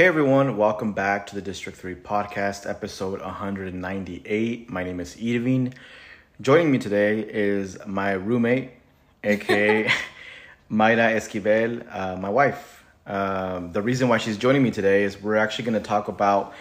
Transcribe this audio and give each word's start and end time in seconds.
Hey 0.00 0.06
everyone, 0.06 0.56
welcome 0.56 0.94
back 0.94 1.26
to 1.26 1.34
the 1.34 1.42
District 1.42 1.76
3 1.76 1.94
podcast, 1.96 2.66
episode 2.66 3.20
198. 3.20 4.70
My 4.70 4.82
name 4.82 4.98
is 4.98 5.14
Irvin. 5.16 5.74
Joining 6.40 6.72
me 6.72 6.78
today 6.78 7.20
is 7.20 7.76
my 7.86 8.12
roommate, 8.12 8.70
aka 9.22 9.90
Mayra 10.72 11.14
Esquivel, 11.14 11.84
uh, 11.94 12.16
my 12.16 12.30
wife. 12.30 12.82
Um, 13.06 13.72
the 13.72 13.82
reason 13.82 14.08
why 14.08 14.16
she's 14.16 14.38
joining 14.38 14.62
me 14.62 14.70
today 14.70 15.02
is 15.02 15.20
we're 15.20 15.36
actually 15.36 15.66
going 15.66 15.78
to 15.82 15.86
talk 15.86 16.08
about 16.08 16.54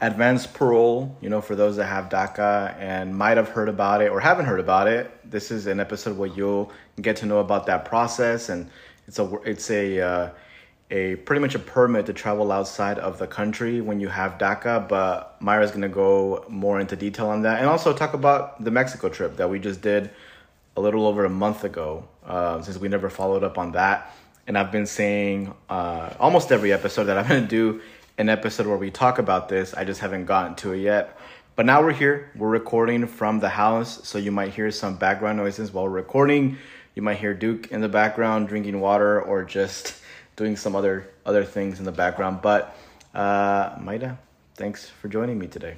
advanced 0.00 0.54
parole, 0.54 1.14
you 1.20 1.28
know, 1.28 1.42
for 1.42 1.54
those 1.54 1.76
that 1.76 1.84
have 1.84 2.08
DACA 2.08 2.76
and 2.78 3.14
might 3.14 3.36
have 3.36 3.50
heard 3.50 3.68
about 3.68 4.00
it 4.00 4.10
or 4.10 4.20
haven't 4.20 4.46
heard 4.46 4.60
about 4.60 4.88
it. 4.88 5.10
This 5.30 5.50
is 5.50 5.66
an 5.66 5.80
episode 5.80 6.16
where 6.16 6.30
you'll 6.30 6.72
get 7.02 7.16
to 7.16 7.26
know 7.26 7.40
about 7.40 7.66
that 7.66 7.84
process 7.84 8.48
and 8.48 8.70
it's 9.06 9.18
a 9.18 9.34
it's 9.44 9.70
a 9.70 10.00
uh, 10.00 10.30
a 10.90 11.16
pretty 11.16 11.40
much 11.40 11.54
a 11.54 11.58
permit 11.58 12.06
to 12.06 12.12
travel 12.12 12.52
outside 12.52 12.98
of 12.98 13.18
the 13.18 13.26
country 13.26 13.80
when 13.80 13.98
you 13.98 14.08
have 14.08 14.38
DACA, 14.38 14.88
but 14.88 15.40
Mayra's 15.40 15.70
gonna 15.72 15.88
go 15.88 16.44
more 16.48 16.78
into 16.78 16.94
detail 16.94 17.28
on 17.28 17.42
that 17.42 17.58
and 17.58 17.68
also 17.68 17.92
talk 17.92 18.14
about 18.14 18.62
the 18.62 18.70
Mexico 18.70 19.08
trip 19.08 19.36
that 19.36 19.50
we 19.50 19.58
just 19.58 19.80
did 19.80 20.10
a 20.76 20.80
little 20.80 21.06
over 21.06 21.24
a 21.24 21.30
month 21.30 21.64
ago, 21.64 22.06
uh, 22.24 22.60
since 22.62 22.78
we 22.78 22.88
never 22.88 23.10
followed 23.10 23.42
up 23.42 23.58
on 23.58 23.72
that. 23.72 24.14
And 24.46 24.56
I've 24.56 24.70
been 24.70 24.86
saying 24.86 25.52
uh, 25.68 26.10
almost 26.20 26.52
every 26.52 26.72
episode 26.72 27.04
that 27.04 27.18
I'm 27.18 27.26
gonna 27.26 27.46
do 27.46 27.80
an 28.18 28.28
episode 28.28 28.66
where 28.66 28.76
we 28.76 28.90
talk 28.90 29.18
about 29.18 29.48
this. 29.48 29.74
I 29.74 29.84
just 29.84 30.00
haven't 30.00 30.26
gotten 30.26 30.54
to 30.56 30.72
it 30.72 30.78
yet. 30.78 31.18
But 31.56 31.66
now 31.66 31.82
we're 31.82 31.92
here. 31.92 32.30
We're 32.36 32.50
recording 32.50 33.06
from 33.06 33.40
the 33.40 33.48
house, 33.48 34.06
so 34.06 34.18
you 34.18 34.30
might 34.30 34.52
hear 34.52 34.70
some 34.70 34.96
background 34.96 35.38
noises 35.38 35.72
while 35.72 35.88
recording. 35.88 36.58
You 36.94 37.02
might 37.02 37.16
hear 37.16 37.34
Duke 37.34 37.72
in 37.72 37.80
the 37.80 37.88
background 37.88 38.48
drinking 38.48 38.78
water 38.80 39.20
or 39.20 39.42
just 39.42 39.94
doing 40.36 40.56
some 40.56 40.76
other 40.76 41.08
other 41.24 41.44
things 41.44 41.78
in 41.78 41.84
the 41.84 41.92
background. 41.92 42.40
But 42.42 42.76
uh, 43.14 43.76
Mayra, 43.76 44.18
thanks 44.54 44.88
for 44.88 45.08
joining 45.08 45.38
me 45.38 45.46
today. 45.48 45.76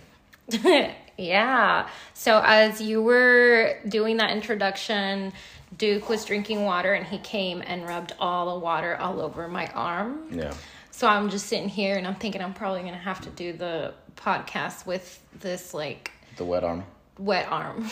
yeah. 1.16 1.88
So 2.14 2.42
as 2.44 2.80
you 2.80 3.02
were 3.02 3.78
doing 3.88 4.16
that 4.18 4.30
introduction, 4.30 5.32
Duke 5.76 6.08
was 6.08 6.24
drinking 6.24 6.64
water 6.64 6.94
and 6.94 7.06
he 7.06 7.18
came 7.18 7.62
and 7.64 7.86
rubbed 7.86 8.14
all 8.18 8.54
the 8.54 8.64
water 8.64 8.96
all 8.96 9.20
over 9.20 9.48
my 9.48 9.66
arm. 9.68 10.28
Yeah. 10.30 10.54
So 10.90 11.06
I'm 11.06 11.30
just 11.30 11.46
sitting 11.46 11.68
here 11.68 11.96
and 11.96 12.06
I'm 12.06 12.16
thinking 12.16 12.42
I'm 12.42 12.54
probably 12.54 12.82
gonna 12.82 12.96
have 12.96 13.20
to 13.22 13.30
do 13.30 13.52
the 13.52 13.94
podcast 14.16 14.86
with 14.86 15.20
this 15.40 15.72
like 15.72 16.10
the 16.36 16.44
wet 16.44 16.64
arm. 16.64 16.84
Wet 17.19 17.47
arm. 17.50 17.88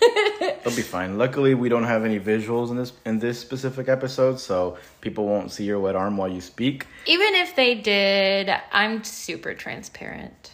It'll 0.40 0.76
be 0.76 0.82
fine. 0.82 1.16
Luckily, 1.16 1.54
we 1.54 1.68
don't 1.68 1.84
have 1.84 2.04
any 2.04 2.18
visuals 2.18 2.70
in 2.70 2.76
this 2.76 2.92
in 3.06 3.18
this 3.18 3.38
specific 3.38 3.88
episode, 3.88 4.40
so 4.40 4.76
people 5.00 5.26
won't 5.26 5.50
see 5.50 5.64
your 5.64 5.80
wet 5.80 5.96
arm 5.96 6.16
while 6.16 6.28
you 6.28 6.40
speak. 6.40 6.86
Even 7.06 7.34
if 7.34 7.54
they 7.54 7.74
did, 7.74 8.50
I'm 8.72 9.04
super 9.04 9.54
transparent. 9.54 10.52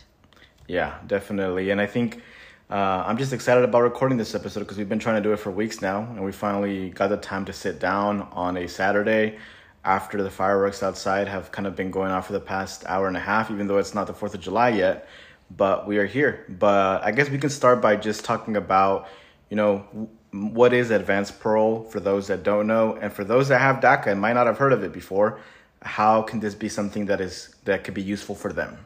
Yeah, 0.68 0.98
definitely. 1.06 1.70
And 1.70 1.80
I 1.80 1.86
think 1.86 2.22
uh, 2.70 3.04
I'm 3.06 3.16
just 3.18 3.32
excited 3.32 3.64
about 3.64 3.82
recording 3.82 4.18
this 4.18 4.34
episode 4.34 4.60
because 4.60 4.78
we've 4.78 4.88
been 4.88 5.00
trying 5.00 5.16
to 5.16 5.22
do 5.22 5.32
it 5.32 5.38
for 5.38 5.50
weeks 5.50 5.82
now, 5.82 6.02
and 6.02 6.22
we 6.22 6.30
finally 6.32 6.90
got 6.90 7.08
the 7.08 7.16
time 7.16 7.44
to 7.46 7.52
sit 7.52 7.80
down 7.80 8.28
on 8.32 8.56
a 8.56 8.68
Saturday 8.68 9.38
after 9.84 10.22
the 10.22 10.30
fireworks 10.30 10.82
outside 10.82 11.26
have 11.26 11.50
kind 11.50 11.66
of 11.66 11.74
been 11.74 11.90
going 11.90 12.12
off 12.12 12.26
for 12.26 12.34
the 12.34 12.40
past 12.40 12.84
hour 12.86 13.08
and 13.08 13.16
a 13.16 13.20
half, 13.20 13.50
even 13.50 13.66
though 13.66 13.78
it's 13.78 13.94
not 13.94 14.06
the 14.06 14.12
4th 14.12 14.34
of 14.34 14.40
July 14.40 14.68
yet. 14.68 15.08
But 15.56 15.86
we 15.86 15.98
are 15.98 16.06
here. 16.06 16.44
But 16.48 17.02
I 17.02 17.10
guess 17.10 17.28
we 17.28 17.38
can 17.38 17.50
start 17.50 17.80
by 17.80 17.96
just 17.96 18.24
talking 18.24 18.56
about 18.56 19.08
you 19.50 19.56
know, 19.56 19.84
what 20.30 20.72
is 20.72 20.90
advanced 20.90 21.40
parole 21.40 21.82
for 21.82 22.00
those 22.00 22.28
that 22.28 22.44
don't 22.44 22.66
know, 22.66 22.96
and 22.96 23.12
for 23.12 23.24
those 23.24 23.48
that 23.48 23.60
have 23.60 23.80
DACA 23.80 24.06
and 24.06 24.20
might 24.20 24.32
not 24.32 24.46
have 24.46 24.56
heard 24.56 24.72
of 24.72 24.82
it 24.84 24.92
before, 24.92 25.40
how 25.82 26.22
can 26.22 26.40
this 26.40 26.54
be 26.54 26.68
something 26.68 27.06
that 27.06 27.20
is 27.20 27.54
that 27.64 27.84
could 27.84 27.94
be 27.94 28.02
useful 28.02 28.34
for 28.34 28.52
them? 28.52 28.78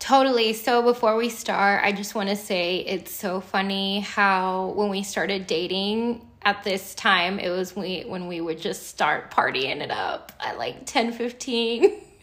Totally. 0.00 0.52
So 0.52 0.82
before 0.82 1.16
we 1.16 1.30
start, 1.30 1.82
I 1.82 1.92
just 1.92 2.14
want 2.14 2.28
to 2.28 2.36
say 2.36 2.78
it's 2.80 3.12
so 3.12 3.40
funny 3.40 4.00
how 4.00 4.72
when 4.76 4.90
we 4.90 5.02
started 5.02 5.46
dating 5.46 6.28
at 6.42 6.62
this 6.64 6.94
time, 6.94 7.38
it 7.38 7.48
was 7.48 7.76
we 7.76 8.02
when 8.02 8.26
we 8.26 8.40
would 8.40 8.60
just 8.60 8.88
start 8.88 9.30
partying 9.30 9.80
it 9.80 9.90
up 9.90 10.32
at 10.40 10.58
like 10.58 10.86
10, 10.86 11.12
15. 11.12 12.00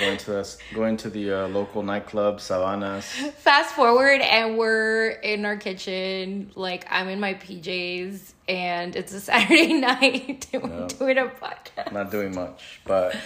going 0.00 0.18
to 0.18 0.38
us 0.38 0.58
going 0.74 0.96
to 0.98 1.10
the 1.10 1.32
uh, 1.32 1.48
local 1.48 1.82
nightclub 1.82 2.38
Savanas. 2.38 3.02
Fast 3.32 3.74
forward, 3.74 4.20
and 4.20 4.58
we're 4.58 5.10
in 5.10 5.44
our 5.44 5.56
kitchen. 5.56 6.50
Like 6.54 6.86
I'm 6.90 7.08
in 7.08 7.20
my 7.20 7.34
PJs, 7.34 8.32
and 8.48 8.94
it's 8.96 9.12
a 9.12 9.20
Saturday 9.30 9.74
night, 9.74 10.46
and 10.52 10.62
we're 10.62 10.86
doing 10.88 11.18
a 11.18 11.26
podcast. 11.26 11.92
Not 11.92 12.10
doing 12.10 12.34
much, 12.34 12.80
but 12.84 13.16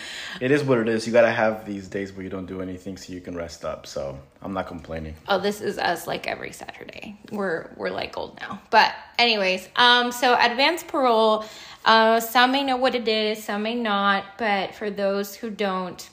it 0.41 0.51
is 0.51 0.63
what 0.63 0.79
it 0.79 0.89
is. 0.89 1.07
You 1.07 1.13
gotta 1.13 1.31
have 1.31 1.67
these 1.67 1.89
days 1.89 2.13
where 2.13 2.23
you 2.23 2.31
don't 2.31 2.47
do 2.47 2.61
anything, 2.61 2.97
so 2.97 3.13
you 3.13 3.21
can 3.21 3.37
rest 3.37 3.65
up. 3.65 3.87
So 3.87 4.19
I'm 4.43 4.53
not 4.53 4.67
complaining. 4.67 5.15
Oh, 5.29 5.39
this 5.39 5.61
is 5.61 5.79
us 5.79 6.07
like 6.07 6.27
every 6.27 6.53
Saturday. 6.53 7.19
We're 7.33 7.71
we're 7.77 7.91
like 7.91 8.17
old 8.17 8.39
now, 8.41 8.61
but 8.71 8.95
anyways, 9.19 9.69
um, 9.77 10.13
so 10.13 10.37
advanced 10.39 10.89
parole. 10.89 11.45
Uh, 11.85 12.21
some 12.21 12.53
may 12.53 12.63
know 12.63 12.77
what 12.77 12.95
it 12.95 13.09
is, 13.09 13.43
some 13.43 13.63
may 13.63 13.75
not, 13.75 14.25
but 14.37 14.75
for 14.75 14.91
those 14.91 15.35
who 15.35 15.49
don't 15.49 16.11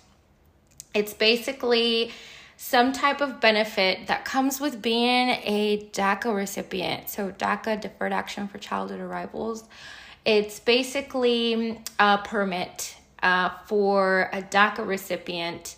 it's 0.97 1.13
basically 1.13 2.11
some 2.57 2.91
type 2.91 3.21
of 3.21 3.39
benefit 3.39 4.07
that 4.07 4.25
comes 4.25 4.59
with 4.59 4.81
being 4.81 5.29
a 5.29 5.87
DACA 5.93 6.35
recipient. 6.35 7.07
So, 7.07 7.31
DACA, 7.31 7.79
Deferred 7.79 8.11
Action 8.11 8.47
for 8.47 8.57
Childhood 8.57 8.99
Arrivals, 8.99 9.65
it's 10.25 10.59
basically 10.59 11.79
a 11.99 12.17
permit 12.17 12.95
uh, 13.21 13.49
for 13.67 14.31
a 14.33 14.41
DACA 14.41 14.87
recipient 14.87 15.75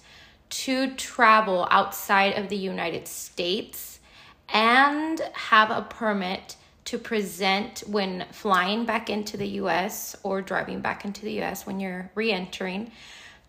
to 0.52 0.96
travel 0.96 1.68
outside 1.70 2.38
of 2.38 2.48
the 2.48 2.56
United 2.56 3.06
States 3.06 4.00
and 4.48 5.20
have 5.34 5.70
a 5.70 5.82
permit 5.82 6.56
to 6.86 6.98
present 6.98 7.84
when 7.88 8.26
flying 8.32 8.86
back 8.86 9.10
into 9.10 9.36
the 9.36 9.48
US 9.64 10.16
or 10.24 10.42
driving 10.42 10.80
back 10.80 11.04
into 11.04 11.22
the 11.22 11.42
US 11.42 11.66
when 11.68 11.80
you're 11.82 12.10
re 12.16 12.32
entering 12.32 12.92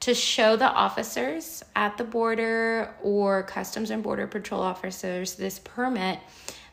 to 0.00 0.14
show 0.14 0.56
the 0.56 0.68
officers 0.68 1.62
at 1.76 1.98
the 1.98 2.04
border 2.04 2.94
or 3.02 3.42
Customs 3.42 3.90
and 3.90 4.02
Border 4.02 4.26
Patrol 4.26 4.60
officers 4.60 5.34
this 5.34 5.58
permit 5.58 6.18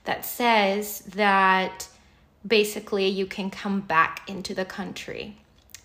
that 0.05 0.25
says 0.25 0.99
that 1.15 1.87
basically 2.45 3.07
you 3.07 3.25
can 3.25 3.49
come 3.49 3.81
back 3.81 4.21
into 4.27 4.55
the 4.55 4.63
country. 4.63 5.35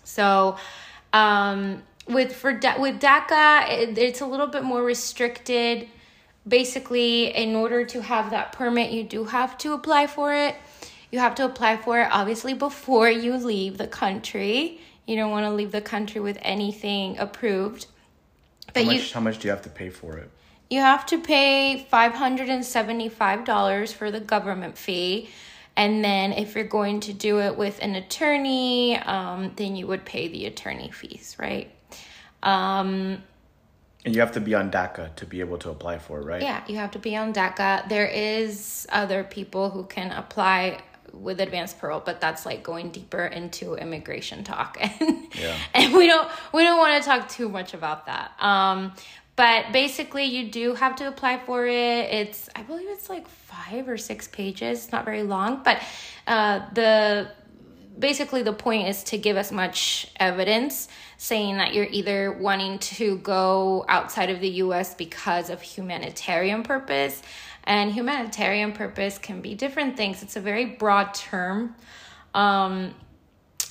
So, 0.05 0.57
um, 1.11 1.83
with 2.07 2.33
for 2.33 2.51
with 2.79 2.99
DACA, 2.99 3.69
it, 3.69 3.97
it's 3.97 4.21
a 4.21 4.25
little 4.25 4.47
bit 4.47 4.63
more 4.63 4.83
restricted. 4.83 5.87
Basically, 6.45 7.33
in 7.35 7.55
order 7.55 7.85
to 7.85 8.01
have 8.01 8.31
that 8.31 8.51
permit, 8.51 8.91
you 8.91 9.03
do 9.03 9.25
have 9.25 9.57
to 9.59 9.73
apply 9.73 10.07
for 10.07 10.33
it. 10.33 10.55
You 11.11 11.19
have 11.19 11.35
to 11.35 11.45
apply 11.45 11.77
for 11.77 12.01
it 12.01 12.07
obviously 12.11 12.53
before 12.53 13.09
you 13.09 13.37
leave 13.37 13.77
the 13.77 13.87
country. 13.87 14.79
You 15.05 15.15
don't 15.15 15.31
want 15.31 15.45
to 15.45 15.51
leave 15.51 15.71
the 15.71 15.81
country 15.81 16.21
with 16.21 16.37
anything 16.41 17.17
approved. 17.17 17.87
But 18.73 18.83
how 18.83 18.91
much, 18.91 18.95
you, 18.95 19.13
how 19.13 19.19
much 19.19 19.39
do 19.39 19.47
you 19.47 19.51
have 19.51 19.61
to 19.63 19.69
pay 19.69 19.89
for 19.89 20.17
it? 20.17 20.29
You 20.69 20.79
have 20.79 21.05
to 21.07 21.19
pay 21.19 21.85
$575 21.91 23.93
for 23.93 24.11
the 24.11 24.19
government 24.19 24.77
fee. 24.77 25.29
And 25.75 26.03
then 26.03 26.33
if 26.33 26.55
you're 26.55 26.65
going 26.65 26.99
to 27.01 27.13
do 27.13 27.41
it 27.41 27.57
with 27.57 27.79
an 27.81 27.95
attorney, 27.95 28.97
um, 28.97 29.51
then 29.55 29.75
you 29.75 29.87
would 29.87 30.05
pay 30.05 30.27
the 30.27 30.45
attorney 30.45 30.91
fees, 30.91 31.35
right? 31.39 31.71
Um, 32.41 33.23
and 34.05 34.13
you 34.13 34.21
have 34.21 34.33
to 34.33 34.41
be 34.41 34.53
on 34.53 34.69
DACA 34.69 35.15
to 35.15 35.25
be 35.25 35.39
able 35.39 35.57
to 35.59 35.69
apply 35.69 35.97
for 35.97 36.19
it, 36.19 36.25
right? 36.25 36.41
Yeah, 36.41 36.61
you 36.67 36.75
have 36.75 36.91
to 36.91 36.99
be 36.99 37.15
on 37.15 37.33
DACA. 37.33 37.87
There 37.87 38.07
is 38.07 38.85
other 38.91 39.23
people 39.23 39.69
who 39.69 39.85
can 39.85 40.11
apply 40.11 40.81
with 41.13 41.39
advanced 41.39 41.79
parole 41.79 42.01
but 42.03 42.19
that's 42.19 42.45
like 42.45 42.63
going 42.63 42.89
deeper 42.89 43.25
into 43.25 43.75
immigration 43.75 44.43
talk. 44.43 44.77
And 44.81 45.27
yeah. 45.39 45.57
and 45.73 45.93
we 45.93 46.07
don't 46.07 46.29
we 46.53 46.63
don't 46.63 46.77
want 46.77 47.01
to 47.01 47.07
talk 47.07 47.29
too 47.29 47.47
much 47.49 47.73
about 47.73 48.07
that. 48.07 48.31
Um 48.39 48.93
but 49.35 49.71
basically 49.71 50.25
you 50.25 50.51
do 50.51 50.75
have 50.75 50.95
to 50.97 51.07
apply 51.07 51.39
for 51.39 51.65
it. 51.65 52.11
It's 52.11 52.49
i 52.55 52.63
believe 52.63 52.87
it's 52.89 53.09
like 53.09 53.27
five 53.27 53.87
or 53.87 53.97
six 53.97 54.27
pages 54.27 54.83
it's 54.83 54.91
not 54.91 55.05
very 55.05 55.23
long 55.23 55.61
but 55.63 55.81
uh 56.27 56.61
the 56.73 57.29
basically 57.97 58.41
the 58.41 58.53
point 58.53 58.87
is 58.87 59.03
to 59.03 59.17
give 59.17 59.37
as 59.37 59.51
much 59.51 60.07
evidence 60.19 60.87
saying 61.17 61.57
that 61.57 61.73
you're 61.73 61.87
either 61.89 62.31
wanting 62.31 62.79
to 62.79 63.17
go 63.19 63.85
outside 63.87 64.29
of 64.29 64.39
the 64.39 64.49
US 64.49 64.95
because 64.95 65.49
of 65.49 65.61
humanitarian 65.61 66.63
purpose 66.63 67.21
and 67.65 67.91
humanitarian 67.91 68.73
purpose 68.73 69.17
can 69.17 69.41
be 69.41 69.55
different 69.55 69.97
things. 69.97 70.21
It's 70.23 70.35
a 70.35 70.41
very 70.41 70.65
broad 70.65 71.13
term. 71.13 71.75
Um, 72.33 72.93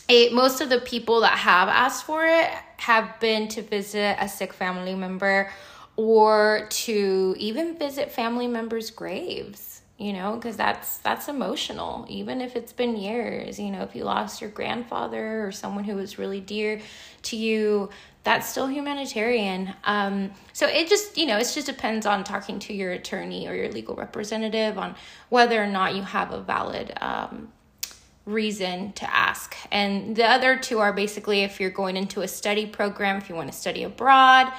it, 0.09 0.33
most 0.33 0.61
of 0.61 0.69
the 0.69 0.81
people 0.81 1.21
that 1.21 1.39
have 1.39 1.69
asked 1.69 2.05
for 2.05 2.25
it 2.27 2.51
have 2.79 3.19
been 3.21 3.49
to 3.49 3.63
visit 3.63 4.17
a 4.21 4.29
sick 4.29 4.53
family 4.53 4.95
member 4.95 5.51
or 5.97 6.67
to 6.71 7.35
even 7.39 7.79
visit 7.79 8.11
family 8.11 8.47
members' 8.47 8.91
graves. 8.91 9.83
you 9.99 10.13
know 10.13 10.35
because 10.35 10.57
that's 10.57 10.99
that's 10.99 11.29
emotional 11.29 12.05
even 12.09 12.41
if 12.41 12.57
it's 12.57 12.73
been 12.73 12.97
years 12.97 13.59
you 13.61 13.71
know 13.71 13.83
if 13.83 13.95
you 13.95 14.05
lost 14.05 14.41
your 14.41 14.51
grandfather 14.51 15.47
or 15.47 15.53
someone 15.53 15.85
who 15.85 15.95
was 15.95 16.19
really 16.19 16.41
dear 16.41 16.81
to 17.23 17.37
you 17.37 17.89
that's 18.25 18.49
still 18.49 18.69
humanitarian. 18.69 19.75
Um, 19.85 20.31
so 20.53 20.67
it 20.67 20.89
just 20.89 21.17
you 21.19 21.27
know 21.27 21.39
it 21.39 21.51
just 21.53 21.67
depends 21.67 22.07
on 22.07 22.25
talking 22.25 22.59
to 22.61 22.75
your 22.75 22.93
attorney 22.93 23.49
or 23.49 23.55
your 23.55 23.71
legal 23.71 23.95
representative 23.97 24.79
on 24.79 24.95
whether 25.29 25.63
or 25.63 25.67
not 25.67 25.95
you 25.95 26.03
have 26.03 26.33
a 26.33 26.41
valid 26.41 26.93
um, 27.01 27.53
reason 28.25 28.93
to 28.93 29.15
ask. 29.15 29.57
And 29.71 30.15
the 30.15 30.25
other 30.25 30.57
two 30.57 30.79
are 30.79 30.93
basically 30.93 31.43
if 31.43 31.61
you're 31.61 31.71
going 31.71 31.97
into 31.97 32.23
a 32.23 32.29
study 32.29 32.67
program 32.67 33.17
if 33.17 33.29
you 33.29 33.35
want 33.35 33.51
to 33.51 33.57
study 33.57 33.83
abroad 33.83 34.53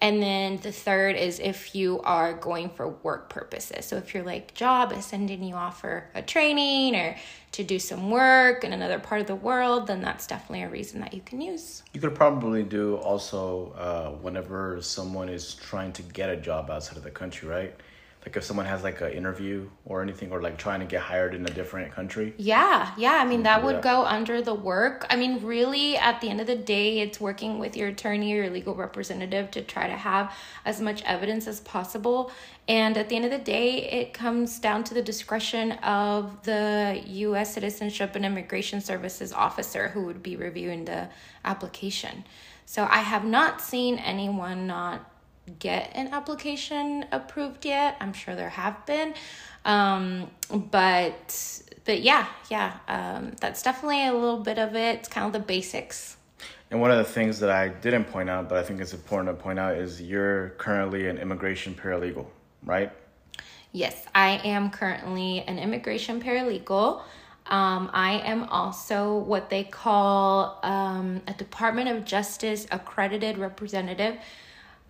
and 0.00 0.22
then 0.22 0.58
the 0.58 0.72
third 0.72 1.16
is 1.16 1.38
if 1.40 1.74
you 1.74 2.00
are 2.02 2.34
going 2.34 2.68
for 2.68 2.88
work 2.88 3.30
purposes. 3.30 3.86
So 3.86 3.96
if 3.96 4.12
your 4.12 4.22
like 4.22 4.52
job 4.54 4.92
is 4.92 5.06
sending 5.06 5.42
you 5.42 5.54
off 5.54 5.80
for 5.80 6.08
a 6.14 6.20
training 6.20 6.94
or 6.94 7.16
to 7.52 7.64
do 7.64 7.78
some 7.78 8.10
work 8.10 8.62
in 8.64 8.74
another 8.74 8.98
part 8.98 9.22
of 9.22 9.26
the 9.26 9.34
world, 9.34 9.86
then 9.86 10.02
that's 10.02 10.26
definitely 10.26 10.62
a 10.62 10.68
reason 10.68 11.00
that 11.00 11.14
you 11.14 11.22
can 11.22 11.40
use. 11.40 11.82
You 11.94 12.00
could 12.00 12.14
probably 12.14 12.62
do 12.62 12.96
also 12.96 13.72
uh, 13.78 14.10
whenever 14.20 14.82
someone 14.82 15.30
is 15.30 15.54
trying 15.54 15.92
to 15.94 16.02
get 16.02 16.28
a 16.28 16.36
job 16.36 16.70
outside 16.70 16.98
of 16.98 17.02
the 17.02 17.10
country, 17.10 17.48
right? 17.48 17.74
Like 18.26 18.36
if 18.36 18.42
someone 18.42 18.66
has 18.66 18.82
like 18.82 19.00
an 19.00 19.12
interview 19.12 19.70
or 19.84 20.02
anything 20.02 20.32
or 20.32 20.42
like 20.42 20.58
trying 20.58 20.80
to 20.80 20.86
get 20.86 21.00
hired 21.00 21.32
in 21.32 21.46
a 21.46 21.50
different 21.50 21.92
country? 21.92 22.34
Yeah 22.36 22.92
yeah 22.98 23.18
i 23.22 23.24
mean 23.24 23.44
that 23.44 23.62
would 23.62 23.80
go 23.82 24.04
under 24.04 24.42
the 24.42 24.54
work. 24.54 25.06
I 25.08 25.14
mean 25.14 25.44
really 25.44 25.96
at 25.96 26.20
the 26.20 26.28
end 26.28 26.40
of 26.40 26.48
the 26.48 26.56
day 26.56 26.98
it's 26.98 27.20
working 27.20 27.60
with 27.60 27.76
your 27.76 27.88
attorney 27.88 28.32
or 28.32 28.42
your 28.42 28.50
legal 28.50 28.74
representative 28.74 29.52
to 29.52 29.62
try 29.62 29.86
to 29.86 29.94
have 29.94 30.34
as 30.64 30.80
much 30.80 31.02
evidence 31.04 31.46
as 31.46 31.60
possible. 31.60 32.32
And 32.66 32.98
at 32.98 33.08
the 33.08 33.14
end 33.14 33.26
of 33.26 33.30
the 33.30 33.38
day 33.38 33.88
it 33.90 34.12
comes 34.12 34.58
down 34.58 34.82
to 34.84 34.94
the 34.94 35.02
discretion 35.02 35.72
of 35.72 36.42
the 36.42 37.00
us 37.06 37.54
citizenship 37.54 38.16
and 38.16 38.26
immigration 38.26 38.80
services 38.80 39.32
officer 39.32 39.88
who 39.90 40.04
would 40.06 40.20
be 40.24 40.34
reviewing 40.34 40.84
the 40.84 41.08
application. 41.44 42.24
So 42.64 42.88
i 42.90 42.98
have 42.98 43.24
not 43.24 43.60
seen 43.60 43.98
anyone 43.98 44.66
not 44.66 45.12
get 45.58 45.90
an 45.94 46.08
application 46.08 47.06
approved 47.12 47.64
yet. 47.64 47.96
I'm 48.00 48.12
sure 48.12 48.34
there 48.34 48.50
have 48.50 48.84
been. 48.86 49.14
Um, 49.64 50.30
but 50.50 51.62
but 51.84 52.02
yeah, 52.02 52.26
yeah, 52.50 52.78
um, 52.88 53.32
that's 53.40 53.62
definitely 53.62 54.06
a 54.06 54.12
little 54.12 54.40
bit 54.40 54.58
of 54.58 54.74
it. 54.74 55.00
It's 55.00 55.08
kind 55.08 55.26
of 55.26 55.32
the 55.32 55.38
basics. 55.46 56.16
And 56.70 56.80
one 56.80 56.90
of 56.90 56.98
the 56.98 57.04
things 57.04 57.38
that 57.40 57.50
I 57.50 57.68
didn't 57.68 58.04
point 58.04 58.28
out, 58.28 58.48
but 58.48 58.58
I 58.58 58.62
think 58.62 58.80
it's 58.80 58.92
important 58.92 59.36
to 59.36 59.42
point 59.42 59.58
out, 59.58 59.76
is 59.76 60.02
you're 60.02 60.50
currently 60.58 61.08
an 61.08 61.16
immigration 61.18 61.74
paralegal, 61.74 62.26
right? 62.64 62.90
Yes, 63.70 64.04
I 64.14 64.40
am 64.44 64.70
currently 64.70 65.42
an 65.46 65.58
immigration 65.58 66.20
paralegal. 66.20 67.02
Um, 67.46 67.88
I 67.92 68.20
am 68.24 68.44
also 68.44 69.18
what 69.18 69.48
they 69.48 69.62
call 69.62 70.58
um, 70.64 71.22
a 71.28 71.34
Department 71.34 71.88
of 71.88 72.04
Justice 72.04 72.66
accredited 72.72 73.38
representative. 73.38 74.16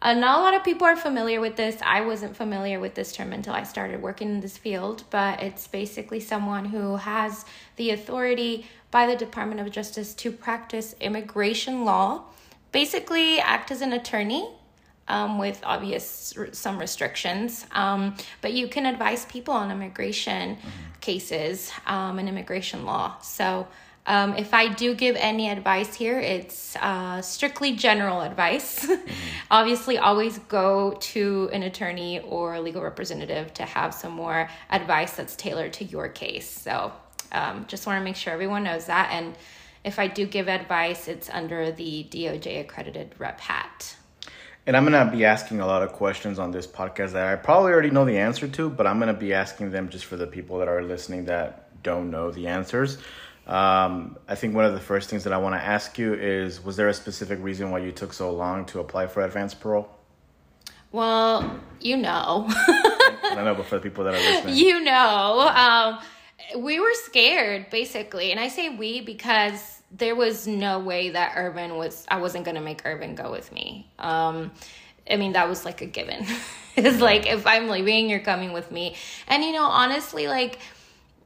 Uh, 0.03 0.13
not 0.13 0.39
a 0.39 0.43
lot 0.43 0.55
of 0.55 0.63
people 0.63 0.87
are 0.87 0.97
familiar 0.97 1.41
with 1.41 1.57
this. 1.57 1.79
I 1.83 2.03
wasn't 2.03 2.37
familiar 2.37 2.79
with 2.79 2.95
this 2.95 3.13
term 3.13 3.33
until 3.33 3.55
I 3.55 3.63
started 3.63 4.03
working 4.03 4.29
in 4.29 4.41
this 4.41 4.59
field, 4.59 5.05
but 5.11 5.43
it's 5.43 5.67
basically 5.67 6.21
someone 6.21 6.67
who 6.67 6.97
has 6.97 7.47
the 7.77 7.91
authority 7.91 8.67
by 8.91 9.07
the 9.07 9.17
Department 9.17 9.61
of 9.61 9.71
Justice 9.71 10.15
to 10.15 10.31
practice 10.31 10.95
immigration 11.01 11.85
law, 11.85 12.25
basically 12.73 13.41
act 13.41 13.71
as 13.71 13.81
an 13.81 13.95
attorney 13.95 14.49
um, 15.09 15.39
with 15.39 15.61
obvious 15.65 16.35
some 16.53 16.79
restrictions. 16.79 17.67
Um, 17.73 18.17
but 18.43 18.53
you 18.53 18.69
can 18.69 18.87
advise 18.87 19.25
people 19.25 19.55
on 19.55 19.71
immigration 19.71 20.57
mm-hmm. 20.57 21.01
cases 21.01 21.73
um, 21.87 22.19
and 22.19 22.29
immigration 22.29 22.85
law. 22.85 23.19
So 23.23 23.67
um, 24.07 24.35
if 24.37 24.55
I 24.55 24.69
do 24.69 24.95
give 24.95 25.17
any 25.17 25.51
advice 25.51 25.95
here, 25.95 26.21
it's 26.21 26.77
uh, 26.77 27.21
strictly 27.23 27.73
general 27.73 28.21
advice. 28.21 28.89
Obviously, 29.51 29.99
always 29.99 30.39
go 30.39 30.93
to 30.93 31.51
an 31.53 31.65
attorney 31.65 32.21
or 32.21 32.55
a 32.55 32.61
legal 32.61 32.83
representative 32.83 33.53
to 33.55 33.65
have 33.65 33.93
some 33.93 34.13
more 34.13 34.49
advice 34.71 35.17
that's 35.17 35.35
tailored 35.35 35.73
to 35.75 35.85
your 35.85 36.09
case. 36.09 36.49
So, 36.49 36.93
um, 37.33 37.65
just 37.67 37.87
want 37.87 37.99
to 38.01 38.05
make 38.05 38.15
sure 38.15 38.33
everyone 38.33 38.63
knows 38.63 38.87
that. 38.87 39.11
And 39.13 39.35
if 39.83 39.99
I 39.99 40.07
do 40.07 40.25
give 40.25 40.49
advice, 40.49 41.09
it's 41.09 41.29
under 41.31 41.73
the 41.73 42.07
DOJ 42.09 42.61
accredited 42.61 43.15
rep 43.19 43.41
hat. 43.41 43.97
And 44.67 44.77
I'm 44.77 44.85
going 44.85 45.07
to 45.07 45.17
be 45.17 45.25
asking 45.25 45.61
a 45.61 45.67
lot 45.67 45.83
of 45.83 45.93
questions 45.93 46.39
on 46.39 46.51
this 46.51 46.67
podcast 46.67 47.13
that 47.13 47.27
I 47.27 47.37
probably 47.37 47.73
already 47.73 47.91
know 47.91 48.05
the 48.05 48.19
answer 48.19 48.49
to, 48.49 48.69
but 48.69 48.87
I'm 48.87 48.99
going 48.99 49.13
to 49.13 49.19
be 49.19 49.33
asking 49.33 49.71
them 49.71 49.89
just 49.89 50.05
for 50.05 50.17
the 50.17 50.27
people 50.27 50.59
that 50.59 50.69
are 50.69 50.83
listening 50.83 51.27
that 51.27 51.83
don't 51.85 52.11
know 52.11 52.33
the 52.33 52.49
answers. 52.49 52.99
Um, 53.47 54.19
I 54.27 54.35
think 54.35 54.57
one 54.57 54.65
of 54.65 54.73
the 54.73 54.81
first 54.81 55.09
things 55.09 55.23
that 55.25 55.33
I 55.33 55.39
want 55.39 55.55
to 55.55 55.63
ask 55.63 55.99
you 55.99 56.15
is 56.15 56.63
Was 56.63 56.77
there 56.77 56.89
a 56.89 56.95
specific 56.95 57.39
reason 57.41 57.71
why 57.71 57.79
you 57.79 57.93
took 57.93 58.13
so 58.13 58.33
long 58.33 58.65
to 58.67 58.81
apply 58.81 59.07
for 59.07 59.23
advanced 59.25 59.61
parole? 59.61 59.89
Well, 60.91 61.61
you 61.81 61.97
know. 61.97 62.47
I 62.49 63.43
know, 63.45 63.55
but 63.55 63.67
for 63.67 63.77
the 63.77 63.83
people 63.83 64.05
that 64.05 64.15
are 64.15 64.19
listening, 64.19 64.57
you 64.57 64.81
know, 64.83 65.41
um, 65.55 65.99
we 66.61 66.81
were 66.81 66.95
scared 66.95 67.71
basically, 67.71 68.31
and 68.31 68.41
I 68.41 68.49
say 68.49 68.71
we 68.71 69.01
because 69.01 69.83
there 69.93 70.17
was 70.17 70.47
no 70.47 70.79
way 70.79 71.11
that 71.11 71.35
Irvin 71.37 71.77
was. 71.77 72.05
I 72.09 72.21
wasn't 72.21 72.45
gonna 72.45 72.61
make 72.61 72.83
Irvin 72.85 73.15
go 73.15 73.31
with 73.31 73.53
me. 73.53 73.91
Um, 73.99 74.53
I 75.09 75.17
mean, 75.17 75.33
that 75.33 75.49
was 75.49 75.65
like 75.65 75.83
a 75.83 75.87
given. 75.87 76.27
it's 76.77 77.01
like 77.01 77.27
if 77.27 77.47
I'm 77.47 77.69
leaving, 77.69 78.11
you're 78.11 78.21
coming 78.21 78.53
with 78.53 78.71
me, 78.73 78.97
and 79.29 79.45
you 79.45 79.53
know, 79.53 79.65
honestly, 79.65 80.27
like 80.27 80.59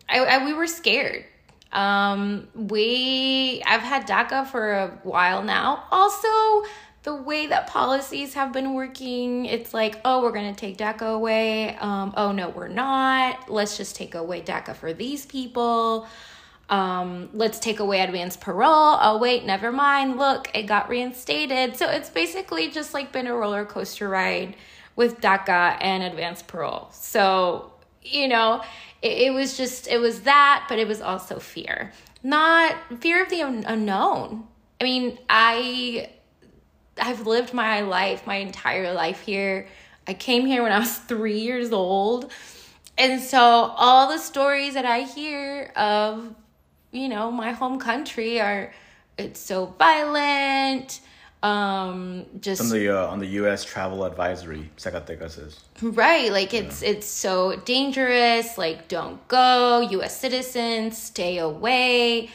I, 0.09 0.19
I 0.25 0.45
we 0.45 0.53
were 0.53 0.67
scared 0.67 1.25
um, 1.73 2.49
we 2.55 3.63
I've 3.67 3.83
had 3.83 4.07
DACA 4.07 4.47
for 4.47 4.73
a 4.73 4.89
while 5.03 5.43
now. 5.43 5.85
Also, 5.91 6.29
the 7.03 7.15
way 7.15 7.47
that 7.47 7.67
policies 7.67 8.35
have 8.35 8.53
been 8.53 8.75
working, 8.75 9.47
it's 9.47 9.73
like, 9.73 10.01
oh, 10.05 10.23
we're 10.23 10.33
gonna 10.33 10.55
take 10.55 10.77
DACA 10.77 11.15
away. 11.15 11.77
Um, 11.77 12.13
oh 12.17 12.33
no, 12.33 12.49
we're 12.51 12.69
not. 12.69 13.51
Let's 13.51 13.77
just 13.77 13.97
take 13.97 14.15
away 14.15 14.43
DACA 14.43 14.75
for 14.75 14.93
these 14.93 15.27
people. 15.27 16.07
Um, 16.69 17.31
let's 17.33 17.59
take 17.59 17.81
away 17.81 18.01
advanced 18.01 18.41
parole. 18.41 18.99
Oh 19.01 19.19
wait, 19.19 19.45
never 19.45 19.73
mind. 19.73 20.17
Look, 20.17 20.51
it 20.55 20.65
got 20.65 20.89
reinstated. 20.89 21.77
So 21.77 21.89
it's 21.89 22.11
basically 22.11 22.71
just 22.71 22.95
like 22.95 23.13
been 23.13 23.27
a 23.27 23.35
roller 23.35 23.65
coaster 23.65 24.09
ride 24.09 24.57
with 24.97 25.21
DACA 25.21 25.79
and 25.81 26.03
advanced 26.03 26.47
parole. 26.49 26.89
So 26.93 27.73
you 28.03 28.29
know, 28.29 28.63
it, 29.03 29.13
it 29.13 29.33
was 29.33 29.57
just 29.57 29.87
it 29.89 29.99
was 29.99 30.23
that 30.23 30.67
but 30.69 30.79
it 30.79 30.87
was 30.89 31.01
also 31.01 31.39
fear. 31.39 31.93
Not 32.23 32.77
fear 33.01 33.23
of 33.23 33.31
the 33.31 33.43
un- 33.43 33.65
unknown. 33.67 34.47
I 34.81 34.85
mean 34.85 35.19
i 35.29 36.11
i've 37.01 37.27
lived 37.27 37.55
my 37.55 37.81
life 37.81 38.27
my 38.27 38.37
entire 38.37 38.93
life 38.93 39.21
here. 39.21 39.69
I 40.07 40.15
came 40.15 40.47
here 40.47 40.63
when 40.63 40.73
i 40.73 40.79
was 40.79 40.97
three 41.13 41.41
years 41.41 41.73
old. 41.73 42.31
And 42.99 43.23
so 43.23 43.39
all 43.41 44.09
the 44.09 44.19
stories 44.19 44.75
that 44.75 44.85
i 44.85 45.01
hear 45.01 45.73
of 45.77 46.35
you 46.93 47.09
know 47.09 47.31
my 47.31 47.53
home 47.53 47.79
country 47.79 48.41
are 48.41 48.73
it's 49.17 49.41
so 49.41 49.67
violent 49.79 51.01
um 51.43 52.27
just 52.41 52.61
on 52.61 52.69
the 52.69 52.91
uh, 52.91 53.07
on 53.07 53.19
the 53.19 53.27
US 53.29 53.65
travel 53.65 54.05
advisory 54.05 54.71
Zacatecas 54.77 55.39
is. 55.39 55.61
Right 55.81 56.31
like 56.31 56.53
it's 56.53 56.83
yeah. 56.83 56.91
it's 56.91 57.07
so 57.07 57.57
dangerous 57.57 58.59
like 58.59 58.89
don't 58.89 59.27
go 59.29 59.81
US 59.81 60.19
citizens 60.19 61.01
stay 61.01 61.39
away. 61.39 62.29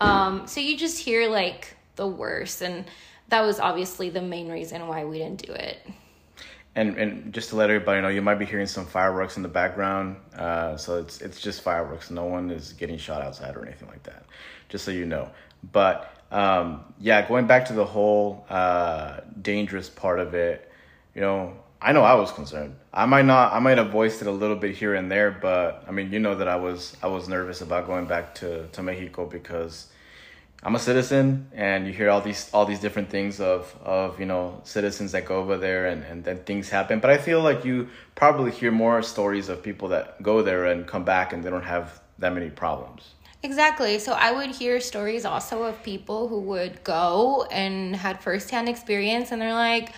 Um 0.00 0.46
so 0.46 0.60
you 0.60 0.76
just 0.76 0.98
hear 0.98 1.28
like 1.28 1.76
the 1.96 2.06
worst 2.06 2.60
and 2.60 2.84
that 3.28 3.42
was 3.42 3.60
obviously 3.60 4.10
the 4.10 4.22
main 4.22 4.50
reason 4.50 4.86
why 4.88 5.04
we 5.04 5.18
didn't 5.18 5.46
do 5.46 5.52
it. 5.52 5.78
And 6.74 6.98
and 6.98 7.32
just 7.32 7.48
to 7.50 7.56
let 7.56 7.70
everybody 7.70 8.02
know 8.02 8.08
you 8.08 8.20
might 8.20 8.38
be 8.38 8.44
hearing 8.44 8.66
some 8.66 8.84
fireworks 8.84 9.38
in 9.38 9.42
the 9.42 9.48
background 9.48 10.16
uh 10.36 10.76
so 10.76 10.98
it's 10.98 11.22
it's 11.22 11.40
just 11.40 11.62
fireworks. 11.62 12.10
No 12.10 12.26
one 12.26 12.50
is 12.50 12.74
getting 12.74 12.98
shot 12.98 13.22
outside 13.22 13.56
or 13.56 13.64
anything 13.64 13.88
like 13.88 14.02
that 14.02 14.26
just 14.68 14.84
so 14.84 14.90
you 14.90 15.06
know. 15.06 15.30
But 15.72 16.19
um, 16.30 16.84
yeah, 17.00 17.26
going 17.26 17.46
back 17.46 17.66
to 17.66 17.72
the 17.72 17.84
whole 17.84 18.44
uh, 18.48 19.20
dangerous 19.40 19.88
part 19.88 20.20
of 20.20 20.34
it, 20.34 20.70
you 21.14 21.20
know, 21.20 21.54
I 21.82 21.92
know 21.92 22.02
I 22.02 22.14
was 22.14 22.30
concerned. 22.30 22.76
I 22.92 23.06
might 23.06 23.24
not, 23.24 23.52
I 23.52 23.58
might 23.58 23.78
have 23.78 23.90
voiced 23.90 24.20
it 24.20 24.28
a 24.28 24.32
little 24.32 24.56
bit 24.56 24.76
here 24.76 24.94
and 24.94 25.10
there, 25.10 25.30
but 25.30 25.84
I 25.88 25.92
mean, 25.92 26.12
you 26.12 26.18
know 26.18 26.34
that 26.34 26.46
I 26.48 26.56
was, 26.56 26.96
I 27.02 27.06
was 27.06 27.28
nervous 27.28 27.62
about 27.62 27.86
going 27.86 28.06
back 28.06 28.34
to 28.36 28.66
to 28.68 28.82
Mexico 28.82 29.26
because 29.26 29.88
I'm 30.62 30.74
a 30.74 30.78
citizen, 30.78 31.48
and 31.54 31.86
you 31.86 31.92
hear 31.94 32.10
all 32.10 32.20
these 32.20 32.50
all 32.52 32.66
these 32.66 32.80
different 32.80 33.08
things 33.08 33.40
of 33.40 33.74
of 33.82 34.20
you 34.20 34.26
know 34.26 34.60
citizens 34.64 35.12
that 35.12 35.24
go 35.24 35.36
over 35.36 35.56
there 35.56 35.86
and 35.86 36.04
and 36.04 36.22
then 36.22 36.40
things 36.44 36.68
happen. 36.68 37.00
But 37.00 37.10
I 37.10 37.16
feel 37.16 37.40
like 37.40 37.64
you 37.64 37.88
probably 38.14 38.50
hear 38.50 38.70
more 38.70 39.02
stories 39.02 39.48
of 39.48 39.62
people 39.62 39.88
that 39.88 40.22
go 40.22 40.42
there 40.42 40.66
and 40.66 40.86
come 40.86 41.04
back 41.04 41.32
and 41.32 41.42
they 41.42 41.48
don't 41.48 41.64
have 41.64 42.02
that 42.18 42.34
many 42.34 42.50
problems. 42.50 43.14
Exactly. 43.42 43.98
So 43.98 44.12
I 44.12 44.32
would 44.32 44.50
hear 44.50 44.80
stories 44.80 45.24
also 45.24 45.62
of 45.62 45.82
people 45.82 46.28
who 46.28 46.40
would 46.40 46.84
go 46.84 47.46
and 47.50 47.96
had 47.96 48.22
firsthand 48.22 48.68
experience 48.68 49.32
and 49.32 49.40
they're 49.40 49.54
like, 49.54 49.92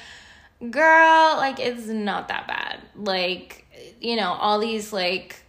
girl, 0.71 1.35
like 1.37 1.59
it's 1.59 1.87
not 1.87 2.29
that 2.29 2.47
bad. 2.47 2.79
Like, 2.95 3.67
you 4.01 4.17
know, 4.17 4.33
all 4.33 4.59
these 4.61 4.93
like 4.93 5.43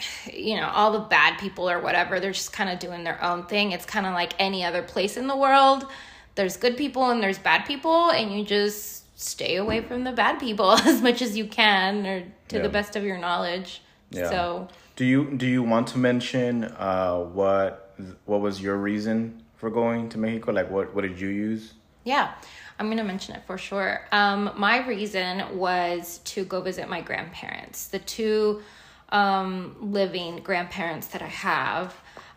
you 0.32 0.56
know, 0.56 0.68
all 0.68 0.92
the 0.92 1.00
bad 1.00 1.38
people 1.38 1.68
or 1.68 1.80
whatever, 1.80 2.20
they're 2.20 2.32
just 2.32 2.52
kind 2.52 2.70
of 2.70 2.78
doing 2.78 3.04
their 3.04 3.22
own 3.22 3.46
thing. 3.46 3.72
It's 3.72 3.86
kind 3.86 4.06
of 4.06 4.12
like 4.14 4.32
any 4.38 4.64
other 4.64 4.82
place 4.82 5.16
in 5.16 5.26
the 5.26 5.36
world. 5.36 5.86
There's 6.34 6.56
good 6.56 6.76
people 6.76 7.10
and 7.10 7.22
there's 7.22 7.38
bad 7.38 7.66
people, 7.66 8.10
and 8.10 8.32
you 8.32 8.44
just 8.44 9.18
stay 9.20 9.56
away 9.56 9.82
from 9.82 10.04
the 10.04 10.12
bad 10.12 10.38
people 10.40 10.70
as 10.86 11.02
much 11.02 11.22
as 11.22 11.36
you 11.36 11.46
can 11.46 12.06
or 12.06 12.24
to 12.48 12.56
Yeah. 12.56 12.62
the 12.62 12.68
best 12.68 12.96
of 12.96 13.04
your 13.04 13.18
knowledge. 13.18 13.82
Yeah. 14.10 14.30
So, 14.30 14.68
Do 15.00 15.06
you 15.06 15.30
do 15.34 15.46
you 15.46 15.62
want 15.62 15.88
to 15.88 15.98
mention 15.98 16.64
uh, 16.64 17.20
what 17.20 17.94
what 18.26 18.42
was 18.42 18.60
your 18.60 18.76
reason 18.76 19.42
for 19.56 19.70
going 19.70 20.10
to 20.10 20.18
Mexico? 20.18 20.52
Like 20.52 20.70
what 20.70 20.94
what 20.94 21.00
did 21.00 21.18
you 21.18 21.28
use? 21.28 21.72
Yeah, 22.04 22.34
I'm 22.78 22.94
to 22.94 23.02
mention 23.02 23.34
it 23.34 23.42
for 23.46 23.56
sure. 23.56 24.02
Um, 24.12 24.50
my 24.58 24.86
reason 24.86 25.56
was 25.56 26.18
to 26.24 26.44
go 26.44 26.60
visit 26.60 26.86
my 26.90 27.00
grandparents, 27.00 27.88
the 27.88 27.98
two 28.00 28.60
um, 29.08 29.74
living 29.80 30.40
grandparents 30.40 31.06
that 31.14 31.22
I 31.22 31.28
have. 31.28 31.96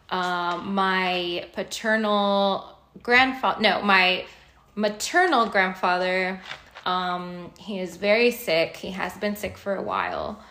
Um, 0.10 0.74
my 0.74 1.50
paternal 1.52 2.80
grandfather, 3.02 3.60
no, 3.60 3.82
my 3.82 4.26
maternal 4.76 5.48
grandfather, 5.48 6.40
um, 6.86 7.52
he 7.60 7.80
is 7.80 7.98
very 7.98 8.32
sick. 8.32 8.78
He 8.78 8.92
has 8.92 9.18
been 9.18 9.36
sick 9.36 9.58
for 9.58 9.76
a 9.76 9.82
while. 9.82 10.42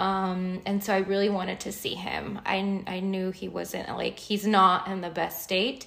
Um, 0.00 0.62
and 0.64 0.82
so 0.82 0.94
I 0.94 1.00
really 1.00 1.28
wanted 1.28 1.60
to 1.60 1.72
see 1.72 1.94
him. 1.94 2.40
I, 2.46 2.82
I 2.86 3.00
knew 3.00 3.32
he 3.32 3.48
wasn't 3.48 3.86
like, 3.90 4.18
he's 4.18 4.46
not 4.46 4.88
in 4.88 5.02
the 5.02 5.10
best 5.10 5.42
state. 5.42 5.86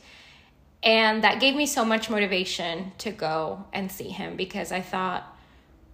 And 0.83 1.23
that 1.23 1.39
gave 1.39 1.55
me 1.55 1.65
so 1.65 1.83
much 1.83 2.11
motivation 2.11 2.91
to 2.99 3.11
go 3.11 3.65
and 3.73 3.91
see 3.91 4.09
him 4.09 4.35
because 4.35 4.71
I 4.71 4.81
thought, 4.81 5.35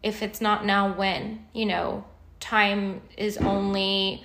if 0.03 0.21
it's 0.21 0.41
not 0.41 0.65
now, 0.65 0.93
when? 0.93 1.45
You 1.53 1.67
know, 1.67 2.03
time 2.41 3.01
is 3.15 3.37
only, 3.37 4.21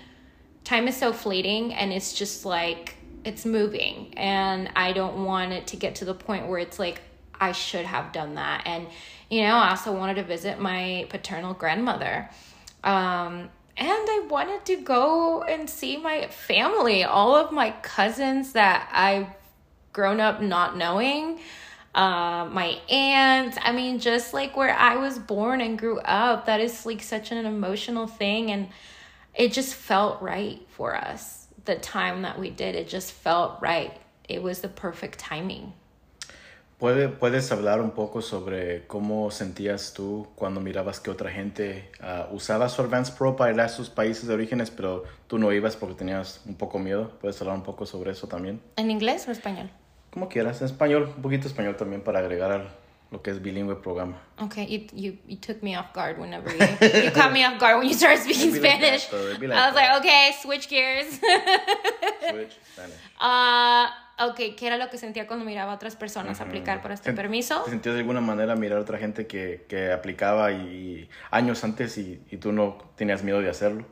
time 0.64 0.88
is 0.88 0.96
so 0.96 1.12
fleeting 1.12 1.72
and 1.72 1.92
it's 1.92 2.14
just 2.14 2.44
like, 2.44 2.96
it's 3.24 3.46
moving. 3.46 4.12
And 4.16 4.70
I 4.74 4.92
don't 4.92 5.24
want 5.24 5.52
it 5.52 5.68
to 5.68 5.76
get 5.76 5.94
to 5.96 6.04
the 6.04 6.14
point 6.14 6.48
where 6.48 6.58
it's 6.58 6.80
like, 6.80 7.00
I 7.32 7.52
should 7.52 7.84
have 7.84 8.10
done 8.10 8.34
that. 8.34 8.62
And, 8.66 8.88
you 9.30 9.42
know, 9.42 9.54
I 9.54 9.70
also 9.70 9.92
wanted 9.92 10.14
to 10.14 10.24
visit 10.24 10.58
my 10.58 11.06
paternal 11.10 11.54
grandmother. 11.54 12.28
Um, 12.82 13.50
and 13.76 13.88
I 13.88 14.26
wanted 14.28 14.64
to 14.66 14.76
go 14.76 15.43
and 15.43 15.69
see 15.69 15.97
my 15.97 16.28
family, 16.28 17.04
all 17.04 17.37
of 17.37 17.52
my 17.52 17.71
cousins 17.83 18.52
that 18.52 18.88
I've 18.93 19.26
grown 19.93 20.21
up 20.21 20.40
not 20.40 20.76
knowing 20.76 21.38
uh, 21.95 22.45
my 22.50 22.76
aunts 22.90 23.57
i 23.62 23.71
mean 23.71 24.00
just 24.00 24.35
like 24.35 24.57
where 24.57 24.75
i 24.75 24.97
was 24.97 25.16
born 25.16 25.61
and 25.61 25.78
grew 25.78 26.00
up 26.00 26.47
that 26.47 26.61
is 26.61 26.85
like 26.85 27.00
such 27.00 27.31
an 27.31 27.47
emotional 27.47 28.09
thing 28.09 28.50
and 28.50 28.66
it 29.35 29.52
just 29.52 29.75
felt 29.75 30.21
right 30.21 30.61
for 30.71 30.97
us 30.97 31.45
the 31.64 31.76
time 31.76 32.23
that 32.23 32.38
we 32.38 32.50
did. 32.50 32.75
It 32.75 32.88
just 32.88 33.12
felt 33.12 33.61
right. 33.61 33.97
It 34.28 34.43
was 34.43 34.61
the 34.61 34.69
perfect 34.69 35.19
timing 35.19 35.73
¿Puede, 36.78 37.09
¿Puedes 37.09 37.50
hablar 37.52 37.81
un 37.81 37.93
poco 37.93 38.21
sobre 38.21 38.87
cómo 38.87 39.31
sentías 39.31 39.95
tú 39.95 40.26
cuando 40.35 40.61
mirabas 40.61 41.00
que 41.00 41.11
otra 41.11 41.31
gente 41.31 41.90
ah, 42.00 42.28
usaba 42.33 42.69
su 42.69 42.83
Advance 42.83 43.12
Pro 43.16 43.37
para 43.37 43.52
ir 43.52 43.61
a 43.61 43.69
sus 43.69 43.88
países 43.90 44.26
de 44.26 44.35
orígenes, 44.35 44.71
pero 44.71 45.04
tú 45.28 45.38
no 45.38 45.52
ibas 45.52 45.76
porque 45.76 45.95
tenías 45.95 46.40
un 46.47 46.57
poco 46.57 46.78
miedo? 46.78 47.12
¿Puedes 47.21 47.40
hablar 47.40 47.57
un 47.57 47.62
poco 47.62 47.87
sobre 47.87 48.11
eso 48.11 48.26
también? 48.26 48.61
en 48.76 48.90
inglés 48.90 49.26
o 49.28 49.31
español 49.31 49.71
Como 50.11 50.28
quieras, 50.28 50.61
en 50.61 50.66
español, 50.66 51.12
un 51.16 51.23
poquito 51.23 51.47
español 51.47 51.76
también 51.76 52.02
para 52.02 52.19
agregar 52.19 52.50
al 52.52 52.69
lo 53.11 53.23
que 53.23 53.31
es 53.31 53.40
bilingüe 53.40 53.76
programa. 53.76 54.16
Okay, 54.40 54.66
you 54.66 54.87
you 54.93 55.16
you 55.28 55.37
took 55.37 55.62
me 55.62 55.76
off 55.78 55.93
guard 55.95 56.19
whenever 56.19 56.50
you 56.50 56.66
you 57.04 57.12
caught 57.12 57.33
me 57.33 57.45
off 57.45 57.61
guard 57.61 57.78
when 57.78 57.87
you 57.88 57.95
started 57.95 58.21
speaking 58.21 58.50
like 58.61 58.62
that, 58.62 59.00
Spanish. 59.00 59.12
like 59.12 59.52
I 59.52 59.66
was 59.66 59.75
that. 59.75 59.75
like, 59.76 60.00
okay, 60.00 60.33
switch 60.43 60.69
gears. 60.69 61.07
Switch, 62.31 62.57
Spanish. 62.73 62.97
Ah, 63.21 63.93
ok, 64.18 64.37
¿qué 64.56 64.66
era 64.66 64.76
lo 64.76 64.90
que 64.90 64.99
sentía 64.99 65.26
cuando 65.26 65.44
miraba 65.44 65.73
a 65.73 65.75
otras 65.75 65.97
personas 65.97 66.40
aplicar 66.40 66.80
por 66.83 66.92
este 66.92 67.12
permiso? 67.12 67.62
¿Te 67.62 67.71
sentías 67.71 67.94
de 67.94 68.00
alguna 68.00 68.21
manera 68.21 68.54
mirar 68.56 68.78
a 68.78 68.83
otra 68.83 68.99
gente 68.99 69.26
que, 69.26 69.64
que 69.68 69.92
aplicaba 69.92 70.52
y, 70.52 70.56
y 70.56 71.11
años 71.30 71.64
antes 71.64 71.99
y, 71.99 72.23
y 72.30 72.37
tú 72.37 72.52
no 72.52 72.78
tenías 72.97 73.23
miedo 73.23 73.40
de 73.40 73.50
hacerlo? 73.50 73.87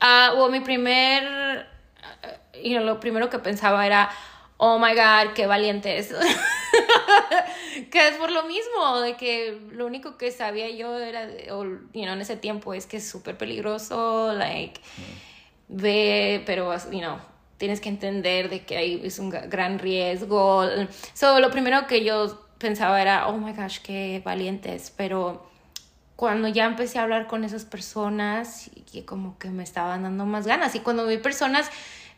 Ah, 0.00 0.34
well, 0.36 0.50
mi 0.50 0.60
primer, 0.60 1.24
uh, 1.24 2.58
you 2.58 2.76
know, 2.76 2.84
lo 2.84 3.00
primero 3.00 3.30
que 3.30 3.38
pensaba 3.38 3.86
era, 3.86 4.10
oh 4.56 4.78
my 4.78 4.94
god, 4.94 5.32
qué 5.34 5.46
valientes. 5.46 6.12
que 7.90 8.08
es 8.08 8.16
por 8.16 8.30
lo 8.30 8.42
mismo, 8.44 9.00
de 9.00 9.16
que 9.16 9.60
lo 9.70 9.86
único 9.86 10.16
que 10.16 10.30
sabía 10.30 10.68
yo 10.70 10.98
era, 10.98 11.28
o, 11.50 11.64
you 11.64 12.02
know, 12.02 12.14
en 12.14 12.20
ese 12.20 12.36
tiempo 12.36 12.74
es 12.74 12.86
que 12.86 12.98
es 12.98 13.08
súper 13.08 13.38
peligroso, 13.38 14.32
like, 14.32 14.80
ve, 15.68 16.42
pero, 16.46 16.74
you 16.90 17.00
know, 17.00 17.18
tienes 17.62 17.80
que 17.80 17.88
entender 17.88 18.50
de 18.50 18.64
que 18.64 18.76
ahí 18.76 19.00
es 19.04 19.20
un 19.20 19.30
gran 19.30 19.78
riesgo. 19.78 20.64
So, 21.14 21.38
lo 21.38 21.48
primero 21.52 21.86
que 21.86 22.02
yo 22.02 22.44
pensaba 22.58 23.00
era, 23.00 23.28
oh 23.28 23.38
my 23.38 23.52
gosh, 23.52 23.78
qué 23.78 24.20
valientes, 24.24 24.92
pero 24.96 25.46
cuando 26.16 26.48
ya 26.48 26.64
empecé 26.64 26.98
a 26.98 27.04
hablar 27.04 27.28
con 27.28 27.44
esas 27.44 27.64
personas, 27.64 28.68
y 28.74 28.80
que 28.80 29.04
como 29.04 29.38
que 29.38 29.48
me 29.50 29.62
estaban 29.62 30.02
dando 30.02 30.26
más 30.26 30.44
ganas. 30.44 30.74
Y 30.74 30.80
cuando 30.80 31.06
vi 31.06 31.18
personas 31.18 31.70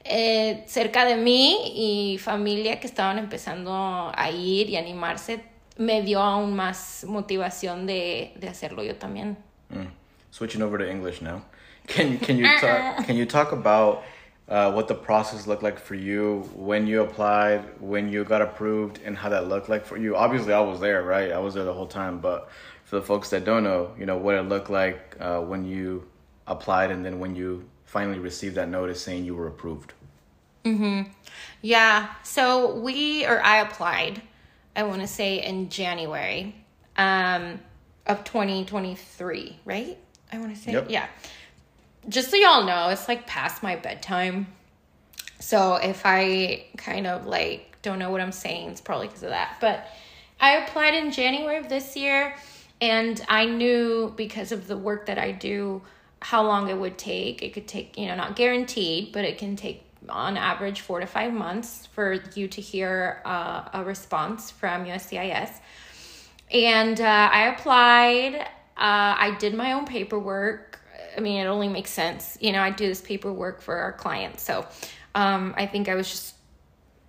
eh, 0.05 0.65
cerca 0.67 1.05
de 1.05 1.17
mí 1.17 1.59
y 1.75 2.17
familia 2.17 2.81
que 2.81 2.87
estaban 2.87 3.19
empezando 3.19 4.13
a 4.17 4.31
ir 4.31 4.71
y 4.71 4.79
animarse, 4.79 5.45
me 5.77 6.01
dio 6.01 6.23
aún 6.23 6.57
más 6.57 7.05
motivación 7.07 7.85
de, 7.85 8.33
de 8.37 8.49
hacerlo 8.49 8.83
yo 8.83 8.97
también. 8.97 9.37
Mm. 9.69 9.89
Switching 10.31 10.63
over 10.63 10.79
to 10.79 10.91
English 10.91 11.21
now. 11.21 11.43
Can 11.87 12.17
can 12.17 12.39
you 12.39 12.47
talk 12.63 13.05
can 13.07 13.15
you 13.15 13.27
talk 13.27 13.53
about 13.53 13.99
uh, 14.49 14.71
what 14.73 14.89
the 14.89 14.95
process 14.95 15.47
looked 15.47 15.63
like 15.63 15.79
for 15.79 15.95
you 15.95 16.49
when 16.55 16.87
you 16.87 17.03
applied, 17.03 17.81
when 17.81 18.09
you 18.11 18.25
got 18.25 18.43
approved, 18.43 19.01
and 19.05 19.17
how 19.17 19.29
that 19.31 19.49
looked 19.49 19.69
like 19.69 19.85
for 19.87 19.97
you? 19.97 20.17
Obviously, 20.17 20.53
I 20.53 20.61
was 20.61 20.81
there, 20.81 21.03
right? 21.03 21.33
I 21.33 21.39
was 21.39 21.55
there 21.55 21.65
the 21.65 21.73
whole 21.73 21.87
time, 21.87 22.19
but 22.19 22.51
for 22.85 22.97
the 22.97 23.03
folks 23.03 23.31
that 23.31 23.45
don't 23.45 23.65
know, 23.65 23.93
you 23.99 24.05
know 24.07 24.19
what 24.19 24.35
it 24.35 24.43
looked 24.43 24.71
like 24.71 25.17
uh, 25.21 25.41
when 25.41 25.65
you 25.65 26.07
applied, 26.47 26.91
and 26.91 27.05
then 27.05 27.19
when 27.19 27.35
you 27.35 27.69
finally 27.85 28.19
received 28.19 28.57
that 28.57 28.69
notice 28.69 29.03
saying 29.03 29.25
you 29.25 29.35
were 29.35 29.47
approved. 29.47 29.93
Mhm 30.65 31.09
Yeah, 31.63 32.09
so 32.23 32.75
we, 32.77 33.25
or 33.27 33.43
I 33.43 33.59
applied, 33.59 34.21
I 34.77 34.83
want 34.83 35.01
to 35.01 35.07
say 35.07 35.43
in 35.45 35.69
January 35.69 36.55
um, 36.97 37.61
of 38.07 38.25
2023, 38.25 39.61
right? 39.65 39.97
I 40.33 40.39
want 40.39 40.55
to 40.55 40.61
say, 40.61 40.73
Yep. 40.73 40.87
yeah. 40.91 41.07
Just 42.09 42.31
so 42.31 42.37
y'all 42.37 42.65
know, 42.65 42.89
it's 42.89 43.09
like 43.09 43.27
past 43.27 43.63
my 43.63 43.77
bedtime. 43.77 44.49
So 45.41 45.77
if 45.77 46.03
I 46.05 46.67
kind 46.77 47.07
of 47.07 47.27
like 47.27 47.77
don't 47.83 47.99
know 47.99 48.11
what 48.11 48.21
I'm 48.21 48.33
saying, 48.33 48.71
it's 48.71 48.81
probably 48.81 49.09
because 49.09 49.23
of 49.23 49.31
that. 49.31 49.57
But 49.61 49.87
I 50.41 50.57
applied 50.57 50.95
in 50.95 51.13
January 51.13 51.59
of 51.59 51.69
this 51.69 51.97
year, 51.97 52.35
and 52.81 53.25
I 53.29 53.47
knew 53.47 54.13
because 54.17 54.53
of 54.53 54.67
the 54.67 54.77
work 54.77 55.07
that 55.07 55.19
I 55.19 55.33
do 55.33 55.83
how 56.21 56.43
long 56.43 56.69
it 56.69 56.79
would 56.79 56.97
take. 56.97 57.43
It 57.43 57.53
could 57.53 57.69
take, 57.69 57.99
you 57.99 58.07
know, 58.07 58.17
not 58.17 58.37
guaranteed, 58.37 59.13
but 59.13 59.25
it 59.25 59.37
can 59.37 59.57
take 59.57 59.85
on 60.09 60.37
average 60.37 60.81
four 60.81 61.01
to 61.01 61.07
five 61.07 61.33
months 61.33 61.87
for 61.93 62.15
you 62.35 62.49
to 62.49 62.61
hear 62.61 63.23
uh, 63.25 63.69
a 63.75 63.85
response 63.85 64.51
from 64.51 64.85
USCIS. 64.85 65.51
And 66.51 67.01
uh, 67.01 67.29
I 67.33 67.55
applied. 67.55 68.35
Uh, 68.77 69.15
I 69.19 69.37
did 69.39 69.55
my 69.55 69.73
own 69.73 69.85
paperwork. 69.85 70.74
I 71.17 71.21
mean, 71.21 71.41
it 71.41 71.47
only 71.47 71.69
makes 71.69 71.91
sense. 71.91 72.37
You 72.41 72.53
know, 72.53 72.61
I 72.61 72.71
do 72.71 72.87
this 72.87 73.01
paperwork 73.01 73.61
for 73.61 73.77
our 73.77 73.93
clients. 73.93 74.43
So 74.43 74.67
um, 75.15 75.55
I 75.57 75.67
think 75.67 75.89
I 75.89 75.95
was 75.95 76.11
just 76.11 76.35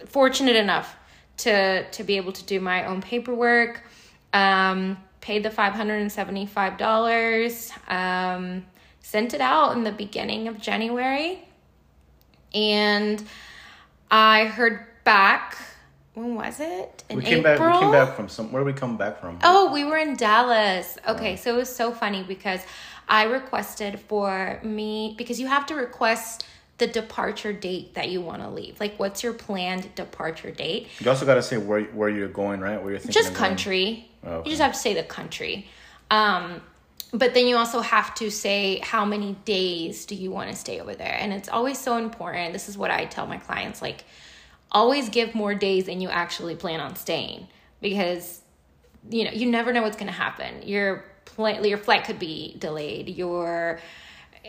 fortunate 0.08 0.56
enough 0.56 0.96
to 1.38 1.90
to 1.90 2.04
be 2.04 2.18
able 2.18 2.32
to 2.34 2.44
do 2.44 2.60
my 2.60 2.86
own 2.86 3.02
paperwork. 3.02 3.84
Um, 4.34 4.98
paid 5.22 5.44
the 5.44 5.52
five 5.52 5.74
hundred 5.74 6.02
and 6.02 6.12
seventy 6.12 6.46
five 6.46 6.78
dollars. 6.78 7.72
Um, 7.88 8.66
sent 9.02 9.34
it 9.34 9.42
out 9.42 9.76
in 9.76 9.84
the 9.84 9.92
beginning 9.92 10.48
of 10.48 10.60
January, 10.60 11.44
and 12.54 13.24
I 14.12 14.46
heard 14.46 14.86
back. 15.04 15.58
When 16.14 16.36
was 16.36 16.62
it? 16.62 17.04
In 17.10 17.18
we 17.18 17.24
came 17.24 17.44
back. 17.44 17.60
We 17.60 17.80
came 17.80 17.92
back 17.92 18.16
from 18.16 18.30
some. 18.30 18.52
Where 18.52 18.64
did 18.64 18.74
we 18.74 18.80
come 18.80 18.96
back 18.96 19.20
from? 19.20 19.38
Oh, 19.44 19.74
we 19.74 19.84
were 19.84 19.98
in 19.98 20.16
Dallas. 20.16 20.98
Okay, 21.08 21.36
so 21.36 21.54
it 21.54 21.58
was 21.58 21.76
so 21.76 21.92
funny 21.92 22.24
because 22.24 22.62
I 23.08 23.24
requested 23.24 24.00
for 24.00 24.60
me 24.64 25.16
because 25.18 25.40
you 25.40 25.48
have 25.48 25.66
to 25.68 25.76
request 25.76 26.46
the 26.78 26.88
departure 26.88 27.54
date 27.54 27.94
that 27.94 28.10
you 28.10 28.22
want 28.22 28.42
to 28.42 28.50
leave. 28.50 28.80
Like, 28.80 28.98
what's 28.98 29.24
your 29.24 29.34
planned 29.34 29.94
departure 29.96 30.52
date? 30.52 30.88
You 31.00 31.10
also 31.10 31.26
got 31.26 31.36
to 31.36 31.42
say 31.42 31.58
where 31.58 31.84
where 31.86 32.10
you're 32.10 32.28
going, 32.28 32.60
right? 32.60 32.82
Where 32.82 32.92
you're 32.92 33.00
thinking. 33.00 33.22
Just 33.22 33.34
country. 33.34 34.10
Oh, 34.24 34.38
okay. 34.38 34.50
You 34.50 34.56
just 34.56 34.62
have 34.62 34.74
to 34.74 34.80
say 34.80 34.94
the 34.94 35.04
country. 35.04 35.68
Um, 36.12 36.62
but 37.14 37.34
then 37.34 37.48
you 37.48 37.56
also 37.56 37.80
have 37.80 38.14
to 38.16 38.30
say 38.30 38.80
how 38.80 39.06
many 39.06 39.38
days 39.46 40.06
do 40.06 40.16
you 40.16 40.32
want 40.32 40.50
to 40.50 40.56
stay 40.56 40.82
over 40.82 40.96
there, 40.96 41.18
and 41.20 41.32
it's 41.32 41.48
always 41.48 41.80
so 41.80 41.98
important. 41.98 42.52
This 42.52 42.68
is 42.68 42.78
what 42.78 42.92
I 42.92 43.06
tell 43.06 43.26
my 43.26 43.38
clients: 43.38 43.82
like, 43.82 44.04
always 44.72 45.08
give 45.10 45.34
more 45.34 45.56
days 45.56 45.86
than 45.86 46.02
you 46.02 46.10
actually 46.10 46.56
plan 46.56 46.82
on 46.82 46.96
staying 46.96 47.48
because 47.82 48.42
you 49.10 49.24
know 49.24 49.32
you 49.32 49.50
never 49.50 49.72
know 49.72 49.82
what's 49.82 49.96
going 49.96 50.08
to 50.08 50.14
happen 50.14 50.64
your 50.64 51.06
plane 51.36 51.63
your 51.63 51.77
flight 51.77 52.04
could 52.04 52.20
be 52.20 52.56
delayed 52.60 53.10
your 53.10 53.80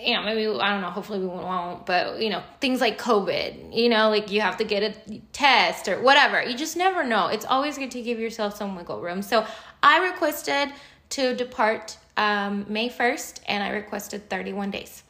you 0.02 0.14
know, 0.14 0.23
maybe 0.23 0.47
I 0.47 0.73
don't 0.73 0.83
know. 0.83 0.90
Hopefully 0.90 1.21
we 1.21 1.26
won't, 1.26 1.87
but 1.87 2.21
you 2.21 2.28
know, 2.28 2.43
things 2.61 2.81
like 2.81 3.00
COVID. 3.00 3.75
You 3.75 3.88
know, 3.88 4.11
like 4.11 4.31
you 4.31 4.40
have 4.40 4.59
to 4.59 4.64
get 4.64 4.83
a 4.83 5.21
test 5.33 5.88
or 5.88 6.00
whatever. 6.00 6.43
You 6.43 6.57
just 6.57 6.76
never 6.76 7.02
know. 7.02 7.28
It's 7.28 7.47
always 7.47 7.78
good 7.78 7.90
to 7.93 8.02
give 8.02 8.19
yourself 8.19 8.57
some 8.57 8.76
wiggle 8.76 9.00
room. 9.00 9.23
So 9.23 9.47
I 9.83 10.11
requested 10.11 10.73
to 11.11 11.35
depart 11.35 11.97
um, 12.16 12.66
May 12.69 12.88
first, 12.88 13.43
and 13.47 13.62
I 13.62 13.71
requested 13.71 14.28
thirty 14.28 14.52
one 14.52 14.71
days, 14.71 15.02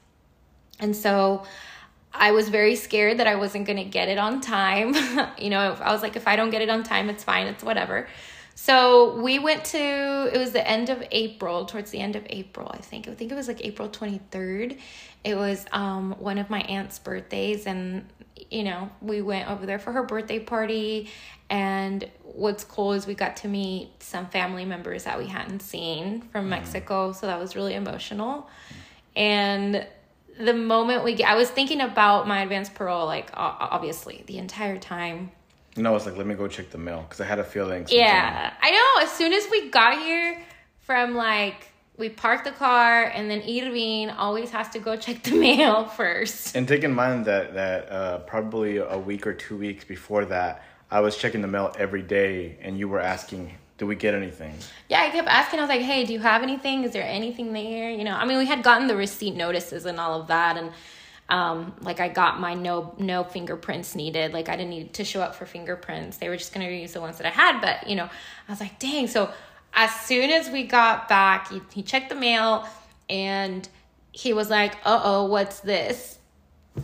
and 0.78 0.95
so. 0.95 1.45
I 2.18 2.30
was 2.30 2.49
very 2.49 2.76
scared 2.76 3.18
that 3.18 3.26
I 3.26 3.35
wasn't 3.35 3.66
going 3.66 3.76
to 3.76 3.85
get 3.85 4.09
it 4.09 4.16
on 4.16 4.40
time. 4.40 4.95
you 5.38 5.50
know, 5.50 5.76
I 5.78 5.92
was 5.92 6.00
like, 6.00 6.16
if 6.16 6.26
I 6.26 6.35
don't 6.35 6.49
get 6.49 6.62
it 6.62 6.71
on 6.71 6.83
time, 6.83 7.11
it's 7.11 7.23
fine, 7.23 7.47
it's 7.47 7.62
whatever. 7.62 8.09
So 8.58 9.20
we 9.20 9.38
went 9.38 9.66
to 9.66 10.30
it 10.32 10.38
was 10.38 10.52
the 10.52 10.66
end 10.66 10.88
of 10.88 11.04
April, 11.10 11.66
towards 11.66 11.90
the 11.90 12.00
end 12.00 12.16
of 12.16 12.26
April, 12.30 12.70
I 12.72 12.78
think. 12.78 13.06
I 13.06 13.14
think 13.14 13.30
it 13.30 13.34
was 13.34 13.48
like 13.48 13.62
April 13.62 13.88
23rd. 13.90 14.78
It 15.25 15.36
was 15.36 15.66
um 15.72 16.16
one 16.18 16.38
of 16.38 16.48
my 16.48 16.60
aunt's 16.62 16.98
birthdays 16.98 17.66
and 17.66 18.06
you 18.50 18.64
know, 18.64 18.90
we 19.02 19.20
went 19.20 19.50
over 19.50 19.66
there 19.66 19.78
for 19.78 19.92
her 19.92 20.04
birthday 20.04 20.38
party 20.38 21.10
and 21.50 22.08
what's 22.22 22.64
cool 22.64 22.94
is 22.94 23.06
we 23.06 23.14
got 23.14 23.36
to 23.38 23.48
meet 23.48 24.02
some 24.02 24.26
family 24.26 24.64
members 24.64 25.04
that 25.04 25.18
we 25.18 25.26
hadn't 25.26 25.60
seen 25.60 26.22
from 26.32 26.48
Mexico, 26.48 27.12
so 27.12 27.26
that 27.26 27.38
was 27.38 27.56
really 27.56 27.75
emotional. 27.75 28.48
And 29.14 29.86
the 30.38 30.54
moment 30.54 31.04
we 31.04 31.14
get, 31.14 31.28
I 31.28 31.34
was 31.34 31.50
thinking 31.50 31.80
about 31.82 32.26
my 32.26 32.40
advanced 32.40 32.75
parole 32.75 33.06
like 33.06 33.30
obviously 33.34 34.25
the 34.26 34.38
entire 34.38 34.78
time 34.78 35.30
no, 35.76 35.97
it's 35.97 36.06
like 36.06 36.16
let 36.16 36.26
me 36.26 36.35
go 36.35 36.49
check 36.49 36.71
the 36.71 36.78
mail 36.78 37.02
because 37.02 37.21
I 37.21 37.25
had 37.26 37.38
a 37.38 37.45
feeling. 37.45 37.87
Yeah, 37.88 38.52
I 38.61 38.71
know. 38.71 39.04
As 39.04 39.11
soon 39.12 39.33
as 39.33 39.47
we 39.50 39.68
got 39.71 39.99
here 39.99 40.42
from 40.80 41.14
like 41.14 41.71
we 41.99 42.09
parked 42.09 42.45
the 42.45 42.52
car 42.52 43.04
and 43.04 43.30
then 43.30 43.40
Irvin 43.40 44.11
always 44.11 44.50
has 44.50 44.68
to 44.71 44.78
go 44.78 44.97
check 44.97 45.23
the 45.23 45.35
mail 45.47 45.87
first. 45.87 46.54
And 46.54 46.68
take 46.68 46.85
in 46.85 46.95
mind 46.95 47.25
that 47.26 47.54
that 47.54 47.90
uh, 47.90 48.18
probably 48.21 48.78
a 48.78 48.99
week 48.99 49.26
or 49.26 49.33
two 49.33 49.56
weeks 49.56 49.85
before 49.85 50.25
that, 50.26 50.62
I 50.90 51.00
was 51.00 51.16
checking 51.16 51.40
the 51.40 51.49
mail 51.49 51.75
every 51.78 52.02
day, 52.02 52.59
and 52.61 52.78
you 52.78 52.88
were 52.88 53.00
asking, 53.00 53.52
"Do 53.78 53.87
we 53.87 53.97
get 53.97 54.14
anything?" 54.14 54.54
Yeah, 54.88 55.02
I 55.02 55.11
kept 55.11 55.28
asking. 55.28 55.59
I 55.59 55.62
was 55.62 55.68
like, 55.68 55.80
"Hey, 55.80 56.04
do 56.04 56.12
you 56.12 56.21
have 56.21 56.42
anything? 56.42 56.85
Is 56.85 56.92
there 56.92 57.02
anything 57.02 57.52
there?" 57.52 57.90
You 57.90 58.04
know, 58.04 58.14
I 58.14 58.25
mean, 58.25 58.38
we 58.38 58.47
had 58.47 58.62
gotten 58.62 58.87
the 58.87 58.97
receipt 58.97 59.35
notices 59.35 59.85
and 59.87 59.99
all 59.99 60.21
of 60.21 60.28
that, 60.28 60.56
and 60.56 60.71
um, 61.28 61.75
like 61.80 61.99
I 62.00 62.09
got 62.09 62.38
my 62.38 62.54
no 62.54 62.95
no 62.99 63.25
fingerprints 63.25 63.95
needed. 63.95 64.33
Like 64.33 64.49
I 64.49 64.56
didn't 64.56 64.71
need 64.71 64.95
to 64.95 65.04
show 65.04 65.21
up 65.21 65.35
for 65.35 65.47
fingerprints. 65.47 66.18
They 66.18 66.28
were 66.28 66.37
just 66.37 66.52
gonna 66.52 66.71
use 66.71 66.92
the 66.92 67.00
ones 67.00 67.18
that 67.18 67.26
I 67.26 67.30
had. 67.30 67.61
But 67.61 67.88
you 67.88 67.97
know, 67.97 68.04
I 68.04 68.52
was 68.52 68.61
like, 68.61 68.78
dang. 68.78 69.09
So 69.09 69.30
as 69.75 69.92
soon 69.92 70.30
as 70.30 70.49
we 70.50 70.64
got 70.64 71.09
back, 71.09 71.50
he, 71.50 71.61
he 71.73 71.83
checked 71.83 72.09
the 72.09 72.14
mail 72.14 72.66
and 73.09 73.68
he 74.12 74.33
was 74.33 74.50
like, 74.50 74.75
uh 74.85 75.00
oh, 75.02 75.26
what's 75.26 75.61
this? 75.61 76.18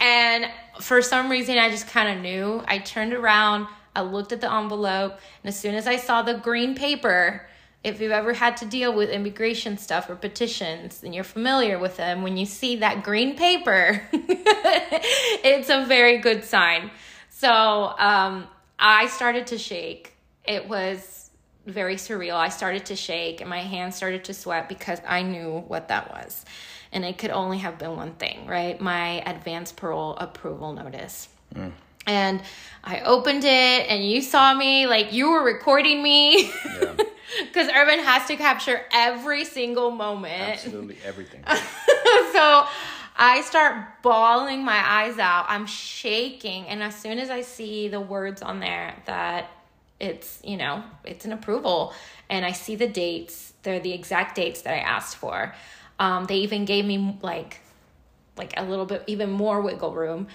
And 0.01 0.47
for 0.81 1.03
some 1.03 1.31
reason, 1.31 1.59
I 1.59 1.71
just 1.71 1.87
kind 1.89 2.17
of 2.17 2.23
knew. 2.23 2.63
I 2.67 2.79
turned 2.79 3.13
around, 3.13 3.67
I 3.95 4.03
looked 4.03 4.33
at 4.33 4.41
the 4.41 4.53
envelope, 4.53 5.13
and 5.13 5.49
as 5.49 5.59
soon 5.59 5.75
as 5.75 5.87
I 5.87 5.97
saw 5.97 6.23
the 6.23 6.35
green 6.35 6.75
paper, 6.75 7.47
if 7.85 8.01
you've 8.01 8.13
ever 8.13 8.33
had 8.33 8.57
to 8.59 8.65
deal 8.65 8.95
with 8.95 9.11
immigration 9.11 9.77
stuff 9.77 10.09
or 10.09 10.15
petitions 10.15 11.03
and 11.03 11.15
you're 11.15 11.25
familiar 11.25 11.79
with 11.79 11.97
them, 11.97 12.23
when 12.23 12.37
you 12.37 12.47
see 12.47 12.77
that 12.77 13.03
green 13.03 13.37
paper, 13.37 14.03
it's 14.13 15.69
a 15.69 15.85
very 15.87 16.19
good 16.19 16.45
sign. 16.45 16.91
So 17.31 17.51
um, 17.51 18.47
I 18.79 19.09
started 19.09 19.49
to 19.49 19.59
shake. 19.59 20.15
It 20.45 20.69
was 20.69 21.31
very 21.67 21.97
surreal. 21.97 22.35
I 22.35 22.51
started 22.51 22.87
to 22.87 22.97
shake 22.97 23.41
and 23.41 23.51
my 23.51 23.61
hands 23.61 23.97
started 23.97 24.25
to 24.25 24.35
sweat 24.35 24.69
because 24.69 25.01
I 25.07 25.23
knew 25.23 25.65
what 25.67 25.89
that 25.89 26.11
was. 26.11 26.45
And 26.93 27.05
it 27.05 27.19
could 27.19 27.31
only 27.31 27.59
have 27.59 27.79
been 27.79 27.97
one 27.97 28.13
thing, 28.15 28.47
right? 28.47 28.81
My 28.81 29.23
advance 29.27 29.73
parole 29.73 30.17
approval 30.17 30.73
notice. 30.73 31.29
Mm. 31.55 31.73
And 32.07 32.43
I 32.85 33.01
opened 33.01 33.45
it 33.45 33.89
and 33.89 34.05
you 34.05 34.23
saw 34.23 34.55
me, 34.55 34.87
like 34.87 35.13
you 35.13 35.31
were 35.31 35.45
recording 35.45 36.03
me. 36.03 36.51
Yeah. 36.65 36.97
Because 37.47 37.71
Irvin 37.71 38.01
has 38.01 38.27
to 38.29 38.37
capture 38.37 38.83
every 38.93 39.47
single 39.47 39.91
moment. 39.91 40.53
Absolutely 40.53 40.99
everything. 41.03 41.43
so 41.47 42.67
I 43.17 43.43
start 43.45 44.03
bawling 44.03 44.65
my 44.65 44.77
eyes 44.77 45.19
out. 45.19 45.47
I'm 45.49 45.67
shaking. 45.67 46.67
And 46.67 46.83
as 46.83 46.95
soon 46.95 47.19
as 47.19 47.31
I 47.31 47.43
see 47.43 47.89
the 47.89 48.01
words 48.01 48.43
on 48.43 48.61
there 48.61 48.95
that 49.07 49.51
it's, 49.99 50.41
you 50.45 50.57
know, 50.57 50.83
it's 51.05 51.25
an 51.25 51.33
approval, 51.33 51.95
and 52.29 52.45
I 52.45 52.53
see 52.53 52.75
the 52.75 52.89
dates, 52.89 53.53
they're 53.63 53.81
the 53.81 53.93
exact 53.93 54.35
dates 54.35 54.63
that 54.63 54.75
I 54.75 54.79
asked 54.79 55.17
for. 55.17 55.55
Um, 55.99 56.25
they 56.25 56.39
even 56.39 56.65
gave 56.65 56.85
me 56.85 57.19
like 57.23 57.61
like 58.37 58.55
a 58.57 58.65
little 58.65 58.87
bit 58.87 59.05
even 59.07 59.31
more 59.31 59.61
wiggle 59.61 59.95
room. 59.95 60.27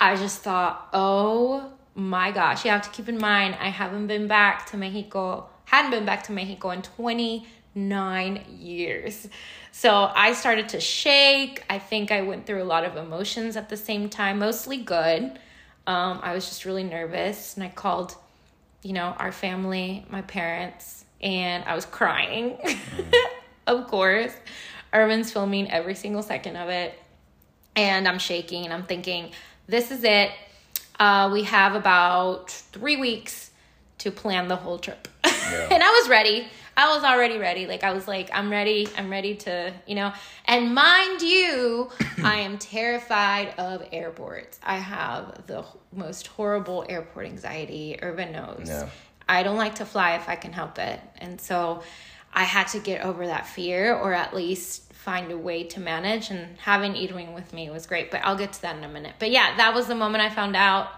I 0.00 0.16
just 0.16 0.40
thought, 0.40 0.88
oh 0.92 1.72
my 1.94 2.30
gosh, 2.30 2.64
you 2.64 2.70
have 2.70 2.82
to 2.82 2.90
keep 2.90 3.08
in 3.08 3.18
mind 3.18 3.56
I 3.60 3.68
haven't 3.68 4.06
been 4.06 4.26
back 4.26 4.66
to 4.70 4.76
Mexico 4.76 5.48
hadn't 5.70 5.92
been 5.92 6.04
back 6.04 6.24
to 6.24 6.32
Mexico 6.32 6.70
in 6.70 6.82
29 6.82 8.44
years. 8.58 9.28
So 9.70 10.10
I 10.12 10.32
started 10.32 10.70
to 10.70 10.80
shake. 10.80 11.62
I 11.70 11.78
think 11.78 12.10
I 12.10 12.22
went 12.22 12.44
through 12.44 12.60
a 12.60 12.64
lot 12.64 12.84
of 12.84 12.96
emotions 12.96 13.56
at 13.56 13.68
the 13.68 13.76
same 13.76 14.08
time, 14.08 14.40
mostly 14.40 14.78
good. 14.78 15.38
Um, 15.86 16.18
I 16.22 16.34
was 16.34 16.46
just 16.48 16.64
really 16.64 16.82
nervous 16.82 17.54
and 17.54 17.62
I 17.62 17.68
called, 17.68 18.16
you 18.82 18.92
know, 18.92 19.14
our 19.16 19.30
family, 19.30 20.04
my 20.10 20.22
parents, 20.22 21.04
and 21.20 21.62
I 21.64 21.76
was 21.76 21.86
crying. 21.86 22.58
Of 23.66 23.86
course. 23.86 24.32
Irvin's 24.92 25.30
filming 25.30 25.70
every 25.70 25.94
single 25.94 26.24
second 26.24 26.56
of 26.56 26.70
it. 26.70 26.98
And 27.76 28.08
I'm 28.08 28.18
shaking 28.18 28.64
and 28.64 28.74
I'm 28.74 28.82
thinking, 28.82 29.30
this 29.70 29.90
is 29.90 30.04
it. 30.04 30.30
Uh, 30.98 31.30
we 31.32 31.44
have 31.44 31.74
about 31.74 32.50
three 32.50 32.96
weeks 32.96 33.50
to 33.98 34.10
plan 34.10 34.48
the 34.48 34.56
whole 34.56 34.78
trip. 34.78 35.08
Yeah. 35.24 35.68
and 35.70 35.82
I 35.82 35.88
was 36.00 36.08
ready. 36.08 36.46
I 36.76 36.94
was 36.94 37.04
already 37.04 37.38
ready. 37.38 37.66
Like 37.66 37.84
I 37.84 37.92
was 37.92 38.08
like, 38.08 38.30
I'm 38.32 38.50
ready. 38.50 38.88
I'm 38.96 39.10
ready 39.10 39.36
to, 39.36 39.72
you 39.86 39.94
know. 39.94 40.12
And 40.46 40.74
mind 40.74 41.22
you, 41.22 41.90
I 42.24 42.40
am 42.40 42.58
terrified 42.58 43.54
of 43.58 43.86
airports. 43.92 44.58
I 44.62 44.76
have 44.76 45.46
the 45.46 45.64
most 45.92 46.26
horrible 46.26 46.84
airport 46.88 47.26
anxiety. 47.26 47.98
Irvin 48.02 48.32
knows. 48.32 48.64
Yeah. 48.66 48.88
I 49.28 49.44
don't 49.44 49.56
like 49.56 49.76
to 49.76 49.84
fly 49.84 50.16
if 50.16 50.28
I 50.28 50.34
can 50.36 50.52
help 50.52 50.78
it. 50.78 51.00
And 51.18 51.40
so 51.40 51.82
I 52.32 52.44
had 52.44 52.68
to 52.68 52.78
get 52.78 53.04
over 53.04 53.26
that 53.26 53.46
fear 53.46 53.94
or 53.94 54.12
at 54.14 54.34
least 54.34 54.92
find 54.92 55.32
a 55.32 55.38
way 55.38 55.64
to 55.64 55.80
manage 55.80 56.30
and 56.30 56.58
having 56.58 56.92
Irvin 56.92 57.32
with 57.32 57.52
me 57.52 57.70
was 57.70 57.86
great. 57.86 58.10
But 58.10 58.20
I'll 58.24 58.36
get 58.36 58.52
to 58.54 58.62
that 58.62 58.76
in 58.76 58.84
a 58.84 58.88
minute. 58.88 59.14
But 59.18 59.30
yeah, 59.30 59.56
that 59.56 59.74
was 59.74 59.86
the 59.86 59.94
moment 59.94 60.22
I 60.22 60.30
found 60.30 60.54
out 60.54 60.88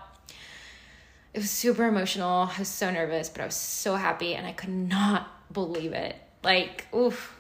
it 1.33 1.39
was 1.39 1.51
super 1.51 1.87
emotional. 1.87 2.51
I 2.55 2.59
was 2.59 2.69
so 2.69 2.91
nervous, 2.91 3.29
but 3.29 3.41
I 3.41 3.47
was 3.47 3.55
so 3.55 3.95
happy 3.95 4.35
and 4.35 4.47
I 4.47 4.53
could 4.53 4.71
not 4.71 5.29
believe 5.53 5.93
it. 5.93 6.17
Like, 6.43 6.87
oof. 6.95 7.39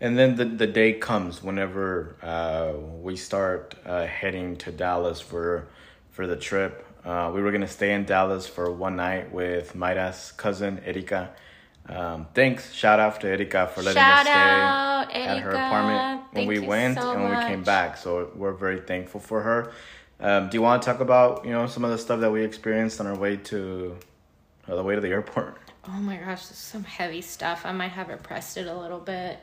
And 0.00 0.18
then 0.18 0.34
the, 0.36 0.46
the 0.46 0.66
day 0.66 0.94
comes 0.94 1.42
whenever 1.42 2.16
uh, 2.22 2.72
we 2.76 3.16
start 3.16 3.74
uh, 3.84 4.06
heading 4.06 4.56
to 4.56 4.72
Dallas 4.72 5.20
for 5.20 5.68
for 6.10 6.26
the 6.26 6.36
trip. 6.36 6.86
Uh, 7.04 7.30
we 7.34 7.40
were 7.42 7.52
gonna 7.52 7.68
stay 7.68 7.92
in 7.92 8.04
Dallas 8.04 8.46
for 8.46 8.70
one 8.70 8.96
night 8.96 9.32
with 9.32 9.74
Mayra's 9.74 10.32
cousin 10.32 10.80
Erika. 10.84 11.30
Um, 11.90 12.28
thanks, 12.34 12.72
shout 12.72 13.00
out 13.00 13.20
to 13.20 13.26
Erika 13.28 13.66
for 13.66 13.82
letting 13.82 14.00
shout 14.00 14.20
us 14.20 14.26
stay 14.26 14.32
out, 14.32 15.10
at 15.12 15.38
her 15.40 15.50
apartment 15.50 16.22
when 16.32 16.46
Thank 16.46 16.48
we 16.48 16.58
went 16.60 16.98
so 16.98 17.10
and 17.10 17.22
when 17.22 17.32
much. 17.32 17.44
we 17.44 17.50
came 17.50 17.64
back. 17.64 17.96
So 17.96 18.30
we're 18.36 18.52
very 18.52 18.80
thankful 18.80 19.20
for 19.20 19.42
her. 19.42 19.72
Um, 20.20 20.48
do 20.48 20.56
you 20.56 20.62
want 20.62 20.82
to 20.82 20.86
talk 20.86 21.00
about 21.00 21.44
you 21.44 21.50
know 21.50 21.66
some 21.66 21.84
of 21.84 21.90
the 21.90 21.98
stuff 21.98 22.20
that 22.20 22.30
we 22.30 22.44
experienced 22.44 23.00
on 23.00 23.06
our 23.06 23.16
way 23.16 23.36
to 23.38 23.96
uh, 24.68 24.76
the 24.76 24.82
way 24.82 24.94
to 24.94 25.00
the 25.00 25.08
airport? 25.08 25.58
Oh 25.88 25.92
my 25.92 26.16
gosh, 26.18 26.42
this 26.46 26.50
is 26.50 26.56
some 26.58 26.84
heavy 26.84 27.22
stuff. 27.22 27.62
I 27.64 27.72
might 27.72 27.92
have 27.92 28.08
repressed 28.08 28.58
it 28.58 28.66
a 28.66 28.74
little 28.78 28.98
bit. 28.98 29.42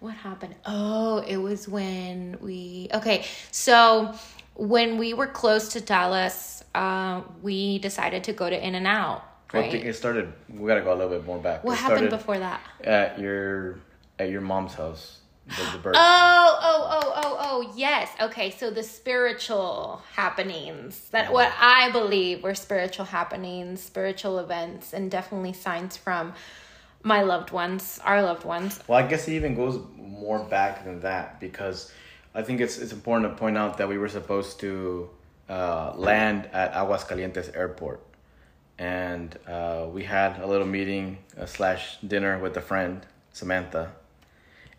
What 0.00 0.12
happened? 0.14 0.54
Oh, 0.66 1.24
it 1.26 1.38
was 1.38 1.66
when 1.66 2.36
we 2.42 2.88
okay. 2.92 3.24
So 3.50 4.14
when 4.54 4.98
we 4.98 5.14
were 5.14 5.26
close 5.26 5.70
to 5.70 5.80
Dallas, 5.80 6.62
uh, 6.74 7.22
we 7.42 7.78
decided 7.78 8.22
to 8.24 8.34
go 8.34 8.50
to 8.50 8.66
In 8.66 8.74
and 8.74 8.86
Out. 8.86 9.24
Well, 9.52 9.64
it 9.64 9.94
started. 9.94 10.32
We 10.48 10.66
gotta 10.68 10.82
go 10.82 10.92
a 10.92 10.96
little 10.96 11.10
bit 11.10 11.24
more 11.26 11.38
back. 11.38 11.64
what 11.64 11.74
It 11.74 11.80
happened 11.80 12.10
before 12.10 12.38
that? 12.38 12.60
At 12.82 13.18
your 13.18 13.78
at 14.18 14.30
your 14.30 14.40
mom's 14.40 14.74
house. 14.74 15.20
The, 15.46 15.78
the. 15.78 15.92
Oh, 15.94 16.58
oh, 16.60 16.88
oh, 16.90 17.12
oh, 17.16 17.36
oh, 17.40 17.72
yes. 17.74 18.10
Okay, 18.20 18.50
so 18.50 18.70
the 18.70 18.82
spiritual 18.82 20.02
happenings 20.14 21.08
that 21.08 21.32
what 21.32 21.50
I 21.58 21.90
believe 21.90 22.42
were 22.42 22.54
spiritual 22.54 23.06
happenings, 23.06 23.82
spiritual 23.82 24.38
events, 24.40 24.92
and 24.92 25.10
definitely 25.10 25.54
signs 25.54 25.96
from 25.96 26.34
my 27.02 27.22
loved 27.22 27.50
ones, 27.50 27.98
our 28.04 28.22
loved 28.22 28.44
ones. 28.44 28.80
Well, 28.86 28.98
I 29.02 29.06
guess 29.08 29.26
it 29.28 29.32
even 29.32 29.54
goes 29.54 29.80
more 29.96 30.40
back 30.40 30.84
than 30.84 31.00
that 31.00 31.40
because 31.40 31.90
I 32.34 32.42
think 32.42 32.60
it's 32.60 32.76
it's 32.78 32.92
important 32.92 33.32
to 33.32 33.38
point 33.38 33.56
out 33.56 33.78
that 33.78 33.88
we 33.88 33.96
were 33.98 34.08
supposed 34.08 34.60
to 34.60 35.08
uh, 35.48 35.92
land 35.96 36.48
at 36.52 36.74
Aguascalientes 36.74 37.56
Airport, 37.56 38.04
and 38.78 39.36
uh, 39.46 39.86
we 39.92 40.04
had 40.04 40.40
a 40.40 40.46
little 40.46 40.66
meeting 40.66 41.18
uh, 41.38 41.46
slash 41.46 41.98
dinner 42.06 42.38
with 42.38 42.56
a 42.56 42.60
friend 42.60 43.04
Samantha, 43.32 43.92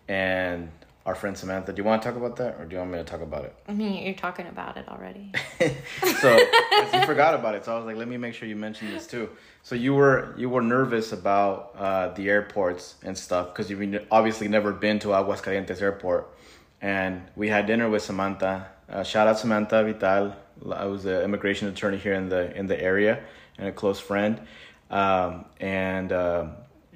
and 0.07 0.69
our 1.05 1.15
friend 1.15 1.38
Samantha. 1.38 1.73
Do 1.73 1.81
you 1.81 1.85
want 1.85 2.01
to 2.01 2.07
talk 2.07 2.17
about 2.17 2.35
that, 2.38 2.59
or 2.59 2.65
do 2.65 2.75
you 2.75 2.79
want 2.79 2.91
me 2.91 2.97
to 2.97 3.03
talk 3.03 3.21
about 3.21 3.45
it? 3.45 3.55
I 3.67 3.73
mean, 3.73 4.05
you're 4.05 4.13
talking 4.13 4.47
about 4.47 4.77
it 4.77 4.88
already. 4.88 5.31
so 6.21 6.38
you 6.93 7.05
forgot 7.05 7.35
about 7.35 7.55
it, 7.55 7.65
so 7.65 7.73
I 7.73 7.77
was 7.77 7.85
like, 7.85 7.97
let 7.97 8.07
me 8.07 8.17
make 8.17 8.33
sure 8.33 8.47
you 8.47 8.55
mention 8.55 8.91
this 8.91 9.07
too. 9.07 9.29
So 9.63 9.75
you 9.75 9.93
were 9.93 10.33
you 10.38 10.49
were 10.49 10.62
nervous 10.62 11.12
about 11.12 11.75
uh, 11.77 12.09
the 12.09 12.29
airports 12.29 12.95
and 13.03 13.17
stuff 13.17 13.49
because 13.49 13.69
you've 13.69 14.05
obviously 14.12 14.47
never 14.47 14.71
been 14.71 14.99
to 14.99 15.09
Aguascalientes 15.09 15.81
Airport, 15.81 16.29
and 16.81 17.21
we 17.35 17.49
had 17.49 17.65
dinner 17.65 17.89
with 17.89 18.03
Samantha. 18.03 18.67
Uh, 18.89 19.03
shout 19.03 19.27
out 19.27 19.38
Samantha 19.38 19.83
Vital. 19.83 20.35
I 20.73 20.85
was 20.85 21.05
an 21.05 21.21
immigration 21.21 21.67
attorney 21.67 21.97
here 21.97 22.13
in 22.13 22.29
the 22.29 22.55
in 22.57 22.67
the 22.67 22.81
area 22.81 23.23
and 23.60 23.67
a 23.67 23.72
close 23.72 24.00
friend, 24.00 24.41
um, 24.89 25.45
and. 25.60 26.12
Uh, 26.12 26.48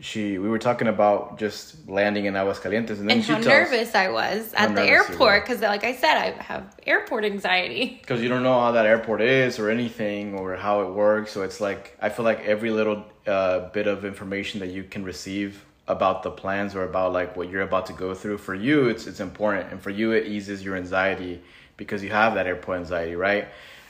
she 0.02 0.38
we 0.38 0.50
were 0.50 0.60
talking 0.60 0.88
about 0.88 1.38
just 1.40 1.88
landing 1.88 2.26
in 2.26 2.34
Aguascalientes 2.34 3.00
and 3.00 3.08
then 3.10 3.18
and 3.18 3.24
she 3.24 3.32
how 3.32 3.40
tells, 3.40 3.46
nervous 3.46 3.96
I 3.96 4.10
was 4.10 4.54
at 4.54 4.76
the 4.76 4.84
nervous 4.84 4.88
you 4.88 4.92
were. 4.92 5.32
airport 5.32 5.46
because, 5.46 5.62
like 5.62 5.86
I 5.86 5.96
said, 5.96 6.18
I 6.18 6.32
have 6.44 6.76
airport 6.86 7.24
anxiety. 7.24 8.00
because 8.02 8.22
you 8.22 8.28
don't 8.28 8.44
know 8.44 8.60
how 8.60 8.72
that 8.74 8.86
airport 8.86 9.22
is 9.22 9.60
or 9.60 9.70
anything 9.70 10.34
or 10.36 10.56
how 10.58 10.82
it 10.82 10.90
works 10.94 11.32
so 11.32 11.44
it's 11.44 11.62
like 11.62 11.96
i 12.02 12.10
feel 12.10 12.26
like 12.26 12.42
every 12.42 12.72
little 12.72 13.06
uh, 13.28 13.70
bit 13.70 13.88
of 13.88 14.04
information 14.04 14.60
that 14.60 14.70
you 14.70 14.84
can 14.84 15.06
receive 15.06 15.64
about 15.88 16.24
the 16.24 16.32
plans 16.32 16.76
or 16.76 16.84
about 16.84 17.14
like 17.14 17.38
what 17.38 17.50
you're 17.50 17.62
about 17.62 17.86
to 17.86 17.94
go 17.94 18.14
through 18.14 18.38
for 18.38 18.56
you 18.56 18.88
it's 18.90 19.08
it's 19.08 19.20
important 19.20 19.72
and 19.72 19.82
for 19.82 19.90
you 19.90 20.12
it 20.12 20.28
eases 20.28 20.64
your 20.64 20.76
anxiety 20.76 21.42
because 21.78 22.04
you 22.04 22.10
have 22.10 22.34
that 22.36 22.48
airport 22.48 22.80
anxiety 22.80 23.16
right 23.16 23.48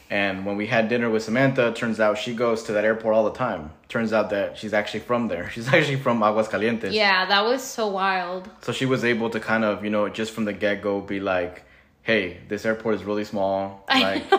and 0.09 0.45
when 0.45 0.57
we 0.57 0.67
had 0.67 0.89
dinner 0.89 1.09
with 1.09 1.23
Samantha, 1.23 1.73
turns 1.73 1.99
out 1.99 2.17
she 2.17 2.35
goes 2.35 2.63
to 2.63 2.73
that 2.73 2.85
airport 2.85 3.15
all 3.15 3.23
the 3.23 3.37
time. 3.37 3.71
Turns 3.89 4.13
out 4.13 4.29
that 4.29 4.57
she's 4.57 4.73
actually 4.73 4.99
from 5.01 5.27
there. 5.27 5.49
She's 5.53 5.67
actually 5.67 5.97
from 5.97 6.19
Aguascalientes. 6.21 6.91
Yeah, 6.91 7.25
that 7.25 7.43
was 7.43 7.63
so 7.63 7.87
wild. 7.87 8.49
So 8.61 8.71
she 8.71 8.85
was 8.85 9.03
able 9.03 9.29
to 9.29 9.39
kind 9.39 9.63
of, 9.63 9.83
you 9.83 9.89
know, 9.89 10.09
just 10.09 10.33
from 10.33 10.45
the 10.45 10.53
get 10.53 10.81
go 10.81 10.99
be 10.99 11.19
like, 11.19 11.63
hey, 12.01 12.37
this 12.47 12.65
airport 12.65 12.95
is 12.95 13.03
really 13.03 13.23
small. 13.23 13.85
Like, 13.87 14.23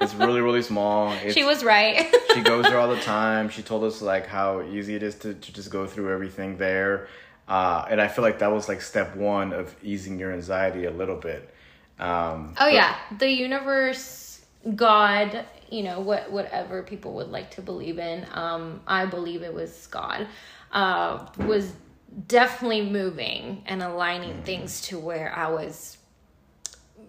it's 0.00 0.14
really, 0.14 0.40
really 0.40 0.62
small. 0.62 1.12
It's, 1.12 1.34
she 1.34 1.44
was 1.44 1.64
right. 1.64 2.14
she 2.34 2.42
goes 2.42 2.64
there 2.64 2.78
all 2.78 2.88
the 2.88 3.00
time. 3.00 3.48
She 3.48 3.62
told 3.62 3.84
us 3.84 4.02
like 4.02 4.26
how 4.26 4.62
easy 4.62 4.94
it 4.94 5.02
is 5.02 5.14
to, 5.16 5.34
to 5.34 5.52
just 5.52 5.70
go 5.70 5.86
through 5.86 6.12
everything 6.12 6.58
there. 6.58 7.08
Uh, 7.48 7.86
and 7.88 8.00
I 8.00 8.08
feel 8.08 8.22
like 8.22 8.40
that 8.40 8.52
was 8.52 8.68
like 8.68 8.80
step 8.82 9.16
one 9.16 9.52
of 9.52 9.74
easing 9.82 10.18
your 10.18 10.32
anxiety 10.32 10.84
a 10.84 10.90
little 10.90 11.16
bit. 11.16 11.48
Um, 11.98 12.54
oh 12.58 12.68
yeah, 12.68 12.96
the 13.18 13.30
universe, 13.30 14.00
God, 14.74 15.44
you 15.70 15.82
know 15.82 16.00
what, 16.00 16.30
whatever 16.30 16.82
people 16.82 17.14
would 17.14 17.28
like 17.28 17.50
to 17.52 17.62
believe 17.62 17.98
in. 17.98 18.26
Um, 18.32 18.80
I 18.86 19.06
believe 19.06 19.42
it 19.42 19.54
was 19.54 19.86
God. 19.88 20.26
Uh, 20.72 21.26
was 21.38 21.72
definitely 22.26 22.82
moving 22.82 23.62
and 23.66 23.82
aligning 23.82 24.42
things 24.42 24.80
to 24.82 24.98
where 24.98 25.32
I 25.34 25.48
was 25.48 25.98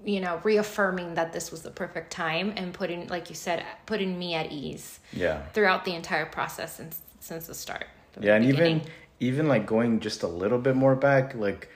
you 0.04 0.22
know 0.22 0.40
reaffirming 0.44 1.16
that 1.16 1.34
this 1.34 1.52
was 1.52 1.62
the 1.62 1.72
perfect 1.72 2.12
time 2.12 2.54
and 2.56 2.74
putting 2.74 3.08
like 3.08 3.30
you 3.30 3.36
said 3.36 3.64
putting 3.86 4.18
me 4.18 4.34
at 4.34 4.52
ease 4.52 5.00
yeah. 5.12 5.44
throughout 5.54 5.86
the 5.86 5.94
entire 5.94 6.26
process 6.26 6.76
since 6.76 7.02
since 7.20 7.48
the 7.48 7.54
start 7.54 7.88
the 8.14 8.26
yeah 8.26 8.36
and 8.36 8.46
beginning. 8.46 8.78
even 8.78 8.92
even 9.20 9.48
like 9.48 9.66
going 9.66 10.00
just 10.00 10.24
a 10.24 10.28
little 10.28 10.60
bit 10.60 10.76
more 10.76 10.96
back 10.96 11.36
like 11.36 11.70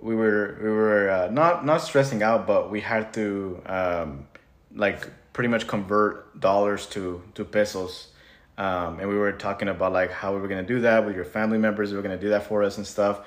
we 0.00 0.14
were 0.14 0.58
we 0.62 0.68
were 0.68 1.10
uh, 1.10 1.28
not 1.30 1.64
not 1.64 1.78
stressing 1.78 2.22
out 2.22 2.46
but 2.46 2.70
we 2.70 2.80
had 2.80 3.12
to 3.12 3.60
um 3.66 4.26
like 4.74 5.08
pretty 5.32 5.48
much 5.48 5.66
convert 5.66 6.38
dollars 6.40 6.86
to 6.86 7.22
to 7.34 7.44
pesos 7.44 8.08
um 8.56 8.98
and 9.00 9.08
we 9.08 9.16
were 9.16 9.32
talking 9.32 9.68
about 9.68 9.92
like 9.92 10.10
how 10.10 10.34
we 10.34 10.40
were 10.40 10.48
gonna 10.48 10.62
do 10.62 10.80
that 10.80 11.04
with 11.06 11.14
your 11.14 11.24
family 11.24 11.58
members 11.58 11.90
who 11.90 11.96
were 11.96 12.02
gonna 12.02 12.18
do 12.18 12.30
that 12.30 12.44
for 12.44 12.62
us 12.62 12.76
and 12.76 12.86
stuff 12.86 13.20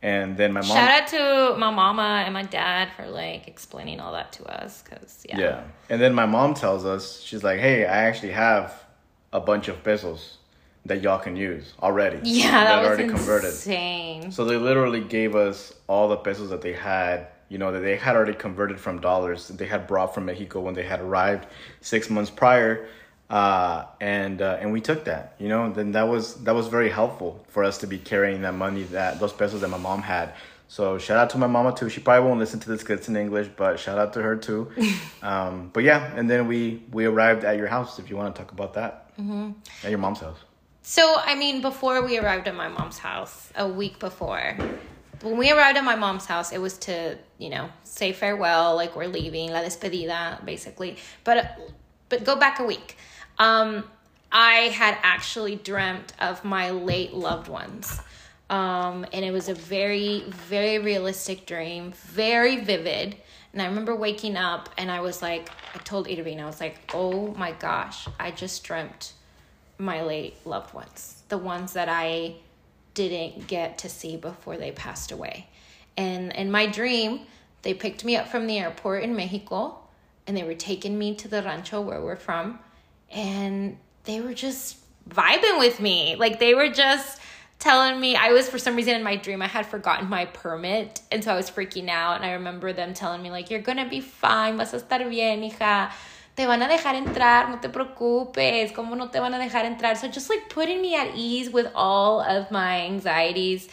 and 0.00 0.36
then 0.36 0.52
my 0.52 0.60
mom 0.60 0.76
shout 0.76 1.02
out 1.02 1.08
to 1.08 1.58
my 1.58 1.70
mama 1.70 2.22
and 2.24 2.32
my 2.32 2.44
dad 2.44 2.88
for 2.96 3.06
like 3.06 3.48
explaining 3.48 3.98
all 3.98 4.12
that 4.12 4.32
to 4.32 4.44
us 4.44 4.82
because 4.82 5.24
yeah. 5.28 5.38
Yeah. 5.38 5.64
And 5.90 6.00
then 6.00 6.14
my 6.14 6.26
mom 6.26 6.54
tells 6.54 6.84
us, 6.84 7.20
she's 7.20 7.42
like, 7.42 7.58
hey, 7.58 7.84
I 7.84 8.04
actually 8.04 8.32
have 8.32 8.84
a 9.32 9.40
bunch 9.40 9.66
of 9.68 9.82
pesos 9.82 10.38
that 10.86 11.02
y'all 11.02 11.18
can 11.18 11.36
use 11.36 11.74
already. 11.82 12.20
yeah 12.22 12.64
that, 12.64 12.78
was 12.80 12.88
already 12.88 13.46
insane 13.46 14.30
So 14.30 14.44
they 14.44 14.56
literally 14.56 15.00
gave 15.00 15.34
us 15.34 15.74
all 15.88 16.08
the 16.08 16.16
pesos 16.16 16.50
that 16.50 16.62
they 16.62 16.72
had, 16.72 17.26
you 17.48 17.58
know, 17.58 17.72
that 17.72 17.80
they 17.80 17.96
had 17.96 18.16
already 18.16 18.34
converted 18.34 18.78
from 18.78 19.00
dollars 19.00 19.48
that 19.48 19.58
they 19.58 19.66
had 19.66 19.86
brought 19.86 20.14
from 20.14 20.26
Mexico 20.26 20.60
when 20.60 20.74
they 20.74 20.82
had 20.82 21.00
arrived 21.00 21.46
six 21.80 22.10
months 22.10 22.30
prior. 22.30 22.88
Uh, 23.30 23.84
and 24.00 24.40
uh, 24.40 24.56
and 24.58 24.72
we 24.72 24.80
took 24.80 25.04
that, 25.04 25.34
you 25.38 25.48
know. 25.48 25.70
Then 25.70 25.92
that 25.92 26.08
was 26.08 26.42
that 26.44 26.54
was 26.54 26.68
very 26.68 26.88
helpful 26.88 27.44
for 27.48 27.62
us 27.62 27.76
to 27.78 27.86
be 27.86 27.98
carrying 27.98 28.40
that 28.40 28.54
money 28.54 28.84
that 28.84 29.20
those 29.20 29.34
pesos 29.34 29.60
that 29.60 29.68
my 29.68 29.76
mom 29.76 30.00
had. 30.00 30.32
So 30.68 30.96
shout 30.96 31.18
out 31.18 31.30
to 31.30 31.38
my 31.38 31.46
mama 31.46 31.74
too. 31.74 31.90
She 31.90 32.00
probably 32.00 32.26
won't 32.26 32.40
listen 32.40 32.58
to 32.60 32.68
this 32.70 32.80
because 32.80 33.00
it's 33.00 33.08
in 33.08 33.16
English, 33.16 33.48
but 33.54 33.78
shout 33.78 33.98
out 33.98 34.14
to 34.14 34.22
her 34.22 34.34
too. 34.34 34.70
um, 35.22 35.68
but 35.74 35.82
yeah, 35.82 36.10
and 36.16 36.30
then 36.30 36.46
we 36.46 36.82
we 36.90 37.04
arrived 37.04 37.44
at 37.44 37.58
your 37.58 37.66
house. 37.66 37.98
If 37.98 38.08
you 38.08 38.16
want 38.16 38.34
to 38.34 38.40
talk 38.40 38.52
about 38.52 38.72
that, 38.74 39.14
mm-hmm. 39.18 39.50
at 39.84 39.90
your 39.90 39.98
mom's 39.98 40.20
house. 40.20 40.38
So, 40.82 41.16
I 41.22 41.34
mean, 41.34 41.60
before 41.60 42.02
we 42.02 42.18
arrived 42.18 42.48
at 42.48 42.54
my 42.54 42.68
mom's 42.68 42.96
house, 42.96 43.52
a 43.54 43.68
week 43.68 43.98
before, 43.98 44.56
when 45.22 45.36
we 45.36 45.50
arrived 45.50 45.78
at 45.78 45.84
my 45.84 45.96
mom's 45.96 46.26
house, 46.26 46.52
it 46.52 46.58
was 46.58 46.78
to, 46.78 47.18
you 47.38 47.50
know, 47.50 47.70
say 47.84 48.12
farewell, 48.12 48.76
like 48.76 48.96
we're 48.96 49.06
leaving, 49.06 49.50
la 49.50 49.60
despedida, 49.60 50.44
basically. 50.44 50.96
But, 51.24 51.58
but 52.08 52.24
go 52.24 52.36
back 52.36 52.60
a 52.60 52.64
week. 52.64 52.96
Um, 53.38 53.84
I 54.30 54.68
had 54.68 54.98
actually 55.02 55.56
dreamt 55.56 56.12
of 56.20 56.44
my 56.44 56.70
late 56.70 57.14
loved 57.14 57.48
ones. 57.48 58.00
Um, 58.50 59.06
and 59.12 59.24
it 59.24 59.30
was 59.30 59.48
a 59.48 59.54
very, 59.54 60.24
very 60.28 60.78
realistic 60.78 61.46
dream, 61.46 61.92
very 61.92 62.56
vivid. 62.56 63.16
And 63.52 63.62
I 63.62 63.66
remember 63.66 63.94
waking 63.94 64.36
up 64.36 64.68
and 64.78 64.90
I 64.90 65.00
was 65.00 65.22
like, 65.22 65.50
I 65.74 65.78
told 65.78 66.08
Irvin, 66.08 66.40
I 66.40 66.46
was 66.46 66.60
like, 66.60 66.78
oh 66.94 67.34
my 67.34 67.52
gosh, 67.52 68.06
I 68.18 68.30
just 68.30 68.64
dreamt 68.64 69.12
my 69.78 70.02
late 70.02 70.34
loved 70.46 70.74
ones, 70.74 71.22
the 71.28 71.38
ones 71.38 71.74
that 71.74 71.88
I 71.88 72.36
didn't 72.98 73.46
get 73.46 73.78
to 73.78 73.88
see 73.88 74.16
before 74.16 74.56
they 74.56 74.72
passed 74.72 75.12
away. 75.12 75.46
And 75.96 76.32
in 76.32 76.50
my 76.50 76.66
dream, 76.66 77.20
they 77.62 77.74
picked 77.74 78.04
me 78.04 78.16
up 78.16 78.28
from 78.28 78.46
the 78.46 78.58
airport 78.58 79.04
in 79.04 79.14
Mexico 79.14 79.78
and 80.26 80.36
they 80.36 80.42
were 80.42 80.54
taking 80.54 80.98
me 80.98 81.14
to 81.16 81.28
the 81.28 81.42
rancho 81.42 81.80
where 81.80 82.00
we're 82.00 82.16
from. 82.16 82.58
And 83.10 83.78
they 84.04 84.20
were 84.20 84.34
just 84.34 84.78
vibing 85.08 85.58
with 85.58 85.80
me. 85.80 86.16
Like 86.16 86.38
they 86.38 86.54
were 86.54 86.68
just 86.68 87.20
telling 87.58 88.00
me 88.00 88.14
I 88.14 88.32
was 88.32 88.48
for 88.48 88.58
some 88.58 88.76
reason 88.76 88.94
in 88.94 89.02
my 89.02 89.16
dream 89.16 89.42
I 89.42 89.48
had 89.48 89.66
forgotten 89.66 90.08
my 90.08 90.26
permit 90.26 91.00
and 91.10 91.24
so 91.24 91.32
I 91.32 91.36
was 91.36 91.50
freaking 91.50 91.88
out 91.88 92.16
and 92.16 92.24
I 92.24 92.32
remember 92.32 92.72
them 92.72 92.94
telling 92.94 93.20
me 93.20 93.30
like 93.30 93.50
you're 93.50 93.60
gonna 93.60 93.88
be 93.88 94.00
fine 94.00 94.56
vas 94.56 94.72
a 94.74 94.80
estar 94.80 95.08
bien 95.10 95.42
hija 95.42 95.90
te 96.38 96.46
van 96.46 96.62
a 96.62 96.68
dejar 96.68 96.94
entrar 96.94 97.48
no 97.50 97.58
te 97.58 97.68
preocupes 97.68 98.70
como 98.72 98.94
no 98.94 99.08
te 99.08 99.18
van 99.20 99.34
a 99.34 99.38
dejar 99.38 99.64
entrar 99.64 99.96
so 99.96 100.06
just 100.08 100.30
like 100.30 100.48
putting 100.48 100.80
me 100.80 100.94
at 100.94 101.08
ease 101.16 101.50
with 101.50 101.68
all 101.74 102.20
of 102.20 102.50
my 102.50 102.82
anxieties 102.90 103.68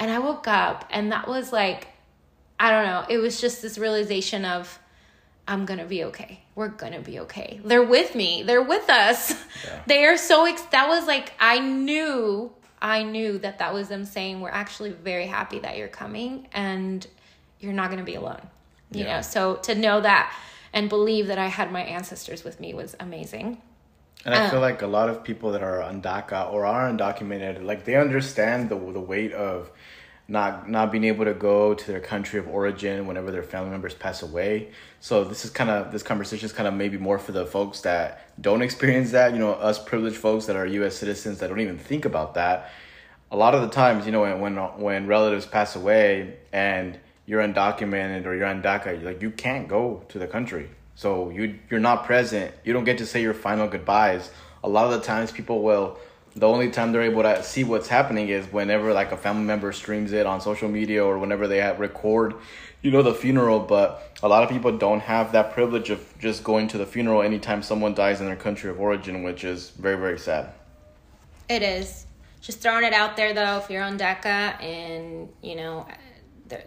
and 0.00 0.10
I 0.10 0.18
woke 0.18 0.48
up 0.48 0.84
and 0.90 1.12
that 1.12 1.28
was 1.28 1.52
like 1.52 1.86
I 2.58 2.70
don't 2.72 2.86
know 2.86 3.04
it 3.08 3.18
was 3.18 3.40
just 3.40 3.62
this 3.62 3.78
realization 3.78 4.44
of 4.44 4.78
I'm 5.50 5.64
gonna 5.64 5.86
be 5.86 6.04
okay. 6.10 6.40
We're 6.54 6.68
gonna 6.82 7.00
be 7.00 7.20
okay. 7.20 7.58
They're 7.64 7.82
with 7.96 8.14
me. 8.14 8.42
They're 8.42 8.66
with 8.74 8.90
us. 8.90 9.30
Yeah. 9.64 9.80
They 9.86 10.04
are 10.04 10.18
so. 10.18 10.44
Ex- 10.44 10.60
that 10.76 10.88
was 10.88 11.06
like 11.06 11.32
I 11.40 11.58
knew. 11.58 12.52
I 12.82 13.02
knew 13.02 13.38
that 13.38 13.58
that 13.60 13.72
was 13.72 13.88
them 13.88 14.04
saying 14.04 14.42
we're 14.42 14.50
actually 14.64 14.90
very 14.90 15.26
happy 15.26 15.58
that 15.60 15.78
you're 15.78 15.88
coming 16.02 16.48
and 16.52 17.06
you're 17.60 17.72
not 17.72 17.88
gonna 17.90 18.04
be 18.04 18.16
alone. 18.16 18.42
You 18.92 19.04
Yeah. 19.04 19.16
know. 19.16 19.22
So 19.22 19.56
to 19.68 19.74
know 19.74 20.02
that 20.02 20.24
and 20.78 20.88
believe 20.88 21.26
that 21.26 21.38
I 21.38 21.48
had 21.48 21.72
my 21.72 21.82
ancestors 21.82 22.44
with 22.44 22.60
me 22.60 22.72
was 22.72 22.94
amazing. 23.00 23.60
And 24.24 24.32
I 24.34 24.38
Uh. 24.46 24.50
feel 24.50 24.60
like 24.60 24.80
a 24.82 24.86
lot 24.98 25.08
of 25.08 25.24
people 25.24 25.50
that 25.52 25.62
are 25.70 25.82
on 25.82 26.00
DACA 26.00 26.52
or 26.52 26.64
are 26.64 26.88
undocumented, 26.90 27.64
like 27.64 27.84
they 27.84 27.96
understand 27.96 28.68
the 28.68 28.76
the 28.98 29.00
weight 29.12 29.32
of 29.32 29.70
not 30.28 30.68
not 30.76 30.92
being 30.92 31.04
able 31.12 31.24
to 31.24 31.34
go 31.34 31.74
to 31.74 31.84
their 31.90 32.00
country 32.12 32.38
of 32.38 32.46
origin 32.48 33.06
whenever 33.08 33.30
their 33.32 33.42
family 33.42 33.70
members 33.70 33.94
pass 33.94 34.22
away. 34.22 34.68
So 35.00 35.24
this 35.24 35.44
is 35.44 35.50
kind 35.50 35.70
of 35.70 35.90
this 35.94 36.04
conversation 36.04 36.46
is 36.46 36.52
kind 36.52 36.68
of 36.68 36.74
maybe 36.74 36.98
more 37.08 37.18
for 37.18 37.32
the 37.32 37.46
folks 37.46 37.80
that 37.88 38.08
don't 38.40 38.62
experience 38.68 39.10
that. 39.18 39.32
You 39.34 39.40
know, 39.44 39.52
us 39.52 39.78
privileged 39.90 40.16
folks 40.26 40.46
that 40.46 40.54
are 40.60 40.66
U.S. 40.80 40.94
citizens 41.02 41.38
that 41.40 41.48
don't 41.48 41.60
even 41.68 41.78
think 41.90 42.04
about 42.04 42.34
that. 42.34 42.56
A 43.30 43.36
lot 43.44 43.52
of 43.56 43.62
the 43.62 43.72
times, 43.82 44.06
you 44.06 44.12
know, 44.12 44.20
when 44.22 44.40
when, 44.44 44.54
when 44.86 45.00
relatives 45.16 45.46
pass 45.46 45.74
away 45.74 46.36
and 46.52 46.98
you're 47.28 47.42
undocumented 47.42 48.24
or 48.24 48.34
you're 48.34 48.46
on 48.46 48.62
DACA, 48.62 49.04
like 49.04 49.20
you 49.20 49.30
can't 49.30 49.68
go 49.68 50.02
to 50.08 50.18
the 50.18 50.26
country. 50.26 50.70
So 50.94 51.28
you 51.28 51.58
you're 51.70 51.78
not 51.78 52.06
present. 52.06 52.54
You 52.64 52.72
don't 52.72 52.84
get 52.84 52.98
to 52.98 53.06
say 53.06 53.20
your 53.20 53.34
final 53.34 53.68
goodbyes. 53.68 54.30
A 54.64 54.68
lot 54.68 54.86
of 54.86 54.98
the 54.98 55.06
times, 55.06 55.30
people 55.30 55.62
will. 55.62 55.98
The 56.34 56.48
only 56.48 56.70
time 56.70 56.92
they're 56.92 57.02
able 57.02 57.22
to 57.22 57.42
see 57.42 57.64
what's 57.64 57.88
happening 57.88 58.30
is 58.30 58.46
whenever 58.46 58.94
like 58.94 59.12
a 59.12 59.16
family 59.16 59.44
member 59.44 59.72
streams 59.72 60.12
it 60.12 60.24
on 60.24 60.40
social 60.40 60.70
media 60.70 61.04
or 61.04 61.18
whenever 61.18 61.46
they 61.46 61.58
have 61.58 61.80
record, 61.80 62.34
you 62.80 62.90
know, 62.90 63.02
the 63.02 63.14
funeral. 63.14 63.60
But 63.60 64.18
a 64.22 64.28
lot 64.28 64.42
of 64.42 64.48
people 64.48 64.78
don't 64.78 65.00
have 65.00 65.32
that 65.32 65.52
privilege 65.52 65.90
of 65.90 66.00
just 66.18 66.42
going 66.42 66.66
to 66.68 66.78
the 66.78 66.86
funeral 66.86 67.20
anytime 67.20 67.62
someone 67.62 67.92
dies 67.92 68.20
in 68.20 68.26
their 68.26 68.36
country 68.36 68.70
of 68.70 68.80
origin, 68.80 69.22
which 69.22 69.44
is 69.44 69.68
very 69.70 69.98
very 69.98 70.18
sad. 70.18 70.54
It 71.50 71.62
is. 71.62 72.06
Just 72.40 72.60
throwing 72.60 72.84
it 72.84 72.94
out 72.94 73.16
there 73.16 73.34
though, 73.34 73.58
if 73.58 73.68
you're 73.68 73.82
on 73.82 73.98
DACA 73.98 74.62
and, 74.62 75.28
you 75.42 75.56
know, 75.56 75.86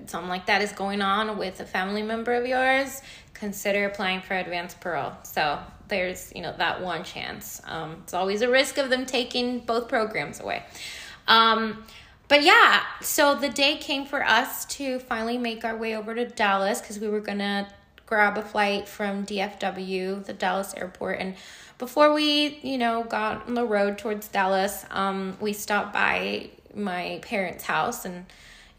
something 0.06 0.30
like 0.30 0.46
that 0.48 0.62
is 0.62 0.72
going 0.72 1.02
on 1.02 1.38
with 1.38 1.60
a 1.60 1.66
family 1.66 2.04
member 2.04 2.34
of 2.34 2.46
yours, 2.46 3.02
consider 3.34 3.86
applying 3.86 4.22
for 4.22 4.36
advanced 4.36 4.80
parole. 4.80 5.14
So 5.24 5.60
there's 5.88 6.32
you 6.36 6.42
know 6.42 6.54
that 6.58 6.82
one 6.82 7.04
chance. 7.04 7.62
Um, 7.66 7.98
it's 8.04 8.14
always 8.14 8.42
a 8.42 8.50
risk 8.50 8.78
of 8.78 8.90
them 8.90 9.06
taking 9.06 9.60
both 9.60 9.88
programs 9.88 10.40
away. 10.40 10.64
Um, 11.28 11.84
but 12.28 12.44
yeah, 12.44 12.82
so 13.02 13.36
the 13.36 13.50
day 13.50 13.78
came 13.78 14.06
for 14.06 14.24
us 14.24 14.66
to 14.78 15.00
finally 15.00 15.38
make 15.38 15.66
our 15.66 15.76
way 15.76 15.96
over 15.96 16.16
to 16.16 16.26
Dallas 16.26 16.80
because 16.80 17.00
we 17.00 17.10
were 17.10 17.20
gonna 17.20 17.68
grab 18.06 18.38
a 18.38 18.42
flight 18.42 18.88
from 18.88 19.26
DFW, 19.26 20.26
the 20.26 20.34
Dallas 20.34 20.74
airport, 20.76 21.20
and 21.20 21.36
before 21.82 22.14
we, 22.14 22.60
you 22.62 22.78
know, 22.78 23.04
got 23.04 23.48
on 23.48 23.56
the 23.56 23.66
road 23.66 23.98
towards 23.98 24.28
Dallas, 24.28 24.86
um, 24.92 25.36
we 25.42 25.52
stopped 25.52 25.92
by 25.92 26.52
my 26.76 27.20
parents' 27.24 27.64
house 27.64 28.06
and, 28.06 28.28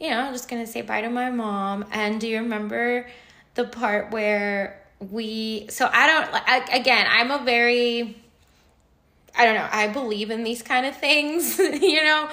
you 0.02 0.10
know, 0.10 0.18
I'm 0.18 0.32
just 0.32 0.48
gonna 0.48 0.66
say 0.66 0.82
bye 0.82 1.00
to 1.00 1.08
my 1.08 1.30
mom. 1.30 1.84
And 1.92 2.20
do 2.20 2.26
you 2.26 2.38
remember 2.38 3.06
the 3.54 3.64
part 3.64 4.10
where 4.10 4.82
we? 4.98 5.68
So 5.70 5.88
I 5.90 6.08
don't 6.08 6.32
like 6.32 6.72
again. 6.72 7.06
I'm 7.08 7.30
a 7.30 7.44
very, 7.44 8.20
I 9.36 9.44
don't 9.44 9.54
know. 9.54 9.68
I 9.70 9.86
believe 9.86 10.32
in 10.32 10.42
these 10.42 10.60
kind 10.60 10.86
of 10.86 10.96
things, 10.96 11.56
you 11.58 12.02
know. 12.02 12.28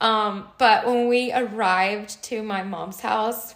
Um, 0.00 0.48
but 0.58 0.84
when 0.84 1.06
we 1.06 1.32
arrived 1.32 2.20
to 2.24 2.42
my 2.42 2.64
mom's 2.64 2.98
house, 2.98 3.54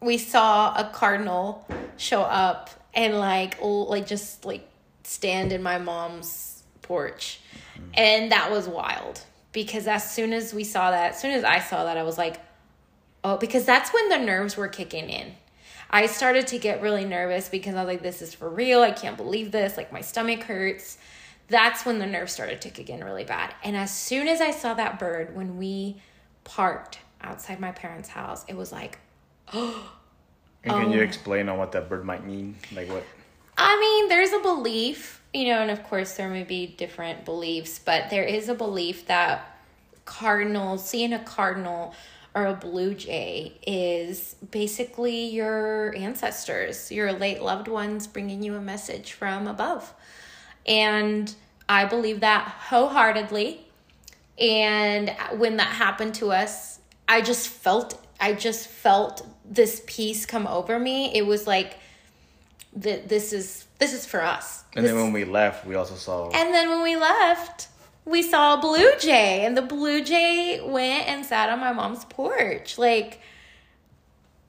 we 0.00 0.18
saw 0.18 0.74
a 0.74 0.90
cardinal 0.92 1.64
show 1.96 2.22
up 2.22 2.68
and 2.94 3.16
like 3.16 3.58
like 3.62 4.08
just 4.08 4.44
like 4.44 4.68
stand 5.04 5.52
in 5.52 5.62
my 5.62 5.78
mom's 5.78 6.64
porch. 6.82 7.38
And 7.94 8.32
that 8.32 8.50
was 8.50 8.66
wild 8.66 9.20
because 9.52 9.86
as 9.86 10.12
soon 10.12 10.32
as 10.32 10.52
we 10.52 10.64
saw 10.64 10.90
that, 10.90 11.12
as 11.12 11.20
soon 11.20 11.30
as 11.30 11.44
I 11.44 11.60
saw 11.60 11.84
that, 11.84 11.96
I 11.96 12.02
was 12.02 12.18
like, 12.18 12.40
oh, 13.24 13.36
because 13.36 13.64
that's 13.64 13.92
when 13.92 14.08
the 14.08 14.18
nerves 14.18 14.56
were 14.56 14.68
kicking 14.68 15.08
in. 15.08 15.32
I 15.90 16.06
started 16.06 16.46
to 16.48 16.58
get 16.58 16.80
really 16.80 17.04
nervous 17.04 17.48
because 17.48 17.74
I 17.74 17.84
was 17.84 17.86
like, 17.86 18.02
this 18.02 18.22
is 18.22 18.32
for 18.32 18.48
real. 18.48 18.80
I 18.80 18.92
can't 18.92 19.16
believe 19.16 19.52
this. 19.52 19.76
Like, 19.76 19.92
my 19.92 20.00
stomach 20.00 20.44
hurts. 20.44 20.96
That's 21.48 21.84
when 21.84 21.98
the 21.98 22.06
nerves 22.06 22.32
started 22.32 22.62
to 22.62 22.70
kick 22.70 22.88
in 22.88 23.04
really 23.04 23.24
bad. 23.24 23.54
And 23.62 23.76
as 23.76 23.94
soon 23.94 24.26
as 24.26 24.40
I 24.40 24.52
saw 24.52 24.72
that 24.74 24.98
bird, 24.98 25.36
when 25.36 25.58
we 25.58 26.00
parked 26.44 26.98
outside 27.20 27.60
my 27.60 27.72
parents' 27.72 28.08
house, 28.08 28.44
it 28.48 28.56
was 28.56 28.72
like, 28.72 28.98
oh. 29.52 29.92
And 30.64 30.72
can 30.72 30.92
you 30.92 31.02
explain 31.02 31.48
on 31.48 31.58
what 31.58 31.72
that 31.72 31.88
bird 31.88 32.04
might 32.04 32.24
mean? 32.24 32.54
Like, 32.74 32.88
what? 32.88 33.02
I 33.58 33.78
mean, 33.78 34.08
there's 34.08 34.32
a 34.32 34.38
belief, 34.38 35.20
you 35.34 35.46
know, 35.46 35.60
and 35.60 35.70
of 35.70 35.82
course 35.82 36.14
there 36.14 36.28
may 36.28 36.44
be 36.44 36.66
different 36.66 37.24
beliefs, 37.24 37.78
but 37.78 38.10
there 38.10 38.22
is 38.22 38.48
a 38.48 38.54
belief 38.54 39.06
that 39.08 39.58
cardinals, 40.04 40.88
seeing 40.88 41.12
a 41.12 41.18
cardinal 41.18 41.94
or 42.34 42.46
a 42.46 42.54
blue 42.54 42.94
jay 42.94 43.52
is 43.66 44.36
basically 44.50 45.26
your 45.26 45.94
ancestors, 45.96 46.90
your 46.90 47.12
late 47.12 47.42
loved 47.42 47.68
ones 47.68 48.06
bringing 48.06 48.42
you 48.42 48.54
a 48.54 48.60
message 48.60 49.12
from 49.12 49.46
above. 49.46 49.92
And 50.66 51.34
I 51.68 51.84
believe 51.84 52.20
that 52.20 52.48
wholeheartedly. 52.68 53.66
And 54.38 55.14
when 55.36 55.58
that 55.58 55.68
happened 55.68 56.14
to 56.16 56.32
us, 56.32 56.78
I 57.08 57.20
just 57.20 57.48
felt 57.48 57.98
I 58.20 58.32
just 58.34 58.68
felt 58.68 59.26
this 59.44 59.82
peace 59.86 60.24
come 60.26 60.46
over 60.46 60.78
me. 60.78 61.12
It 61.14 61.26
was 61.26 61.46
like 61.46 61.74
that 62.76 63.08
this 63.08 63.32
is 63.32 63.66
this 63.78 63.92
is 63.92 64.06
for 64.06 64.22
us. 64.22 64.64
And 64.74 64.84
This- 64.84 64.92
then 64.92 65.02
when 65.02 65.12
we 65.12 65.24
left, 65.24 65.66
we 65.66 65.74
also 65.74 65.96
saw. 65.96 66.30
and 66.30 66.54
then 66.54 66.70
when 66.70 66.82
we 66.82 66.96
left, 66.96 67.68
we 68.04 68.22
saw 68.22 68.54
a 68.54 68.60
blue 68.60 68.90
jay, 68.98 69.44
and 69.44 69.56
the 69.56 69.62
blue 69.62 70.02
jay 70.02 70.60
went 70.64 71.08
and 71.08 71.24
sat 71.24 71.48
on 71.50 71.60
my 71.60 71.72
mom's 71.72 72.04
porch. 72.06 72.78
Like, 72.78 73.20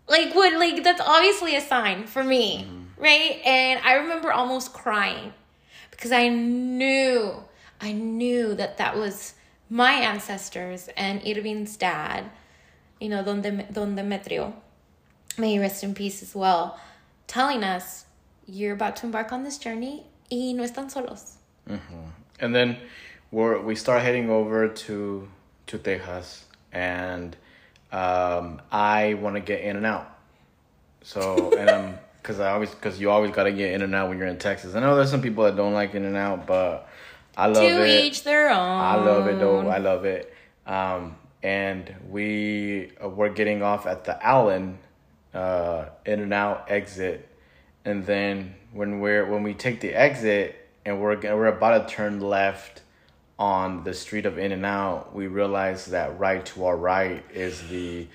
like 0.07 0.33
what? 0.33 0.53
Like 0.53 0.83
that's 0.83 1.01
obviously 1.01 1.55
a 1.55 1.61
sign 1.61 2.07
for 2.07 2.23
me, 2.23 2.63
mm-hmm. 2.63 3.01
right? 3.01 3.41
And 3.45 3.79
I 3.83 3.93
remember 3.93 4.31
almost 4.31 4.73
crying 4.73 5.33
because 5.91 6.11
I 6.11 6.29
knew, 6.29 7.43
I 7.79 7.91
knew 7.91 8.55
that 8.55 8.77
that 8.77 8.97
was 8.97 9.35
my 9.69 9.93
ancestors 9.93 10.89
and 10.97 11.21
Irvin's 11.25 11.77
dad. 11.77 12.29
You 12.99 13.09
know, 13.09 13.23
Don, 13.23 13.41
Dem- 13.41 13.67
Don 13.71 13.95
Demetrio, 13.95 14.53
may 15.37 15.51
he 15.51 15.59
rest 15.59 15.83
in 15.83 15.93
peace 15.93 16.21
as 16.21 16.33
well, 16.33 16.79
telling 17.27 17.63
us 17.63 18.05
you're 18.47 18.73
about 18.73 18.95
to 18.97 19.05
embark 19.05 19.31
on 19.31 19.43
this 19.43 19.57
journey 19.57 20.05
y 20.31 20.53
no 20.53 20.63
están 20.63 20.89
solos. 20.89 21.37
Mm-hmm. 21.69 22.09
And 22.39 22.55
then 22.55 22.77
we're, 23.33 23.59
we 23.59 23.75
start 23.75 24.03
heading 24.03 24.29
over 24.29 24.67
to 24.67 25.27
to 25.65 25.77
Texas, 25.79 26.45
and 26.71 27.35
um, 27.91 28.61
I 28.71 29.15
want 29.15 29.35
to 29.35 29.41
get 29.41 29.61
in 29.61 29.75
and 29.75 29.85
out. 29.85 30.07
So 31.01 31.57
and 31.57 31.69
I'm 31.69 31.99
because 32.21 32.39
I 32.39 32.51
always 32.51 32.69
because 32.69 33.01
you 33.01 33.09
always 33.09 33.31
got 33.31 33.43
to 33.43 33.51
get 33.51 33.71
in 33.71 33.81
and 33.81 33.93
out 33.95 34.09
when 34.09 34.19
you're 34.19 34.27
in 34.27 34.37
Texas. 34.37 34.75
I 34.75 34.79
know 34.79 34.95
there's 34.95 35.09
some 35.09 35.21
people 35.21 35.45
that 35.45 35.55
don't 35.55 35.73
like 35.73 35.95
in 35.95 36.05
and 36.05 36.15
out, 36.15 36.45
but 36.45 36.87
I 37.35 37.47
love 37.47 37.63
to 37.63 37.83
it. 37.83 38.05
each 38.05 38.23
their 38.23 38.51
own. 38.51 38.59
I 38.59 38.95
love 38.97 39.27
it 39.27 39.39
though. 39.39 39.67
I 39.67 39.79
love 39.79 40.05
it. 40.05 40.31
Um, 40.67 41.15
and 41.41 41.93
we 42.09 42.91
uh, 43.03 43.09
were 43.09 43.29
getting 43.29 43.63
off 43.63 43.87
at 43.87 44.05
the 44.05 44.23
Allen 44.23 44.77
uh, 45.33 45.85
in 46.05 46.19
and 46.19 46.33
out 46.33 46.69
exit, 46.69 47.27
and 47.83 48.05
then 48.05 48.53
when 48.73 48.99
we're 48.99 49.25
when 49.25 49.41
we 49.41 49.55
take 49.55 49.81
the 49.81 49.91
exit 49.91 50.55
and 50.85 51.01
we're 51.01 51.19
we're 51.19 51.47
about 51.47 51.89
to 51.89 51.95
turn 51.95 52.19
left 52.19 52.82
on 53.39 53.83
the 53.83 53.93
street 53.93 54.25
of 54.25 54.37
In 54.37 54.51
and 54.51 54.65
Out, 54.65 55.15
we 55.15 55.27
realized 55.27 55.91
that 55.91 56.19
right 56.19 56.45
to 56.47 56.65
our 56.65 56.77
right 56.77 57.23
is 57.33 57.67
the 57.69 58.07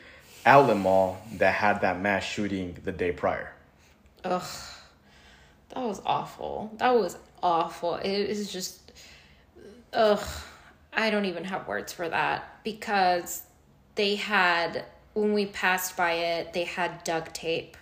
outlet 0.46 0.76
mall 0.76 1.20
that 1.34 1.54
had 1.54 1.80
that 1.80 2.00
mass 2.00 2.24
shooting 2.24 2.76
the 2.84 2.92
day 2.92 3.12
prior. 3.12 3.52
Ugh, 4.24 4.42
that 5.70 5.80
was 5.80 6.00
awful. 6.06 6.72
That 6.78 6.94
was 6.94 7.18
awful. 7.42 7.96
It 7.96 8.08
is 8.08 8.52
just, 8.52 8.92
ugh. 9.92 10.26
I 10.92 11.10
don't 11.10 11.26
even 11.26 11.44
have 11.44 11.68
words 11.68 11.92
for 11.92 12.08
that 12.08 12.64
because 12.64 13.42
they 13.94 14.16
had 14.16 14.84
when 15.14 15.32
we 15.32 15.46
passed 15.46 15.96
by 15.96 16.12
it, 16.12 16.52
they 16.52 16.64
had 16.64 17.04
duct 17.04 17.34
tape, 17.34 17.76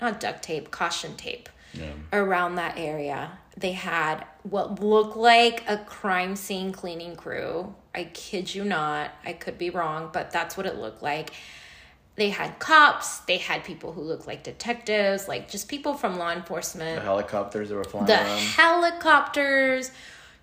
not 0.00 0.20
duct 0.20 0.42
tape, 0.42 0.70
caution 0.70 1.16
tape 1.16 1.48
around 2.12 2.56
that 2.56 2.78
area. 2.78 3.38
They 3.60 3.72
had 3.72 4.24
what 4.42 4.80
looked 4.80 5.16
like 5.16 5.64
a 5.68 5.78
crime 5.78 6.34
scene 6.34 6.72
cleaning 6.72 7.14
crew. 7.14 7.74
I 7.94 8.04
kid 8.04 8.54
you 8.54 8.64
not. 8.64 9.10
I 9.24 9.34
could 9.34 9.58
be 9.58 9.70
wrong, 9.70 10.10
but 10.12 10.30
that's 10.30 10.56
what 10.56 10.66
it 10.66 10.76
looked 10.76 11.02
like 11.02 11.32
they 12.16 12.28
had 12.28 12.58
cops 12.58 13.20
they 13.20 13.38
had 13.38 13.64
people 13.64 13.92
who 13.92 14.02
looked 14.02 14.26
like 14.26 14.42
detectives 14.42 15.26
like 15.26 15.50
just 15.50 15.68
people 15.68 15.94
from 15.94 16.18
law 16.18 16.28
The 16.30 16.36
enforcement 16.36 17.02
helicopters 17.02 17.70
that 17.70 17.74
were 17.76 17.84
flying 17.84 18.06
the 18.06 18.14
around. 18.14 18.38
helicopters 18.38 19.90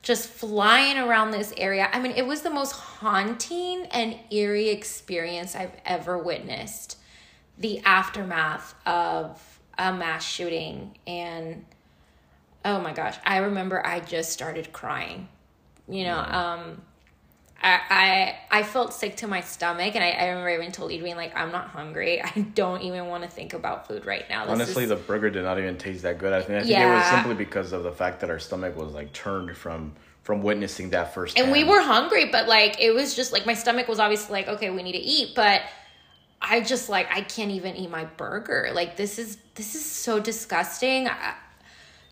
just 0.01 0.27
flying 0.29 0.97
around 0.97 1.31
this 1.31 1.53
area 1.55 1.87
i 1.93 1.99
mean 1.99 2.13
it 2.13 2.25
was 2.25 2.41
the 2.41 2.49
most 2.49 2.71
haunting 2.71 3.85
and 3.91 4.17
eerie 4.31 4.69
experience 4.69 5.55
i've 5.55 5.75
ever 5.85 6.17
witnessed 6.17 6.97
the 7.59 7.79
aftermath 7.85 8.73
of 8.87 9.59
a 9.77 9.93
mass 9.93 10.25
shooting 10.25 10.97
and 11.05 11.63
oh 12.67 12.79
my 12.81 12.93
gosh 12.93 13.15
i 13.25 13.37
remember 13.37 13.85
i 13.85 13.99
just 13.99 14.31
started 14.31 14.71
crying 14.71 15.27
you 15.87 16.03
know 16.03 16.17
um 16.17 16.81
I, 17.61 18.35
I 18.51 18.59
I 18.59 18.63
felt 18.63 18.93
sick 18.93 19.17
to 19.17 19.27
my 19.27 19.41
stomach, 19.41 19.95
and 19.95 20.03
I, 20.03 20.11
I 20.11 20.27
remember 20.27 20.49
even 20.49 20.71
told 20.71 20.91
Irvin 20.91 21.17
like 21.17 21.35
I'm 21.35 21.51
not 21.51 21.69
hungry. 21.69 22.21
I 22.35 22.41
don't 22.53 22.81
even 22.83 23.07
want 23.07 23.23
to 23.23 23.29
think 23.29 23.53
about 23.53 23.87
food 23.87 24.05
right 24.05 24.25
now. 24.29 24.45
This 24.45 24.53
Honestly, 24.53 24.83
is, 24.83 24.89
the 24.89 24.95
burger 24.95 25.29
did 25.29 25.43
not 25.43 25.57
even 25.57 25.77
taste 25.77 26.03
that 26.03 26.19
good. 26.19 26.33
I 26.33 26.41
think 26.41 26.59
I 26.59 26.65
think 26.65 26.79
it 26.79 26.85
was 26.85 27.05
simply 27.05 27.35
because 27.35 27.71
of 27.71 27.83
the 27.83 27.91
fact 27.91 28.19
that 28.21 28.29
our 28.29 28.39
stomach 28.39 28.77
was 28.77 28.93
like 28.93 29.11
turned 29.11 29.57
from 29.57 29.93
from 30.23 30.43
witnessing 30.43 30.89
that 30.91 31.13
first. 31.13 31.39
and 31.39 31.51
we 31.51 31.63
were 31.63 31.81
hungry, 31.81 32.25
but 32.25 32.47
like 32.47 32.79
it 32.79 32.91
was 32.91 33.15
just 33.15 33.31
like 33.31 33.45
my 33.45 33.53
stomach 33.53 33.87
was 33.87 33.99
obviously 33.99 34.33
like 34.33 34.47
okay, 34.47 34.69
we 34.69 34.83
need 34.83 34.91
to 34.91 34.99
eat, 34.99 35.33
but 35.35 35.61
I 36.41 36.61
just 36.61 36.89
like 36.89 37.07
I 37.11 37.21
can't 37.21 37.51
even 37.51 37.75
eat 37.75 37.89
my 37.89 38.05
burger. 38.05 38.69
Like 38.73 38.97
this 38.97 39.17
is 39.17 39.37
this 39.55 39.73
is 39.73 39.83
so 39.83 40.19
disgusting. 40.19 41.07
I, 41.07 41.33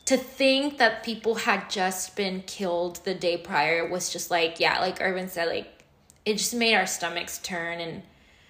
to 0.05 0.17
think 0.17 0.77
that 0.77 1.03
people 1.03 1.35
had 1.35 1.69
just 1.69 2.15
been 2.15 2.43
killed 2.45 2.97
the 3.05 3.13
day 3.13 3.37
prior 3.37 3.87
was 3.87 4.11
just 4.11 4.29
like 4.31 4.59
yeah, 4.59 4.79
like 4.79 5.01
Irvin 5.01 5.27
said, 5.27 5.47
like 5.47 5.83
it 6.25 6.37
just 6.37 6.53
made 6.53 6.75
our 6.75 6.85
stomachs 6.85 7.39
turn 7.39 7.79
and 7.79 8.03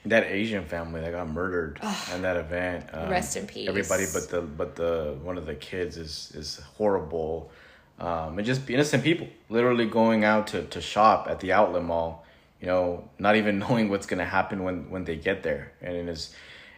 that 0.05 0.25
Asian 0.25 0.65
family 0.65 1.01
that 1.01 1.11
got 1.11 1.27
murdered 1.27 1.79
in 2.13 2.21
that 2.21 2.37
event. 2.37 2.85
Um, 2.93 3.09
Rest 3.09 3.37
in 3.37 3.47
peace. 3.47 3.67
Everybody, 3.67 4.05
but 4.13 4.29
the 4.29 4.41
but 4.41 4.75
the 4.75 5.17
one 5.23 5.37
of 5.37 5.45
the 5.45 5.55
kids 5.55 5.97
is 5.97 6.31
is 6.35 6.61
horrible, 6.77 7.51
um, 7.99 8.37
and 8.37 8.45
just 8.45 8.69
innocent 8.69 9.03
people 9.03 9.27
literally 9.49 9.85
going 9.87 10.23
out 10.23 10.47
to 10.47 10.63
to 10.65 10.81
shop 10.81 11.27
at 11.29 11.39
the 11.39 11.53
outlet 11.53 11.83
mall. 11.83 12.25
You 12.61 12.67
know, 12.67 13.09
not 13.17 13.35
even 13.35 13.59
knowing 13.67 13.89
what's 13.89 14.05
gonna 14.05 14.25
happen 14.25 14.63
when 14.63 14.89
when 14.89 15.05
they 15.05 15.15
get 15.15 15.43
there, 15.43 15.71
and 15.81 15.95
it 15.95 16.07
is. 16.07 16.35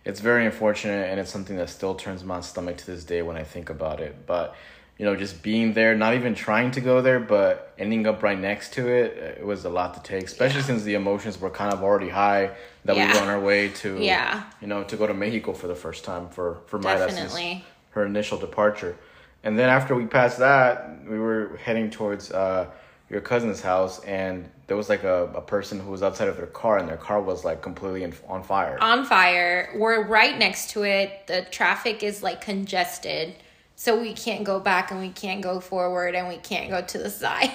It's 0.07 0.21
very 0.21 0.45
unfortunate, 0.45 1.09
and 1.09 1.19
it's 1.19 1.29
something 1.29 1.57
that 1.57 1.69
still 1.69 1.93
turns 1.93 2.23
my 2.23 2.39
stomach 2.39 2.77
to 2.77 2.85
this 2.85 3.03
day 3.03 3.21
when 3.21 3.35
I 3.35 3.43
think 3.43 3.69
about 3.69 3.99
it. 3.99 4.25
But, 4.25 4.55
you 4.97 5.03
know, 5.05 5.17
just 5.17 5.43
being 5.43 5.73
there, 5.73 5.95
not 5.97 6.13
even 6.13 6.33
trying 6.33 6.71
to 6.71 6.81
go 6.81 7.01
there, 7.01 7.19
but 7.19 7.73
ending 7.77 8.07
up 8.07 8.23
right 8.23 8.39
next 8.39 8.71
to 8.75 8.87
it, 8.87 9.37
it 9.39 9.45
was 9.45 9.65
a 9.65 9.69
lot 9.69 9.95
to 9.95 10.01
take, 10.11 10.23
especially 10.23 10.61
since 10.61 10.83
the 10.83 10.93
emotions 10.93 11.39
were 11.41 11.49
kind 11.49 11.73
of 11.73 11.83
already 11.83 12.07
high 12.09 12.51
that 12.85 12.95
we 12.95 13.01
were 13.01 13.19
on 13.19 13.27
our 13.27 13.41
way 13.41 13.67
to, 13.81 13.99
Yeah. 13.99 14.43
you 14.61 14.67
know, 14.67 14.85
to 14.85 14.95
go 14.95 15.07
to 15.07 15.13
Mexico 15.13 15.51
for 15.51 15.67
the 15.67 15.75
first 15.75 16.05
time 16.05 16.29
for, 16.29 16.59
for 16.67 16.79
my 16.79 16.95
Definitely. 16.95 17.65
her 17.89 18.05
initial 18.05 18.37
departure. 18.37 18.95
And 19.43 19.59
then 19.59 19.69
after 19.69 19.93
we 19.93 20.05
passed 20.05 20.39
that, 20.39 21.01
we 21.05 21.19
were 21.19 21.59
heading 21.65 21.89
towards 21.89 22.31
uh, 22.31 22.67
your 23.09 23.21
cousin's 23.21 23.61
house, 23.61 24.03
and 24.03 24.49
there 24.67 24.75
was 24.75 24.89
like 24.89 25.03
a, 25.03 25.25
a 25.33 25.41
person 25.41 25.79
who 25.79 25.91
was 25.91 26.03
outside 26.03 26.27
of 26.27 26.37
their 26.37 26.47
car, 26.47 26.77
and 26.77 26.89
their 26.89 26.97
car 26.97 27.21
was 27.21 27.45
like 27.45 27.61
completely 27.61 28.03
in, 28.03 28.13
on 28.27 28.43
fire. 28.43 28.77
on 28.81 29.05
fire. 29.05 29.71
We're 29.75 30.05
right 30.05 30.37
next 30.37 30.71
to 30.71 30.83
it. 30.83 31.27
The 31.27 31.43
traffic 31.49 32.03
is 32.03 32.21
like 32.21 32.41
congested. 32.41 33.35
So 33.79 34.01
we 34.01 34.13
can't 34.13 34.43
go 34.43 34.59
back 34.59 34.89
and 34.89 34.99
we 34.99 35.09
can't 35.09 35.41
go 35.41 35.59
forward 35.59 36.15
and 36.15 36.27
we 36.27 36.37
can't 36.37 36.69
go 36.69 36.81
to 36.81 36.97
the 36.97 37.09
side. 37.23 37.51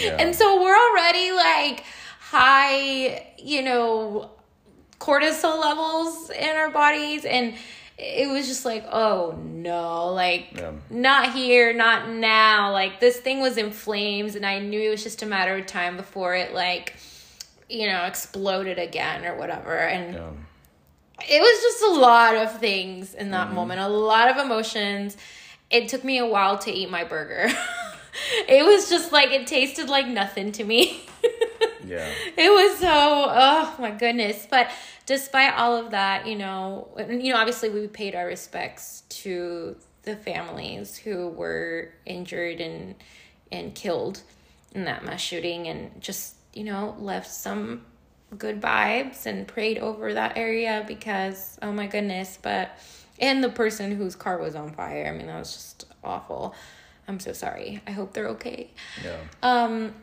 Yeah. 0.00 0.16
And 0.18 0.34
so 0.34 0.62
we're 0.62 0.74
already 0.74 1.32
like 1.32 1.84
high, 2.18 3.26
you 3.38 3.62
know, 3.62 4.30
cortisol 4.98 5.60
levels 5.60 6.30
in 6.30 6.56
our 6.56 6.70
bodies 6.70 7.24
and 7.24 7.54
it 7.98 8.28
was 8.28 8.46
just 8.46 8.64
like, 8.64 8.84
oh 8.92 9.38
no, 9.42 10.12
like 10.12 10.48
Yeah. 10.54 10.72
not 10.90 11.32
here, 11.32 11.72
not 11.72 12.08
now. 12.10 12.72
Like 12.72 13.00
this 13.00 13.16
thing 13.18 13.40
was 13.40 13.56
in 13.56 13.70
flames 13.70 14.34
and 14.34 14.44
I 14.44 14.58
knew 14.58 14.80
it 14.80 14.90
was 14.90 15.02
just 15.02 15.22
a 15.22 15.26
matter 15.26 15.56
of 15.56 15.66
time 15.66 15.96
before 15.96 16.34
it 16.34 16.52
like 16.54 16.94
you 17.68 17.88
know, 17.88 18.04
exploded 18.04 18.78
again 18.78 19.24
or 19.24 19.36
whatever. 19.36 19.76
And 19.76 20.14
Yeah. 20.14 20.30
it 21.28 21.40
was 21.40 21.62
just 21.62 21.82
a 21.82 22.00
lot 22.00 22.36
of 22.36 22.60
things 22.60 23.12
in 23.14 23.24
Mm-hmm. 23.24 23.30
that 23.32 23.52
moment, 23.52 23.80
a 23.80 23.88
lot 23.88 24.30
of 24.30 24.36
emotions. 24.36 25.16
It 25.68 25.88
took 25.88 26.04
me 26.04 26.18
a 26.18 26.26
while 26.26 26.58
to 26.58 26.70
eat 26.70 26.90
my 26.90 27.02
burger. 27.02 27.48
it 28.48 28.64
was 28.64 28.88
just 28.88 29.10
like 29.10 29.30
it 29.32 29.48
tasted 29.48 29.88
like 29.88 30.06
nothing 30.06 30.52
to 30.52 30.64
me. 30.64 31.02
Yeah. 31.86 32.10
it 32.36 32.50
was 32.50 32.78
so 32.78 32.88
oh 32.90 33.74
my 33.78 33.92
goodness. 33.92 34.46
But 34.50 34.70
despite 35.06 35.54
all 35.54 35.76
of 35.76 35.92
that 35.92 36.26
you 36.26 36.36
know 36.36 36.88
you 37.08 37.32
know 37.32 37.38
obviously 37.38 37.70
we 37.70 37.86
paid 37.86 38.14
our 38.14 38.26
respects 38.26 39.02
to 39.08 39.76
the 40.02 40.16
families 40.16 40.96
who 40.96 41.28
were 41.28 41.92
injured 42.04 42.60
and 42.60 42.94
and 43.52 43.74
killed 43.74 44.20
in 44.72 44.84
that 44.84 45.04
mass 45.04 45.20
shooting 45.20 45.68
and 45.68 46.00
just 46.00 46.34
you 46.54 46.64
know 46.64 46.96
left 46.98 47.30
some 47.30 47.82
good 48.36 48.60
vibes 48.60 49.26
and 49.26 49.46
prayed 49.46 49.78
over 49.78 50.12
that 50.14 50.36
area 50.36 50.84
because 50.86 51.58
oh 51.62 51.72
my 51.72 51.86
goodness. 51.86 52.38
But 52.40 52.78
and 53.18 53.42
the 53.42 53.48
person 53.48 53.92
whose 53.92 54.14
car 54.16 54.38
was 54.38 54.54
on 54.54 54.72
fire. 54.72 55.06
I 55.06 55.16
mean 55.16 55.26
that 55.26 55.38
was 55.38 55.52
just 55.52 55.86
awful. 56.02 56.54
I'm 57.08 57.20
so 57.20 57.32
sorry. 57.32 57.80
I 57.86 57.92
hope 57.92 58.12
they're 58.12 58.28
okay. 58.30 58.70
Yeah. 59.04 59.18
um, 59.42 59.94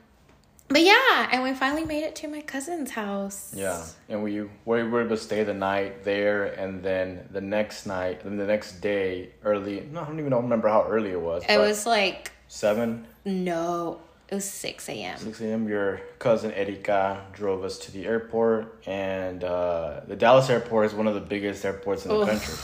but 0.70 0.82
yeah, 0.82 1.30
and 1.32 1.44
we 1.44 1.54
finally 1.54 1.86
made 1.86 2.04
it 2.04 2.16
to 2.18 2.28
my 2.28 2.42
cousin's 2.42 2.92
house. 2.92 3.54
Yeah, 3.56 3.84
and 4.10 4.24
we 4.24 4.42
we 4.42 4.50
were 4.84 5.02
able 5.02 5.10
to 5.10 5.18
stay 5.18 5.44
the 5.44 5.54
night 5.54 6.04
there, 6.04 6.46
and 6.46 6.82
then 6.84 7.28
the 7.32 7.42
next 7.42 7.86
night, 7.86 8.24
and 8.26 8.40
the 8.40 8.46
next 8.48 8.82
day, 8.82 9.30
early. 9.44 9.88
No, 9.92 10.02
I 10.02 10.06
don't 10.06 10.20
even 10.20 10.34
remember 10.34 10.68
how 10.70 10.86
early 10.88 11.12
it 11.12 11.22
was. 11.22 11.44
It 11.48 11.58
was 11.58 11.86
like 11.86 12.32
seven, 12.48 13.06
no, 13.26 14.00
it 14.30 14.36
was 14.36 14.46
six 14.46 14.90
a.m. 14.90 15.18
six 15.18 15.42
a.m. 15.42 15.68
Your 15.68 16.02
cousin 16.18 16.52
Erika 16.54 17.22
drove 17.34 17.64
us 17.64 17.78
to 17.80 17.92
the 17.92 18.06
airport, 18.06 18.84
and 18.88 19.44
uh, 19.44 20.02
the 20.08 20.16
Dallas 20.16 20.50
airport 20.50 20.88
is 20.88 20.94
one 20.94 21.08
of 21.08 21.14
the 21.14 21.22
biggest 21.22 21.64
airports 21.66 22.06
in 22.06 22.12
the 22.18 22.26
country. 22.26 22.56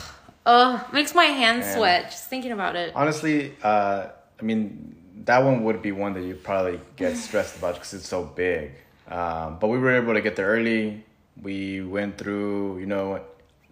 Oh, 0.46 0.88
makes 0.94 1.14
my 1.14 1.26
hands 1.26 1.66
And- 1.68 1.76
sweat 1.78 2.04
just 2.12 2.28
thinking 2.28 2.52
about 2.54 2.76
it. 2.76 2.92
Honestly, 2.96 3.54
uh, 3.62 4.08
I 4.40 4.44
mean, 4.44 4.96
that 5.26 5.40
one 5.44 5.64
would 5.64 5.82
be 5.82 5.92
one 5.92 6.14
that 6.14 6.24
you 6.24 6.36
probably 6.36 6.80
get 6.96 7.18
stressed 7.28 7.58
about 7.58 7.76
because 7.76 7.94
it's 7.94 8.08
so 8.08 8.24
big. 8.24 8.72
Um, 9.08 9.58
but 9.60 9.68
we 9.68 9.78
were 9.80 9.96
able 9.96 10.14
to 10.14 10.22
get 10.22 10.36
there 10.36 10.48
early. 10.48 11.04
We 11.42 11.82
went 11.82 12.18
through, 12.18 12.80
you 12.80 12.86
know, 12.86 13.22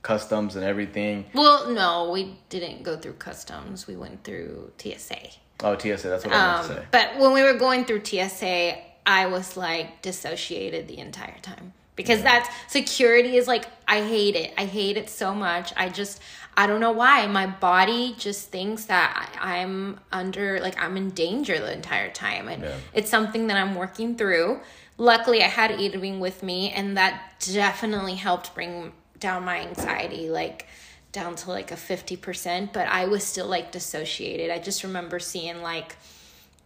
customs 0.02 0.56
and 0.56 0.64
everything. 0.66 1.26
Well, 1.34 1.70
no, 1.70 2.10
we 2.12 2.38
didn't 2.50 2.84
go 2.84 2.98
through 2.98 3.14
customs. 3.14 3.88
We 3.88 3.96
went 3.96 4.24
through 4.24 4.72
TSA. 4.78 5.20
Oh, 5.64 5.78
TSA, 5.78 6.08
that's 6.10 6.26
what 6.26 6.34
I 6.34 6.38
meant 6.58 6.60
Um, 6.60 6.68
to 6.70 6.82
say. 6.82 6.86
but 6.92 7.18
when 7.18 7.34
we 7.34 7.44
were 7.44 7.54
going 7.54 7.86
through 7.86 8.06
TSA, 8.06 8.78
I 9.06 9.26
was 9.26 9.58
like 9.58 10.02
dissociated 10.02 10.88
the 10.88 11.00
entire 11.00 11.38
time 11.42 11.74
because 11.96 12.22
that's 12.22 12.48
security 12.68 13.38
is 13.38 13.48
like 13.48 13.66
I 13.88 14.02
hate 14.02 14.36
it. 14.36 14.54
I 14.58 14.66
hate 14.66 14.98
it 14.98 15.10
so 15.10 15.34
much. 15.34 15.74
I 15.78 15.90
just 15.90 16.22
I 16.60 16.65
don't 16.65 16.80
know 16.82 16.91
why 16.91 17.28
my 17.28 17.46
body 17.46 18.15
just 18.17 18.50
thinks 18.50 18.86
that 18.86 19.32
I'm 19.39 20.00
under 20.12 20.60
like 20.60 20.82
I'm 20.82 20.98
in 20.98 21.12
danger 21.12 21.60
the 21.60 21.72
entire 21.72 22.12
time, 22.12 22.48
and 22.48 22.63
Yeah. 22.63 22.76
it's 22.93 23.10
something 23.12 23.48
that 23.48 23.58
I'm 23.58 23.76
working 23.76 24.17
through. 24.17 24.60
Luckily, 24.98 25.43
I 25.43 25.48
had 25.48 25.72
Irvin 25.80 26.20
with 26.20 26.41
me, 26.41 26.72
and 26.72 26.98
that 26.98 27.34
definitely 27.54 28.15
helped 28.15 28.56
bring 28.56 28.91
down 29.20 29.46
my 29.46 29.60
anxiety. 29.60 30.30
Like 30.30 30.65
down 31.12 31.36
to 31.36 31.50
like 31.52 31.72
a 31.72 31.76
50%, 31.76 32.74
but 32.74 32.88
I 32.88 33.06
was 33.06 33.24
still 33.24 33.48
like 33.48 33.72
dissociated. 33.72 34.50
I 34.52 34.60
just 34.60 34.84
remember 34.84 35.20
seeing 35.20 35.62
like 35.62 35.96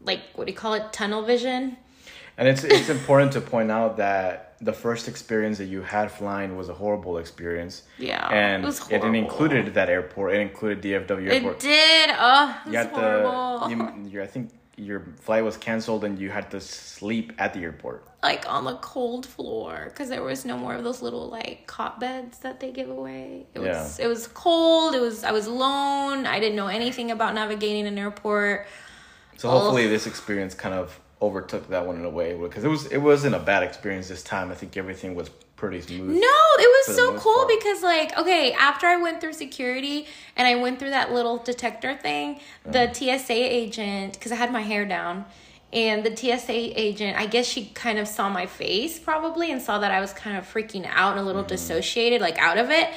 like 0.03 0.21
what 0.35 0.47
do 0.47 0.51
you 0.53 0.57
call 0.57 0.73
it? 0.73 0.93
Tunnel 0.93 1.21
vision. 1.23 1.75
And 2.41 2.49
it's 2.49 2.63
it's 2.63 2.89
important 2.89 3.33
to 3.33 3.41
point 3.41 3.69
out 3.69 3.97
that 3.97 4.55
the 4.61 4.73
first 4.73 5.07
experience 5.07 5.59
that 5.59 5.65
you 5.65 5.83
had 5.83 6.11
flying 6.11 6.57
was 6.57 6.69
a 6.69 6.73
horrible 6.73 7.19
experience. 7.19 7.83
Yeah, 7.99 8.27
And 8.29 8.63
it 8.63 8.65
was 8.65 8.89
it, 8.89 9.03
included 9.03 9.75
that 9.75 9.89
airport. 9.89 10.33
It 10.33 10.39
included 10.39 10.81
DFW 10.81 11.31
airport. 11.31 11.57
It 11.57 11.59
did. 11.59 12.09
Oh, 12.17 12.59
it 12.65 12.71
you 12.71 12.77
was 12.77 12.87
had 12.87 12.87
horrible. 12.87 13.67
to. 13.67 13.69
You, 13.69 14.09
you, 14.09 14.23
I 14.23 14.25
think 14.25 14.49
your 14.75 15.05
flight 15.21 15.43
was 15.43 15.55
canceled, 15.55 16.03
and 16.03 16.17
you 16.17 16.31
had 16.31 16.49
to 16.49 16.59
sleep 16.59 17.31
at 17.37 17.53
the 17.53 17.59
airport. 17.61 18.07
like 18.23 18.43
on 18.49 18.63
the 18.65 18.75
cold 18.77 19.27
floor 19.27 19.85
because 19.89 20.09
there 20.09 20.23
was 20.23 20.43
no 20.43 20.57
more 20.57 20.73
of 20.73 20.83
those 20.83 21.03
little 21.03 21.27
like 21.29 21.67
cot 21.67 21.99
beds 21.99 22.39
that 22.39 22.59
they 22.59 22.71
give 22.71 22.89
away. 22.89 23.45
It 23.53 23.59
was 23.59 23.99
it 23.99 24.07
was 24.07 24.25
cold. 24.27 24.95
It 24.95 25.01
was 25.01 25.23
I 25.23 25.31
was 25.31 25.45
alone. 25.45 26.25
I 26.25 26.39
didn't 26.39 26.55
know 26.55 26.67
anything 26.67 27.11
about 27.11 27.35
navigating 27.35 27.85
an 27.85 27.99
airport. 27.99 28.65
So 29.37 29.47
hopefully, 29.49 29.87
this 29.87 30.07
experience 30.07 30.55
kind 30.55 30.73
of 30.73 30.99
overtook 31.21 31.69
that 31.69 31.85
one 31.85 31.97
in 31.97 32.05
a 32.05 32.09
way 32.09 32.35
because 32.35 32.63
it 32.63 32.67
was 32.67 32.87
it 32.87 32.97
wasn't 32.97 33.35
a 33.35 33.39
bad 33.39 33.63
experience 33.63 34.07
this 34.07 34.23
time. 34.23 34.51
I 34.51 34.55
think 34.55 34.75
everything 34.75 35.13
was 35.13 35.29
pretty 35.55 35.81
smooth. 35.81 36.09
No, 36.09 36.39
it 36.57 36.87
was 36.87 36.95
so 36.95 37.17
cool 37.19 37.45
part. 37.45 37.49
because 37.49 37.83
like 37.83 38.17
okay, 38.17 38.53
after 38.53 38.87
I 38.87 38.97
went 38.97 39.21
through 39.21 39.33
security 39.33 40.07
and 40.35 40.47
I 40.47 40.55
went 40.55 40.79
through 40.79 40.89
that 40.89 41.11
little 41.11 41.37
detector 41.37 41.95
thing, 41.95 42.39
the 42.63 42.89
uh-huh. 42.89 43.17
TSA 43.17 43.33
agent 43.33 44.13
because 44.13 44.31
I 44.31 44.35
had 44.35 44.51
my 44.51 44.61
hair 44.61 44.85
down 44.85 45.25
and 45.73 46.03
the 46.03 46.15
TSA 46.15 46.79
agent, 46.79 47.17
I 47.17 47.27
guess 47.27 47.45
she 47.45 47.67
kind 47.67 47.97
of 47.97 48.07
saw 48.07 48.29
my 48.29 48.45
face 48.45 48.99
probably 48.99 49.51
and 49.51 49.61
saw 49.61 49.79
that 49.79 49.91
I 49.91 50.01
was 50.01 50.11
kind 50.11 50.35
of 50.37 50.51
freaking 50.51 50.85
out 50.91 51.11
and 51.11 51.21
a 51.21 51.23
little 51.23 51.43
mm-hmm. 51.43 51.49
dissociated 51.49 52.19
like 52.19 52.37
out 52.39 52.57
of 52.57 52.71
it. 52.71 52.89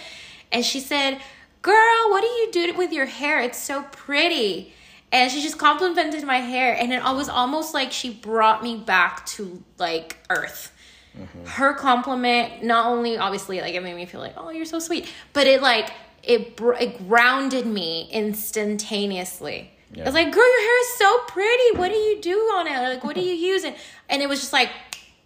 And 0.50 0.64
she 0.64 0.80
said, 0.80 1.20
"Girl, 1.62 2.10
what 2.10 2.22
do 2.22 2.26
you 2.26 2.50
do 2.52 2.74
with 2.74 2.92
your 2.92 3.06
hair? 3.06 3.40
It's 3.40 3.58
so 3.58 3.82
pretty." 3.92 4.72
And 5.14 5.30
she 5.30 5.40
just 5.42 5.58
complimented 5.58 6.24
my 6.24 6.38
hair 6.38 6.76
and 6.76 6.92
it 6.92 7.00
was 7.00 7.28
almost 7.28 7.72
like 7.72 7.92
she 7.92 8.10
brought 8.10 8.64
me 8.64 8.76
back 8.76 9.24
to 9.26 9.62
like 9.78 10.18
earth. 10.28 10.72
Mm-hmm. 11.16 11.44
Her 11.44 11.72
compliment 11.74 12.64
not 12.64 12.86
only 12.86 13.16
obviously 13.16 13.60
like 13.60 13.74
it 13.74 13.82
made 13.84 13.94
me 13.94 14.06
feel 14.06 14.20
like 14.20 14.34
oh 14.36 14.50
you're 14.50 14.64
so 14.64 14.80
sweet 14.80 15.08
but 15.32 15.46
it 15.46 15.62
like 15.62 15.92
it, 16.24 16.60
it 16.80 17.06
grounded 17.06 17.64
me 17.64 18.08
instantaneously. 18.10 19.70
I 19.96 20.02
was 20.02 20.14
like 20.14 20.32
girl 20.32 20.50
your 20.50 20.60
hair 20.60 20.80
is 20.80 20.88
so 20.94 21.18
pretty. 21.28 21.76
What 21.76 21.92
do 21.92 21.96
you 21.96 22.20
do 22.20 22.36
on 22.56 22.66
it? 22.66 22.76
Like 22.80 23.04
what 23.04 23.14
do 23.14 23.20
you 23.20 23.34
use? 23.34 23.62
And 23.62 23.76
and 24.08 24.20
it 24.20 24.28
was 24.28 24.40
just 24.40 24.52
like 24.52 24.70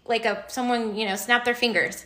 like 0.04 0.26
a 0.26 0.44
someone 0.48 0.96
you 0.96 1.08
know 1.08 1.16
snapped 1.16 1.46
their 1.46 1.54
fingers. 1.54 2.04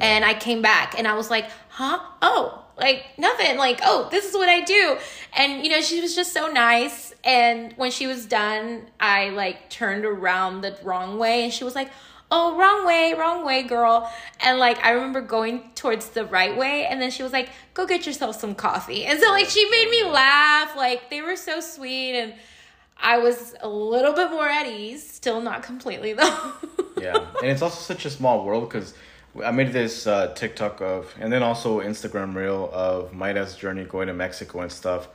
And 0.00 0.24
I 0.24 0.34
came 0.34 0.62
back 0.62 0.98
and 0.98 1.06
I 1.06 1.14
was 1.14 1.30
like 1.30 1.48
huh? 1.68 2.00
Oh 2.22 2.59
like 2.76 3.04
nothing. 3.18 3.56
Like 3.56 3.80
oh 3.82 4.08
this 4.10 4.24
is 4.24 4.34
what 4.34 4.48
I 4.48 4.60
do. 4.62 4.96
And 5.36 5.64
you 5.64 5.70
know 5.70 5.80
she 5.80 6.00
was 6.00 6.14
just 6.14 6.32
so 6.32 6.50
nice. 6.50 7.14
And 7.24 7.72
when 7.74 7.90
she 7.90 8.06
was 8.06 8.26
done 8.26 8.86
I 8.98 9.30
like 9.30 9.70
turned 9.70 10.04
around 10.04 10.62
the 10.62 10.76
wrong 10.82 11.18
way. 11.18 11.44
And 11.44 11.52
she 11.52 11.64
was 11.64 11.74
like 11.74 11.90
oh 12.32 12.56
wrong 12.56 12.86
way 12.86 13.14
wrong 13.14 13.44
way 13.44 13.62
girl. 13.62 14.10
And 14.40 14.58
like 14.58 14.78
i 14.84 14.90
remember 14.92 15.20
going 15.20 15.70
towards 15.74 16.10
the 16.10 16.24
right 16.24 16.56
way. 16.56 16.86
And 16.86 17.00
then 17.00 17.10
she 17.10 17.22
was 17.22 17.32
like 17.32 17.50
go 17.74 17.86
get 17.86 18.06
yourself 18.06 18.40
some 18.40 18.54
coffee. 18.54 19.04
And 19.04 19.20
so 19.20 19.30
like 19.30 19.48
she 19.48 19.68
made 19.70 19.90
me 19.90 20.04
laugh. 20.04 20.76
Like 20.76 21.10
they 21.10 21.22
were 21.22 21.36
so 21.36 21.60
sweet. 21.60 22.14
And 22.18 22.34
i 23.02 23.16
was 23.16 23.54
a 23.60 23.68
little 23.68 24.12
bit 24.12 24.30
more 24.30 24.48
at 24.48 24.66
ease. 24.66 25.08
Still 25.08 25.40
not 25.40 25.62
completely 25.62 26.12
though. 26.12 26.52
Yeah, 27.00 27.16
and 27.40 27.50
it's 27.50 27.62
also 27.62 27.80
such 27.80 28.04
a 28.04 28.10
small 28.10 28.44
world 28.44 28.68
because 28.68 28.94
I 29.44 29.50
made 29.52 29.72
this 29.72 30.06
uh, 30.06 30.34
TikTok 30.34 30.80
of, 30.80 31.14
and 31.20 31.32
then 31.32 31.42
also 31.42 31.80
Instagram 31.80 32.34
reel 32.34 32.68
of 32.72 33.12
Mayra's 33.12 33.54
journey 33.54 33.84
going 33.84 34.08
to 34.08 34.14
Mexico 34.14 34.60
and 34.60 34.72
stuff. 34.72 35.08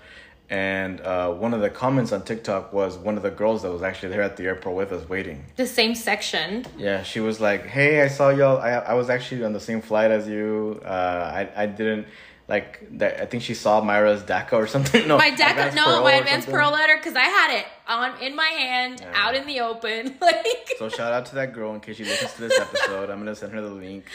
And 0.50 1.02
uh, 1.02 1.32
one 1.34 1.54
of 1.56 1.62
the 1.62 1.72
comments 1.72 2.12
on 2.12 2.22
TikTok 2.24 2.72
was 2.72 2.98
one 2.98 3.18
of 3.18 3.24
the 3.24 3.32
girls 3.32 3.64
that 3.64 3.72
was 3.72 3.82
actually 3.82 4.10
there 4.10 4.22
at 4.22 4.38
the 4.38 4.44
airport 4.44 4.76
with 4.76 4.92
us 4.92 5.10
waiting. 5.10 5.44
the 5.56 5.66
same 5.66 5.96
section 5.96 6.66
Yeah, 6.78 7.02
she 7.02 7.20
was 7.20 7.42
like, 7.42 7.66
"Hey, 7.66 8.04
I 8.04 8.08
saw 8.08 8.30
y'all. 8.30 8.60
I 8.60 8.74
I 8.74 8.94
was 8.94 9.10
actually 9.10 9.44
on 9.44 9.54
the 9.54 9.60
same 9.60 9.82
flight 9.82 10.12
as 10.12 10.28
you. 10.28 10.82
Uh, 10.86 10.88
I 10.88 11.64
I 11.64 11.66
didn't 11.66 12.06
like 12.48 12.98
that. 13.00 13.22
I 13.22 13.26
think 13.26 13.44
she 13.44 13.54
saw 13.54 13.82
Mayra's 13.82 14.24
DACA 14.24 14.54
or 14.54 14.68
something. 14.68 15.08
No, 15.08 15.18
my 15.18 15.32
DACA, 15.32 15.74
no, 15.76 16.04
my 16.04 16.14
advanced 16.14 16.48
parole 16.48 16.72
letter 16.72 16.96
because 16.98 17.16
I 17.16 17.24
had 17.24 17.60
it 17.60 17.66
on 17.88 18.22
in 18.22 18.36
my 18.36 18.48
hand, 18.48 19.00
Yeah. 19.02 19.12
out 19.16 19.36
in 19.36 19.46
the 19.48 19.60
open. 19.62 20.16
Like, 20.22 20.74
So 20.78 20.90
shout 20.90 21.12
out 21.14 21.26
to 21.28 21.36
that 21.36 21.54
girl 21.54 21.74
in 21.74 21.80
case 21.80 21.98
she 21.98 22.04
listens 22.06 22.34
to 22.34 22.42
this 22.42 22.60
episode. 22.60 23.10
I'm 23.10 23.20
gonna 23.20 23.36
send 23.36 23.54
her 23.54 23.62
the 23.62 23.70
link. 23.70 24.06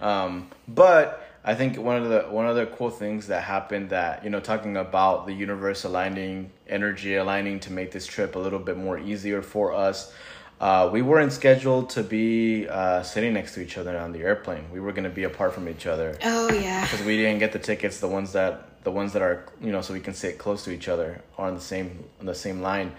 Um, 0.00 0.48
but 0.68 1.22
I 1.44 1.54
think 1.54 1.78
one 1.78 1.96
of 2.02 2.08
the 2.08 2.22
one 2.22 2.46
of 2.48 2.56
the 2.56 2.66
cool 2.66 2.90
things 2.90 3.28
that 3.28 3.42
happened 3.44 3.90
that 3.90 4.24
you 4.24 4.30
know 4.30 4.40
talking 4.40 4.76
about 4.76 5.26
the 5.26 5.32
universe 5.32 5.84
aligning, 5.84 6.50
energy 6.68 7.14
aligning 7.14 7.60
to 7.60 7.72
make 7.72 7.92
this 7.92 8.04
trip 8.06 8.34
a 8.34 8.38
little 8.38 8.58
bit 8.58 8.76
more 8.76 8.98
easier 8.98 9.42
for 9.42 9.72
us. 9.72 10.12
Uh, 10.58 10.88
we 10.90 11.02
weren't 11.02 11.32
scheduled 11.32 11.90
to 11.90 12.02
be 12.02 12.66
uh, 12.68 13.02
sitting 13.02 13.34
next 13.34 13.54
to 13.54 13.60
each 13.60 13.76
other 13.76 13.98
on 13.98 14.12
the 14.12 14.20
airplane. 14.20 14.64
We 14.72 14.80
were 14.80 14.92
gonna 14.92 15.10
be 15.10 15.24
apart 15.24 15.52
from 15.52 15.68
each 15.68 15.86
other 15.86 16.18
oh 16.24 16.50
yeah, 16.50 16.82
because 16.82 17.04
we 17.04 17.16
didn't 17.16 17.40
get 17.40 17.52
the 17.52 17.58
tickets. 17.58 18.00
The 18.00 18.08
ones 18.08 18.32
that 18.32 18.82
the 18.84 18.90
ones 18.90 19.12
that 19.12 19.20
are 19.20 19.44
you 19.60 19.70
know 19.70 19.82
so 19.82 19.92
we 19.92 20.00
can 20.00 20.14
sit 20.14 20.38
close 20.38 20.64
to 20.64 20.70
each 20.70 20.88
other 20.88 21.22
on 21.36 21.54
the 21.54 21.60
same 21.60 22.04
on 22.20 22.26
the 22.26 22.34
same 22.34 22.62
line. 22.62 22.92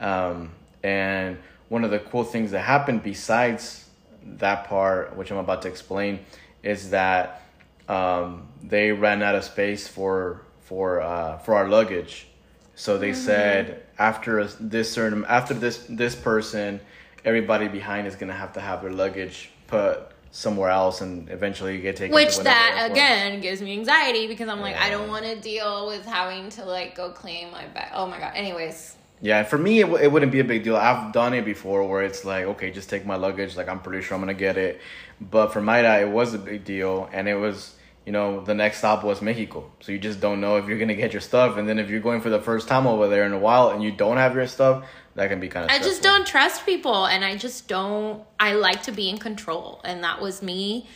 Um, 0.00 0.52
and 0.82 1.38
one 1.68 1.84
of 1.84 1.90
the 1.90 1.98
cool 1.98 2.24
things 2.24 2.52
that 2.52 2.60
happened 2.60 3.02
besides 3.02 3.88
that 4.24 4.64
part, 4.64 5.16
which 5.16 5.30
I'm 5.30 5.38
about 5.38 5.62
to 5.62 5.68
explain, 5.68 6.20
is 6.62 6.90
that 6.90 7.42
um, 7.88 8.48
they 8.62 8.92
ran 8.92 9.22
out 9.22 9.34
of 9.34 9.44
space 9.44 9.86
for 9.86 10.40
for 10.62 11.02
uh, 11.02 11.38
for 11.38 11.54
our 11.54 11.68
luggage. 11.68 12.28
So 12.76 12.98
they 12.98 13.10
mm-hmm. 13.10 13.20
said 13.20 13.82
after 13.98 14.44
this 14.46 14.90
certain 14.90 15.24
after 15.26 15.54
this 15.54 15.86
this 15.88 16.14
person, 16.14 16.80
everybody 17.24 17.68
behind 17.68 18.06
is 18.06 18.16
gonna 18.16 18.32
have 18.32 18.52
to 18.54 18.60
have 18.60 18.82
their 18.82 18.92
luggage 18.92 19.50
put 19.66 20.10
somewhere 20.30 20.70
else 20.70 21.00
and 21.00 21.30
eventually 21.30 21.78
get 21.80 21.94
taken. 21.94 22.12
which 22.12 22.36
that 22.38 22.74
airport. 22.76 22.90
again 22.90 23.40
gives 23.40 23.62
me 23.62 23.72
anxiety 23.72 24.26
because 24.26 24.48
I'm 24.48 24.60
like 24.60 24.76
I 24.76 24.90
don't 24.90 25.08
want 25.08 25.24
to 25.24 25.36
deal 25.36 25.86
with 25.86 26.04
having 26.04 26.48
to 26.50 26.64
like 26.64 26.96
go 26.96 27.10
claim 27.10 27.52
my 27.52 27.66
bag. 27.68 27.92
Oh 27.94 28.06
my 28.06 28.18
god. 28.18 28.32
Anyways, 28.34 28.96
Yeah, 29.20 29.42
for 29.44 29.56
me, 29.56 29.80
it, 29.80 29.84
w- 29.84 30.02
it 30.02 30.10
wouldn't 30.10 30.32
be 30.32 30.40
a 30.40 30.44
big 30.44 30.64
deal. 30.64 30.76
I've 30.76 31.12
done 31.12 31.34
it 31.34 31.44
before 31.44 31.86
where 31.88 32.02
it's 32.02 32.24
like, 32.24 32.44
okay, 32.44 32.70
just 32.70 32.90
take 32.90 33.06
my 33.06 33.16
luggage. 33.16 33.56
Like, 33.56 33.68
I'm 33.68 33.80
pretty 33.80 34.02
sure 34.04 34.16
I'm 34.16 34.22
going 34.22 34.34
to 34.34 34.38
get 34.38 34.58
it. 34.58 34.80
But 35.20 35.52
for 35.52 35.62
Mayra, 35.62 36.02
it 36.02 36.10
was 36.10 36.34
a 36.34 36.38
big 36.38 36.64
deal. 36.64 37.08
And 37.12 37.28
it 37.28 37.36
was, 37.36 37.74
you 38.04 38.12
know, 38.12 38.40
the 38.40 38.54
next 38.54 38.78
stop 38.78 39.02
was 39.02 39.22
Mexico. 39.22 39.70
So 39.80 39.92
you 39.92 39.98
just 39.98 40.20
don't 40.20 40.40
know 40.40 40.56
if 40.56 40.66
you're 40.66 40.78
to 40.78 40.94
get 40.94 41.12
your 41.12 41.22
stuff. 41.22 41.56
And 41.56 41.68
then 41.68 41.78
if 41.78 41.88
you're 41.88 42.00
going 42.00 42.20
for 42.20 42.30
the 42.30 42.40
first 42.40 42.68
time 42.68 42.86
over 42.86 43.08
there 43.08 43.24
in 43.24 43.32
a 43.32 43.38
while 43.38 43.70
and 43.70 43.82
you 43.82 43.92
don't 43.92 44.18
have 44.18 44.34
your 44.34 44.46
stuff, 44.46 44.84
that 45.14 45.28
can 45.28 45.40
be 45.40 45.48
kind 45.48 45.64
of 45.64 45.70
I 45.70 45.78
just 45.78 46.02
don't 46.02 46.26
trust 46.26 46.66
people 46.66 47.06
and 47.06 47.24
I 47.24 47.36
just 47.36 47.68
don't 47.68 48.22
I 48.38 48.54
like 48.54 48.82
to 48.84 48.92
be 48.92 49.08
in 49.08 49.18
control 49.18 49.80
and 49.84 50.04
that 50.04 50.20
was 50.20 50.42
me 50.42 50.86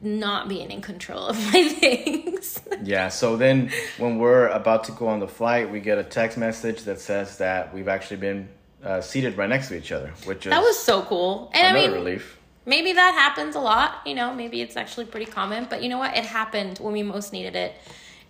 not 0.00 0.48
being 0.48 0.70
in 0.70 0.80
control 0.80 1.26
of 1.26 1.52
my 1.52 1.68
things. 1.68 2.60
Yeah, 2.82 3.08
so 3.08 3.36
then 3.36 3.70
when 3.98 4.18
we're 4.18 4.48
about 4.48 4.84
to 4.84 4.92
go 4.92 5.08
on 5.08 5.20
the 5.20 5.28
flight, 5.28 5.70
we 5.70 5.80
get 5.80 5.98
a 5.98 6.04
text 6.04 6.38
message 6.38 6.84
that 6.84 7.00
says 7.00 7.38
that 7.38 7.74
we've 7.74 7.88
actually 7.88 8.18
been 8.18 8.48
uh, 8.82 9.00
seated 9.00 9.36
right 9.36 9.48
next 9.48 9.68
to 9.68 9.76
each 9.76 9.92
other, 9.92 10.12
which 10.24 10.46
is 10.46 10.50
that 10.50 10.62
was 10.62 10.78
so 10.78 11.02
cool. 11.02 11.50
And 11.52 11.66
I 11.66 11.70
another 11.70 11.88
mean 11.88 12.04
relief. 12.04 12.38
Maybe 12.66 12.92
that 12.92 13.14
happens 13.14 13.56
a 13.56 13.60
lot, 13.60 14.00
you 14.06 14.14
know, 14.14 14.34
maybe 14.34 14.60
it's 14.60 14.76
actually 14.76 15.06
pretty 15.06 15.30
common, 15.30 15.66
but 15.68 15.82
you 15.82 15.88
know 15.88 15.98
what? 15.98 16.16
It 16.16 16.24
happened 16.24 16.78
when 16.78 16.92
we 16.92 17.02
most 17.02 17.32
needed 17.32 17.56
it. 17.56 17.74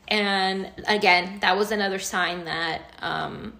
And 0.08 0.70
again, 0.86 1.38
that 1.40 1.56
was 1.56 1.70
another 1.72 1.98
sign 1.98 2.44
that 2.44 2.82
um 3.00 3.54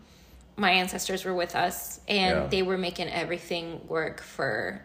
my 0.57 0.71
ancestors 0.71 1.25
were 1.25 1.35
with 1.35 1.57
us 1.57 2.01
and 2.07 2.43
Yeah. 2.43 2.47
they 2.47 2.63
were 2.63 2.79
making 2.79 3.09
everything 3.09 3.81
work 3.89 4.21
for 4.23 4.83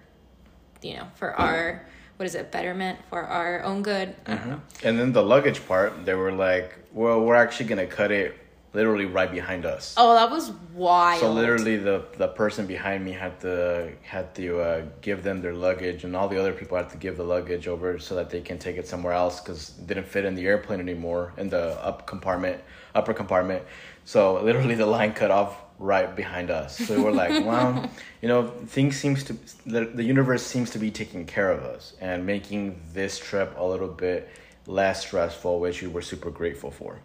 you 0.81 0.95
know, 0.95 1.07
for 1.15 1.33
our 1.33 1.85
what 2.17 2.25
is 2.25 2.35
it, 2.35 2.51
betterment, 2.51 2.99
for 3.09 3.21
our 3.21 3.63
own 3.63 3.81
good. 3.81 4.13
I 4.25 4.35
don't 4.35 4.49
know. 4.49 4.61
And 4.83 4.99
then 4.99 5.13
the 5.13 5.23
luggage 5.23 5.65
part, 5.65 6.05
they 6.05 6.13
were 6.15 6.33
like, 6.33 6.75
well, 6.93 7.21
we're 7.21 7.35
actually 7.35 7.67
going 7.67 7.87
to 7.87 7.95
cut 7.95 8.11
it 8.11 8.37
literally 8.73 9.05
right 9.05 9.31
behind 9.31 9.65
us. 9.65 9.95
Oh, 9.97 10.13
that 10.13 10.29
was 10.29 10.51
wild. 10.73 11.19
So 11.19 11.31
literally, 11.31 11.77
the 11.77 12.05
the 12.17 12.27
person 12.27 12.67
behind 12.67 13.03
me 13.03 13.11
had 13.11 13.39
to 13.41 13.91
had 14.01 14.35
to 14.35 14.61
uh, 14.61 14.85
give 15.01 15.23
them 15.23 15.41
their 15.41 15.53
luggage, 15.53 16.03
and 16.03 16.15
all 16.15 16.27
the 16.27 16.39
other 16.39 16.53
people 16.53 16.77
had 16.77 16.89
to 16.91 16.97
give 16.97 17.17
the 17.17 17.23
luggage 17.23 17.67
over 17.67 17.99
so 17.99 18.15
that 18.15 18.29
they 18.29 18.41
can 18.41 18.57
take 18.57 18.77
it 18.77 18.87
somewhere 18.87 19.13
else 19.13 19.39
because 19.39 19.73
it 19.79 19.87
didn't 19.87 20.07
fit 20.07 20.25
in 20.25 20.35
the 20.35 20.45
airplane 20.45 20.79
anymore 20.79 21.33
in 21.37 21.49
the 21.49 21.83
up 21.83 22.05
compartment, 22.07 22.61
upper 22.95 23.13
compartment. 23.13 23.63
So 24.05 24.41
literally, 24.41 24.75
the 24.75 24.85
line 24.85 25.13
cut 25.13 25.31
off 25.31 25.61
right 25.79 26.13
behind 26.15 26.51
us. 26.51 26.77
So 26.77 27.01
we're 27.01 27.11
like, 27.11 27.45
well, 27.45 27.89
you 28.21 28.27
know, 28.27 28.47
things 28.67 28.97
seems 28.97 29.23
to 29.25 29.33
the 29.65 29.85
the 29.85 30.03
universe 30.03 30.43
seems 30.43 30.69
to 30.71 30.79
be 30.79 30.91
taking 30.91 31.25
care 31.25 31.51
of 31.51 31.63
us 31.63 31.95
and 32.01 32.25
making 32.25 32.81
this 32.93 33.17
trip 33.17 33.53
a 33.57 33.65
little 33.65 33.87
bit 33.87 34.29
less 34.67 35.01
stressful, 35.01 35.59
which 35.59 35.81
we 35.81 35.87
were 35.87 36.01
super 36.01 36.29
grateful 36.29 36.69
for. 36.69 36.99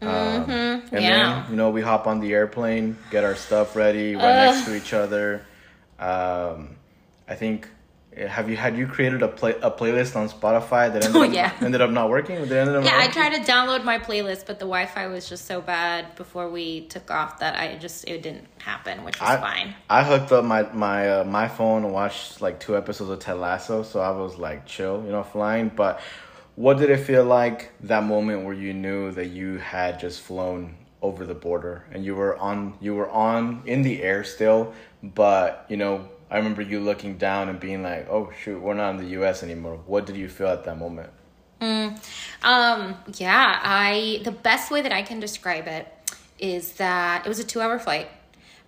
Um, 0.00 0.08
and 0.08 0.46
Mm-hmm. 0.48 0.96
yeah. 0.96 1.42
then 1.42 1.50
you 1.50 1.56
know 1.56 1.70
we 1.70 1.80
hop 1.82 2.06
on 2.06 2.20
the 2.20 2.32
airplane, 2.32 2.96
get 3.10 3.24
our 3.24 3.34
stuff 3.34 3.74
ready, 3.76 4.14
right 4.14 4.22
next 4.54 4.64
to 4.66 4.76
each 4.76 4.92
other. 4.94 5.44
Um, 5.98 6.76
I 7.28 7.34
think 7.34 7.68
have 8.16 8.48
you 8.50 8.56
had 8.56 8.76
you 8.76 8.86
created 8.86 9.22
a 9.22 9.28
play 9.28 9.54
a 9.62 9.70
playlist 9.70 10.16
on 10.16 10.28
Spotify 10.28 10.92
that 10.92 11.04
ended 11.04 11.14
Oh, 11.16 11.24
up, 11.24 11.32
yeah. 11.32 11.52
ended 11.60 11.80
up 11.80 11.90
not 11.90 12.08
working? 12.10 12.36
Up 12.38 12.48
Yeah, 12.48 12.96
I 12.96 13.08
tried 13.08 13.34
to 13.34 13.40
download 13.52 13.84
my 13.84 13.98
playlist, 13.98 14.46
but 14.46 14.58
the 14.58 14.64
Wi-Fi 14.66 15.06
was 15.08 15.28
just 15.28 15.44
so 15.46 15.60
bad 15.60 16.14
before 16.16 16.48
we 16.48 16.86
took 16.86 17.10
off 17.10 17.38
that 17.40 17.56
I 17.56 17.76
just 17.76 18.08
it 18.08 18.22
didn't 18.22 18.46
happen, 18.58 19.04
which 19.04 19.20
was 19.20 19.28
I, 19.30 19.36
fine. 19.36 19.74
I 19.90 20.02
hooked 20.04 20.32
up 20.32 20.44
my 20.44 20.62
my 20.72 21.08
uh, 21.20 21.24
my 21.24 21.48
phone 21.48 21.84
and 21.84 21.92
watched 21.92 22.40
like 22.40 22.58
two 22.60 22.76
episodes 22.76 23.10
of 23.10 23.18
Ted 23.20 23.36
Lasso, 23.38 23.82
so 23.82 24.00
I 24.00 24.10
was 24.10 24.36
like 24.38 24.66
chill, 24.66 25.02
you 25.04 25.10
know, 25.12 25.22
flying. 25.22 25.68
But 25.68 26.00
what 26.58 26.76
did 26.76 26.90
it 26.90 26.98
feel 26.98 27.24
like 27.24 27.70
that 27.82 28.02
moment 28.02 28.44
where 28.44 28.52
you 28.52 28.74
knew 28.74 29.12
that 29.12 29.26
you 29.26 29.58
had 29.58 30.00
just 30.00 30.20
flown 30.20 30.74
over 31.00 31.24
the 31.24 31.34
border 31.34 31.84
and 31.92 32.04
you 32.04 32.16
were 32.16 32.36
on 32.36 32.76
you 32.80 32.96
were 32.96 33.08
on 33.10 33.62
in 33.64 33.82
the 33.82 34.02
air 34.02 34.24
still, 34.24 34.74
but 35.00 35.64
you 35.68 35.76
know, 35.76 36.08
I 36.28 36.36
remember 36.38 36.60
you 36.60 36.80
looking 36.80 37.16
down 37.16 37.48
and 37.48 37.60
being 37.60 37.84
like, 37.84 38.08
"Oh 38.10 38.32
shoot, 38.42 38.60
we're 38.60 38.74
not 38.74 38.90
in 38.90 38.96
the 38.96 39.10
U.S. 39.20 39.44
anymore." 39.44 39.76
What 39.86 40.04
did 40.04 40.16
you 40.16 40.28
feel 40.28 40.48
at 40.48 40.64
that 40.64 40.76
moment? 40.76 41.10
Um, 41.60 42.96
yeah, 43.16 43.60
I 43.62 44.20
the 44.24 44.32
best 44.32 44.72
way 44.72 44.82
that 44.82 44.92
I 44.92 45.02
can 45.02 45.20
describe 45.20 45.68
it 45.68 45.86
is 46.40 46.72
that 46.72 47.24
it 47.24 47.28
was 47.28 47.38
a 47.38 47.44
2-hour 47.44 47.78
flight, 47.78 48.08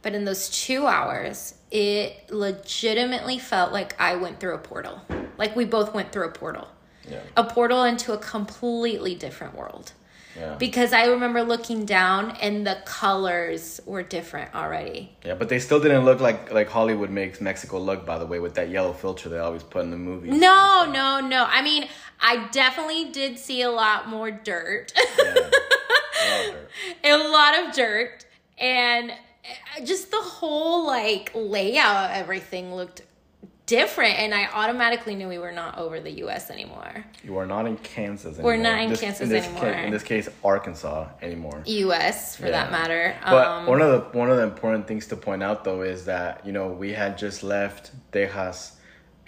but 0.03 0.15
in 0.15 0.25
those 0.25 0.49
2 0.51 0.87
hours, 0.87 1.55
it 1.73 2.31
legitimately 2.31 3.41
felt 3.41 3.73
like 3.73 4.01
I 4.01 4.15
went 4.15 4.39
through 4.39 4.55
a 4.55 4.59
portal. 4.59 5.03
Like 5.37 5.57
we 5.57 5.65
both 5.65 5.93
went 5.93 6.13
through 6.13 6.29
a 6.29 6.33
portal. 6.33 6.69
Yeah, 7.11 7.21
A 7.37 7.45
portal 7.45 7.83
into 7.85 8.13
a 8.13 8.19
completely 8.19 9.15
different 9.15 9.55
world. 9.57 9.93
yeah, 10.37 10.55
Because 10.59 10.93
I 10.93 11.07
remember 11.07 11.43
looking 11.43 11.85
down 11.85 12.31
and 12.41 12.67
the 12.67 12.79
colors 12.85 13.81
were 13.85 14.03
different 14.03 14.55
already. 14.55 15.17
yeah. 15.25 15.35
But 15.35 15.49
they 15.49 15.59
still 15.59 15.81
didn't 15.81 16.05
look 16.05 16.21
like 16.21 16.53
like 16.53 16.69
Hollywood 16.69 17.11
makes 17.11 17.41
Mexico 17.41 17.79
look. 17.79 18.07
By 18.07 18.19
the 18.19 18.27
way, 18.27 18.39
with 18.39 18.55
that 18.55 18.69
yellow 18.71 18.93
filter 18.93 19.29
they 19.29 19.39
always 19.39 19.63
put 19.65 19.83
in 19.83 19.91
the 19.91 19.97
movies. 20.11 20.31
No, 20.33 20.87
no, 20.91 21.21
no. 21.21 21.47
I 21.49 21.63
mean, 21.63 21.89
I 22.21 22.49
definitely 22.53 23.11
did 23.11 23.39
see 23.39 23.63
a 23.63 23.71
lot 23.71 24.09
more 24.09 24.31
dirt. 24.31 24.93
Yeah. 25.19 25.35
Love 25.35 26.55
her. 26.55 26.69
a 27.05 27.17
lot 27.29 27.53
of 27.61 27.75
dirt 27.75 28.25
and 28.59 29.11
uh, 29.11 29.85
just 29.85 30.11
the 30.11 30.19
whole 30.21 30.87
like 30.87 31.33
layout 31.35 32.11
of 32.11 32.17
everything 32.17 32.75
looked 32.75 33.03
different 33.71 34.19
and 34.19 34.35
I 34.35 34.47
automatically 34.53 35.15
knew 35.15 35.29
we 35.29 35.39
were 35.39 35.53
not 35.53 35.79
over 35.79 36.01
the 36.01 36.11
US 36.25 36.51
anymore. 36.51 37.05
You 37.23 37.37
are 37.39 37.47
not 37.47 37.67
in 37.67 37.77
Kansas 37.79 38.35
anymore. 38.35 38.45
We're 38.53 38.63
not 38.63 38.81
in 38.81 38.91
This- 38.91 39.01
Kansas 39.01 39.29
this 39.29 39.45
anymore. 39.47 39.73
Ca- 39.73 39.83
in 39.85 39.91
this 39.93 40.03
case, 40.03 40.29
Arkansas 40.43 41.07
anymore. 41.23 41.63
US 41.65 42.35
for 42.35 42.51
that 42.51 42.73
matter. 42.73 43.15
But 43.25 43.47
um 43.47 43.67
one 43.67 43.81
of 43.81 43.91
the 43.93 44.19
one 44.19 44.29
of 44.29 44.37
the 44.39 44.43
important 44.43 44.89
things 44.89 45.07
to 45.07 45.17
point 45.17 45.43
out 45.45 45.63
though 45.63 45.83
is 45.83 46.05
that 46.07 46.45
you 46.45 46.53
know 46.53 46.67
we 46.67 46.93
had 46.93 47.17
just 47.17 47.45
left 47.45 47.93
Texas, 48.11 48.77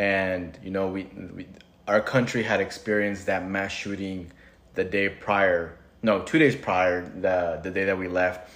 and 0.00 0.58
you 0.64 0.72
know 0.76 0.88
we, 0.88 1.04
we 1.36 1.46
our 1.86 2.00
country 2.00 2.42
had 2.42 2.60
experienced 2.60 3.26
that 3.26 3.48
mass 3.48 3.70
shooting 3.70 4.30
the 4.74 4.84
day 4.84 5.08
prior. 5.08 5.78
No, 6.02 6.22
two 6.22 6.40
days 6.40 6.56
prior 6.56 6.96
the 7.26 7.60
the 7.62 7.70
day 7.70 7.84
that 7.84 7.96
we 7.96 8.08
left. 8.08 8.50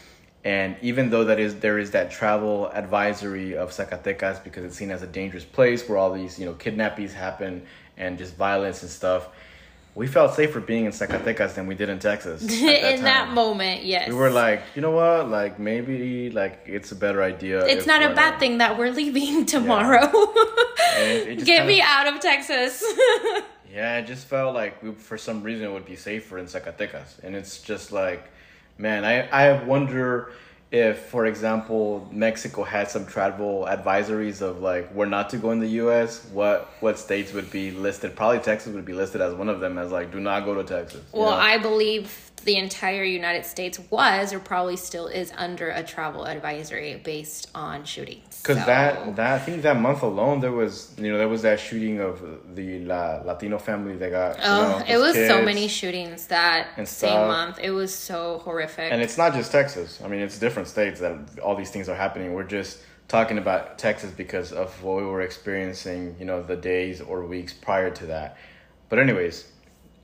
And 0.46 0.76
even 0.80 1.10
though 1.10 1.24
that 1.24 1.40
is 1.40 1.56
there 1.56 1.76
is 1.76 1.90
that 1.90 2.12
travel 2.12 2.70
advisory 2.72 3.56
of 3.56 3.70
Zacatecas 3.72 4.44
because 4.44 4.62
it's 4.64 4.76
seen 4.76 4.92
as 4.92 5.02
a 5.02 5.06
dangerous 5.08 5.44
place 5.44 5.88
where 5.88 5.98
all 5.98 6.12
these 6.12 6.38
you 6.38 6.46
know 6.46 6.52
kidnappings 6.54 7.12
happen 7.12 7.66
and 7.96 8.16
just 8.16 8.36
violence 8.36 8.82
and 8.82 8.90
stuff, 8.90 9.28
we 9.96 10.06
felt 10.06 10.34
safer 10.34 10.60
being 10.60 10.84
in 10.84 10.92
Zacatecas 10.92 11.54
than 11.56 11.66
we 11.66 11.74
did 11.74 11.88
in 11.88 11.98
Texas. 11.98 12.44
at 12.44 12.50
in 12.98 13.02
that 13.02 13.32
moment, 13.32 13.82
yes. 13.84 14.08
We 14.08 14.14
were 14.14 14.30
like, 14.30 14.62
you 14.76 14.82
know 14.82 14.92
what? 14.92 15.28
Like 15.28 15.58
maybe 15.58 16.30
like 16.30 16.60
it's 16.66 16.92
a 16.92 16.96
better 17.04 17.24
idea. 17.24 17.66
it's 17.66 17.86
not 17.86 18.02
a 18.04 18.14
bad 18.14 18.30
not- 18.32 18.38
thing 18.40 18.58
that 18.58 18.78
we're 18.78 18.92
leaving 18.92 19.46
tomorrow. 19.56 20.06
And 20.94 21.10
it- 21.10 21.28
it 21.40 21.44
Get 21.44 21.46
kinda- 21.58 21.66
me 21.66 21.80
out 21.82 22.06
of 22.06 22.20
Texas. 22.20 22.84
Yeah, 23.74 23.98
it 23.98 24.06
just 24.06 24.28
felt 24.28 24.54
like 24.54 24.80
we, 24.80 24.92
for 24.92 25.18
some 25.18 25.42
reason 25.42 25.66
it 25.66 25.72
would 25.72 25.86
be 25.86 25.96
safer 25.96 26.38
in 26.38 26.46
Zacatecas, 26.46 27.22
and 27.24 27.34
it's 27.34 27.60
just 27.60 27.90
like, 27.90 28.30
man, 28.78 29.04
I 29.04 29.26
I 29.28 29.62
wonder 29.64 30.32
if, 30.72 30.98
for 30.98 31.26
example, 31.26 32.08
Mexico 32.10 32.64
had 32.64 32.90
some 32.90 33.06
travel 33.06 33.66
advisories 33.70 34.42
of 34.42 34.60
like 34.60 34.90
where 34.90 35.06
not 35.06 35.30
to 35.30 35.36
go 35.38 35.52
in 35.52 35.60
the 35.60 35.68
U.S., 35.84 36.26
what 36.32 36.68
what 36.80 36.98
states 36.98 37.32
would 37.32 37.50
be 37.50 37.70
listed? 37.70 38.16
Probably 38.16 38.40
Texas 38.40 38.72
would 38.74 38.84
be 38.84 38.92
listed 38.92 39.20
as 39.20 39.34
one 39.34 39.48
of 39.48 39.60
them 39.60 39.78
as 39.78 39.90
like 39.92 40.10
do 40.12 40.20
not 40.20 40.44
go 40.44 40.54
to 40.54 40.64
Texas. 40.64 41.02
you 41.14 41.20
Well, 41.20 41.30
know? 41.30 41.36
I 41.36 41.58
believe 41.58 42.25
the 42.46 42.56
entire 42.56 43.04
United 43.04 43.44
States 43.44 43.78
was 43.90 44.32
or 44.32 44.38
probably 44.38 44.76
still 44.76 45.08
is 45.08 45.32
under 45.36 45.68
a 45.70 45.82
travel 45.82 46.24
advisory 46.24 47.00
based 47.04 47.50
on 47.54 47.84
shootings. 47.84 48.40
Because 48.40 48.58
So- 48.60 48.66
that 48.66 49.16
that 49.16 49.32
I 49.34 49.38
think 49.44 49.62
that 49.62 49.76
month 49.78 50.02
alone 50.02 50.40
there 50.40 50.52
was 50.52 50.94
you 50.96 51.10
know 51.12 51.18
there 51.18 51.28
was 51.28 51.42
that 51.42 51.58
shooting 51.60 52.00
of 52.00 52.14
the 52.54 52.84
La, 52.84 53.20
Latino 53.24 53.58
family 53.58 53.96
that 53.96 54.10
got 54.10 54.36
you 54.38 54.42
Oh, 54.44 54.78
know, 54.78 54.84
it 54.94 54.96
was 54.96 55.14
so 55.14 55.42
many 55.42 55.66
shootings 55.68 56.28
that 56.28 56.68
same 56.88 57.26
month. 57.36 57.58
It 57.60 57.70
was 57.72 57.92
so 57.94 58.38
horrific. 58.44 58.92
and 58.92 59.02
it's 59.02 59.18
not 59.18 59.34
just 59.34 59.50
Texas. 59.52 60.00
I 60.04 60.08
mean 60.08 60.20
it's 60.20 60.38
different 60.38 60.68
states 60.68 61.00
that 61.00 61.14
all 61.44 61.56
these 61.56 61.70
things 61.70 61.88
are 61.88 61.96
happening. 61.96 62.32
We're 62.32 62.44
just 62.60 62.78
talking 63.08 63.38
about 63.38 63.78
Texas 63.78 64.10
because 64.12 64.52
of 64.52 64.68
what 64.84 64.96
we 64.96 65.04
were 65.04 65.22
experiencing 65.22 66.14
you 66.20 66.26
know 66.30 66.42
the 66.42 66.56
days 66.56 67.00
or 67.00 67.26
weeks 67.26 67.52
prior 67.52 67.90
to 67.90 68.06
that. 68.06 68.36
But 68.88 69.00
anyways, 69.00 69.36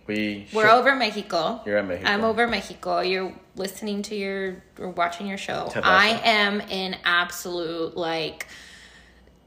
we 0.07 0.47
We're 0.53 0.63
should- 0.69 0.71
over 0.79 0.95
Mexico. 0.97 1.61
You're 1.65 1.79
at 1.79 1.87
Mexico. 1.87 2.11
I'm 2.11 2.25
over 2.25 2.47
Mexico. 2.47 3.01
You're 3.01 3.33
listening 3.57 4.03
to 4.03 4.15
your 4.15 4.63
or 4.79 4.91
watching 4.91 5.27
your 5.27 5.39
show. 5.39 5.69
Tabasco. 5.71 5.89
I 5.89 6.21
am 6.25 6.61
in 6.63 6.97
absolute 7.05 7.97
like 7.97 8.47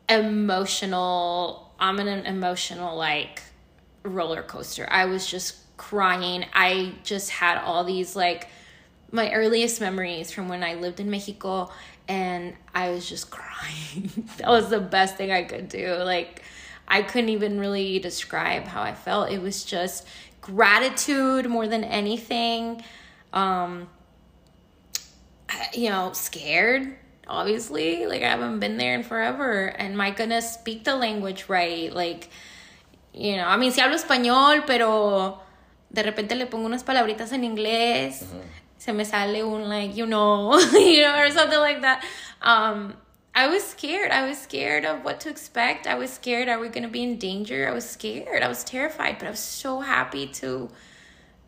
emotional. 0.10 1.74
I'm 1.80 2.00
in 2.00 2.08
an 2.08 2.26
emotional 2.26 2.96
like 2.98 3.42
roller 4.04 4.44
coaster. 4.44 4.88
I 4.90 5.06
was 5.06 5.28
just 5.28 5.56
crying. 5.78 6.46
I 6.54 6.94
just 7.04 7.30
had 7.32 7.58
all 7.58 7.84
these 7.84 8.16
like 8.16 8.48
my 9.12 9.32
earliest 9.34 9.80
memories 9.82 10.32
from 10.32 10.48
when 10.50 10.64
I 10.64 10.76
lived 10.76 11.00
in 11.00 11.10
Mexico 11.10 11.70
and 12.08 12.54
I 12.74 12.90
was 12.92 13.08
just 13.08 13.30
crying. 13.32 14.10
that 14.38 14.48
was 14.48 14.70
the 14.70 14.80
best 14.80 15.16
thing 15.18 15.32
I 15.32 15.44
could 15.44 15.70
do. 15.70 15.96
Like 15.96 16.44
I 16.88 17.02
couldn't 17.02 17.30
even 17.30 17.60
really 17.60 18.00
describe 18.00 18.66
how 18.66 18.82
I 18.82 18.94
felt. 18.94 19.32
It 19.32 19.42
was 19.42 19.64
just 19.66 20.08
gratitude 20.46 21.50
more 21.50 21.68
than 21.68 21.84
anything. 21.84 22.82
Um 23.34 23.88
you 25.74 25.90
know, 25.90 26.12
scared 26.14 26.96
obviously. 27.28 28.06
Like 28.06 28.22
I 28.22 28.30
haven't 28.30 28.60
been 28.60 28.78
there 28.78 28.96
in 28.96 29.04
forever 29.04 29.66
and 29.66 29.94
am 29.94 30.02
I 30.02 30.12
gonna 30.12 30.42
speak 30.42 30.84
the 30.84 30.96
language 30.96 31.46
right? 31.50 31.94
Like 31.94 32.30
you 33.14 33.38
know, 33.38 33.46
I 33.46 33.56
mean, 33.58 33.72
si 33.72 33.82
hablo 33.82 33.96
español, 33.96 34.66
pero 34.68 35.40
de 35.90 36.04
repente 36.04 36.36
le 36.36 36.48
pongo 36.48 36.66
unas 36.66 36.84
palabritas 36.84 37.32
en 37.32 37.46
inglés, 37.46 38.26
se 38.78 38.92
me 38.92 39.06
sale 39.06 39.42
un 39.44 39.70
like, 39.70 39.96
you 39.96 40.06
know, 40.06 40.60
you 40.74 41.02
know, 41.02 41.18
or 41.18 41.32
something 41.32 41.60
like 41.60 41.82
that. 41.82 42.04
Um, 42.42 42.94
I 43.38 43.48
was 43.48 43.64
scared. 43.66 44.12
I 44.12 44.28
was 44.28 44.38
scared 44.38 44.86
of 44.86 45.04
what 45.04 45.20
to 45.22 45.30
expect. 45.30 45.88
I 45.88 45.96
was 45.96 46.10
scared. 46.10 46.48
Are 46.48 46.58
we 46.58 46.70
going 46.70 46.84
to 46.84 46.90
be 46.90 47.04
in 47.04 47.18
danger? 47.18 47.68
I 47.68 47.74
was 47.74 47.88
scared. 47.88 48.42
I 48.42 48.48
was 48.48 48.64
terrified, 48.64 49.20
but 49.20 49.28
I 49.28 49.32
was 49.32 49.40
so 49.40 49.82
happy 49.82 50.28
to 50.28 50.70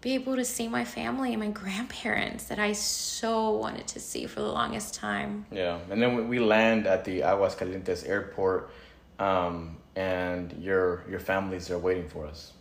be 0.02 0.14
able 0.14 0.36
to 0.36 0.44
see 0.44 0.68
my 0.68 0.84
family 0.84 1.34
and 1.34 1.42
my 1.42 1.50
grandparents 1.50 2.46
that 2.46 2.60
I 2.60 2.74
so 2.74 3.52
wanted 3.52 3.88
to 3.88 4.00
see 4.02 4.26
for 4.28 4.42
the 4.42 4.48
longest 4.52 4.94
time. 4.96 5.46
Yeah, 5.52 5.80
and 5.90 6.02
then 6.02 6.28
we- 6.28 6.40
land 6.40 6.88
at 6.88 7.06
the 7.06 7.22
Aguascalientes 7.22 8.08
airport, 8.08 8.70
um, 9.18 9.78
and 9.96 10.54
your 10.62 11.04
your 11.10 11.20
families 11.20 11.72
are 11.72 11.80
waiting 11.80 12.08
for 12.10 12.28
us. 12.28 12.54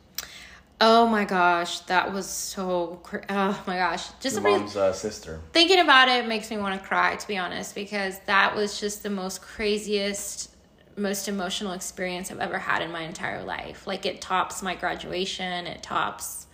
Oh 0.80 1.06
my 1.06 1.24
gosh, 1.24 1.80
that 1.80 2.12
was 2.12 2.26
so. 2.26 3.00
Cr- 3.02 3.24
oh 3.30 3.62
my 3.66 3.76
gosh, 3.76 4.08
just 4.20 4.34
Your 4.34 4.42
mom's 4.42 4.76
uh, 4.76 4.92
sister. 4.92 5.40
thinking 5.52 5.80
about 5.80 6.08
it 6.08 6.26
makes 6.26 6.50
me 6.50 6.58
want 6.58 6.78
to 6.78 6.86
cry 6.86 7.16
to 7.16 7.26
be 7.26 7.38
honest 7.38 7.74
because 7.74 8.18
that 8.26 8.54
was 8.54 8.78
just 8.78 9.02
the 9.02 9.10
most 9.10 9.40
craziest 9.40 10.50
most 10.98 11.28
emotional 11.28 11.72
experience 11.72 12.30
i've 12.30 12.38
ever 12.40 12.58
had 12.58 12.80
in 12.80 12.90
my 12.90 13.02
entire 13.02 13.44
life 13.44 13.86
like 13.86 14.06
it 14.06 14.18
tops 14.22 14.62
my 14.62 14.74
graduation 14.74 15.66
it 15.66 15.82
tops 15.82 16.46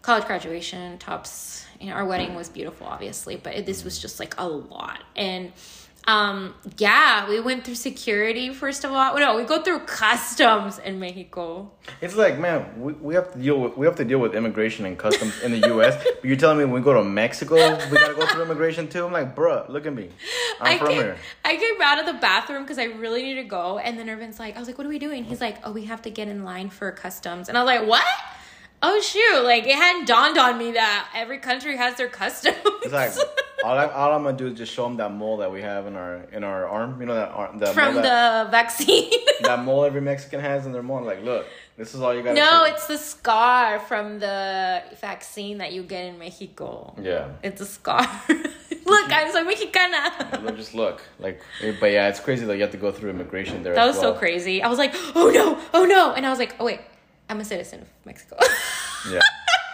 college 0.00 0.24
graduation 0.26 0.96
tops 0.98 1.66
you 1.80 1.88
know 1.88 1.94
our 1.94 2.06
wedding 2.06 2.36
was 2.36 2.48
beautiful 2.48 2.86
obviously 2.86 3.34
but 3.34 3.52
it, 3.56 3.66
this 3.66 3.82
was 3.82 3.98
just 3.98 4.20
like 4.20 4.32
a 4.38 4.46
lot 4.46 5.02
and 5.16 5.52
um 6.08 6.54
yeah 6.78 7.28
we 7.28 7.38
went 7.38 7.64
through 7.64 7.74
security 7.74 8.52
first 8.52 8.82
of 8.84 8.90
all 8.90 9.14
no 9.18 9.36
we 9.36 9.44
go 9.44 9.62
through 9.62 9.78
customs 9.80 10.78
in 10.78 10.98
mexico 10.98 11.70
It's 12.00 12.16
like, 12.16 12.38
man, 12.38 12.80
we, 12.80 12.92
we 12.94 13.14
have 13.14 13.32
to 13.32 13.38
deal 13.38 13.58
with 13.60 13.76
we 13.76 13.86
have 13.86 13.96
to 13.96 14.04
deal 14.04 14.18
with 14.18 14.34
immigration 14.34 14.84
and 14.86 14.96
customs 14.98 15.34
in 15.42 15.50
the 15.52 15.68
U.S. 15.68 15.94
but 16.20 16.24
you're 16.24 16.36
telling 16.36 16.58
me 16.58 16.64
when 16.64 16.74
we 16.74 16.80
go 16.80 16.94
to 16.94 17.02
Mexico, 17.02 17.54
we 17.90 17.96
gotta 17.96 18.14
go 18.14 18.26
through 18.26 18.42
immigration 18.42 18.88
too? 18.88 19.06
I'm 19.06 19.12
like, 19.12 19.34
bruh, 19.34 19.68
look 19.68 19.86
at 19.86 19.94
me. 19.94 20.10
I'm 20.60 20.74
I 20.74 20.78
from 20.78 20.88
came, 20.88 20.96
here. 21.02 21.16
I 21.44 21.56
came 21.56 21.80
out 21.82 21.98
of 21.98 22.06
the 22.06 22.18
bathroom 22.20 22.62
because 22.62 22.78
I 22.78 22.84
really 22.84 23.22
need 23.22 23.34
to 23.36 23.44
go. 23.44 23.78
And 23.78 23.98
then 23.98 24.08
Irvin's 24.08 24.38
like, 24.38 24.56
I 24.56 24.58
was 24.58 24.68
like, 24.68 24.78
what 24.78 24.86
are 24.86 24.90
we 24.90 24.98
doing? 24.98 25.24
He's 25.24 25.40
like, 25.40 25.56
oh, 25.64 25.72
we 25.72 25.84
have 25.84 26.02
to 26.02 26.10
get 26.10 26.28
in 26.28 26.44
line 26.44 26.68
for 26.70 26.92
customs. 26.92 27.48
And 27.48 27.56
I 27.56 27.62
was 27.62 27.66
like, 27.66 27.88
what? 27.88 28.04
Oh, 28.82 29.00
shoot. 29.00 29.44
Like, 29.44 29.66
it 29.66 29.74
hadn't 29.74 30.06
dawned 30.06 30.38
on 30.38 30.56
me 30.56 30.72
that 30.72 31.10
every 31.14 31.38
country 31.38 31.76
has 31.76 31.96
their 31.96 32.08
customs. 32.08 32.56
It's 32.82 32.92
like 32.92 33.12
all, 33.64 33.76
I, 33.76 33.86
all 33.86 34.12
I'm 34.14 34.22
gonna 34.22 34.36
do 34.36 34.46
is 34.46 34.56
just 34.56 34.72
show 34.72 34.84
them 34.84 34.96
that 34.98 35.12
mole 35.12 35.38
that 35.38 35.50
we 35.50 35.62
have 35.62 35.86
in 35.86 35.96
our 35.96 36.22
in 36.32 36.44
our 36.44 36.66
arm. 36.66 37.00
You 37.00 37.06
know 37.06 37.14
that 37.14 37.30
arm, 37.30 37.58
that 37.58 37.74
From 37.74 37.94
mole 37.94 38.02
that, 38.02 38.44
the 38.44 38.50
vaccine. 38.50 39.10
that 39.42 39.64
mole 39.64 39.84
every 39.84 40.00
Mexican 40.00 40.40
has 40.40 40.64
in 40.64 40.72
their 40.72 40.82
mole. 40.82 41.02
Like, 41.02 41.24
look, 41.24 41.46
this 41.76 41.94
is 41.94 42.00
all 42.00 42.14
you 42.14 42.22
got. 42.22 42.34
no, 42.34 42.64
it's 42.64 42.86
the 42.86 42.98
scar 42.98 43.80
from 43.80 44.20
the 44.20 44.82
vaccine 45.00 45.58
that 45.58 45.72
you 45.72 45.82
get 45.82 46.04
in 46.06 46.18
Mexico. 46.18 46.94
yeah. 47.00 47.28
It's 47.42 47.60
a 47.60 47.66
scar. 47.66 48.06
Look, 48.86 49.12
I'm 49.12 49.30
so 49.30 49.44
Mexicana. 49.44 50.40
Look, 50.42 50.56
just 50.56 50.74
look 50.74 51.02
like, 51.18 51.42
eh, 51.62 51.74
but 51.78 51.92
yeah, 51.92 52.08
it's 52.08 52.20
crazy 52.20 52.46
that 52.46 52.54
you 52.56 52.62
have 52.62 52.70
to 52.70 52.78
go 52.78 52.90
through 52.90 53.10
immigration 53.10 53.62
there. 53.62 53.74
That 53.74 53.86
as 53.86 53.96
was 53.96 54.00
so 54.00 54.14
crazy. 54.14 54.62
I 54.62 54.68
was 54.68 54.78
like, 54.78 54.94
oh 55.14 55.30
no, 55.30 55.60
oh 55.74 55.84
no. 55.84 56.14
And 56.14 56.24
I 56.24 56.30
was 56.30 56.38
like, 56.38 56.56
oh 56.58 56.64
wait, 56.64 56.80
I'm 57.28 57.40
a 57.40 57.44
citizen 57.44 57.82
of 57.82 57.88
Mexico. 58.04 58.36
Yeah. 59.10 59.20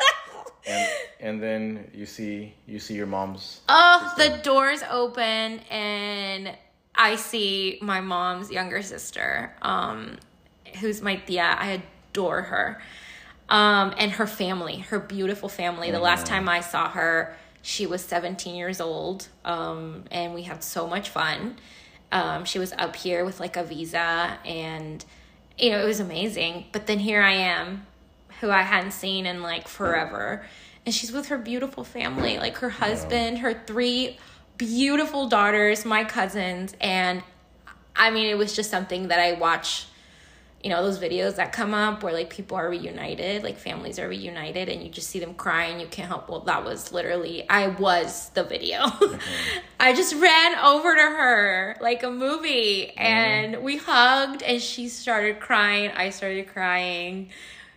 and 0.66 0.88
and 1.20 1.42
then 1.42 1.90
you 1.94 2.06
see 2.06 2.54
you 2.66 2.78
see 2.78 2.94
your 2.94 3.06
mom's. 3.06 3.60
Oh, 3.68 4.14
the 4.16 4.40
doors 4.42 4.82
open 4.90 5.60
and 5.70 6.56
I 6.94 7.16
see 7.16 7.78
my 7.80 8.00
mom's 8.00 8.50
younger 8.50 8.82
sister, 8.82 9.54
um, 9.62 10.16
who's 10.80 11.02
my 11.02 11.16
tia. 11.16 11.56
I 11.58 11.82
adore 12.10 12.42
her. 12.42 12.80
Um, 13.48 13.94
and 13.98 14.12
her 14.12 14.26
family, 14.26 14.78
her 14.78 14.98
beautiful 14.98 15.48
family. 15.48 15.90
The 15.90 15.98
last 15.98 16.24
time 16.24 16.48
I 16.48 16.60
saw 16.60 16.88
her, 16.88 17.36
she 17.62 17.86
was 17.86 18.02
17 18.02 18.54
years 18.54 18.80
old. 18.80 19.28
Um, 19.44 20.04
and 20.10 20.34
we 20.34 20.42
had 20.42 20.64
so 20.64 20.86
much 20.86 21.10
fun. 21.10 21.56
Um, 22.10 22.44
she 22.44 22.58
was 22.58 22.72
up 22.72 22.96
here 22.96 23.24
with 23.24 23.40
like 23.40 23.56
a 23.56 23.64
visa 23.64 24.38
and 24.46 25.04
you 25.58 25.70
know, 25.70 25.80
it 25.80 25.86
was 25.86 26.00
amazing. 26.00 26.66
But 26.72 26.86
then 26.86 26.98
here 26.98 27.22
I 27.22 27.32
am, 27.32 27.86
who 28.40 28.50
I 28.50 28.62
hadn't 28.62 28.92
seen 28.92 29.26
in 29.26 29.42
like 29.42 29.68
forever. 29.68 30.44
And 30.84 30.94
she's 30.94 31.12
with 31.12 31.28
her 31.28 31.38
beautiful 31.38 31.84
family, 31.84 32.38
like 32.38 32.58
her 32.58 32.70
husband, 32.70 33.38
her 33.38 33.54
three 33.66 34.18
beautiful 34.58 35.28
daughters, 35.28 35.84
my 35.84 36.04
cousins. 36.04 36.74
And 36.80 37.22
I 37.96 38.10
mean, 38.10 38.26
it 38.26 38.36
was 38.36 38.54
just 38.54 38.70
something 38.70 39.08
that 39.08 39.18
I 39.18 39.32
watch, 39.32 39.86
you 40.64 40.70
know, 40.70 40.82
those 40.82 40.98
videos 40.98 41.36
that 41.36 41.52
come 41.52 41.74
up 41.74 42.02
where 42.02 42.14
like 42.14 42.30
people 42.30 42.56
are 42.56 42.70
reunited, 42.70 43.42
like 43.42 43.58
families 43.58 43.98
are 43.98 44.08
reunited, 44.08 44.70
and 44.70 44.82
you 44.82 44.88
just 44.88 45.10
see 45.10 45.20
them 45.20 45.34
crying. 45.34 45.78
You 45.78 45.86
can't 45.86 46.08
help. 46.08 46.30
Well, 46.30 46.40
that 46.40 46.64
was 46.64 46.90
literally, 46.90 47.46
I 47.50 47.66
was 47.66 48.30
the 48.30 48.44
video. 48.44 48.86
I 49.78 49.92
just 49.92 50.14
ran 50.14 50.58
over 50.58 50.94
to 50.94 51.02
her 51.02 51.76
like 51.82 52.02
a 52.02 52.10
movie 52.10 52.96
and 52.96 53.62
we 53.62 53.76
hugged, 53.76 54.42
and 54.42 54.58
she 54.58 54.88
started 54.88 55.38
crying. 55.38 55.90
I 55.90 56.08
started 56.08 56.48
crying. 56.48 57.28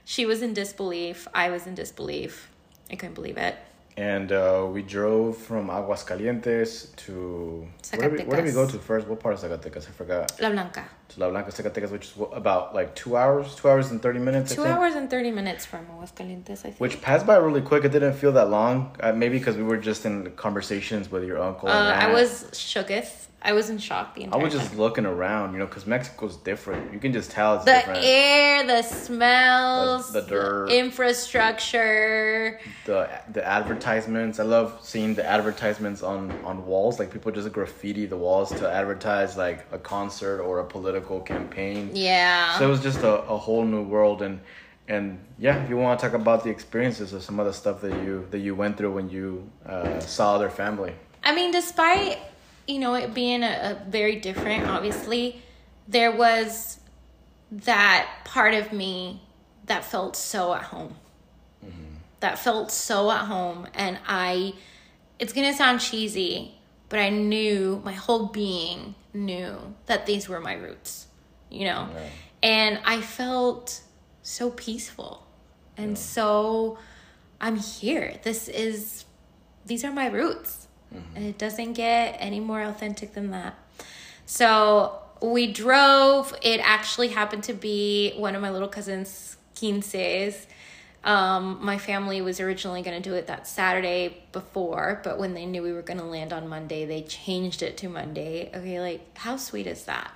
She 0.05 0.25
was 0.25 0.41
in 0.41 0.53
disbelief. 0.53 1.27
I 1.33 1.49
was 1.49 1.67
in 1.67 1.75
disbelief. 1.75 2.49
I 2.89 2.95
couldn't 2.95 3.15
believe 3.15 3.35
it. 3.35 3.57
And 3.97 4.31
uh, 4.31 4.65
we 4.71 4.81
drove 4.81 5.35
from 5.35 5.67
Aguascalientes 5.67 6.95
to 6.95 7.67
where 7.97 8.09
did, 8.09 8.19
we, 8.19 8.25
where 8.25 8.37
did 8.37 8.45
we 8.45 8.53
go 8.53 8.65
to 8.65 8.79
first? 8.79 9.07
What 9.07 9.19
part 9.19 9.33
of 9.33 9.41
Zacatecas? 9.41 9.89
I 9.89 9.91
forgot. 9.91 10.39
La 10.39 10.49
Blanca. 10.51 10.85
To 11.09 11.19
La 11.21 11.29
Blanca, 11.29 11.51
Zacatecas, 11.51 11.89
which 11.89 12.05
is 12.07 12.13
about 12.33 12.75
like 12.75 12.93
two 12.95 13.15
hours, 13.15 13.55
two 13.55 13.69
hours 13.69 13.91
and 13.91 14.01
thirty 14.01 14.19
minutes. 14.19 14.51
I 14.51 14.55
Two 14.55 14.65
hours 14.65 14.93
and 14.95 15.09
30 15.09 15.31
minutes 15.31 15.65
from 15.65 15.85
Aguascalientes, 15.87 16.49
I 16.51 16.55
think. 16.55 16.79
Which 16.79 17.01
passed 17.01 17.25
by 17.25 17.37
really 17.37 17.61
quick. 17.61 17.85
It 17.85 17.93
didn't 17.93 18.13
feel 18.13 18.33
that 18.33 18.49
long. 18.49 18.95
Uh, 18.99 19.13
maybe 19.13 19.37
because 19.39 19.55
we 19.55 19.63
were 19.63 19.77
just 19.77 20.05
in 20.05 20.31
conversations 20.35 21.09
with 21.09 21.23
your 21.23 21.39
uncle. 21.41 21.69
Uh, 21.69 21.91
and 21.91 22.01
I 22.01 22.11
was 22.11 22.45
shooketh. 22.51 23.23
I 23.39 23.53
was 23.53 23.69
in 23.69 23.77
shock 23.77 24.15
the 24.15 24.23
entire 24.23 24.41
I 24.41 24.43
was 24.43 24.51
just 24.51 24.69
time. 24.71 24.79
looking 24.79 25.05
around, 25.05 25.53
you 25.53 25.59
know, 25.59 25.67
because 25.67 25.85
Mexico's 25.85 26.37
different. 26.37 26.91
You 26.91 26.97
can 26.99 27.13
just 27.13 27.29
tell 27.29 27.55
it's 27.55 27.65
The 27.65 27.71
different. 27.73 28.03
air, 28.03 28.65
the 28.65 28.81
smells, 28.81 30.11
The- 30.11 30.21
the 30.21 30.27
dirt. 30.27 30.69
infrastructure. 30.71 32.59
the 32.85 33.07
the 33.31 33.45
advertisements. 33.45 34.39
I 34.39 34.43
love 34.43 34.79
seeing 34.81 35.13
the 35.13 35.25
advertisements 35.25 36.01
on 36.01 36.31
on 36.43 36.65
walls. 36.65 36.97
Like 36.99 37.11
people 37.11 37.31
just 37.31 37.51
graffiti 37.51 38.05
the 38.07 38.17
walls 38.17 38.49
to 38.59 38.69
advertise 38.69 39.37
like 39.37 39.65
a 39.71 39.77
concert 39.77 40.41
or 40.41 40.59
a 40.59 40.65
political 40.65 40.96
campaign. 41.01 41.91
Yeah. 41.93 42.57
So 42.57 42.67
it 42.67 42.69
was 42.69 42.81
just 42.81 42.99
a, 42.99 43.21
a 43.23 43.37
whole 43.37 43.65
new 43.65 43.83
world 43.83 44.21
and 44.21 44.39
and 44.87 45.19
yeah, 45.37 45.61
if 45.63 45.69
you 45.69 45.77
want 45.77 45.99
to 45.99 46.05
talk 46.05 46.15
about 46.15 46.43
the 46.43 46.49
experiences 46.49 47.11
of 47.13 47.21
some 47.21 47.39
of 47.39 47.45
the 47.45 47.53
stuff 47.53 47.81
that 47.81 48.03
you 48.03 48.25
that 48.31 48.39
you 48.39 48.55
went 48.55 48.77
through 48.77 48.93
when 48.93 49.09
you 49.09 49.49
uh, 49.65 49.99
saw 49.99 50.37
their 50.37 50.49
family. 50.49 50.93
I 51.23 51.35
mean, 51.35 51.51
despite 51.51 52.19
you 52.67 52.79
know 52.79 52.93
it 52.93 53.13
being 53.13 53.43
a, 53.43 53.47
a 53.47 53.89
very 53.89 54.15
different, 54.17 54.67
obviously, 54.67 55.41
there 55.87 56.15
was 56.15 56.79
that 57.51 58.09
part 58.23 58.53
of 58.53 58.71
me 58.71 59.21
that 59.65 59.83
felt 59.83 60.15
so 60.15 60.53
at 60.53 60.63
home. 60.63 60.95
That 62.19 62.39
felt 62.39 62.71
so 62.71 63.11
at 63.11 63.25
home, 63.25 63.67
and 63.73 63.99
I. 64.07 64.53
It's 65.19 65.33
gonna 65.33 65.53
sound 65.53 65.81
cheesy, 65.81 66.55
but 66.89 66.99
I 66.99 67.09
knew 67.09 67.81
my 67.83 67.93
whole 67.93 68.27
being 68.27 68.95
knew 69.25 69.75
that 69.87 70.05
these 70.05 70.29
were 70.29 70.39
my 70.39 70.53
roots, 70.53 71.07
you 71.49 71.65
know, 71.65 71.89
Yeah. 71.93 72.09
and 72.43 72.79
I 72.85 73.01
felt 73.01 73.81
so 74.21 74.49
peaceful 74.51 75.25
and 75.77 75.97
so 75.97 76.77
I'm 77.41 77.57
here. 77.57 78.15
This 78.23 78.47
is 78.47 79.05
these 79.65 79.83
are 79.83 79.91
my 79.91 80.07
roots. 80.07 80.67
And 81.15 81.25
it 81.25 81.37
doesn't 81.37 81.73
get 81.73 82.15
any 82.19 82.39
more 82.39 82.63
authentic 82.63 83.13
than 83.13 83.31
that. 83.31 83.55
So 84.25 84.99
we 85.21 85.51
drove. 85.51 86.33
It 86.41 86.61
actually 86.63 87.09
happened 87.09 87.43
to 87.43 87.53
be 87.53 88.13
one 88.15 88.35
of 88.35 88.41
my 88.41 88.49
little 88.49 88.69
cousin's 88.69 89.35
quinces. 89.59 90.47
Um, 91.03 91.59
my 91.61 91.77
family 91.77 92.21
was 92.21 92.39
originally 92.39 92.81
going 92.81 93.01
to 93.01 93.09
do 93.09 93.15
it 93.15 93.27
that 93.27 93.47
Saturday 93.47 94.23
before, 94.31 94.99
but 95.03 95.17
when 95.17 95.33
they 95.33 95.45
knew 95.45 95.63
we 95.63 95.71
were 95.71 95.81
going 95.81 95.99
to 95.99 96.05
land 96.05 96.33
on 96.33 96.47
Monday, 96.47 96.85
they 96.85 97.03
changed 97.03 97.61
it 97.61 97.77
to 97.77 97.87
Monday. 97.87 98.49
Okay, 98.53 98.81
like 98.81 99.17
how 99.17 99.37
sweet 99.37 99.67
is 99.67 99.85
that? 99.85 100.11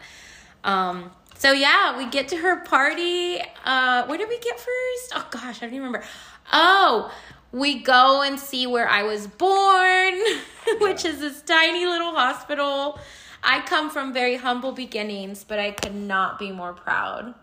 Um, 0.64 1.12
so 1.38 1.52
yeah, 1.54 1.98
we 1.98 2.08
get 2.08 2.28
to 2.30 2.38
her 2.38 2.62
party. 2.62 3.40
Uh, 3.64 4.06
where 4.06 4.18
did 4.18 4.28
we 4.28 4.40
get 4.40 4.60
first? 4.60 5.14
Oh 5.16 5.28
gosh, 5.32 5.58
I 5.58 5.66
don't 5.66 5.74
even 5.74 5.88
remember. 5.88 6.06
Oh, 6.52 7.14
we 7.52 7.82
go 7.82 8.22
and 8.22 8.40
see 8.40 8.68
where 8.68 8.88
I 8.88 9.04
was 9.04 9.28
born, 9.28 10.20
which 10.82 11.06
is 11.06 11.20
this 11.20 11.42
tiny 11.42 11.86
little 11.86 12.12
hospital. 12.12 13.00
I 13.44 13.62
come 13.62 13.90
from 13.90 14.14
very 14.14 14.36
humble 14.36 14.72
beginnings, 14.72 15.44
but 15.44 15.58
I 15.58 15.72
could 15.72 15.96
not 15.96 16.38
be 16.38 16.52
more 16.52 16.74
proud. 16.74 17.34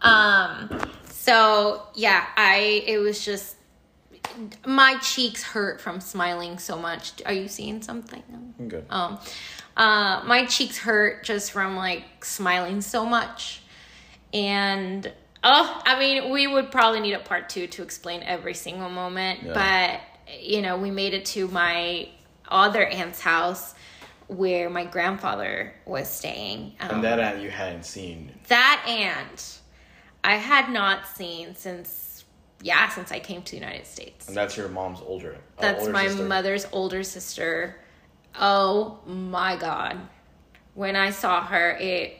Um, 0.00 0.68
so 1.24 1.82
yeah, 1.94 2.26
I 2.36 2.84
it 2.86 2.98
was 2.98 3.24
just 3.24 3.56
my 4.66 4.98
cheeks 4.98 5.42
hurt 5.42 5.80
from 5.80 6.00
smiling 6.00 6.58
so 6.58 6.76
much. 6.76 7.12
Are 7.24 7.32
you 7.32 7.48
seeing 7.48 7.80
something? 7.80 8.22
I'm 8.58 8.68
good. 8.68 8.84
Um, 8.90 9.18
uh, 9.74 10.22
my 10.26 10.44
cheeks 10.44 10.76
hurt 10.76 11.24
just 11.24 11.50
from 11.50 11.76
like 11.76 12.24
smiling 12.24 12.82
so 12.82 13.06
much. 13.06 13.62
And 14.34 15.10
oh, 15.42 15.82
I 15.86 15.98
mean, 15.98 16.30
we 16.30 16.46
would 16.46 16.70
probably 16.70 17.00
need 17.00 17.14
a 17.14 17.20
part 17.20 17.48
two 17.48 17.68
to 17.68 17.82
explain 17.82 18.22
every 18.22 18.54
single 18.54 18.90
moment. 18.90 19.40
Yeah. 19.44 20.00
But, 20.26 20.36
you 20.40 20.60
know, 20.60 20.76
we 20.76 20.90
made 20.90 21.14
it 21.14 21.24
to 21.26 21.48
my 21.48 22.08
other 22.48 22.84
aunt's 22.84 23.20
house 23.20 23.74
where 24.26 24.68
my 24.68 24.84
grandfather 24.84 25.74
was 25.86 26.08
staying. 26.10 26.74
Um, 26.80 26.96
and 26.96 27.04
that 27.04 27.18
aunt 27.18 27.40
you 27.40 27.50
hadn't 27.50 27.86
seen. 27.86 28.30
that 28.48 28.84
aunt 28.86 29.60
I 30.24 30.36
had 30.36 30.70
not 30.70 31.06
seen 31.06 31.54
since, 31.54 32.24
yeah, 32.62 32.88
since 32.88 33.12
I 33.12 33.20
came 33.20 33.42
to 33.42 33.50
the 33.52 33.58
United 33.58 33.86
States. 33.86 34.26
And 34.26 34.36
that's 34.36 34.56
your 34.56 34.68
mom's 34.68 35.00
older. 35.00 35.34
uh, 35.58 35.60
That's 35.60 35.80
older 35.82 35.92
my 35.92 36.08
sister. 36.08 36.24
mother's 36.24 36.66
older 36.72 37.02
sister. 37.04 37.76
Oh 38.34 38.98
my 39.06 39.56
god. 39.56 39.98
When 40.74 40.96
I 40.96 41.10
saw 41.10 41.44
her, 41.46 41.76
it 41.78 42.16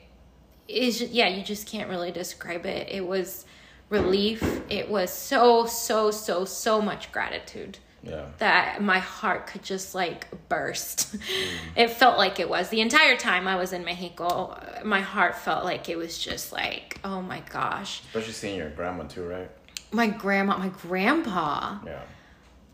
is 0.68 1.00
yeah, 1.00 1.28
you 1.28 1.42
just 1.42 1.66
can't 1.66 1.88
really 1.90 2.12
describe 2.12 2.66
it. 2.66 2.88
It 2.90 3.06
was 3.06 3.46
relief. 3.88 4.42
It 4.70 4.88
was 4.88 5.10
so 5.10 5.66
so 5.66 6.10
so 6.10 6.44
so 6.44 6.80
much 6.80 7.10
gratitude 7.10 7.78
Yeah. 8.06 8.26
that 8.38 8.82
my 8.82 8.98
heart 8.98 9.46
could 9.46 9.62
just 9.62 9.94
like 9.94 10.26
burst. 10.48 11.16
It 11.76 11.90
felt 11.90 12.18
like 12.18 12.38
it 12.38 12.48
was 12.48 12.68
the 12.68 12.80
entire 12.80 13.16
time 13.16 13.48
I 13.48 13.56
was 13.56 13.72
in 13.72 13.84
Mexico. 13.84 14.56
My 14.84 15.00
heart 15.00 15.36
felt 15.36 15.64
like 15.64 15.88
it 15.88 15.96
was 15.96 16.16
just 16.18 16.52
like, 16.52 17.00
oh 17.02 17.20
my 17.20 17.40
gosh. 17.50 18.02
Especially 18.06 18.32
seeing 18.32 18.56
your 18.56 18.70
grandma 18.70 19.04
too, 19.04 19.24
right? 19.26 19.50
My 19.90 20.06
grandma, 20.06 20.56
my 20.58 20.68
grandpa 20.68 21.78
Yeah. 21.84 22.02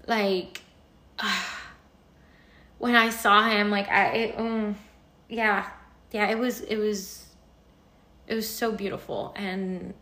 like 0.07 0.61
when 2.79 2.95
I 2.97 3.11
saw 3.11 3.49
him, 3.49 3.71
like 3.71 3.89
I, 3.89 4.07
it, 4.09 4.39
um, 4.39 4.77
yeah, 5.29 5.69
yeah, 6.13 6.29
it 6.31 6.39
was, 6.39 6.61
it 6.63 6.77
was, 6.77 7.27
it 8.27 8.35
was 8.35 8.49
so 8.49 8.73
beautiful 8.73 9.33
and 9.37 9.95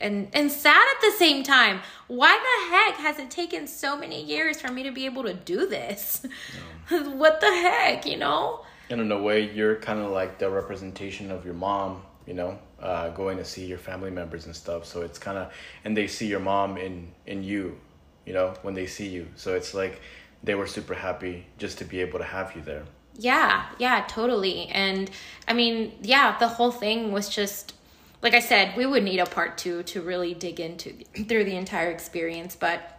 and 0.00 0.28
and 0.32 0.50
sad 0.50 0.86
at 0.94 1.00
the 1.00 1.12
same 1.16 1.42
time. 1.42 1.80
Why 2.08 2.36
the 2.36 2.76
heck 2.76 2.96
has 2.96 3.18
it 3.18 3.30
taken 3.30 3.66
so 3.66 3.96
many 3.96 4.22
years 4.22 4.60
for 4.60 4.72
me 4.72 4.82
to 4.84 4.90
be 4.90 5.06
able 5.06 5.24
to 5.24 5.34
do 5.34 5.66
this? 5.66 6.24
what 6.88 7.40
the 7.40 7.46
heck, 7.46 8.06
you 8.06 8.16
know? 8.16 8.64
And 8.90 9.00
in 9.00 9.10
a 9.10 9.20
way, 9.20 9.50
you're 9.52 9.76
kind 9.76 10.00
of 10.00 10.10
like 10.12 10.38
the 10.38 10.48
representation 10.48 11.30
of 11.30 11.44
your 11.44 11.54
mom, 11.54 12.02
you 12.26 12.34
know, 12.34 12.58
uh, 12.80 13.08
going 13.10 13.38
to 13.38 13.44
see 13.44 13.66
your 13.66 13.78
family 13.78 14.10
members 14.10 14.46
and 14.46 14.54
stuff. 14.54 14.86
So 14.86 15.02
it's 15.02 15.18
kind 15.18 15.38
of, 15.38 15.52
and 15.84 15.96
they 15.96 16.06
see 16.06 16.26
your 16.26 16.40
mom 16.40 16.76
in 16.76 17.12
in 17.26 17.42
you, 17.42 17.78
you 18.24 18.32
know, 18.32 18.54
when 18.62 18.74
they 18.74 18.86
see 18.86 19.08
you. 19.08 19.26
So 19.34 19.54
it's 19.54 19.74
like 19.74 20.00
they 20.44 20.54
were 20.54 20.66
super 20.66 20.94
happy 20.94 21.46
just 21.58 21.78
to 21.78 21.84
be 21.84 22.00
able 22.00 22.18
to 22.18 22.24
have 22.24 22.54
you 22.54 22.62
there. 22.62 22.84
Yeah, 23.18 23.66
yeah, 23.78 24.04
totally. 24.08 24.66
And 24.66 25.10
I 25.48 25.54
mean, 25.54 25.92
yeah, 26.02 26.36
the 26.38 26.48
whole 26.48 26.70
thing 26.70 27.12
was 27.12 27.28
just 27.28 27.74
like 28.22 28.34
I 28.34 28.40
said, 28.40 28.76
we 28.76 28.86
would 28.86 29.02
need 29.02 29.18
a 29.18 29.26
part 29.26 29.58
2 29.58 29.84
to 29.84 30.02
really 30.02 30.34
dig 30.34 30.60
into 30.60 30.92
through 31.28 31.44
the 31.44 31.56
entire 31.56 31.90
experience, 31.90 32.56
but 32.56 32.98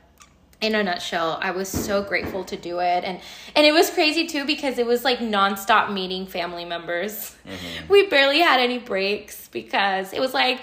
in 0.61 0.73
a 0.73 0.83
nutshell, 0.83 1.37
I 1.41 1.51
was 1.51 1.69
so 1.69 2.01
grateful 2.01 2.43
to 2.45 2.57
do 2.57 2.79
it 2.79 3.03
and 3.03 3.19
and 3.55 3.65
it 3.65 3.71
was 3.71 3.89
crazy 3.91 4.25
too 4.25 4.45
because 4.45 4.79
it 4.79 4.87
was 4.87 5.03
like 5.03 5.19
nonstop 5.19 5.93
meeting 5.93 6.25
family 6.25 6.65
members. 6.65 7.35
Mm-hmm. 7.45 7.91
We 7.91 8.07
barely 8.07 8.39
had 8.39 8.59
any 8.59 8.79
breaks 8.79 9.49
because 9.49 10.13
it 10.13 10.19
was 10.19 10.33
like 10.33 10.61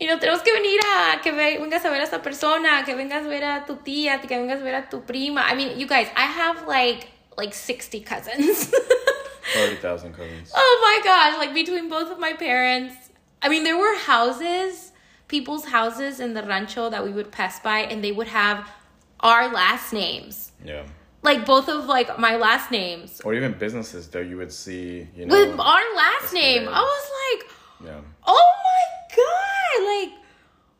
y 0.00 0.06
no 0.06 0.18
tenemos 0.18 0.42
que 0.44 0.52
venir 0.52 0.80
a 0.80 1.20
que 1.22 1.32
ve- 1.32 1.58
vengas 1.58 1.84
a 1.84 1.90
ver 1.90 2.00
a 2.00 2.02
esta 2.02 2.18
persona, 2.20 2.82
que 2.84 2.94
vengas 2.94 3.24
a 3.24 3.28
ver 3.28 3.42
a 3.44 3.64
tu 3.66 3.76
tía, 3.76 4.20
que 4.20 4.28
vengas 4.28 4.60
a 4.60 4.64
ver 4.64 4.74
a 4.74 4.86
tu 4.90 5.00
prima. 5.00 5.40
I 5.40 5.54
mean, 5.54 5.78
you 5.78 5.86
guys, 5.86 6.08
I 6.16 6.26
have 6.26 6.66
like 6.66 7.08
like 7.38 7.54
60 7.54 8.00
cousins. 8.00 8.72
30,000 9.54 10.12
cousins. 10.12 10.52
oh 10.54 10.78
my 10.82 11.04
gosh, 11.04 11.38
like 11.38 11.54
between 11.54 11.88
both 11.88 12.10
of 12.10 12.18
my 12.18 12.32
parents. 12.32 13.05
I 13.42 13.48
mean, 13.48 13.64
there 13.64 13.76
were 13.76 13.96
houses, 13.98 14.92
people's 15.28 15.66
houses 15.66 16.20
in 16.20 16.34
the 16.34 16.42
rancho 16.42 16.90
that 16.90 17.04
we 17.04 17.10
would 17.12 17.30
pass 17.30 17.60
by 17.60 17.80
and 17.80 18.02
they 18.02 18.12
would 18.12 18.28
have 18.28 18.68
our 19.20 19.52
last 19.52 19.92
names. 19.92 20.52
Yeah. 20.64 20.84
Like 21.22 21.44
both 21.46 21.68
of 21.68 21.86
like 21.86 22.18
my 22.18 22.36
last 22.36 22.70
names 22.70 23.20
Or 23.24 23.34
even 23.34 23.52
businesses 23.54 24.08
that 24.08 24.26
you 24.28 24.36
would 24.36 24.52
see, 24.52 25.08
you 25.16 25.26
know. 25.26 25.34
with 25.34 25.58
our 25.58 25.82
last 25.96 26.32
name. 26.32 26.62
Escalade. 26.62 26.76
I 26.76 26.80
was 26.82 27.10
like, 27.40 27.50
yeah. 27.88 28.00
oh 28.26 28.52
my 28.64 29.16
god 29.16 29.84
like 29.84 30.22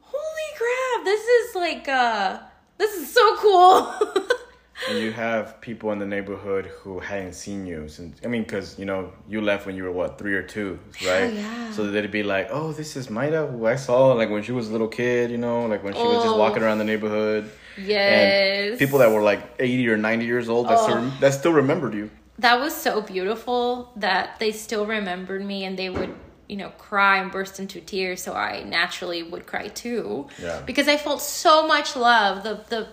holy 0.01 0.51
crap 0.57 1.05
this 1.05 1.21
is 1.21 1.55
like 1.55 1.87
uh 1.89 2.39
this 2.79 2.95
is 2.97 3.13
so 3.13 3.37
cool 3.37 3.95
And 4.89 5.01
you 5.01 5.11
have 5.13 5.61
people 5.61 5.91
in 5.93 5.99
the 5.99 6.07
neighborhood 6.07 6.67
who 6.67 7.01
hadn't 7.01 7.33
seen 7.35 7.67
you 7.67 7.89
since, 7.89 8.21
I 8.25 8.29
mean, 8.29 8.43
because, 8.43 8.79
you 8.79 8.85
know, 8.85 9.13
you 9.29 9.41
left 9.41 9.67
when 9.67 9.75
you 9.77 9.83
were, 9.85 9.91
what, 9.91 10.17
three 10.19 10.35
or 10.35 10.43
two, 10.43 10.79
right? 11.05 11.33
yeah. 11.35 11.71
So 11.71 11.91
they'd 11.91 12.11
be 12.11 12.23
like, 12.23 12.49
oh, 12.53 12.73
this 12.73 12.95
is 12.97 13.09
Mayra, 13.09 13.51
who 13.51 13.67
I 13.67 13.75
saw, 13.77 14.13
like, 14.13 14.31
when 14.31 14.43
she 14.45 14.53
was 14.53 14.69
a 14.69 14.73
little 14.73 14.87
kid, 14.89 15.31
you 15.33 15.39
know, 15.39 15.67
like 15.67 15.83
when 15.83 15.95
she 15.95 16.07
was 16.07 16.23
just 16.23 16.35
Oh. 16.35 16.39
walking 16.39 16.63
around 16.63 16.79
the 16.79 16.85
neighborhood. 16.85 17.51
yes 17.77 18.71
And 18.71 18.79
people 18.79 18.99
that 19.01 19.11
were 19.11 19.23
like 19.23 19.43
80 19.59 19.89
or 19.89 19.97
90 19.97 20.25
years 20.25 20.49
old 20.49 20.69
that, 20.69 20.79
Oh. 20.79 20.83
still, 20.83 21.11
that 21.21 21.35
still 21.35 21.53
remembered 21.53 21.95
you. 21.95 22.11
that 22.39 22.61
was 22.61 22.75
so 22.77 23.01
beautiful 23.01 23.93
that 23.97 24.39
they 24.39 24.53
still 24.53 24.87
remembered 24.87 25.45
me 25.45 25.65
and 25.65 25.77
they 25.79 25.89
would 25.91 26.15
you 26.49 26.57
know 26.57 26.69
cry 26.79 27.17
and 27.19 27.33
burst 27.33 27.59
into 27.59 27.81
tears 27.81 28.23
so 28.23 28.33
i 28.35 28.63
naturally 28.63 29.23
would 29.25 29.47
cry 29.47 29.67
too 29.69 30.29
Yeah. 30.41 30.61
because 30.65 30.87
i 30.87 30.97
felt 30.97 31.21
so 31.21 31.67
much 31.67 31.97
love 31.97 32.45
the 32.45 32.55
the 32.69 32.87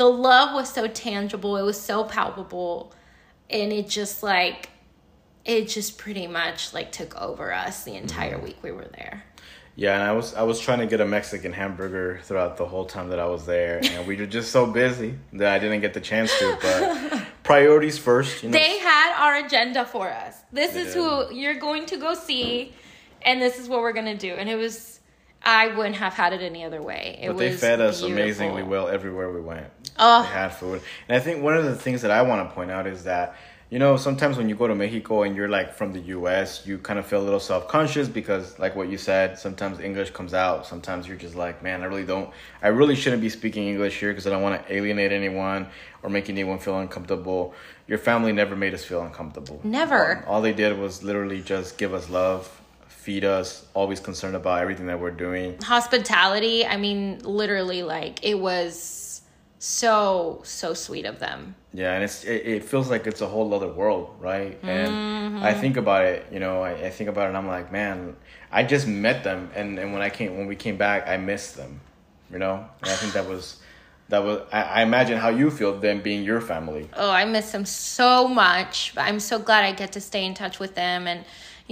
the 0.00 0.08
love 0.28 0.54
was 0.54 0.68
so 0.72 0.86
tangible 0.88 1.52
it 1.62 1.62
was 1.72 1.78
so 1.80 2.04
palpable 2.04 2.92
and 3.50 3.70
it 3.72 3.86
just 3.88 4.22
like 4.22 4.70
it 5.44 5.68
just 5.68 5.98
pretty 5.98 6.26
much 6.26 6.72
like 6.76 6.90
took 6.90 7.12
over 7.20 7.52
us 7.52 7.84
the 7.84 7.94
entire 7.94 8.36
Mm-hmm. 8.36 8.44
week 8.44 8.58
we 8.62 8.72
were 8.78 8.88
there 9.00 9.16
Yeah, 9.76 9.94
and 9.98 10.02
I 10.02 10.12
was 10.12 10.28
I 10.34 10.44
was 10.50 10.58
trying 10.66 10.80
to 10.84 10.86
get 10.92 11.00
a 11.00 11.06
Mexican 11.18 11.52
hamburger 11.52 12.08
throughout 12.26 12.56
the 12.56 12.66
whole 12.72 12.86
time 12.94 13.08
that 13.12 13.20
I 13.26 13.28
was 13.36 13.42
there, 13.46 13.76
and 13.92 14.06
we 14.08 14.14
were 14.20 14.26
just 14.38 14.50
so 14.56 14.62
busy 14.66 15.10
that 15.38 15.50
I 15.54 15.58
didn't 15.62 15.80
get 15.86 15.92
the 15.98 16.04
chance 16.10 16.30
to. 16.40 16.46
But 16.64 16.82
priorities 17.50 17.96
first, 18.08 18.42
you 18.42 18.48
know. 18.50 18.58
they 18.58 18.72
had 18.92 19.10
our 19.24 19.34
agenda 19.46 19.82
for 19.94 20.06
us. 20.24 20.34
This 20.52 20.72
They 20.72 20.80
is 20.84 20.94
did. 20.94 20.98
who 20.98 21.34
you're 21.40 21.60
going 21.68 21.84
to 21.92 21.96
go 22.06 22.10
see, 22.14 22.74
and 23.28 23.40
this 23.40 23.54
is 23.60 23.68
what 23.70 23.78
we're 23.84 23.96
gonna 24.00 24.18
do. 24.28 24.32
And 24.40 24.48
it 24.54 24.56
was, 24.66 25.00
I 25.42 25.68
wouldn't 25.76 25.96
have 26.04 26.14
had 26.22 26.32
it 26.36 26.42
any 26.42 26.62
other 26.68 26.82
way. 26.90 27.02
It 27.22 27.28
but 27.28 27.38
they 27.38 27.52
fed 27.52 27.80
us 27.80 28.00
beautiful. 28.00 28.22
amazingly 28.22 28.62
well 28.64 28.86
everywhere 28.88 29.28
we 29.32 29.40
went. 29.40 29.68
Oh. 30.00 30.22
They 30.22 30.28
had 30.28 30.48
food, 30.48 30.82
and 31.08 31.16
I 31.16 31.20
think 31.20 31.42
one 31.42 31.56
of 31.56 31.64
the 31.64 31.76
things 31.76 32.02
that 32.02 32.10
I 32.10 32.22
want 32.22 32.48
to 32.48 32.54
point 32.54 32.70
out 32.70 32.86
is 32.86 33.04
that 33.04 33.36
you 33.70 33.78
know, 33.78 33.96
sometimes 33.96 34.36
when 34.36 34.48
you 34.48 34.56
go 34.56 34.66
to 34.66 34.74
Mexico 34.74 35.22
and 35.22 35.36
you're 35.36 35.48
like 35.48 35.72
from 35.74 35.92
the 35.92 36.00
US, 36.00 36.66
you 36.66 36.76
kind 36.78 36.98
of 36.98 37.06
feel 37.06 37.20
a 37.20 37.22
little 37.22 37.38
self 37.38 37.68
conscious 37.68 38.08
because, 38.08 38.58
like 38.58 38.74
what 38.74 38.88
you 38.88 38.98
said, 38.98 39.38
sometimes 39.38 39.78
English 39.78 40.10
comes 40.10 40.34
out. 40.34 40.66
Sometimes 40.66 41.06
you're 41.06 41.16
just 41.16 41.36
like, 41.36 41.62
man, 41.62 41.82
I 41.82 41.84
really 41.84 42.04
don't, 42.04 42.30
I 42.62 42.68
really 42.68 42.96
shouldn't 42.96 43.22
be 43.22 43.28
speaking 43.28 43.68
English 43.68 44.00
here 44.00 44.10
because 44.10 44.26
I 44.26 44.30
don't 44.30 44.42
want 44.42 44.66
to 44.66 44.74
alienate 44.74 45.12
anyone 45.12 45.68
or 46.02 46.10
make 46.10 46.28
anyone 46.28 46.58
feel 46.58 46.80
uncomfortable. 46.80 47.54
Your 47.86 47.98
family 47.98 48.32
never 48.32 48.56
made 48.56 48.74
us 48.74 48.84
feel 48.84 49.02
uncomfortable. 49.02 49.60
Never. 49.62 50.24
All, 50.26 50.34
all 50.36 50.42
they 50.42 50.52
did 50.52 50.76
was 50.76 51.04
literally 51.04 51.40
just 51.40 51.78
give 51.78 51.94
us 51.94 52.10
love, 52.10 52.50
feed 52.88 53.24
us, 53.24 53.66
always 53.74 54.00
concerned 54.00 54.34
about 54.34 54.62
everything 54.62 54.86
that 54.86 54.98
we're 54.98 55.12
doing. 55.12 55.62
Hospitality, 55.62 56.66
I 56.66 56.76
mean, 56.76 57.20
literally, 57.20 57.84
like, 57.84 58.24
it 58.24 58.34
was 58.34 59.09
so, 59.60 60.40
so 60.42 60.72
sweet 60.72 61.04
of 61.04 61.18
them. 61.20 61.54
Yeah, 61.74 61.92
and 61.94 62.02
it's 62.02 62.24
it, 62.24 62.46
it 62.46 62.64
feels 62.64 62.88
like 62.90 63.06
it's 63.06 63.20
a 63.20 63.26
whole 63.26 63.52
other 63.54 63.68
world, 63.68 64.16
right? 64.18 64.58
And 64.66 64.96
Mm-hmm. 64.96 65.44
I 65.44 65.54
think 65.54 65.76
about 65.76 66.04
it, 66.04 66.26
you 66.32 66.40
know, 66.40 66.62
I, 66.62 66.72
I 66.72 66.90
think 66.90 67.08
about 67.08 67.24
it 67.24 67.28
and 67.28 67.36
I'm 67.36 67.46
like, 67.46 67.70
man, 67.72 68.16
I 68.50 68.62
just 68.62 68.86
met 68.86 69.22
them 69.22 69.50
and, 69.54 69.78
and 69.78 69.92
when 69.92 70.02
I 70.02 70.10
came 70.10 70.36
when 70.36 70.46
we 70.46 70.56
came 70.56 70.76
back 70.76 71.08
I 71.08 71.16
missed 71.18 71.56
them. 71.56 71.80
You 72.32 72.38
know? 72.38 72.66
And 72.82 72.90
I 72.90 72.94
think 72.96 73.12
that 73.12 73.26
was 73.28 73.60
that 74.08 74.22
was 74.24 74.42
I, 74.52 74.62
I 74.62 74.82
imagine 74.82 75.18
how 75.18 75.28
you 75.28 75.50
feel 75.50 75.78
them 75.78 76.00
being 76.02 76.24
your 76.24 76.40
family. 76.40 76.88
Oh, 76.94 77.10
I 77.10 77.24
miss 77.24 77.52
them 77.52 77.64
so 77.64 78.26
much. 78.28 78.92
I'm 78.96 79.20
so 79.20 79.38
glad 79.38 79.64
I 79.64 79.72
get 79.72 79.92
to 79.92 80.00
stay 80.00 80.24
in 80.24 80.34
touch 80.34 80.58
with 80.58 80.74
them. 80.74 81.06
And, 81.06 81.24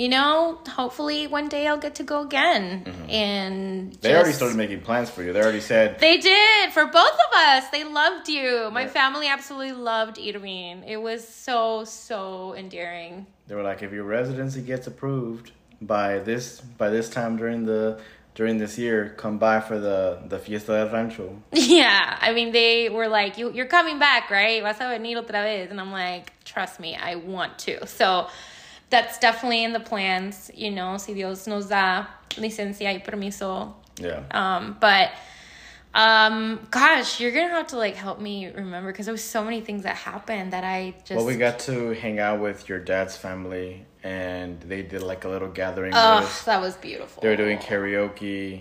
you 0.02 0.08
know, 0.08 0.58
hopefully 0.80 1.26
one 1.26 1.48
day 1.48 1.66
I'll 1.66 1.82
get 1.86 1.94
to 1.96 2.04
go 2.04 2.18
again. 2.28 2.64
And 3.08 3.56
Mm-hmm. 3.92 4.00
They 4.02 4.14
already 4.14 4.32
started 4.40 4.56
making 4.56 4.80
plans 4.88 5.08
for 5.14 5.22
you. 5.24 5.32
They 5.32 5.42
already 5.42 5.60
said 5.72 5.98
They 5.98 6.16
did 6.18 6.64
for 6.76 6.84
both 6.86 7.16
of 7.26 7.30
us. 7.48 7.62
They 7.76 7.84
loved 7.84 8.28
you. 8.28 8.70
My 8.80 8.86
family 8.86 9.26
absolutely 9.36 9.72
loved 9.92 10.16
Irvin. 10.18 10.84
It 10.94 11.00
was 11.08 11.20
so 11.46 11.84
so 11.84 12.54
endearing. 12.62 13.26
they 13.48 13.54
were 13.58 13.66
like 13.70 13.80
if 13.86 13.90
your 13.92 14.04
residency 14.04 14.62
gets 14.72 14.86
approved 14.92 15.46
by 15.94 16.08
this 16.28 16.60
by 16.82 16.88
this 16.96 17.08
time 17.18 17.32
during 17.42 17.60
the 17.72 17.82
during 18.38 18.56
this 18.58 18.78
year, 18.78 18.98
come 19.16 19.36
by 19.38 19.58
for 19.68 19.78
the 19.88 19.98
the 20.32 20.38
Fiesta 20.38 20.72
del 20.78 20.88
Rancho. 20.96 21.26
Yeah, 21.52 22.18
I 22.26 22.32
mean 22.36 22.52
they 22.52 22.88
were 22.96 23.08
like, 23.20 23.32
"You 23.40 23.46
you're 23.56 23.72
coming 23.78 23.98
back, 23.98 24.30
right? 24.30 24.62
Vas 24.62 24.78
a 24.80 24.86
venir 24.94 25.16
otra 25.22 25.42
vez?" 25.48 25.70
And 25.72 25.80
I'm 25.80 25.90
like, 26.04 26.24
"Trust 26.44 26.78
me, 26.84 26.90
I 27.10 27.16
want 27.16 27.52
to." 27.66 27.74
So 27.86 28.28
that's 28.90 29.18
definitely 29.18 29.64
in 29.64 29.72
the 29.72 29.80
plans. 29.80 30.50
You 30.54 30.70
know, 30.70 30.96
si 30.98 31.14
Dios 31.14 31.46
nos 31.46 31.66
da 31.66 32.06
licencia 32.30 32.92
y 32.92 33.02
permiso. 33.04 33.74
Yeah. 34.00 34.22
Um, 34.30 34.76
but 34.80 35.10
um, 35.94 36.66
gosh, 36.70 37.20
you're 37.20 37.32
gonna 37.32 37.48
have 37.48 37.68
to 37.68 37.76
like 37.78 37.96
help 37.96 38.20
me 38.20 38.46
remember 38.46 38.92
because 38.92 39.06
there 39.06 39.12
was 39.12 39.24
so 39.24 39.42
many 39.42 39.60
things 39.60 39.82
that 39.84 39.96
happened 39.96 40.52
that 40.52 40.64
I 40.64 40.94
just. 41.04 41.16
Well, 41.16 41.24
we 41.26 41.36
got 41.36 41.58
to 41.60 41.90
hang 41.94 42.18
out 42.18 42.40
with 42.40 42.68
your 42.68 42.78
dad's 42.78 43.16
family, 43.16 43.84
and 44.02 44.60
they 44.60 44.82
did 44.82 45.02
like 45.02 45.24
a 45.24 45.28
little 45.28 45.48
gathering. 45.48 45.92
Oh, 45.94 46.42
that 46.44 46.60
was 46.60 46.76
beautiful. 46.76 47.22
They 47.22 47.30
were 47.30 47.36
doing 47.36 47.58
karaoke, 47.58 48.60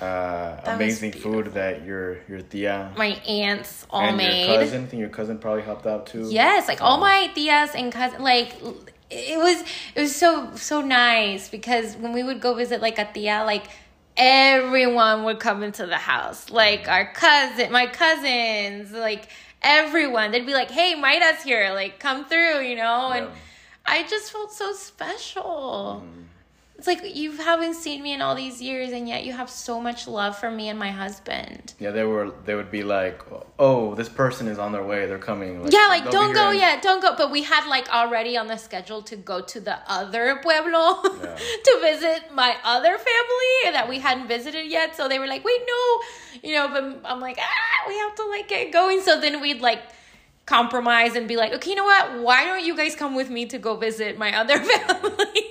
uh, 0.00 0.56
amazing 0.64 1.12
food 1.12 1.54
that 1.54 1.84
your 1.84 2.18
your 2.28 2.40
tia 2.42 2.92
My 2.98 3.06
aunts 3.26 3.86
all 3.88 4.02
and 4.02 4.16
made. 4.16 4.48
your 4.48 4.58
cousin. 4.58 4.84
I 4.84 4.86
think 4.86 5.00
your 5.00 5.08
cousin 5.10 5.38
probably 5.38 5.62
helped 5.62 5.86
out 5.86 6.06
too. 6.06 6.26
Yes, 6.28 6.66
like 6.68 6.82
all 6.82 6.94
Um, 6.94 7.00
my 7.00 7.30
tias 7.34 7.74
and 7.74 7.92
cousin, 7.92 8.20
like 8.22 8.52
it 9.14 9.38
was 9.38 9.62
it 9.94 10.00
was 10.00 10.14
so 10.14 10.54
so 10.56 10.80
nice 10.80 11.48
because 11.48 11.96
when 11.96 12.12
we 12.12 12.22
would 12.22 12.40
go 12.40 12.54
visit 12.54 12.80
like 12.80 12.98
a 12.98 13.10
tia, 13.12 13.44
like 13.44 13.64
everyone 14.16 15.24
would 15.24 15.40
come 15.40 15.62
into 15.62 15.86
the 15.86 15.96
house, 15.96 16.50
like 16.50 16.88
our 16.88 17.12
cousin, 17.12 17.72
my 17.72 17.86
cousins, 17.86 18.92
like 18.92 19.28
everyone. 19.62 20.30
They'd 20.30 20.46
be 20.46 20.54
like, 20.54 20.70
"Hey, 20.70 20.94
Mayra's 20.94 21.42
here, 21.42 21.72
like 21.72 21.98
come 21.98 22.24
through," 22.24 22.60
you 22.60 22.76
know, 22.76 23.10
and 23.10 23.28
I 23.86 24.02
just 24.04 24.32
felt 24.32 24.52
so 24.52 24.72
special. 24.72 26.02
Mm-hmm. 26.04 26.20
It's 26.76 26.88
like 26.88 27.14
you 27.16 27.30
haven't 27.32 27.74
seen 27.74 28.02
me 28.02 28.12
in 28.12 28.20
all 28.20 28.34
these 28.34 28.60
years, 28.60 28.90
and 28.90 29.08
yet 29.08 29.24
you 29.24 29.32
have 29.32 29.48
so 29.48 29.80
much 29.80 30.08
love 30.08 30.36
for 30.36 30.50
me 30.50 30.68
and 30.68 30.76
my 30.78 30.90
husband. 30.90 31.72
Yeah, 31.78 31.92
they 31.92 32.02
were. 32.02 32.32
They 32.44 32.56
would 32.56 32.70
be 32.72 32.82
like, 32.82 33.22
"Oh, 33.60 33.94
this 33.94 34.08
person 34.08 34.48
is 34.48 34.58
on 34.58 34.72
their 34.72 34.82
way. 34.82 35.06
They're 35.06 35.18
coming." 35.32 35.52
yeah, 35.70 35.86
like 35.88 36.10
don't 36.10 36.34
go 36.34 36.50
in- 36.50 36.58
yet, 36.58 36.82
don't 36.82 37.00
go. 37.00 37.14
But 37.16 37.30
we 37.30 37.44
had 37.44 37.68
like 37.68 37.88
already 37.94 38.36
on 38.36 38.48
the 38.48 38.56
schedule 38.56 39.02
to 39.02 39.14
go 39.16 39.40
to 39.40 39.60
the 39.60 39.78
other 39.86 40.40
pueblo 40.42 41.00
Yeah. 41.04 41.36
to 41.66 41.78
visit 41.80 42.34
my 42.34 42.56
other 42.64 42.98
family 42.98 43.72
that 43.72 43.86
we 43.88 44.00
hadn't 44.00 44.26
visited 44.26 44.66
yet. 44.66 44.96
So 44.96 45.08
they 45.08 45.20
were 45.20 45.28
like, 45.28 45.44
wait, 45.44 45.60
no, 45.66 46.00
you 46.48 46.54
know. 46.56 46.68
But 46.68 47.08
I'm 47.08 47.20
like, 47.20 47.38
ah, 47.40 47.88
we 47.88 47.96
have 47.98 48.16
to 48.16 48.26
like 48.26 48.48
get 48.48 48.72
going. 48.72 49.00
So 49.00 49.20
then 49.20 49.40
we'd 49.40 49.60
like 49.60 49.80
compromise 50.46 51.14
and 51.14 51.26
be 51.28 51.36
like, 51.36 51.52
okay, 51.54 51.70
you 51.70 51.76
know 51.76 51.84
what? 51.84 52.20
Why 52.20 52.44
don't 52.44 52.64
you 52.64 52.76
guys 52.76 52.94
come 52.96 53.14
with 53.14 53.30
me 53.30 53.46
to 53.46 53.58
go 53.58 53.76
visit 53.76 54.18
my 54.18 54.36
other 54.36 54.58
family? 54.72 55.44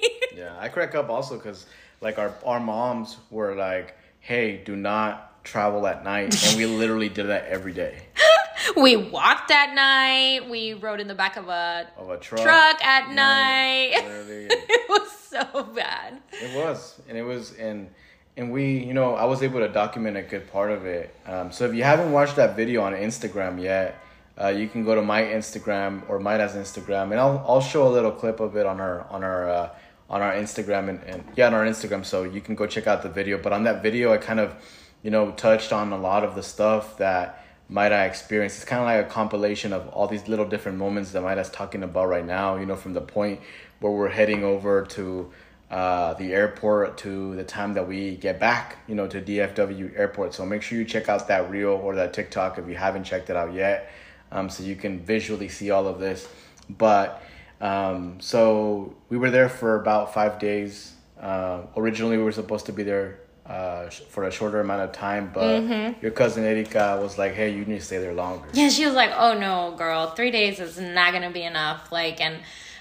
I 0.64 0.70
crack 0.70 0.95
up 0.95 1.09
also 1.09 1.36
because 1.36 1.66
like 1.99 2.18
our 2.18 2.34
our 2.45 2.59
moms 2.59 3.18
were 3.30 3.53
like, 3.53 3.97
"Hey, 4.22 4.61
do 4.64 4.78
not 4.78 5.43
travel 5.43 5.86
at 5.88 6.05
night," 6.05 6.41
and 6.47 6.57
we 6.57 6.66
literally 6.82 7.09
did 7.09 7.28
that 7.28 7.47
every 7.47 7.74
day 7.74 8.03
we 8.78 8.95
walked 8.95 9.51
at 9.51 9.74
night. 9.76 10.49
We 10.49 10.74
rode 10.74 11.01
in 11.01 11.09
the 11.09 11.16
back 11.16 11.36
of 11.36 11.49
a 11.49 11.88
of 11.97 12.09
a 12.09 12.18
truck. 12.18 12.43
truck 12.43 12.84
at 12.84 13.11
night. 13.11 13.93
It 14.76 14.89
was 14.89 15.11
so 15.11 15.64
bad. 15.76 16.20
It 16.32 16.55
was, 16.55 17.01
and 17.09 17.18
it 17.18 17.24
was, 17.24 17.53
and 17.57 17.89
and 18.38 18.51
we, 18.51 18.78
you 18.78 18.93
know, 18.93 19.16
I 19.16 19.26
was 19.26 19.43
able 19.43 19.59
to 19.59 19.68
document 19.68 20.16
a 20.16 20.22
good 20.22 20.49
part 20.51 20.72
of 20.72 20.86
it. 20.86 21.14
Um, 21.26 21.51
so 21.51 21.66
if 21.66 21.74
you 21.74 21.84
haven't 21.84 22.11
watched 22.11 22.36
that 22.38 22.55
video 22.55 22.84
on 22.84 22.93
Instagram 22.93 23.61
yet, 23.61 23.99
uh, 24.39 24.47
you 24.47 24.68
can 24.68 24.84
go 24.86 24.95
to 24.95 25.01
my 25.01 25.22
Instagram 25.22 26.07
or 26.09 26.20
Mayra's 26.20 26.53
Instagram, 26.53 27.11
and 27.11 27.20
I'll 27.20 27.43
I'll 27.47 27.61
show 27.61 27.88
a 27.88 27.91
little 27.91 28.11
clip 28.11 28.39
of 28.39 28.55
it 28.55 28.66
on 28.66 28.80
our 28.80 29.01
on 29.09 29.24
our 29.24 29.49
uh, 29.49 29.70
on 30.14 30.22
our 30.22 30.34
Instagram 30.34 30.89
and, 30.89 31.03
and 31.05 31.24
yeah 31.36 31.47
on 31.47 31.55
our 31.55 31.66
Instagram, 31.66 32.05
so 32.05 32.22
you 32.22 32.39
can 32.39 32.53
go 32.53 32.68
check 32.68 32.86
out 32.86 33.01
the 33.01 33.09
video. 33.09 33.39
But 33.39 33.51
on 33.51 33.64
that 33.64 33.82
video, 33.82 34.14
I 34.14 34.18
kind 34.18 34.39
of, 34.39 34.53
you 35.01 35.09
know, 35.09 35.32
touched 35.32 35.74
on 35.74 35.91
a 35.91 35.97
lot 35.97 36.24
of 36.24 36.36
the 36.36 36.43
stuff 36.43 36.97
that 36.97 37.43
Mayra 37.72 38.07
experienced. 38.07 38.57
It's 38.57 38.66
kind 38.66 38.80
of 38.80 38.86
like 38.86 39.03
a 39.03 39.09
compilation 39.09 39.74
of 39.74 39.89
all 39.89 40.05
these 40.07 40.28
little 40.28 40.45
different 40.45 40.78
moments 40.78 41.14
that 41.14 41.24
Mayra's 41.24 41.49
talking 41.49 41.82
about 41.82 42.09
right 42.09 42.26
now. 42.26 42.57
You 42.57 42.68
know, 42.68 42.76
from 42.76 42.93
the 42.93 43.01
point 43.01 43.39
where 43.80 43.91
we're 43.91 44.09
heading 44.09 44.43
over 44.43 44.86
to 44.97 45.32
uh, 45.72 46.14
the 46.14 46.32
airport 46.32 46.99
to 46.99 47.36
the 47.36 47.43
time 47.43 47.74
that 47.74 47.88
we 47.88 48.16
get 48.16 48.39
back, 48.39 48.78
you 48.88 48.93
know, 48.93 49.07
to 49.07 49.20
DFW 49.20 49.97
airport. 49.97 50.36
So 50.36 50.45
make 50.45 50.61
sure 50.61 50.78
you 50.78 50.86
check 50.86 51.09
out 51.09 51.28
that 51.30 51.49
reel 51.49 51.72
or 51.72 51.95
that 51.95 52.14
TikTok 52.14 52.59
if 52.59 52.68
you 52.68 52.76
haven't 52.76 53.05
checked 53.05 53.32
it 53.32 53.36
out 53.36 53.51
yet, 53.51 53.91
um, 54.32 54.47
so 54.47 54.61
you 54.61 54.76
can 54.76 54.99
visually 54.99 55.49
see 55.49 55.72
all 55.72 55.88
of 55.88 55.99
this. 55.99 56.28
But 56.70 57.24
um, 57.64 58.20
so 58.20 58.93
we 59.09 59.18
were 59.18 59.30
there 59.32 59.49
for 59.49 59.76
about 59.82 60.14
five 60.14 60.38
days. 60.39 60.93
Uh, 61.20 61.61
originally, 61.78 62.18
we 62.18 62.24
were 62.24 62.32
supposed 62.34 62.66
to 62.66 62.74
be 62.74 62.84
there 62.84 63.20
uh, 63.45 63.89
sh- 63.89 64.01
for 64.09 64.26
a 64.26 64.32
shorter 64.32 64.59
amount 64.59 64.82
of 64.82 64.91
time, 64.91 65.32
but 65.34 65.64
your 66.01 66.11
cousin 66.11 66.43
Erika 66.43 66.99
was 67.01 67.18
like, 67.18 67.34
"Hey, 67.34 67.49
you 67.55 67.64
need 67.66 67.80
to 67.80 67.86
stay 67.86 67.97
there 67.99 68.14
longer." 68.14 68.47
Yeah, 68.53 68.70
she 68.70 68.86
was 68.86 68.95
like, 68.95 69.11
"Oh 69.16 69.34
no, 69.38 69.76
girl, 69.78 70.11
three 70.11 70.32
days 70.32 70.59
is 70.59 70.78
not 70.80 71.14
gonna 71.14 71.32
be 71.32 71.43
enough." 71.43 71.91
Like, 71.91 72.20
and 72.20 72.36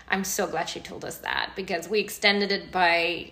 I'm 0.08 0.24
so 0.24 0.46
glad 0.48 0.68
she 0.68 0.80
told 0.80 1.04
us 1.04 1.18
that 1.18 1.52
because 1.54 1.88
we 1.88 2.00
extended 2.00 2.50
it 2.50 2.72
by, 2.72 3.30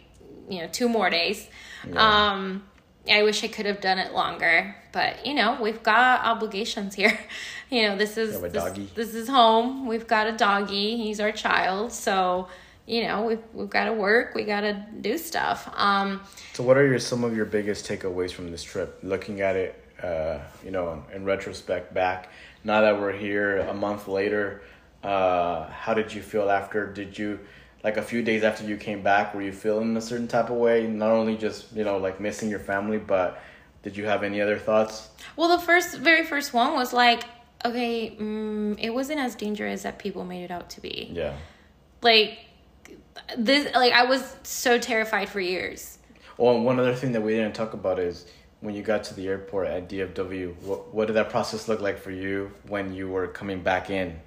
you 0.48 0.61
know, 0.61 0.68
two 0.70 0.88
more 0.88 1.11
days. 1.11 1.48
Um, 1.96 2.64
I 3.11 3.22
wish 3.22 3.42
I 3.44 3.48
could 3.48 3.66
have 3.66 3.80
done 3.80 3.98
it 3.98 4.12
longer, 4.12 4.74
but 4.92 5.26
you 5.26 5.34
know, 5.34 5.58
we've 5.61 5.82
got 5.82 6.24
obligations 6.24 6.94
here. 6.94 7.18
You 7.72 7.88
know, 7.88 7.96
this 7.96 8.16
is 8.16 8.40
this, 8.40 8.90
this 8.96 9.14
is 9.14 9.28
home. 9.28 9.86
We've 9.86 10.08
got 10.08 10.26
a 10.26 10.32
doggy. 10.32 10.96
He's 10.96 11.20
our 11.20 11.30
child, 11.30 11.92
so 11.92 12.48
you 12.84 13.04
know, 13.04 13.22
we've 13.22 13.42
we've 13.54 13.70
got 13.70 13.84
to 13.84 13.92
work. 13.92 14.34
We 14.34 14.42
got 14.42 14.62
to 14.62 14.84
do 15.00 15.16
stuff. 15.16 15.72
Um, 15.76 16.20
So, 16.52 16.64
what 16.64 16.76
are 16.76 16.84
your 16.84 16.98
some 16.98 17.22
of 17.22 17.36
your 17.36 17.44
biggest 17.44 17.86
takeaways 17.86 18.32
from 18.32 18.50
this 18.50 18.64
trip? 18.64 18.98
Looking 19.04 19.40
at 19.40 19.54
it, 19.54 19.84
uh, 20.02 20.38
you 20.64 20.72
know, 20.72 21.04
in 21.14 21.24
retrospect, 21.24 21.94
back 21.94 22.30
now 22.64 22.80
that 22.80 22.98
we're 23.00 23.12
here 23.12 23.58
a 23.58 23.74
month 23.74 24.08
later, 24.08 24.62
uh, 25.04 25.68
how 25.68 25.94
did 25.94 26.12
you 26.12 26.22
feel 26.22 26.50
after? 26.50 26.92
Did 26.92 27.16
you 27.16 27.38
like 27.83 27.97
a 27.97 28.03
few 28.03 28.22
days 28.22 28.43
after 28.43 28.64
you 28.64 28.76
came 28.76 29.03
back? 29.03 29.35
Were 29.35 29.43
you 29.43 29.53
feeling 29.53 29.97
a 29.97 30.01
certain 30.01 30.28
type 30.28 30.51
of 30.51 30.57
way? 30.57 30.87
Not 30.87 31.11
only 31.11 31.37
just 31.37 31.72
you 31.72 31.85
know 31.85 31.99
like 31.99 32.20
missing 32.20 32.51
your 32.51 32.61
family, 32.61 32.99
but 32.99 33.43
did 33.83 33.97
you 33.97 34.05
have 34.07 34.22
any 34.22 34.41
other 34.41 34.59
thoughts? 34.59 35.09
Well, 35.37 35.57
the 35.57 35.64
first, 35.64 35.99
very 35.99 36.24
first 36.24 36.53
one 36.53 36.74
was 36.74 36.93
like, 36.93 37.24
okay, 37.64 38.16
mm, 38.18 38.76
it 38.78 38.91
wasn't 38.91 39.20
as 39.20 39.35
dangerous 39.35 39.83
that 39.83 39.99
people 39.99 40.24
made 40.24 40.45
it 40.45 40.51
out 40.51 40.70
to 40.70 40.81
be. 40.81 41.11
Yeah. 41.12 41.35
Like 42.03 42.39
this, 43.37 43.74
like 43.74 43.93
I 43.93 44.05
was 44.05 44.37
so 44.43 44.78
terrified 44.78 45.28
for 45.28 45.41
years. 45.41 45.99
Well, 46.37 46.57
and 46.57 46.64
one 46.64 46.78
other 46.78 46.95
thing 46.95 47.12
that 47.12 47.20
we 47.20 47.33
didn't 47.33 47.55
talk 47.55 47.74
about 47.74 47.99
is 47.99 48.26
when 48.61 48.74
you 48.74 48.83
got 48.83 49.05
to 49.05 49.14
the 49.14 49.26
airport 49.28 49.66
at 49.68 49.89
DFW. 49.89 50.55
What 50.62 50.95
what 50.95 51.07
did 51.07 51.14
that 51.14 51.31
process 51.31 51.68
look 51.68 51.81
like 51.81 51.99
for 51.99 52.11
you 52.11 52.53
when 52.68 52.95
you 52.95 53.09
were 53.09 53.26
coming 53.26 53.62
back 53.62 53.91
in? 53.91 54.20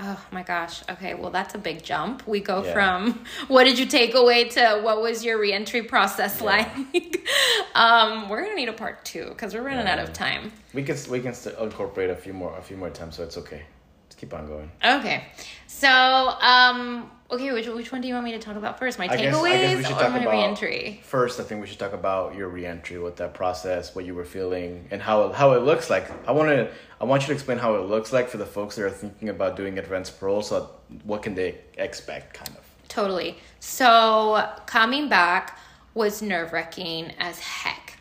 Oh 0.00 0.20
my 0.30 0.42
gosh. 0.44 0.82
Okay, 0.88 1.14
well 1.14 1.30
that's 1.30 1.54
a 1.54 1.58
big 1.58 1.82
jump. 1.82 2.26
We 2.26 2.40
go 2.40 2.62
Yeah. 2.62 2.72
from 2.72 3.24
what 3.48 3.64
did 3.64 3.78
you 3.78 3.86
take 3.86 4.14
away 4.14 4.48
to 4.50 4.80
what 4.82 5.02
was 5.02 5.24
your 5.24 5.38
reentry 5.40 5.82
process 5.82 6.40
like? 6.40 6.68
um, 7.74 8.28
we're 8.28 8.42
gonna 8.42 8.54
need 8.54 8.68
a 8.68 8.72
part 8.72 9.04
two 9.04 9.26
because 9.30 9.54
we're 9.54 9.62
running 9.62 9.86
out 9.88 9.98
of 9.98 10.12
time. 10.12 10.52
We 10.72 10.82
can 10.84 10.96
we 11.10 11.20
can 11.20 11.34
still 11.34 11.60
incorporate 11.64 12.10
a 12.10 12.16
few 12.16 12.32
more 12.32 12.56
a 12.56 12.62
few 12.62 12.76
more 12.76 12.90
times, 12.90 13.16
so 13.16 13.24
it's 13.24 13.36
okay. 13.38 13.62
Let's 14.04 14.14
keep 14.16 14.32
on 14.32 14.46
going. 14.46 14.70
Okay. 14.84 15.24
So, 15.66 15.88
um, 15.88 17.10
okay, 17.30 17.52
which, 17.52 17.66
which 17.68 17.92
one 17.92 18.00
do 18.00 18.08
you 18.08 18.14
want 18.14 18.24
me 18.24 18.32
to 18.32 18.38
talk 18.38 18.56
about 18.56 18.78
first? 18.78 18.98
My 18.98 19.06
I 19.06 19.16
guess, 19.16 19.34
takeaways 19.34 19.52
I 19.52 19.58
guess 19.58 19.76
we 19.76 19.82
should 19.84 19.92
or 19.92 20.00
talk 20.00 20.12
my 20.12 20.18
about 20.20 20.32
reentry? 20.32 21.00
first. 21.04 21.40
I 21.40 21.44
think 21.44 21.60
we 21.60 21.66
should 21.66 21.78
talk 21.78 21.92
about 21.92 22.34
your 22.34 22.48
reentry, 22.48 22.98
what 22.98 23.16
that 23.16 23.34
process, 23.34 23.94
what 23.94 24.04
you 24.04 24.14
were 24.14 24.24
feeling, 24.24 24.88
and 24.90 25.00
how 25.02 25.32
how 25.32 25.52
it 25.52 25.62
looks 25.62 25.90
like. 25.90 26.10
I 26.28 26.32
want 26.32 26.48
to 26.48 26.70
I 27.00 27.04
want 27.04 27.22
you 27.22 27.26
to 27.28 27.32
explain 27.34 27.58
how 27.58 27.74
it 27.76 27.88
looks 27.88 28.12
like 28.12 28.28
for 28.28 28.38
the 28.38 28.46
folks 28.46 28.76
that 28.76 28.84
are 28.84 28.90
thinking 28.90 29.28
about 29.28 29.56
doing 29.56 29.78
advanced 29.78 30.18
parole. 30.18 30.42
So, 30.42 30.70
what 31.04 31.22
can 31.22 31.34
they 31.34 31.58
expect, 31.76 32.34
kind 32.34 32.50
of? 32.50 32.64
Totally. 32.88 33.36
So 33.60 34.48
coming 34.66 35.08
back 35.08 35.58
was 35.94 36.22
nerve 36.22 36.52
wracking 36.52 37.12
as 37.18 37.38
heck. 37.38 37.94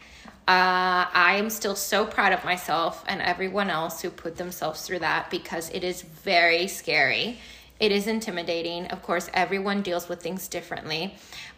Uh, 0.47 1.03
I 1.13 1.36
am 1.38 1.49
still 1.49 1.75
so 1.75 2.05
proud 2.05 2.32
of 2.32 2.45
myself 2.45 3.03
and 3.07 3.21
everyone 3.21 3.69
else 3.69 4.01
who 4.01 4.09
put 4.09 4.38
themselves 4.38 4.84
through 4.84 4.99
that 4.99 5.30
because 5.30 5.69
it 5.71 5.84
is 5.84 6.03
very 6.03 6.67
scary. 6.67 7.39
It 7.80 7.91
is 7.91 8.07
intimidating. 8.07 8.88
Of 8.88 9.03
course, 9.03 9.30
everyone 9.34 9.82
deals 9.82 10.09
with 10.09 10.21
things 10.21 10.47
differently, 10.47 11.15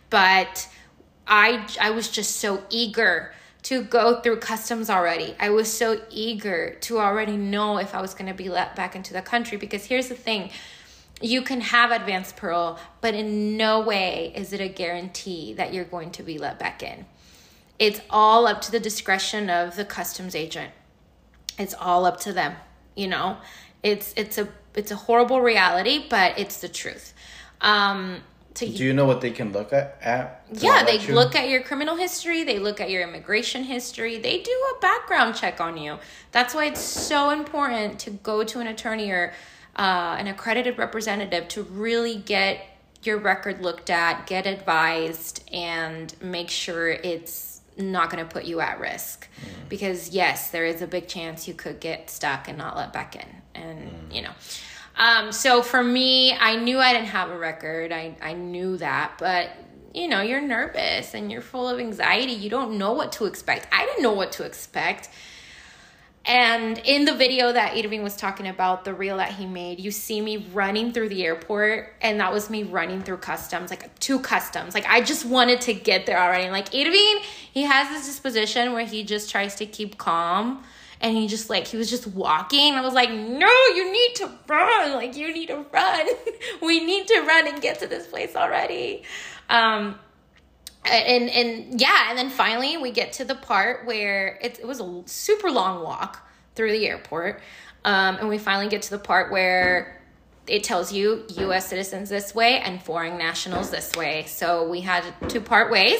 but 0.09 0.67
I 1.27 1.67
I 1.79 1.91
was 1.91 2.09
just 2.09 2.37
so 2.37 2.63
eager 2.69 3.33
to 3.63 3.83
go 3.83 4.21
through 4.21 4.37
customs 4.37 4.89
already. 4.89 5.35
I 5.39 5.49
was 5.49 5.71
so 5.71 6.01
eager 6.09 6.75
to 6.81 6.99
already 6.99 7.37
know 7.37 7.77
if 7.77 7.93
I 7.93 8.01
was 8.01 8.13
going 8.13 8.27
to 8.27 8.33
be 8.33 8.49
let 8.49 8.75
back 8.75 8.95
into 8.95 9.13
the 9.13 9.21
country 9.21 9.57
because 9.57 9.85
here's 9.85 10.07
the 10.07 10.15
thing 10.15 10.49
you 11.21 11.41
can 11.41 11.59
have 11.59 11.91
advanced 11.91 12.37
parole, 12.37 12.79
but 13.01 13.13
in 13.13 13.57
no 13.57 13.81
way 13.81 14.31
is 14.35 14.53
it 14.53 14.61
a 14.61 14.69
guarantee 14.69 15.53
that 15.53 15.73
you're 15.73 15.83
going 15.83 16.11
to 16.11 16.23
be 16.23 16.37
let 16.37 16.57
back 16.57 16.81
in. 16.81 17.05
It's 17.77 17.99
all 18.09 18.47
up 18.47 18.61
to 18.61 18.71
the 18.71 18.79
discretion 18.79 19.49
of 19.49 19.75
the 19.75 19.85
customs 19.85 20.35
agent. 20.35 20.71
It's 21.57 21.73
all 21.73 22.05
up 22.05 22.21
to 22.21 22.33
them, 22.33 22.55
you 22.95 23.07
know. 23.07 23.37
It's 23.83 24.13
it's 24.15 24.37
a 24.37 24.47
it's 24.79 24.91
a 24.91 24.95
horrible 24.95 25.41
reality, 25.41 26.05
but 26.09 26.39
it's 26.39 26.57
the 26.61 26.69
truth. 26.69 27.13
Um 27.61 28.21
to 28.55 28.67
Do 28.67 28.83
you 28.83 28.93
know 28.93 29.05
what 29.05 29.21
they 29.21 29.31
can 29.31 29.53
look 29.53 29.71
at? 29.71 29.97
at 30.01 30.43
yeah, 30.53 30.83
they 30.83 30.99
you? 30.99 31.13
look 31.13 31.35
at 31.35 31.47
your 31.49 31.61
criminal 31.61 31.95
history, 31.95 32.43
they 32.43 32.59
look 32.59 32.81
at 32.81 32.89
your 32.89 33.03
immigration 33.03 33.63
history, 33.63 34.17
they 34.17 34.41
do 34.41 34.51
a 34.75 34.81
background 34.81 35.35
check 35.35 35.61
on 35.61 35.77
you. 35.77 35.99
That's 36.31 36.53
why 36.55 36.65
it's 36.65 36.81
so 36.81 37.29
important 37.29 37.99
to 37.99 38.09
go 38.11 38.43
to 38.43 38.59
an 38.59 38.67
attorney 38.67 39.11
or 39.11 39.33
uh, 39.75 40.15
an 40.19 40.27
accredited 40.27 40.77
representative 40.77 41.47
to 41.49 41.63
really 41.63 42.17
get 42.17 42.65
your 43.03 43.17
record 43.17 43.61
looked 43.61 43.89
at, 43.89 44.27
get 44.27 44.45
advised, 44.45 45.49
and 45.53 46.13
make 46.21 46.49
sure 46.49 46.89
it's 46.89 47.61
not 47.77 48.09
going 48.09 48.25
to 48.25 48.29
put 48.29 48.43
you 48.43 48.59
at 48.59 48.79
risk. 48.79 49.27
Because, 49.69 50.09
yes, 50.09 50.51
there 50.51 50.65
is 50.65 50.81
a 50.81 50.87
big 50.87 51.07
chance 51.07 51.47
you 51.47 51.53
could 51.53 51.79
get 51.79 52.09
stuck 52.09 52.49
and 52.49 52.57
not 52.57 52.75
let 52.75 52.91
back 52.91 53.15
in. 53.15 53.27
And, 53.55 54.11
you 54.11 54.21
know. 54.21 54.31
Um, 54.99 55.31
so 55.31 55.61
for 55.61 55.81
me, 55.81 56.33
I 56.33 56.57
knew 56.57 56.77
I 56.77 56.91
didn't 56.91 57.07
have 57.07 57.29
a 57.29 57.37
record. 57.37 57.93
I, 57.93 58.17
I 58.21 58.33
knew 58.33 58.75
that, 58.77 59.13
but 59.17 59.49
you 59.93 60.07
know, 60.07 60.21
you're 60.21 60.41
nervous 60.41 61.15
and 61.15 61.31
you're 61.31 61.41
full 61.41 61.67
of 61.67 61.79
anxiety. 61.79 62.33
You 62.33 62.49
don't 62.49 62.77
know 62.77 62.91
what 62.93 63.13
to 63.13 63.25
expect. 63.25 63.67
I 63.71 63.85
didn't 63.85 64.03
know 64.03 64.13
what 64.13 64.33
to 64.33 64.43
expect. 64.43 65.09
And 66.25 66.77
in 66.79 67.05
the 67.05 67.15
video 67.15 67.51
that 67.51 67.73
Irvin 67.83 68.03
was 68.03 68.15
talking 68.15 68.45
about, 68.45 68.83
the 68.83 68.93
reel 68.93 69.17
that 69.17 69.31
he 69.31 69.47
made, 69.47 69.79
you 69.79 69.89
see 69.89 70.21
me 70.21 70.45
running 70.53 70.91
through 70.91 71.09
the 71.09 71.25
airport, 71.25 71.93
and 72.01 72.19
that 72.19 72.31
was 72.31 72.49
me 72.49 72.63
running 72.63 73.01
through 73.01 73.17
customs, 73.17 73.71
like 73.71 73.97
two 73.99 74.19
customs. 74.19 74.73
Like 74.73 74.85
I 74.87 75.01
just 75.01 75.25
wanted 75.25 75.61
to 75.61 75.73
get 75.73 76.05
there 76.05 76.19
already. 76.19 76.49
Like 76.51 76.67
Irvin, 76.75 77.23
he 77.51 77.63
has 77.63 77.89
this 77.89 78.05
disposition 78.05 78.73
where 78.73 78.85
he 78.85 79.03
just 79.03 79.31
tries 79.31 79.55
to 79.55 79.65
keep 79.65 79.97
calm 79.97 80.63
and 81.01 81.15
he 81.15 81.27
just 81.27 81.49
like 81.49 81.67
he 81.67 81.77
was 81.77 81.89
just 81.89 82.07
walking. 82.07 82.73
I 82.73 82.81
was 82.81 82.93
like 82.93 83.11
no 83.11 83.51
you 83.75 83.91
need 83.91 84.15
to 84.15 84.29
run. 84.47 84.93
Like 84.93 85.15
you 85.15 85.33
need 85.33 85.47
to 85.47 85.65
run. 85.71 86.07
We 86.61 86.83
need 86.83 87.07
to 87.07 87.21
run 87.21 87.47
and 87.47 87.61
get 87.61 87.79
to 87.79 87.87
this 87.87 88.07
place 88.07 88.35
already. 88.35 89.03
Um 89.49 89.99
and 90.85 91.29
and 91.29 91.79
yeah 91.79 92.09
and 92.09 92.17
then 92.17 92.29
finally 92.29 92.77
we 92.77 92.91
get 92.91 93.13
to 93.13 93.25
the 93.25 93.35
part 93.35 93.85
where 93.85 94.39
it, 94.41 94.59
it 94.59 94.67
was 94.67 94.79
a 94.79 95.03
super 95.05 95.51
long 95.51 95.83
walk 95.83 96.27
through 96.55 96.71
the 96.71 96.87
airport. 96.87 97.41
Um 97.85 98.17
and 98.17 98.29
we 98.29 98.37
finally 98.37 98.69
get 98.69 98.81
to 98.83 98.89
the 98.91 98.99
part 98.99 99.31
where 99.31 100.01
it 100.47 100.63
tells 100.63 100.91
you 100.91 101.25
us 101.37 101.67
citizens 101.67 102.09
this 102.09 102.33
way 102.33 102.59
and 102.59 102.81
foreign 102.81 103.17
nationals 103.17 103.69
this 103.69 103.91
way. 103.95 104.25
So 104.27 104.67
we 104.67 104.81
had 104.81 105.03
to 105.29 105.39
part 105.39 105.71
ways. 105.71 105.99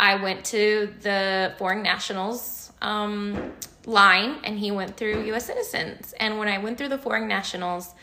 I 0.00 0.16
went 0.16 0.44
to 0.46 0.92
the 1.02 1.54
foreign 1.58 1.82
nationals 1.82 2.63
um 2.84 3.52
line 3.86 4.36
and 4.44 4.58
he 4.58 4.70
went 4.70 4.96
through 4.96 5.24
US 5.34 5.46
citizens. 5.46 6.14
And 6.18 6.38
when 6.38 6.48
I 6.48 6.58
went 6.58 6.78
through 6.78 6.88
the 6.88 6.98
foreign 6.98 7.28
nationals, 7.28 7.94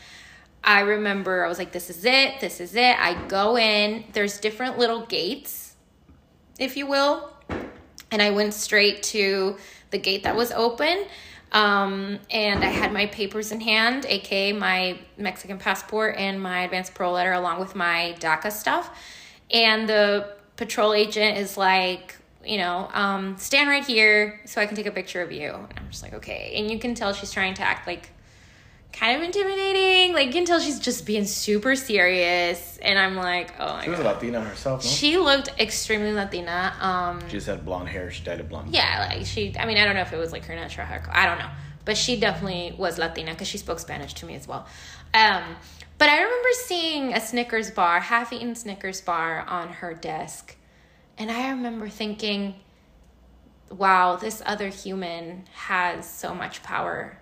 I 0.64 0.80
remember 0.80 1.44
I 1.44 1.48
was 1.48 1.58
like, 1.58 1.72
this 1.72 1.90
is 1.90 2.04
it, 2.04 2.40
this 2.40 2.60
is 2.60 2.74
it. 2.74 2.96
I 2.98 3.26
go 3.26 3.56
in, 3.56 4.04
there's 4.12 4.38
different 4.38 4.78
little 4.78 5.06
gates, 5.06 5.74
if 6.58 6.76
you 6.76 6.86
will. 6.86 7.30
And 8.10 8.22
I 8.22 8.30
went 8.30 8.54
straight 8.54 9.02
to 9.04 9.56
the 9.90 9.98
gate 9.98 10.22
that 10.24 10.36
was 10.36 10.52
open. 10.52 11.06
Um, 11.50 12.18
and 12.30 12.64
I 12.64 12.68
had 12.68 12.92
my 12.92 13.06
papers 13.06 13.52
in 13.52 13.60
hand, 13.60 14.06
aka 14.06 14.52
my 14.52 14.98
Mexican 15.18 15.58
passport 15.58 16.16
and 16.16 16.40
my 16.40 16.62
advanced 16.62 16.94
parole 16.94 17.14
letter, 17.14 17.32
along 17.32 17.60
with 17.60 17.74
my 17.74 18.14
DACA 18.20 18.52
stuff. 18.52 18.96
And 19.50 19.88
the 19.88 20.32
patrol 20.56 20.94
agent 20.94 21.36
is 21.38 21.56
like, 21.56 22.16
you 22.44 22.58
know, 22.58 22.88
um, 22.92 23.36
stand 23.38 23.68
right 23.68 23.84
here 23.84 24.40
so 24.46 24.60
I 24.60 24.66
can 24.66 24.76
take 24.76 24.86
a 24.86 24.90
picture 24.90 25.22
of 25.22 25.30
you. 25.32 25.50
And 25.52 25.68
I'm 25.78 25.88
just 25.90 26.02
like, 26.02 26.14
okay. 26.14 26.52
And 26.56 26.70
you 26.70 26.78
can 26.78 26.94
tell 26.94 27.12
she's 27.12 27.30
trying 27.32 27.54
to 27.54 27.62
act 27.62 27.86
like 27.86 28.10
kind 28.92 29.16
of 29.16 29.22
intimidating. 29.22 30.12
Like 30.12 30.26
you 30.26 30.32
can 30.32 30.44
tell 30.44 30.60
she's 30.60 30.78
just 30.78 31.06
being 31.06 31.24
super 31.24 31.74
serious. 31.76 32.78
And 32.82 32.98
I'm 32.98 33.16
like, 33.16 33.52
oh 33.58 33.66
my 33.74 33.84
She 33.84 33.90
was 33.90 34.00
god. 34.00 34.14
Latina 34.16 34.40
herself, 34.40 34.84
no? 34.84 34.90
She 34.90 35.16
looked 35.18 35.48
extremely 35.60 36.12
Latina. 36.12 36.74
Um, 36.80 37.20
She 37.28 37.32
just 37.32 37.46
had 37.46 37.64
blonde 37.64 37.88
hair. 37.88 38.10
She 38.10 38.22
dyed 38.24 38.40
it 38.40 38.48
blonde. 38.48 38.74
yeah, 38.74 39.08
like 39.10 39.26
she. 39.26 39.54
I 39.58 39.64
mean, 39.66 39.78
I 39.78 39.84
don't 39.84 39.94
know 39.94 40.02
if 40.02 40.12
it 40.12 40.18
was 40.18 40.32
like 40.32 40.44
her 40.44 40.54
natural 40.54 40.86
hair. 40.86 41.00
color. 41.00 41.16
I 41.16 41.26
don't 41.26 41.38
know, 41.38 41.48
but 41.84 41.96
she 41.96 42.18
definitely 42.20 42.74
was 42.76 42.98
Latina 42.98 43.30
because 43.32 43.48
she 43.48 43.58
spoke 43.58 43.78
Spanish 43.78 44.12
to 44.14 44.26
me 44.26 44.34
as 44.34 44.46
well. 44.46 44.66
Um, 45.14 45.42
but 45.98 46.08
I 46.08 46.20
remember 46.22 46.48
seeing 46.66 47.14
a 47.14 47.20
Snickers 47.20 47.70
bar, 47.70 48.00
half-eaten 48.00 48.54
Snickers 48.56 49.00
bar, 49.00 49.40
on 49.46 49.68
her 49.74 49.94
desk, 49.94 50.56
and 51.18 51.30
I 51.30 51.50
remember 51.50 51.88
thinking, 51.88 52.54
"Wow, 53.70 54.16
this 54.16 54.42
other 54.44 54.68
human 54.68 55.44
has 55.52 56.08
so 56.08 56.34
much 56.34 56.62
power 56.62 57.18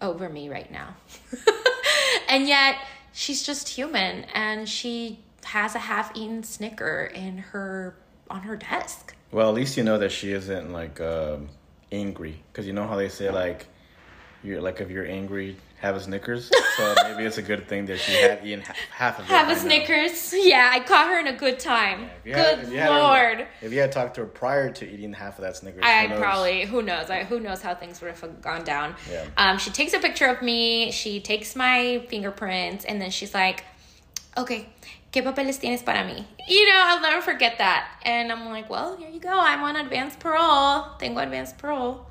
over 0.00 0.28
me 0.28 0.48
right 0.48 0.70
now," 0.70 0.96
and 2.28 2.46
yet 2.46 2.76
she's 3.12 3.42
just 3.42 3.68
human, 3.68 4.24
and 4.34 4.68
she 4.68 5.20
has 5.44 5.74
a 5.74 5.78
half-eaten 5.78 6.42
Snicker 6.42 7.10
in 7.14 7.38
her 7.38 7.96
on 8.28 8.42
her 8.42 8.56
desk. 8.56 9.14
Well, 9.30 9.48
at 9.48 9.54
least 9.54 9.76
you 9.76 9.84
know 9.84 9.98
that 9.98 10.10
she 10.10 10.32
isn't 10.32 10.72
like 10.72 11.00
um, 11.00 11.48
angry, 11.92 12.42
because 12.52 12.66
you 12.66 12.72
know 12.72 12.86
how 12.86 12.96
they 12.96 13.08
say 13.08 13.30
like, 13.30 13.66
you're 14.42 14.60
like 14.60 14.80
if 14.80 14.90
you're 14.90 15.06
angry, 15.06 15.56
have 15.78 15.96
a 15.96 16.00
Snickers. 16.00 16.50
so 16.76 16.94
maybe 17.04 17.24
it's 17.24 17.38
a 17.38 17.42
good 17.42 17.68
thing 17.68 17.86
that 17.86 17.98
she 17.98 18.12
had 18.12 18.40
eaten 18.44 18.62
half, 18.90 19.18
of 19.18 19.24
it. 19.26 19.28
Have 19.28 19.48
a 19.48 19.52
now. 19.54 19.58
Snickers. 19.58 20.32
Yeah, 20.36 20.70
I 20.72 20.80
caught 20.80 21.08
her 21.08 21.20
in 21.20 21.26
a 21.26 21.36
good 21.36 21.58
time. 21.58 22.08
Had- 22.24 22.62
good 22.64 22.72
had- 22.74 22.90
lord. 22.90 23.46
if 23.60 23.72
you 23.72 23.80
had 23.80 23.92
talked 23.92 24.14
to 24.14 24.22
her 24.22 24.26
prior 24.26 24.70
to 24.72 24.88
eating 24.88 25.12
half 25.12 25.38
of 25.38 25.44
that 25.44 25.56
Snickers, 25.56 25.82
I 25.84 26.06
knows? 26.06 26.20
probably 26.20 26.64
who 26.64 26.82
knows 26.82 27.10
I 27.10 27.24
who 27.24 27.40
knows 27.40 27.62
how 27.62 27.74
things 27.74 28.00
would 28.00 28.14
have 28.14 28.40
gone 28.40 28.64
down. 28.64 28.96
Yeah. 29.10 29.24
Um, 29.36 29.58
she 29.58 29.70
takes 29.70 29.92
a 29.92 29.98
picture 29.98 30.26
of 30.26 30.42
me. 30.42 30.90
She 30.92 31.20
takes 31.20 31.54
my 31.54 32.04
fingerprints, 32.08 32.84
and 32.84 33.00
then 33.00 33.10
she's 33.10 33.34
like, 33.34 33.64
"Okay, 34.36 34.68
qué 35.12 35.22
papeles 35.22 35.58
tienes 35.58 35.84
para 35.84 36.04
mí?" 36.04 36.24
You 36.48 36.66
know, 36.68 36.82
I'll 36.86 37.00
never 37.00 37.20
forget 37.20 37.58
that. 37.58 37.88
And 38.04 38.32
I'm 38.32 38.46
like, 38.46 38.70
"Well, 38.70 38.96
here 38.96 39.08
you 39.10 39.20
go. 39.20 39.32
I'm 39.38 39.62
on 39.62 39.76
advanced 39.76 40.20
parole. 40.20 40.86
Tengo 40.98 41.20
advanced 41.20 41.58
parole." 41.58 42.06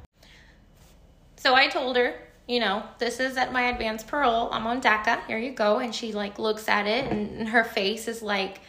So 1.37 1.53
I 1.53 1.67
told 1.67 1.95
her, 1.95 2.15
you 2.47 2.59
know, 2.59 2.83
this 2.99 3.19
is 3.19 3.37
at 3.37 3.51
my 3.51 3.69
advanced 3.69 4.07
parole. 4.07 4.49
I'm 4.51 4.67
on 4.67 4.81
DACA. 4.81 5.25
Here 5.25 5.37
you 5.37 5.51
go. 5.51 5.79
And 5.79 5.93
she 5.93 6.13
like 6.13 6.37
looks 6.37 6.67
at 6.67 6.85
it, 6.85 7.11
and, 7.11 7.49
her 7.49 7.63
face 7.63 8.07
is 8.07 8.21
like 8.21 8.59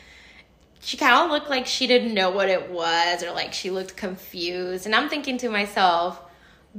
she 0.80 0.96
kind 0.96 1.14
of 1.14 1.30
looked 1.30 1.50
like 1.50 1.66
she 1.66 1.86
didn't 1.86 2.14
know 2.14 2.30
what 2.30 2.48
it 2.48 2.70
was 2.70 3.22
or 3.22 3.32
like 3.32 3.52
she 3.52 3.70
looked 3.70 3.96
confused. 3.96 4.86
And 4.86 4.94
I'm 4.94 5.08
thinking 5.08 5.38
to 5.38 5.48
myself, 5.48 6.22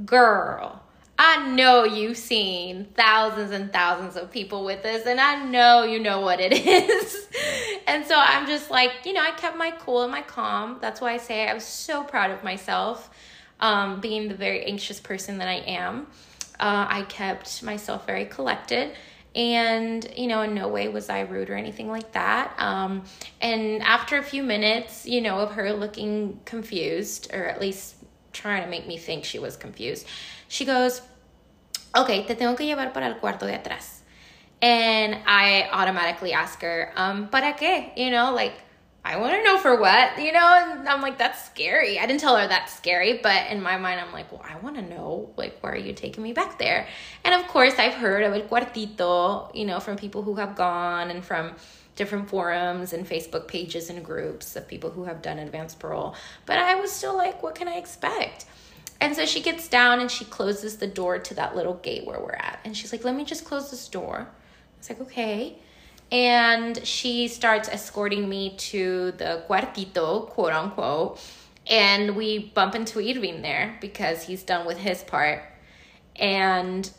girl, 0.06 0.82
I 1.18 1.48
know 1.48 1.84
you've 1.84 2.16
seen 2.16 2.86
thousands 2.94 3.50
and 3.50 3.72
thousands 3.72 4.16
of 4.16 4.30
people 4.30 4.64
with 4.64 4.84
this, 4.84 5.04
and 5.04 5.20
I 5.20 5.44
know 5.44 5.82
you 5.82 5.98
know 5.98 6.20
what 6.20 6.40
it 6.40 6.52
is. 6.66 7.28
and 7.88 8.06
so 8.06 8.14
I'm 8.16 8.46
just 8.46 8.70
like, 8.70 8.92
you 9.04 9.12
know, 9.12 9.22
I 9.22 9.32
kept 9.32 9.56
my 9.56 9.72
cool 9.72 10.02
and 10.02 10.12
my 10.12 10.22
calm. 10.22 10.78
That's 10.80 11.00
why 11.00 11.14
I 11.14 11.16
say 11.16 11.48
I 11.48 11.54
was 11.54 11.64
so 11.64 12.04
proud 12.04 12.30
of 12.30 12.44
myself, 12.44 13.10
um, 13.58 14.00
being 14.00 14.28
the 14.28 14.36
very 14.36 14.64
anxious 14.64 15.00
person 15.00 15.38
that 15.38 15.48
I 15.48 15.56
am. 15.66 16.06
Uh, 16.60 16.86
I 16.88 17.02
kept 17.02 17.62
myself 17.62 18.06
very 18.06 18.24
collected 18.24 18.92
and 19.34 20.08
you 20.16 20.26
know 20.26 20.42
in 20.42 20.54
no 20.54 20.68
way 20.68 20.88
was 20.88 21.10
i 21.10 21.20
rude 21.20 21.50
or 21.50 21.54
anything 21.54 21.88
like 21.88 22.12
that 22.12 22.54
um, 22.58 23.04
and 23.42 23.82
after 23.82 24.16
a 24.16 24.22
few 24.22 24.42
minutes 24.42 25.06
you 25.06 25.20
know 25.20 25.38
of 25.38 25.52
her 25.52 25.72
looking 25.72 26.40
confused 26.46 27.30
or 27.32 27.44
at 27.44 27.60
least 27.60 27.94
trying 28.32 28.64
to 28.64 28.70
make 28.70 28.86
me 28.86 28.96
think 28.96 29.24
she 29.24 29.38
was 29.38 29.54
confused 29.56 30.06
she 30.48 30.64
goes 30.64 31.02
ok 31.94 32.26
te 32.26 32.34
tengo 32.34 32.56
que 32.56 32.66
llevar 32.66 32.92
para 32.92 33.06
el 33.06 33.14
cuarto 33.16 33.46
de 33.46 33.52
atrás 33.52 33.98
And 34.60 35.18
I 35.24 35.68
automatically 35.70 36.32
ask 36.32 36.60
her, 36.62 36.92
um, 36.96 37.28
para 37.28 37.54
qué? 37.54 37.96
You 37.96 38.10
know, 38.10 38.34
like, 38.34 38.54
I 39.04 39.16
want 39.16 39.32
to 39.32 39.42
know 39.42 39.58
for 39.58 39.80
what, 39.80 40.18
you 40.18 40.32
know? 40.32 40.38
And 40.40 40.88
I'm 40.88 41.00
like, 41.00 41.16
that's 41.16 41.44
scary. 41.46 41.98
I 41.98 42.06
didn't 42.06 42.20
tell 42.20 42.36
her 42.36 42.46
that's 42.46 42.76
scary, 42.76 43.20
but 43.22 43.50
in 43.50 43.62
my 43.62 43.78
mind, 43.78 44.00
I'm 44.00 44.12
like, 44.12 44.30
well, 44.30 44.42
I 44.44 44.56
want 44.58 44.76
to 44.76 44.82
know, 44.82 45.32
like, 45.36 45.58
why 45.62 45.70
are 45.72 45.76
you 45.76 45.94
taking 45.94 46.22
me 46.22 46.32
back 46.32 46.58
there? 46.58 46.86
And 47.24 47.34
of 47.34 47.48
course, 47.48 47.78
I've 47.78 47.94
heard 47.94 48.22
of 48.22 48.34
El 48.34 48.42
Cuartito, 48.42 49.54
you 49.54 49.64
know, 49.64 49.80
from 49.80 49.96
people 49.96 50.22
who 50.22 50.34
have 50.34 50.56
gone 50.56 51.10
and 51.10 51.24
from 51.24 51.54
different 51.96 52.28
forums 52.28 52.92
and 52.92 53.08
Facebook 53.08 53.48
pages 53.48 53.88
and 53.88 54.04
groups 54.04 54.56
of 54.56 54.68
people 54.68 54.90
who 54.90 55.04
have 55.04 55.22
done 55.22 55.38
advanced 55.38 55.78
parole. 55.78 56.14
But 56.44 56.58
I 56.58 56.74
was 56.74 56.92
still 56.92 57.16
like, 57.16 57.42
what 57.42 57.54
can 57.54 57.66
I 57.66 57.76
expect? 57.76 58.44
And 59.00 59.16
so 59.16 59.26
she 59.26 59.40
gets 59.40 59.68
down 59.68 60.00
and 60.00 60.10
she 60.10 60.24
closes 60.24 60.76
the 60.76 60.86
door 60.86 61.18
to 61.18 61.34
that 61.34 61.56
little 61.56 61.74
gate 61.74 62.04
where 62.06 62.20
we're 62.20 62.32
at. 62.32 62.60
And 62.64 62.76
she's 62.76 62.92
like, 62.92 63.04
let 63.04 63.14
me 63.14 63.24
just 63.24 63.44
close 63.44 63.70
this 63.70 63.88
door. 63.88 64.28
I 64.28 64.78
was 64.78 64.90
like, 64.90 65.00
okay. 65.00 65.58
And 66.10 66.86
she 66.86 67.28
starts 67.28 67.68
escorting 67.68 68.28
me 68.28 68.56
to 68.56 69.12
the 69.12 69.44
cuartito, 69.48 70.28
quote 70.30 70.52
unquote. 70.52 71.20
And 71.66 72.16
we 72.16 72.50
bump 72.54 72.74
into 72.74 72.98
Irvin 72.98 73.42
there 73.42 73.76
because 73.80 74.22
he's 74.22 74.42
done 74.42 74.66
with 74.66 74.78
his 74.78 75.02
part. 75.02 75.42
And 76.16 76.90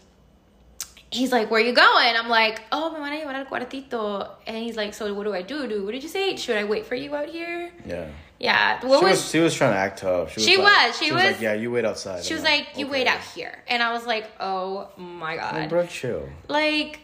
he's 1.11 1.31
like, 1.31 1.49
Where 1.49 1.61
are 1.61 1.65
you 1.65 1.73
going? 1.73 2.15
I'm 2.15 2.29
like, 2.29 2.61
Oh, 2.71 2.91
me 2.91 2.99
van 2.99 3.13
a 3.13 3.17
llevar 3.17 3.35
al 3.35 3.45
cuartito. 3.45 4.29
And 4.45 4.57
he's 4.57 4.75
like, 4.75 4.93
So 4.93 5.11
what 5.13 5.23
do 5.23 5.33
I 5.33 5.41
do? 5.41 5.67
Do 5.67 5.83
what 5.85 5.91
did 5.91 6.03
you 6.03 6.09
say? 6.09 6.35
Should 6.35 6.57
I 6.57 6.63
wait 6.63 6.85
for 6.85 6.95
you 6.95 7.15
out 7.15 7.29
here? 7.29 7.71
Yeah. 7.85 8.09
Yeah. 8.39 8.85
What 8.85 8.99
she 8.99 9.05
was, 9.05 9.11
was, 9.11 9.29
she 9.31 9.39
was 9.39 9.53
trying 9.53 9.73
to 9.73 9.79
act 9.79 9.99
tough. 9.99 10.31
She 10.33 10.39
was. 10.39 10.45
She 10.45 10.57
like, 10.57 10.87
was, 10.87 10.97
she, 10.97 11.05
she 11.05 11.11
was, 11.11 11.23
was, 11.23 11.31
like, 11.33 11.41
Yeah, 11.41 11.53
you 11.53 11.71
wait 11.71 11.85
outside. 11.85 12.23
She 12.23 12.33
I'm 12.33 12.37
was 12.37 12.43
like, 12.43 12.67
like 12.67 12.77
You 12.77 12.85
okay. 12.85 12.91
wait 12.91 13.07
out 13.07 13.21
here. 13.35 13.63
And 13.67 13.81
I 13.83 13.91
was 13.93 14.05
like, 14.05 14.29
Oh 14.39 14.89
my 14.97 15.35
god. 15.35 15.55
Well, 15.55 15.67
bro, 15.67 15.85
chill. 15.87 16.29
Like, 16.47 16.99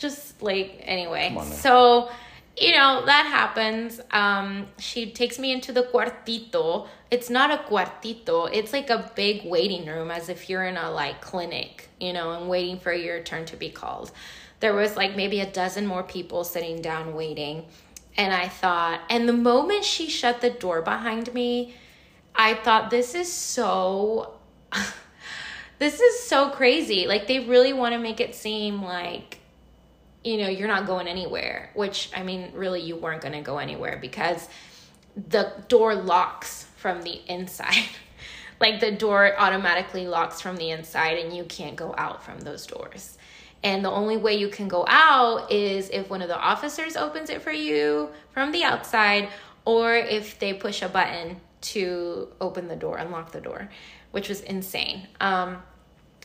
just 0.00 0.42
like 0.42 0.80
anyway. 0.82 1.36
So 1.44 2.10
you 2.56 2.72
know 2.72 3.04
that 3.06 3.26
happens. 3.26 4.00
Um 4.10 4.66
she 4.78 5.12
takes 5.12 5.38
me 5.38 5.52
into 5.52 5.72
the 5.72 5.84
cuartito. 5.84 6.88
It's 7.10 7.30
not 7.30 7.50
a 7.50 7.58
cuartito. 7.58 8.48
It's 8.52 8.72
like 8.72 8.90
a 8.90 9.10
big 9.14 9.44
waiting 9.44 9.86
room 9.86 10.10
as 10.10 10.28
if 10.28 10.48
you're 10.48 10.64
in 10.64 10.76
a 10.76 10.90
like 10.90 11.20
clinic 11.20 11.88
you 12.00 12.12
know 12.12 12.32
and 12.32 12.48
waiting 12.48 12.78
for 12.78 12.92
your 12.92 13.22
turn 13.22 13.44
to 13.46 13.56
be 13.56 13.70
called. 13.70 14.10
There 14.60 14.74
was 14.74 14.96
like 14.96 15.16
maybe 15.16 15.40
a 15.40 15.50
dozen 15.50 15.86
more 15.86 16.02
people 16.02 16.44
sitting 16.44 16.82
down 16.82 17.14
waiting 17.14 17.66
and 18.16 18.34
i 18.34 18.48
thought 18.48 19.00
and 19.08 19.28
the 19.28 19.32
moment 19.32 19.84
she 19.84 20.08
shut 20.08 20.40
the 20.40 20.50
door 20.50 20.82
behind 20.82 21.32
me 21.32 21.72
i 22.34 22.52
thought 22.54 22.90
this 22.90 23.14
is 23.14 23.32
so 23.32 24.34
this 25.80 26.00
is 26.00 26.20
so 26.20 26.50
crazy. 26.50 27.06
Like 27.06 27.26
they 27.26 27.40
really 27.40 27.72
want 27.72 27.94
to 27.94 27.98
make 27.98 28.20
it 28.20 28.34
seem 28.34 28.82
like 28.82 29.39
you 30.24 30.36
know, 30.36 30.48
you're 30.48 30.68
not 30.68 30.86
going 30.86 31.08
anywhere, 31.08 31.70
which 31.74 32.10
I 32.14 32.22
mean, 32.22 32.50
really, 32.54 32.80
you 32.80 32.96
weren't 32.96 33.22
going 33.22 33.34
to 33.34 33.40
go 33.40 33.58
anywhere 33.58 33.98
because 34.00 34.48
the 35.28 35.52
door 35.68 35.94
locks 35.94 36.66
from 36.76 37.02
the 37.02 37.20
inside. 37.26 37.88
like 38.60 38.80
the 38.80 38.90
door 38.90 39.34
automatically 39.38 40.06
locks 40.06 40.40
from 40.40 40.56
the 40.56 40.70
inside 40.70 41.18
and 41.18 41.34
you 41.34 41.44
can't 41.44 41.76
go 41.76 41.94
out 41.96 42.22
from 42.22 42.40
those 42.40 42.66
doors. 42.66 43.16
And 43.62 43.84
the 43.84 43.90
only 43.90 44.16
way 44.16 44.34
you 44.34 44.48
can 44.48 44.68
go 44.68 44.84
out 44.88 45.50
is 45.50 45.88
if 45.90 46.08
one 46.08 46.22
of 46.22 46.28
the 46.28 46.38
officers 46.38 46.96
opens 46.96 47.30
it 47.30 47.42
for 47.42 47.52
you 47.52 48.10
from 48.32 48.52
the 48.52 48.64
outside 48.64 49.28
or 49.64 49.94
if 49.94 50.38
they 50.38 50.54
push 50.54 50.82
a 50.82 50.88
button 50.88 51.40
to 51.60 52.28
open 52.40 52.68
the 52.68 52.76
door, 52.76 52.96
unlock 52.96 53.32
the 53.32 53.40
door, 53.40 53.68
which 54.12 54.28
was 54.28 54.40
insane. 54.42 55.06
Um, 55.20 55.62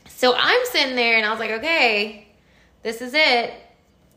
so 0.08 0.34
I'm 0.38 0.66
sitting 0.66 0.96
there 0.96 1.18
and 1.18 1.26
I 1.26 1.32
was 1.32 1.40
like, 1.40 1.52
okay, 1.52 2.28
this 2.84 3.02
is 3.02 3.14
it 3.14 3.54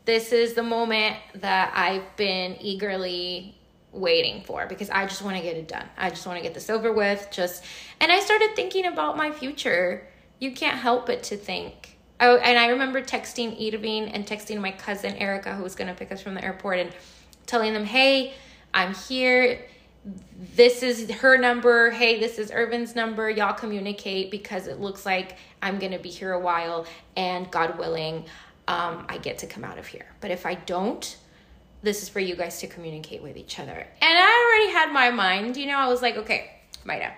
this 0.05 0.31
is 0.31 0.53
the 0.53 0.63
moment 0.63 1.17
that 1.35 1.71
I've 1.75 2.15
been 2.15 2.57
eagerly 2.59 3.55
waiting 3.91 4.43
for 4.43 4.67
because 4.67 4.89
I 4.89 5.05
just 5.05 5.21
want 5.21 5.37
to 5.37 5.43
get 5.43 5.55
it 5.55 5.67
done. 5.67 5.85
I 5.97 6.09
just 6.09 6.25
want 6.25 6.37
to 6.37 6.43
get 6.43 6.53
this 6.53 6.69
over 6.69 6.93
with. 6.93 7.27
Just 7.31 7.63
and 7.99 8.11
I 8.11 8.19
started 8.19 8.55
thinking 8.55 8.85
about 8.85 9.17
my 9.17 9.31
future. 9.31 10.07
You 10.39 10.51
can't 10.51 10.77
help 10.77 11.05
but 11.05 11.23
to 11.23 11.37
think. 11.37 11.97
Oh, 12.21 12.37
and 12.37 12.59
I 12.59 12.67
remember 12.67 13.01
texting 13.01 13.55
Irvin 13.73 14.09
and 14.09 14.25
texting 14.25 14.59
my 14.59 14.71
cousin 14.71 15.15
Erica, 15.15 15.55
who 15.55 15.63
was 15.63 15.75
going 15.75 15.87
to 15.87 15.93
pick 15.93 16.11
us 16.11 16.21
from 16.21 16.33
the 16.33 16.43
airport, 16.43 16.79
and 16.79 16.91
telling 17.45 17.73
them, 17.73 17.85
"Hey, 17.85 18.33
I'm 18.73 18.93
here. 18.93 19.65
This 20.55 20.81
is 20.81 21.09
her 21.09 21.37
number. 21.37 21.91
Hey, 21.91 22.19
this 22.19 22.37
is 22.37 22.51
Irvin's 22.51 22.95
number. 22.95 23.29
Y'all 23.29 23.53
communicate 23.53 24.31
because 24.31 24.67
it 24.67 24.79
looks 24.79 25.05
like 25.05 25.37
I'm 25.61 25.77
going 25.77 25.91
to 25.91 25.99
be 25.99 26.09
here 26.09 26.31
a 26.33 26.39
while, 26.39 26.85
and 27.15 27.49
God 27.51 27.77
willing." 27.77 28.25
Um, 28.69 29.07
I 29.09 29.17
get 29.17 29.39
to 29.39 29.47
come 29.47 29.63
out 29.63 29.79
of 29.79 29.87
here. 29.87 30.05
But 30.21 30.29
if 30.29 30.45
I 30.45 30.53
don't, 30.53 31.17
this 31.81 32.03
is 32.03 32.09
for 32.09 32.19
you 32.19 32.35
guys 32.35 32.59
to 32.59 32.67
communicate 32.67 33.23
with 33.23 33.35
each 33.35 33.57
other. 33.57 33.71
And 33.71 33.87
I 34.01 34.47
already 34.47 34.71
had 34.71 34.93
my 34.93 35.09
mind, 35.09 35.57
you 35.57 35.65
know, 35.65 35.77
I 35.77 35.87
was 35.87 36.03
like, 36.03 36.17
okay, 36.17 36.51
Mayra, 36.85 37.11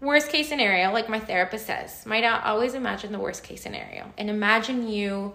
worst 0.00 0.30
case 0.30 0.48
scenario, 0.48 0.90
like 0.90 1.10
my 1.10 1.20
therapist 1.20 1.66
says, 1.66 2.04
Mayra, 2.06 2.42
always 2.42 2.72
imagine 2.72 3.12
the 3.12 3.18
worst 3.18 3.44
case 3.44 3.60
scenario 3.60 4.10
and 4.16 4.30
imagine 4.30 4.88
you 4.88 5.34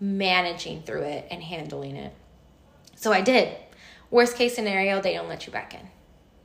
managing 0.00 0.82
through 0.84 1.02
it 1.02 1.26
and 1.30 1.42
handling 1.42 1.96
it. 1.96 2.14
So 2.94 3.12
I 3.12 3.20
did. 3.20 3.54
Worst 4.10 4.36
case 4.36 4.54
scenario, 4.54 5.02
they 5.02 5.12
don't 5.12 5.28
let 5.28 5.46
you 5.46 5.52
back 5.52 5.74
in. 5.74 5.86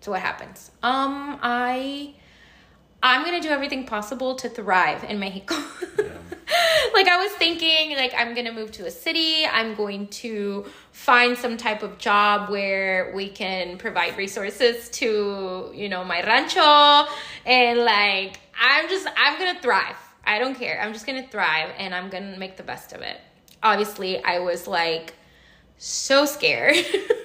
So 0.01 0.11
what 0.11 0.19
happens? 0.19 0.69
Um, 0.83 1.39
I 1.41 2.15
I'm 3.05 3.25
gonna 3.25 3.41
do 3.41 3.49
everything 3.49 3.85
possible 3.85 4.35
to 4.35 4.47
thrive 4.47 5.03
in 5.03 5.19
Mexico. 5.19 5.55
Yeah. 5.99 6.05
like 6.93 7.09
I 7.09 7.17
was 7.17 7.33
thinking, 7.33 7.97
like 7.97 8.13
I'm 8.17 8.33
gonna 8.33 8.53
move 8.53 8.71
to 8.73 8.85
a 8.85 8.91
city. 8.91 9.45
I'm 9.45 9.75
going 9.75 10.07
to 10.07 10.65
find 10.93 11.37
some 11.37 11.57
type 11.57 11.83
of 11.83 11.97
job 11.97 12.49
where 12.49 13.11
we 13.13 13.27
can 13.27 13.77
provide 13.77 14.17
resources 14.17 14.87
to, 14.91 15.69
you 15.75 15.89
know, 15.89 16.05
my 16.05 16.23
rancho, 16.23 17.11
and 17.45 17.79
like 17.79 18.39
I'm 18.57 18.87
just 18.87 19.05
I'm 19.17 19.37
gonna 19.37 19.59
thrive. 19.59 19.97
I 20.25 20.39
don't 20.39 20.55
care. 20.55 20.79
I'm 20.81 20.93
just 20.93 21.05
gonna 21.05 21.27
thrive, 21.27 21.71
and 21.77 21.93
I'm 21.93 22.09
gonna 22.09 22.37
make 22.37 22.55
the 22.55 22.63
best 22.63 22.93
of 22.93 23.01
it. 23.01 23.19
Obviously, 23.61 24.23
I 24.23 24.39
was 24.39 24.65
like 24.65 25.13
so 25.77 26.25
scared. 26.25 26.77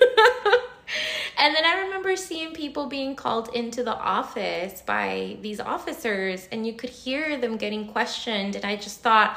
And 1.38 1.54
then 1.54 1.64
I 1.64 1.82
remember 1.82 2.16
seeing 2.16 2.52
people 2.52 2.86
being 2.86 3.14
called 3.14 3.50
into 3.54 3.84
the 3.84 3.94
office 3.94 4.82
by 4.82 5.36
these 5.40 5.60
officers, 5.60 6.48
and 6.50 6.66
you 6.66 6.72
could 6.72 6.90
hear 6.90 7.38
them 7.38 7.56
getting 7.56 7.86
questioned. 7.86 8.56
And 8.56 8.64
I 8.64 8.74
just 8.74 9.00
thought, 9.00 9.36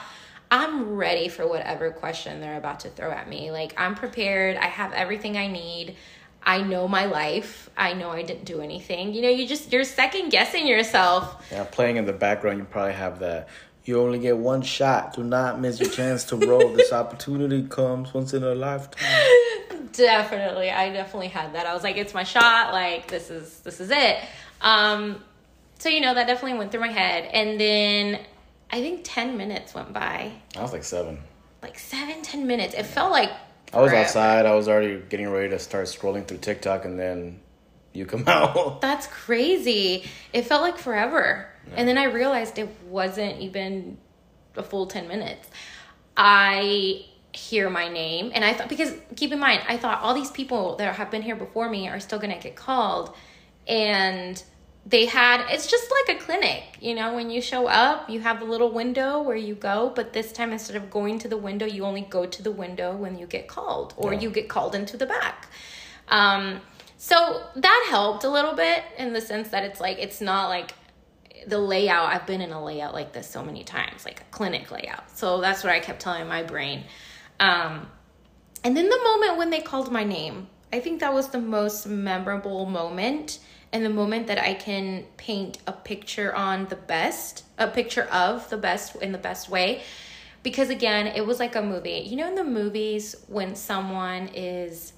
I'm 0.49 0.95
ready 0.95 1.29
for 1.29 1.47
whatever 1.47 1.91
question 1.91 2.41
they're 2.41 2.57
about 2.57 2.81
to 2.81 2.89
throw 2.89 3.11
at 3.11 3.29
me. 3.29 3.51
Like, 3.51 3.79
I'm 3.79 3.93
prepared, 3.93 4.57
I 4.57 4.65
have 4.65 4.93
everything 4.93 5.37
I 5.37 5.47
need. 5.47 5.95
I 6.43 6.63
know 6.63 6.87
my 6.87 7.05
life. 7.05 7.69
I 7.77 7.93
know 7.93 8.09
I 8.09 8.23
didn't 8.23 8.45
do 8.45 8.61
anything. 8.61 9.13
You 9.13 9.21
know, 9.21 9.29
you 9.29 9.47
just 9.47 9.71
you're 9.71 9.83
second 9.83 10.29
guessing 10.29 10.65
yourself. 10.65 11.47
Yeah, 11.51 11.65
playing 11.65 11.97
in 11.97 12.05
the 12.05 12.13
background, 12.13 12.57
you 12.57 12.65
probably 12.65 12.93
have 12.93 13.19
that. 13.19 13.47
You 13.85 14.01
only 14.01 14.19
get 14.19 14.37
one 14.37 14.63
shot. 14.63 15.13
Do 15.15 15.23
not 15.23 15.59
miss 15.59 15.79
your 15.79 15.89
chance 15.89 16.23
to 16.25 16.35
roll. 16.35 16.73
this 16.73 16.91
opportunity 17.01 17.67
comes 17.67 18.13
once 18.13 18.33
in 18.33 18.43
a 18.43 18.55
lifetime. 18.55 19.07
Definitely. 19.93 20.69
I 20.71 20.91
definitely 20.91 21.27
had 21.29 21.53
that. 21.53 21.65
I 21.65 21.73
was 21.73 21.83
like 21.83 21.97
it's 21.97 22.13
my 22.13 22.23
shot. 22.23 22.73
Like 22.73 23.07
this 23.07 23.29
is 23.29 23.59
this 23.59 23.79
is 23.79 23.89
it. 23.91 24.17
Um 24.61 25.23
so 25.79 25.89
you 25.89 26.01
know 26.01 26.13
that 26.13 26.27
definitely 26.27 26.57
went 26.57 26.71
through 26.71 26.81
my 26.81 26.91
head. 26.91 27.29
And 27.33 27.59
then 27.59 28.19
i 28.73 28.79
think 28.81 29.01
10 29.03 29.37
minutes 29.37 29.73
went 29.73 29.91
by. 29.93 30.31
I 30.55 30.61
was 30.61 30.71
like 30.73 30.83
seven. 30.83 31.19
Like 31.61 31.77
seven 31.77 32.21
ten 32.23 32.47
minutes. 32.47 32.73
It 32.73 32.85
felt 32.85 33.11
like 33.11 33.31
i 33.73 33.79
was 33.81 33.93
outside. 33.93 34.45
I 34.45 34.53
was 34.55 34.67
already 34.67 35.01
getting 35.09 35.29
ready 35.29 35.49
to 35.49 35.59
start 35.59 35.85
scrolling 35.85 36.27
through 36.27 36.39
tiktok 36.39 36.85
and 36.85 36.99
then 36.99 37.39
you 37.93 38.05
come 38.05 38.23
out. 38.27 38.81
That's 38.81 39.07
crazy. 39.07 40.05
It 40.33 40.43
felt 40.43 40.61
like 40.61 40.77
forever. 40.77 41.47
Yeah. 41.67 41.73
and 41.77 41.87
then 41.87 41.97
i 41.99 42.05
realized 42.05 42.57
it 42.57 42.69
wasn't 42.87 43.39
even 43.39 43.97
a 44.55 44.63
full 44.63 44.87
10 44.87 45.07
minutes. 45.07 45.47
I 46.17 47.05
hear 47.33 47.69
my 47.69 47.87
name. 47.87 48.31
And 48.33 48.43
i 48.43 48.53
thought 48.53 48.69
because 48.69 48.93
keep 49.15 49.31
in 49.31 49.39
mind 49.39 49.61
i 49.67 49.77
thought 49.77 50.01
all 50.01 50.13
these 50.13 50.31
people 50.31 50.75
that 50.77 50.95
have 50.95 51.11
been 51.11 51.21
here 51.21 51.35
before 51.35 51.69
me 51.69 51.87
are 51.87 51.99
still 51.99 52.19
going 52.19 52.33
to 52.33 52.41
get 52.41 52.55
called. 52.55 53.15
And 53.67 54.41
they 54.85 55.05
had 55.05 55.45
it's 55.49 55.67
just 55.67 55.91
like 55.91 56.17
a 56.17 56.19
clinic 56.19 56.63
you 56.81 56.95
know 56.95 57.13
when 57.13 57.29
you 57.29 57.39
show 57.39 57.67
up 57.67 58.09
you 58.09 58.19
have 58.19 58.41
a 58.41 58.45
little 58.45 58.71
window 58.71 59.21
where 59.21 59.35
you 59.35 59.53
go 59.53 59.91
but 59.95 60.11
this 60.13 60.31
time 60.31 60.51
instead 60.51 60.75
of 60.75 60.89
going 60.89 61.19
to 61.19 61.27
the 61.27 61.37
window 61.37 61.65
you 61.65 61.85
only 61.85 62.01
go 62.01 62.25
to 62.25 62.41
the 62.41 62.51
window 62.51 62.95
when 62.95 63.17
you 63.17 63.27
get 63.27 63.47
called 63.47 63.93
or 63.95 64.13
yeah. 64.13 64.21
you 64.21 64.31
get 64.31 64.49
called 64.49 64.73
into 64.75 64.97
the 64.97 65.05
back. 65.05 65.47
Um, 66.07 66.61
so 66.97 67.43
that 67.55 67.87
helped 67.89 68.23
a 68.23 68.29
little 68.29 68.53
bit 68.53 68.83
in 68.97 69.13
the 69.13 69.21
sense 69.21 69.49
that 69.49 69.63
it's 69.63 69.79
like 69.79 69.97
it's 69.99 70.19
not 70.19 70.49
like 70.49 70.73
the 71.47 71.57
layout 71.57 72.13
i've 72.13 72.27
been 72.27 72.41
in 72.41 72.51
a 72.51 72.63
layout 72.63 72.93
like 72.93 73.13
this 73.13 73.27
so 73.27 73.43
many 73.43 73.63
times 73.63 74.03
like 74.03 74.21
a 74.21 74.25
clinic 74.31 74.71
layout. 74.71 75.15
So 75.15 75.41
that's 75.41 75.63
what 75.63 75.71
i 75.71 75.79
kept 75.79 76.01
telling 76.01 76.27
my 76.27 76.41
brain 76.41 76.85
um, 77.41 77.87
and 78.63 78.77
then 78.77 78.87
the 78.87 78.99
moment 79.03 79.37
when 79.37 79.49
they 79.49 79.59
called 79.59 79.91
my 79.91 80.03
name, 80.03 80.47
I 80.71 80.79
think 80.79 81.01
that 81.01 81.13
was 81.13 81.29
the 81.29 81.39
most 81.39 81.85
memorable 81.85 82.65
moment 82.65 83.39
and 83.73 83.83
the 83.83 83.89
moment 83.89 84.27
that 84.27 84.37
I 84.37 84.53
can 84.53 85.05
paint 85.17 85.57
a 85.67 85.73
picture 85.73 86.33
on 86.33 86.67
the 86.67 86.75
best, 86.75 87.43
a 87.57 87.67
picture 87.67 88.03
of 88.03 88.49
the 88.49 88.57
best 88.57 88.95
in 88.97 89.11
the 89.11 89.17
best 89.17 89.49
way 89.49 89.81
because 90.43 90.69
again, 90.69 91.07
it 91.07 91.25
was 91.25 91.39
like 91.39 91.55
a 91.55 91.61
movie. 91.61 92.03
You 92.05 92.17
know, 92.17 92.27
in 92.27 92.35
the 92.35 92.43
movies 92.43 93.15
when 93.27 93.55
someone 93.55 94.29
is 94.33 94.93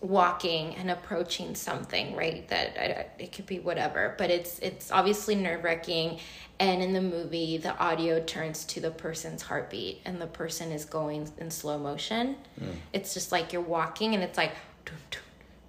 walking 0.00 0.74
and 0.76 0.90
approaching 0.90 1.54
something, 1.54 2.16
right? 2.16 2.48
That 2.48 2.76
I, 2.78 3.22
it 3.22 3.32
could 3.32 3.46
be 3.46 3.58
whatever, 3.58 4.14
but 4.18 4.30
it's 4.30 4.58
it's 4.60 4.90
obviously 4.90 5.34
nerve 5.34 5.64
wracking. 5.64 6.18
And 6.60 6.82
in 6.82 6.92
the 6.92 7.00
movie, 7.00 7.56
the 7.56 7.76
audio 7.78 8.22
turns 8.22 8.64
to 8.66 8.80
the 8.80 8.90
person's 8.90 9.40
heartbeat, 9.40 10.02
and 10.04 10.20
the 10.20 10.26
person 10.26 10.72
is 10.72 10.84
going 10.84 11.26
in 11.38 11.50
slow 11.50 11.78
motion. 11.78 12.36
Mm. 12.60 12.74
It's 12.92 13.14
just 13.14 13.32
like 13.32 13.54
you're 13.54 13.62
walking, 13.62 14.14
and 14.14 14.22
it's 14.22 14.36
like, 14.36 14.52
dun, 14.84 14.96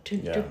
dun, 0.04 0.20
dun, 0.20 0.36
yeah. 0.36 0.44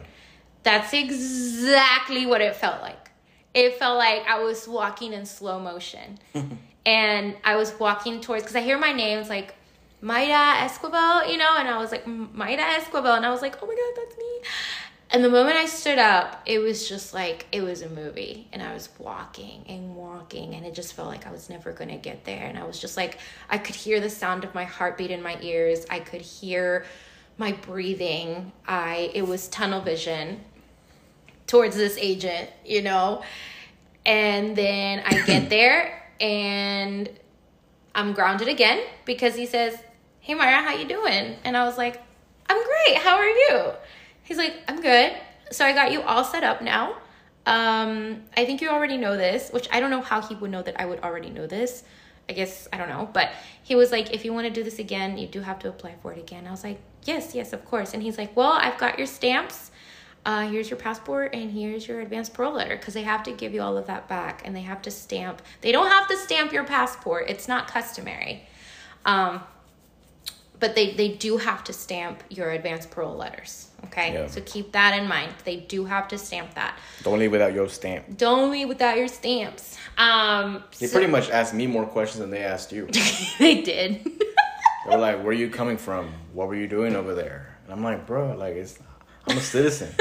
that's 0.63 0.95
exactly 0.95 2.25
what 2.25 2.41
it 2.41 2.57
felt 2.57 2.81
like. 2.81 3.11
It 3.53 3.79
felt 3.79 3.99
like 3.99 4.27
I 4.27 4.43
was 4.43 4.67
walking 4.67 5.13
in 5.13 5.27
slow 5.27 5.61
motion. 5.61 6.19
and 6.87 7.37
I 7.45 7.57
was 7.57 7.79
walking 7.79 8.23
towards 8.23 8.43
because 8.43 8.57
I 8.57 8.63
hear 8.63 8.79
my 8.79 8.93
names 8.93 9.29
like 9.29 9.55
Mayra 10.03 10.57
Esquivel, 10.61 11.31
you 11.31 11.37
know, 11.37 11.55
and 11.59 11.69
I 11.69 11.77
was 11.79 11.93
like 11.93 12.07
Mayra 12.07 12.79
Esquivel, 12.79 13.17
and 13.17 13.27
I 13.27 13.31
was 13.31 13.43
like, 13.43 13.63
oh 13.63 13.67
my 13.67 13.75
god, 13.75 14.05
that's 14.07 14.17
me. 14.17 14.41
And 15.13 15.25
the 15.25 15.29
moment 15.29 15.57
I 15.57 15.67
stood 15.67 15.99
up, 15.99 16.41
it 16.47 16.61
was 16.61 16.89
just 16.89 17.13
like 17.13 17.47
it 17.51 17.63
was 17.63 17.83
a 17.83 17.89
movie, 17.89 18.47
and 18.53 18.63
I 18.63 18.73
was 18.73 18.89
walking 18.99 19.65
and 19.69 19.97
walking, 19.97 20.55
and 20.55 20.65
it 20.65 20.73
just 20.73 20.95
felt 20.95 21.09
like 21.09 21.27
I 21.27 21.33
was 21.33 21.51
never 21.51 21.73
gonna 21.73 21.97
get 21.97 22.25
there. 22.25 22.47
And 22.47 22.57
I 22.57 22.65
was 22.65 22.79
just 22.79 22.97
like, 22.97 23.19
I 23.49 23.59
could 23.59 23.75
hear 23.75 23.99
the 23.99 24.11
sound 24.11 24.45
of 24.45 24.55
my 24.55 24.65
heartbeat 24.65 25.11
in 25.11 25.21
my 25.21 25.37
ears. 25.41 25.85
I 25.91 25.99
could 25.99 26.21
hear 26.21 26.85
my 27.39 27.53
breathing. 27.53 28.53
I 28.69 29.11
it 29.13 29.27
was 29.27 29.49
tunnel 29.49 29.81
vision 29.81 30.45
towards 31.49 31.75
this 31.75 31.97
agent, 31.99 32.49
you 32.65 32.83
know. 32.83 33.25
And 34.07 34.55
then 34.55 35.03
I 35.05 35.23
get 35.27 35.51
there 35.51 36.05
and 36.21 37.11
I'm 37.97 38.13
grounded 38.13 38.47
again 38.47 38.81
because 39.05 39.35
he 39.35 39.47
says, 39.47 39.77
"Hey 40.21 40.35
Mayra, 40.35 40.63
how 40.65 40.75
you 40.75 40.87
doing?" 40.87 41.35
And 41.43 41.57
I 41.57 41.65
was 41.65 41.77
like, 41.77 42.01
"I'm 42.49 42.63
great. 42.65 42.99
How 42.99 43.17
are 43.17 43.29
you?" 43.29 43.73
He's 44.31 44.39
like, 44.39 44.55
"I'm 44.69 44.81
good." 44.81 45.13
So 45.51 45.65
I 45.65 45.73
got 45.73 45.91
you 45.91 46.03
all 46.03 46.23
set 46.23 46.45
up 46.45 46.63
now. 46.63 46.97
Um, 47.47 48.23
I 48.37 48.45
think 48.45 48.61
you 48.61 48.69
already 48.69 48.97
know 48.97 49.17
this, 49.17 49.51
which 49.51 49.69
I 49.73 49.81
don't 49.81 49.91
know 49.91 50.03
how 50.03 50.23
he 50.23 50.37
would 50.37 50.53
know 50.53 50.63
that 50.63 50.81
I 50.81 50.85
would 50.85 51.01
already 51.01 51.31
know 51.31 51.49
this. 51.49 51.83
I 52.29 52.33
guess 52.33 52.69
I 52.73 52.77
don't 52.79 52.89
know, 52.89 53.11
but 53.13 53.33
he 53.65 53.75
was 53.75 53.91
like, 53.91 54.15
"If 54.15 54.25
you 54.25 54.33
want 54.33 54.47
to 54.47 54.53
do 54.53 54.63
this 54.63 54.79
again, 54.79 55.19
you 55.19 55.27
do 55.27 55.41
have 55.41 55.59
to 55.61 55.69
apply 55.69 55.97
for 56.01 56.13
it 56.13 56.19
again." 56.19 56.47
I 56.47 56.53
was 56.53 56.63
like, 56.63 56.79
"Yes, 57.05 57.35
yes, 57.35 57.53
of 57.53 57.65
course." 57.65 57.93
And 57.93 58.05
he's 58.05 58.19
like, 58.19 58.37
"Well, 58.37 58.53
I've 58.53 58.79
got 58.79 58.99
your 58.99 59.09
stamps 59.09 59.73
uh, 60.27 60.47
here's 60.49 60.69
your 60.69 60.79
passport 60.79 61.35
and 61.35 61.51
here's 61.51 61.89
your 61.89 62.01
advanced 62.01 62.35
parole 62.35 62.53
letter 62.53 62.77
because 62.77 62.95
they 62.95 63.03
have 63.03 63.23
to 63.23 63.33
give 63.33 63.55
you 63.55 63.63
all 63.63 63.79
of 63.79 63.87
that 63.87 64.07
back 64.09 64.43
and 64.45 64.55
they 64.55 64.61
have 64.61 64.83
to 64.83 64.91
stamp 64.91 65.41
they 65.63 65.73
don't 65.73 65.89
have 65.89 66.07
to 66.09 66.17
stamp 66.17 66.53
your 66.53 66.65
passport 66.65 67.25
it's 67.29 67.49
not 67.49 67.67
customary 67.69 68.47
um, 69.07 69.41
but 70.61 70.75
they, 70.75 70.93
they 70.93 71.09
do 71.09 71.39
have 71.39 71.65
to 71.65 71.73
stamp 71.73 72.23
your 72.29 72.51
advanced 72.51 72.91
parole 72.91 73.17
letters 73.17 73.69
okay 73.85 74.13
yeah. 74.13 74.27
so 74.27 74.41
keep 74.45 74.73
that 74.73 74.99
in 75.01 75.09
mind 75.09 75.33
they 75.45 75.57
do 75.57 75.85
have 75.85 76.07
to 76.07 76.19
stamp 76.19 76.55
that 76.55 76.79
don't 77.03 77.19
leave 77.19 77.33
without 77.33 77.53
your 77.53 77.69
stamp 77.69 78.05
don't 78.17 78.51
leave 78.51 78.69
without 78.69 78.97
your 78.97 79.09
stamps 79.09 79.77
um, 79.99 80.63
they 80.79 80.87
so, 80.87 80.93
pretty 80.93 81.11
much 81.11 81.31
asked 81.31 81.55
me 81.55 81.67
more 81.67 81.87
questions 81.87 82.21
than 82.21 82.31
they 82.31 82.43
asked 82.43 82.73
you 82.73 82.87
they 83.39 83.63
did 83.63 84.05
they 84.05 84.91
were 84.91 84.99
like 84.99 85.17
where 85.19 85.29
are 85.29 85.33
you 85.33 85.51
coming 85.51 85.77
from 85.77 86.13
what 86.33 86.47
were 86.47 86.57
you 86.57 86.69
doing 86.69 86.95
over 86.95 87.15
there 87.15 87.57
and 87.65 87.73
i'm 87.73 87.83
like 87.83 88.07
bro 88.07 88.37
like 88.37 88.55
it's 88.55 88.79
I'm 89.27 89.37
a 89.37 89.41
citizen. 89.41 89.95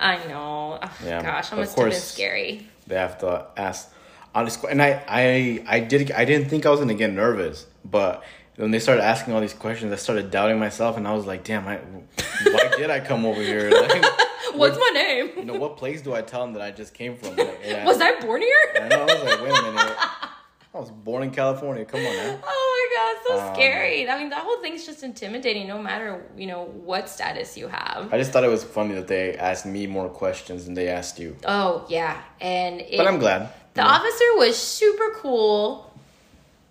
I 0.00 0.16
know. 0.28 0.78
Oh, 0.82 0.92
yeah, 1.04 1.22
gosh, 1.22 1.52
I 1.52 1.56
must 1.56 1.76
have 1.76 1.90
been 1.90 2.00
scary. 2.00 2.66
They 2.86 2.96
have 2.96 3.18
to 3.18 3.46
ask 3.56 3.92
honest, 4.34 4.64
and 4.64 4.82
I, 4.82 5.04
I, 5.06 5.64
I 5.66 5.80
did. 5.80 6.10
I 6.12 6.24
didn't 6.24 6.48
think 6.48 6.66
I 6.66 6.70
was 6.70 6.80
gonna 6.80 6.94
get 6.94 7.12
nervous, 7.12 7.66
but 7.84 8.24
when 8.60 8.70
they 8.70 8.78
started 8.78 9.02
asking 9.02 9.32
all 9.32 9.40
these 9.40 9.54
questions, 9.54 9.92
I 9.92 9.96
started 9.96 10.30
doubting 10.30 10.58
myself, 10.58 10.96
and 10.96 11.08
I 11.08 11.14
was 11.14 11.26
like, 11.26 11.44
"Damn, 11.44 11.66
I, 11.66 11.76
why 11.76 12.70
did 12.76 12.90
I 12.90 13.00
come 13.00 13.24
over 13.24 13.40
here? 13.40 13.70
Like, 13.80 14.04
What's 14.54 14.76
my 14.76 14.90
name? 14.92 15.30
You 15.36 15.44
know, 15.44 15.54
what 15.54 15.76
place 15.76 16.02
do 16.02 16.12
I 16.12 16.22
tell 16.22 16.40
them 16.40 16.54
that 16.54 16.62
I 16.62 16.72
just 16.72 16.92
came 16.92 17.16
from? 17.16 17.36
Like, 17.36 17.84
was 17.84 18.00
I 18.00 18.18
born 18.20 18.42
here? 18.42 18.56
I 18.74 18.88
know. 18.88 19.02
I 19.02 19.04
was 19.04 19.22
like, 19.22 19.42
wait 19.42 19.58
a 19.58 19.62
minute. 19.62 19.96
I 20.74 20.78
was 20.78 20.90
born 20.90 21.22
in 21.22 21.30
California. 21.30 21.84
Come 21.84 22.00
on 22.00 22.16
now. 22.16 22.38
Oh 22.44 23.16
my 23.24 23.28
god, 23.30 23.38
so 23.38 23.48
um, 23.48 23.54
scary. 23.54 24.08
I 24.08 24.18
mean, 24.18 24.30
that 24.30 24.42
whole 24.42 24.60
thing's 24.60 24.84
just 24.84 25.02
intimidating, 25.02 25.66
no 25.68 25.80
matter 25.80 26.26
you 26.36 26.46
know 26.46 26.64
what 26.64 27.08
status 27.08 27.56
you 27.56 27.68
have. 27.68 28.12
I 28.12 28.18
just 28.18 28.32
thought 28.32 28.44
it 28.44 28.50
was 28.50 28.64
funny 28.64 28.94
that 28.94 29.08
they 29.08 29.36
asked 29.36 29.66
me 29.66 29.86
more 29.86 30.08
questions 30.08 30.64
than 30.64 30.74
they 30.74 30.88
asked 30.88 31.18
you. 31.18 31.36
Oh 31.44 31.86
yeah, 31.88 32.20
and 32.40 32.80
it, 32.80 32.96
but 32.96 33.06
I'm 33.06 33.18
glad. 33.18 33.52
The 33.74 33.82
yeah. 33.82 33.88
officer 33.88 34.24
was 34.36 34.56
super 34.56 35.12
cool, 35.16 35.92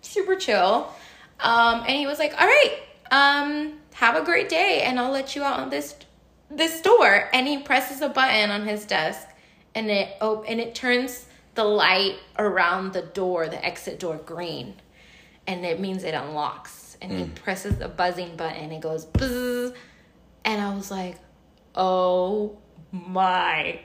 super 0.02 0.36
chill, 0.36 0.92
um, 1.40 1.82
and 1.82 1.92
he 1.98 2.06
was 2.06 2.20
like, 2.20 2.34
"All 2.40 2.48
right, 2.48 2.80
um, 3.12 3.80
have 3.94 4.16
a 4.16 4.24
great 4.24 4.50
day, 4.50 4.84
and 4.84 5.00
I'll 5.00 5.12
let 5.12 5.36
you 5.36 5.44
out 5.44 5.60
on 5.60 5.70
this 5.70 5.96
this 6.50 6.82
door." 6.82 7.30
And 7.34 7.48
he 7.48 7.60
presses 7.60 8.02
a 8.02 8.10
button 8.10 8.52
on 8.52 8.68
his 8.68 8.86
desk, 8.86 9.28
and 9.76 9.90
it 9.90 10.16
oh, 10.22 10.44
and 10.44 10.60
it 10.60 10.76
turns 10.76 11.26
the 11.56 11.64
light 11.64 12.16
around 12.38 12.94
the 12.94 13.02
door, 13.02 13.48
the 13.48 13.64
exit 13.66 14.00
door, 14.00 14.16
green. 14.16 14.76
And 15.46 15.66
it 15.66 15.80
means 15.80 16.06
it 16.06 16.14
unlocks. 16.14 16.96
And 17.02 17.12
mm. 17.12 17.18
he 17.18 17.26
presses 17.32 17.78
the 17.78 17.90
buzzing 17.90 18.36
button, 18.36 18.64
and 18.64 18.72
it 18.74 18.82
goes 18.82 19.06
buzz. 19.06 19.74
And 20.46 20.62
I 20.62 20.74
was 20.74 20.90
like, 20.90 21.18
oh 21.76 22.58
my 22.92 23.80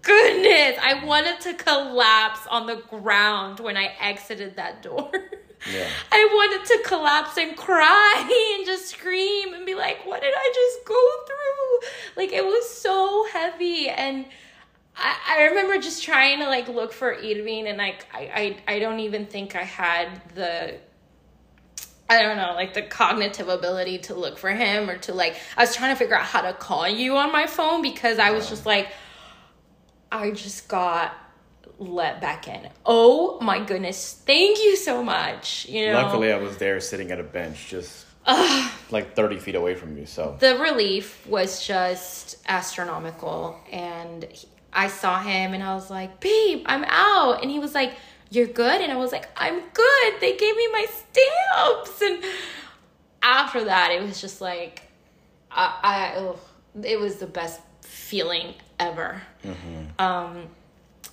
goodness. 0.00 0.78
I 0.80 1.04
wanted 1.04 1.40
to 1.42 1.54
collapse 1.54 2.46
on 2.50 2.66
the 2.66 2.76
ground 2.88 3.60
when 3.60 3.76
I 3.76 3.92
exited 4.00 4.56
that 4.56 4.82
door. 4.82 5.10
Yeah. 5.72 5.88
I 6.12 6.28
wanted 6.32 6.66
to 6.66 6.82
collapse 6.84 7.38
and 7.38 7.56
cry 7.56 8.56
and 8.56 8.66
just 8.66 8.88
scream 8.88 9.54
and 9.54 9.64
be 9.64 9.74
like, 9.74 10.04
what 10.04 10.20
did 10.20 10.34
I 10.36 10.52
just 10.54 10.86
go 10.86 11.10
through? 11.26 12.22
Like, 12.22 12.32
it 12.32 12.44
was 12.44 12.68
so 12.68 13.26
heavy. 13.32 13.88
And 13.88 14.26
I, 14.96 15.16
I 15.28 15.42
remember 15.44 15.78
just 15.78 16.02
trying 16.02 16.40
to 16.40 16.46
like 16.46 16.68
look 16.68 16.92
for 16.92 17.12
Irvin 17.12 17.66
and 17.66 17.78
like 17.78 18.06
I, 18.12 18.58
I 18.68 18.74
I 18.74 18.78
don't 18.78 19.00
even 19.00 19.26
think 19.26 19.56
I 19.56 19.62
had 19.62 20.22
the 20.34 20.78
I 22.08 22.20
don't 22.22 22.36
know, 22.36 22.52
like 22.54 22.74
the 22.74 22.82
cognitive 22.82 23.48
ability 23.48 23.98
to 23.98 24.14
look 24.14 24.36
for 24.38 24.50
him 24.50 24.90
or 24.90 24.98
to 24.98 25.14
like 25.14 25.36
I 25.56 25.62
was 25.62 25.74
trying 25.74 25.92
to 25.94 25.98
figure 25.98 26.14
out 26.14 26.24
how 26.24 26.42
to 26.42 26.52
call 26.52 26.88
you 26.88 27.16
on 27.16 27.32
my 27.32 27.46
phone 27.46 27.82
because 27.82 28.18
I 28.18 28.30
was 28.30 28.48
just 28.48 28.66
like 28.66 28.92
I 30.12 30.30
just 30.30 30.68
got 30.68 31.12
let 31.78 32.20
back 32.20 32.48
in. 32.48 32.68
Oh 32.84 33.38
my 33.40 33.62
goodness. 33.64 34.20
Thank 34.26 34.58
you 34.58 34.76
so 34.76 35.02
much. 35.02 35.66
You 35.68 35.88
know. 35.88 36.02
Luckily 36.02 36.32
I 36.32 36.36
was 36.36 36.56
there 36.56 36.80
sitting 36.80 37.10
at 37.10 37.20
a 37.20 37.24
bench 37.24 37.68
just 37.68 38.06
like 38.90 39.14
30 39.14 39.38
feet 39.38 39.54
away 39.54 39.74
from 39.74 39.98
you 39.98 40.06
so 40.06 40.34
the 40.40 40.56
relief 40.56 41.26
was 41.26 41.66
just 41.66 42.38
astronomical 42.48 43.60
and 43.70 44.26
I 44.74 44.88
saw 44.88 45.20
him 45.20 45.54
and 45.54 45.62
I 45.62 45.74
was 45.74 45.88
like, 45.88 46.20
babe, 46.20 46.64
I'm 46.66 46.84
out. 46.84 47.42
And 47.42 47.50
he 47.50 47.58
was 47.58 47.74
like, 47.74 47.94
you're 48.30 48.48
good? 48.48 48.80
And 48.80 48.90
I 48.92 48.96
was 48.96 49.12
like, 49.12 49.28
I'm 49.36 49.60
good. 49.72 50.20
They 50.20 50.36
gave 50.36 50.56
me 50.56 50.68
my 50.72 50.86
stamps. 50.86 52.02
And 52.02 52.24
after 53.22 53.64
that, 53.64 53.92
it 53.92 54.02
was 54.02 54.20
just 54.20 54.40
like, 54.40 54.82
I, 55.50 55.78
I 55.82 56.18
ugh, 56.18 56.38
it 56.82 56.98
was 56.98 57.16
the 57.16 57.26
best 57.26 57.60
feeling 57.82 58.54
ever. 58.80 59.22
Mm-hmm. 59.44 60.00
Um, 60.00 60.48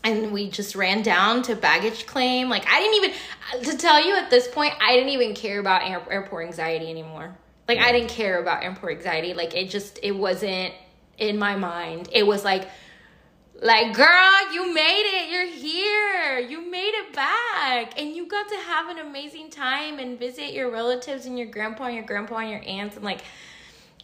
and 0.04 0.32
we 0.32 0.50
just 0.50 0.76
ran 0.76 1.02
down 1.02 1.44
to 1.44 1.56
baggage 1.56 2.06
claim. 2.06 2.50
Like 2.50 2.66
I 2.68 2.80
didn't 2.80 2.96
even 2.96 3.72
to 3.72 3.78
tell 3.78 4.06
you 4.06 4.16
at 4.16 4.30
this 4.30 4.48
point, 4.48 4.74
I 4.82 4.96
didn't 4.96 5.10
even 5.10 5.34
care 5.34 5.60
about 5.60 5.88
air, 5.88 6.02
airport 6.10 6.48
anxiety 6.48 6.90
anymore. 6.90 7.36
Like 7.68 7.78
yeah. 7.78 7.86
I 7.86 7.92
didn't 7.92 8.10
care 8.10 8.40
about 8.40 8.64
airport 8.64 8.98
anxiety. 8.98 9.34
Like 9.34 9.56
it 9.56 9.70
just 9.70 10.00
it 10.04 10.12
wasn't 10.12 10.74
in 11.18 11.38
my 11.38 11.56
mind. 11.56 12.10
It 12.12 12.26
was 12.26 12.44
like 12.44 12.68
like, 13.62 13.94
girl, 13.94 14.54
you 14.54 14.74
made 14.74 15.04
it. 15.06 15.30
You're 15.30 15.46
here. 15.46 16.40
You 16.40 16.70
made 16.72 16.94
it 16.96 17.14
back. 17.14 18.00
And 18.00 18.16
you 18.16 18.26
got 18.26 18.50
to 18.50 18.56
have 18.56 18.90
an 18.90 18.98
amazing 18.98 19.52
time 19.52 20.00
and 20.00 20.18
visit 20.18 20.52
your 20.52 20.72
relatives 20.72 21.28
and 21.28 21.38
your 21.38 21.48
grandpa 21.48 21.86
and 21.86 21.96
your 21.96 22.04
grandpa 22.04 22.38
and 22.38 22.50
your 22.50 22.64
aunts. 22.66 22.96
And 22.96 23.06
like, 23.06 23.22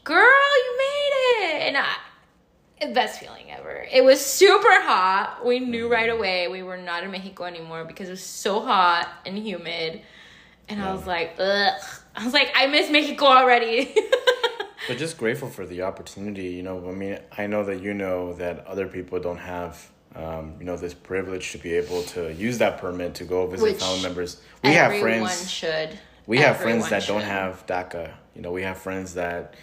girl, 0.04 0.22
you 0.22 0.78
made 0.78 1.12
it. 1.40 1.62
And 1.68 1.78
I, 1.78 1.96
best 2.86 3.20
feeling 3.20 3.52
ever. 3.52 3.86
It 3.92 4.04
was 4.04 4.24
super 4.24 4.82
hot. 4.82 5.42
We 5.46 5.60
knew 5.60 5.92
right 5.92 6.10
away 6.10 6.48
we 6.48 6.64
were 6.64 6.78
not 6.78 7.04
in 7.04 7.12
Mexico 7.12 7.46
anymore 7.46 7.86
because 7.86 8.08
it 8.08 8.12
was 8.12 8.24
so 8.24 8.62
hot 8.62 9.10
and 9.26 9.38
humid. 9.38 10.02
And 10.70 10.80
yeah. 10.80 10.90
I 10.90 10.94
was 10.94 11.08
like, 11.08 11.36
ugh. 11.40 11.82
I 12.16 12.24
was 12.24 12.34
like, 12.34 12.52
I 12.56 12.68
miss 12.68 12.90
Mexico 12.90 13.26
already. 13.26 13.96
but 14.88 14.98
just 14.98 15.18
grateful 15.18 15.50
for 15.50 15.66
the 15.66 15.84
opportunity. 15.84 16.50
You 16.50 16.64
know, 16.64 16.88
I 16.90 16.94
mean, 16.94 17.20
I 17.38 17.48
know 17.48 17.64
that 17.66 17.82
you 17.82 17.94
know 17.94 18.34
that 18.34 18.66
other 18.66 18.88
people 18.88 19.20
don't 19.20 19.38
have. 19.38 19.90
Um, 20.16 20.56
you 20.58 20.66
know 20.66 20.76
this 20.78 20.96
privilege 20.96 21.52
to 21.52 21.60
be 21.60 21.76
able 21.76 22.02
to 22.04 22.34
use 22.34 22.58
that 22.58 22.80
permit 22.80 23.14
to 23.16 23.24
go 23.24 23.46
visit 23.46 23.64
Which 23.64 23.80
family 23.80 24.02
members. 24.02 24.42
We 24.64 24.72
have 24.72 25.00
friends. 25.00 25.52
should. 25.52 26.00
We 26.26 26.40
have 26.40 26.58
friends 26.58 26.90
that 26.90 27.04
should. 27.04 27.14
don't 27.14 27.22
have 27.22 27.68
DACA. 27.68 28.14
You 28.36 28.42
know, 28.42 28.52
we 28.52 28.64
have 28.64 28.80
friends 28.80 29.14
that 29.14 29.54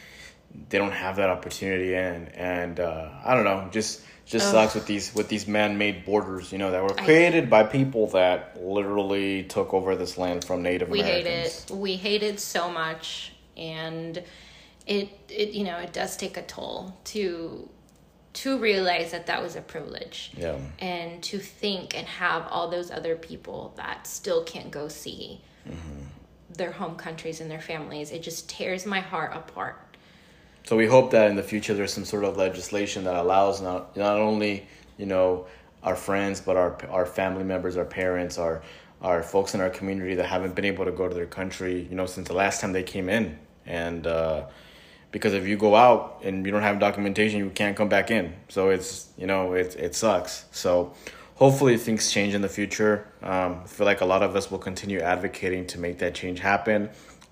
they 0.68 0.78
don't 0.78 0.92
have 0.92 1.16
that 1.16 1.30
opportunity 1.30 1.94
and 1.94 2.34
and 2.34 2.80
uh, 2.80 3.10
I 3.24 3.34
don't 3.34 3.44
know 3.44 3.68
just 3.70 4.02
just 4.26 4.50
sucks 4.50 4.74
with 4.74 4.86
these 4.86 5.14
with 5.14 5.28
these 5.28 5.46
man-made 5.46 6.04
borders 6.04 6.52
you 6.52 6.58
know 6.58 6.70
that 6.70 6.82
were 6.82 6.90
created 6.90 7.50
by 7.50 7.64
people 7.64 8.06
that 8.08 8.62
literally 8.62 9.42
took 9.44 9.74
over 9.74 9.96
this 9.96 10.16
land 10.16 10.44
from 10.44 10.62
Native 10.62 10.88
we 10.88 11.02
hate 11.02 11.26
Americans. 11.26 11.66
it 11.70 11.76
we 11.76 11.96
hate 11.96 12.22
it 12.22 12.40
so 12.40 12.70
much 12.70 13.32
and 13.56 14.22
it 14.86 15.08
it 15.28 15.50
you 15.50 15.64
know 15.64 15.78
it 15.78 15.92
does 15.92 16.16
take 16.16 16.36
a 16.36 16.42
toll 16.42 16.96
to 17.04 17.68
to 18.32 18.58
realize 18.58 19.12
that 19.12 19.26
that 19.26 19.40
was 19.40 19.54
a 19.54 19.60
privilege. 19.60 20.32
Yeah. 20.36 20.56
and 20.80 21.22
to 21.22 21.38
think 21.38 21.96
and 21.96 22.04
have 22.08 22.48
all 22.50 22.68
those 22.68 22.90
other 22.90 23.14
people 23.14 23.72
that 23.76 24.08
still 24.08 24.42
can't 24.42 24.72
go 24.72 24.88
see 24.88 25.40
their 26.50 26.72
home 26.72 26.96
countries 26.96 27.40
and 27.40 27.50
their 27.50 27.60
families 27.60 28.10
it 28.10 28.22
just 28.22 28.48
tears 28.48 28.86
my 28.86 29.00
heart 29.00 29.34
apart 29.34 29.83
So 30.64 30.76
we 30.76 30.86
hope 30.86 31.10
that 31.10 31.30
in 31.30 31.36
the 31.36 31.42
future 31.42 31.74
there's 31.74 31.92
some 31.92 32.06
sort 32.06 32.24
of 32.24 32.36
legislation 32.36 33.04
that 33.04 33.14
allows 33.14 33.60
not 33.60 33.96
not 33.96 34.18
only 34.18 34.66
you 34.96 35.06
know 35.06 35.46
our 35.82 35.94
friends 35.94 36.40
but 36.40 36.56
our 36.56 36.78
our 36.90 37.06
family 37.06 37.44
members, 37.44 37.76
our 37.76 37.84
parents, 37.84 38.38
our 38.38 38.62
our 39.02 39.22
folks 39.22 39.54
in 39.54 39.60
our 39.60 39.68
community 39.68 40.14
that 40.14 40.26
haven't 40.26 40.54
been 40.54 40.64
able 40.64 40.86
to 40.86 40.92
go 40.92 41.06
to 41.06 41.14
their 41.14 41.26
country, 41.26 41.86
you 41.90 41.94
know, 41.94 42.06
since 42.06 42.28
the 42.28 42.34
last 42.34 42.62
time 42.62 42.72
they 42.72 42.82
came 42.82 43.10
in, 43.10 43.38
and 43.66 44.06
uh, 44.06 44.46
because 45.10 45.34
if 45.34 45.46
you 45.46 45.58
go 45.58 45.76
out 45.76 46.20
and 46.24 46.46
you 46.46 46.50
don't 46.50 46.62
have 46.62 46.80
documentation, 46.80 47.38
you 47.38 47.50
can't 47.50 47.76
come 47.76 47.90
back 47.90 48.10
in. 48.10 48.34
So 48.48 48.70
it's 48.70 49.10
you 49.18 49.26
know 49.26 49.52
it 49.52 49.76
it 49.76 49.94
sucks. 49.94 50.46
So 50.50 50.94
hopefully 51.34 51.76
things 51.76 52.10
change 52.10 52.34
in 52.34 52.40
the 52.40 52.48
future. 52.48 53.06
Um, 53.22 53.60
I 53.64 53.66
feel 53.66 53.84
like 53.84 54.00
a 54.00 54.06
lot 54.06 54.22
of 54.22 54.34
us 54.34 54.50
will 54.50 54.58
continue 54.58 55.00
advocating 55.00 55.66
to 55.68 55.78
make 55.78 55.98
that 55.98 56.14
change 56.14 56.40
happen. 56.40 56.88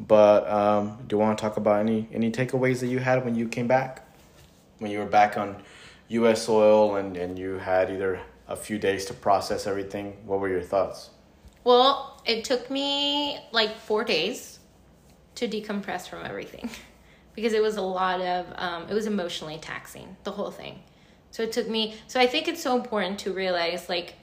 But 0.06 0.48
um, 0.50 0.98
do 1.06 1.14
you 1.14 1.20
want 1.20 1.38
to 1.38 1.42
talk 1.42 1.56
about 1.56 1.80
any 1.80 2.08
any 2.12 2.30
takeaways 2.30 2.80
that 2.80 2.88
you 2.88 2.98
had 2.98 3.24
when 3.24 3.34
you 3.34 3.48
came 3.48 3.68
back, 3.68 4.06
when 4.78 4.90
you 4.90 4.98
were 4.98 5.06
back 5.06 5.36
on 5.36 5.62
U.S. 6.08 6.42
soil 6.42 6.96
and 6.96 7.16
and 7.16 7.38
you 7.38 7.54
had 7.58 7.90
either 7.90 8.20
a 8.48 8.56
few 8.56 8.78
days 8.78 9.04
to 9.06 9.14
process 9.14 9.66
everything? 9.66 10.16
What 10.26 10.40
were 10.40 10.48
your 10.48 10.62
thoughts? 10.62 11.10
Well, 11.64 12.20
it 12.24 12.44
took 12.44 12.70
me 12.70 13.38
like 13.52 13.78
four 13.78 14.04
days 14.04 14.58
to 15.36 15.48
decompress 15.48 16.08
from 16.08 16.24
everything 16.24 16.68
because 17.34 17.52
it 17.52 17.62
was 17.62 17.76
a 17.76 17.82
lot 17.82 18.20
of, 18.20 18.46
um, 18.56 18.88
it 18.88 18.94
was 18.94 19.06
emotionally 19.06 19.58
taxing, 19.58 20.16
the 20.24 20.32
whole 20.32 20.50
thing. 20.50 20.82
So 21.30 21.42
it 21.42 21.52
took 21.52 21.68
me, 21.68 21.94
so 22.08 22.20
I 22.20 22.26
think 22.26 22.48
it's 22.48 22.62
so 22.62 22.76
important 22.76 23.18
to 23.20 23.32
realize 23.32 23.88
like, 23.88 24.14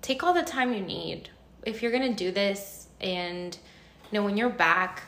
take 0.00 0.22
all 0.22 0.32
the 0.32 0.42
time 0.42 0.72
you 0.72 0.80
need. 0.80 1.28
If 1.64 1.82
you're 1.82 1.90
to 1.92 2.14
do 2.14 2.30
this 2.30 2.86
and, 3.00 3.54
you 4.10 4.18
know, 4.18 4.24
when 4.24 4.36
you're 4.36 4.48
back, 4.48 5.02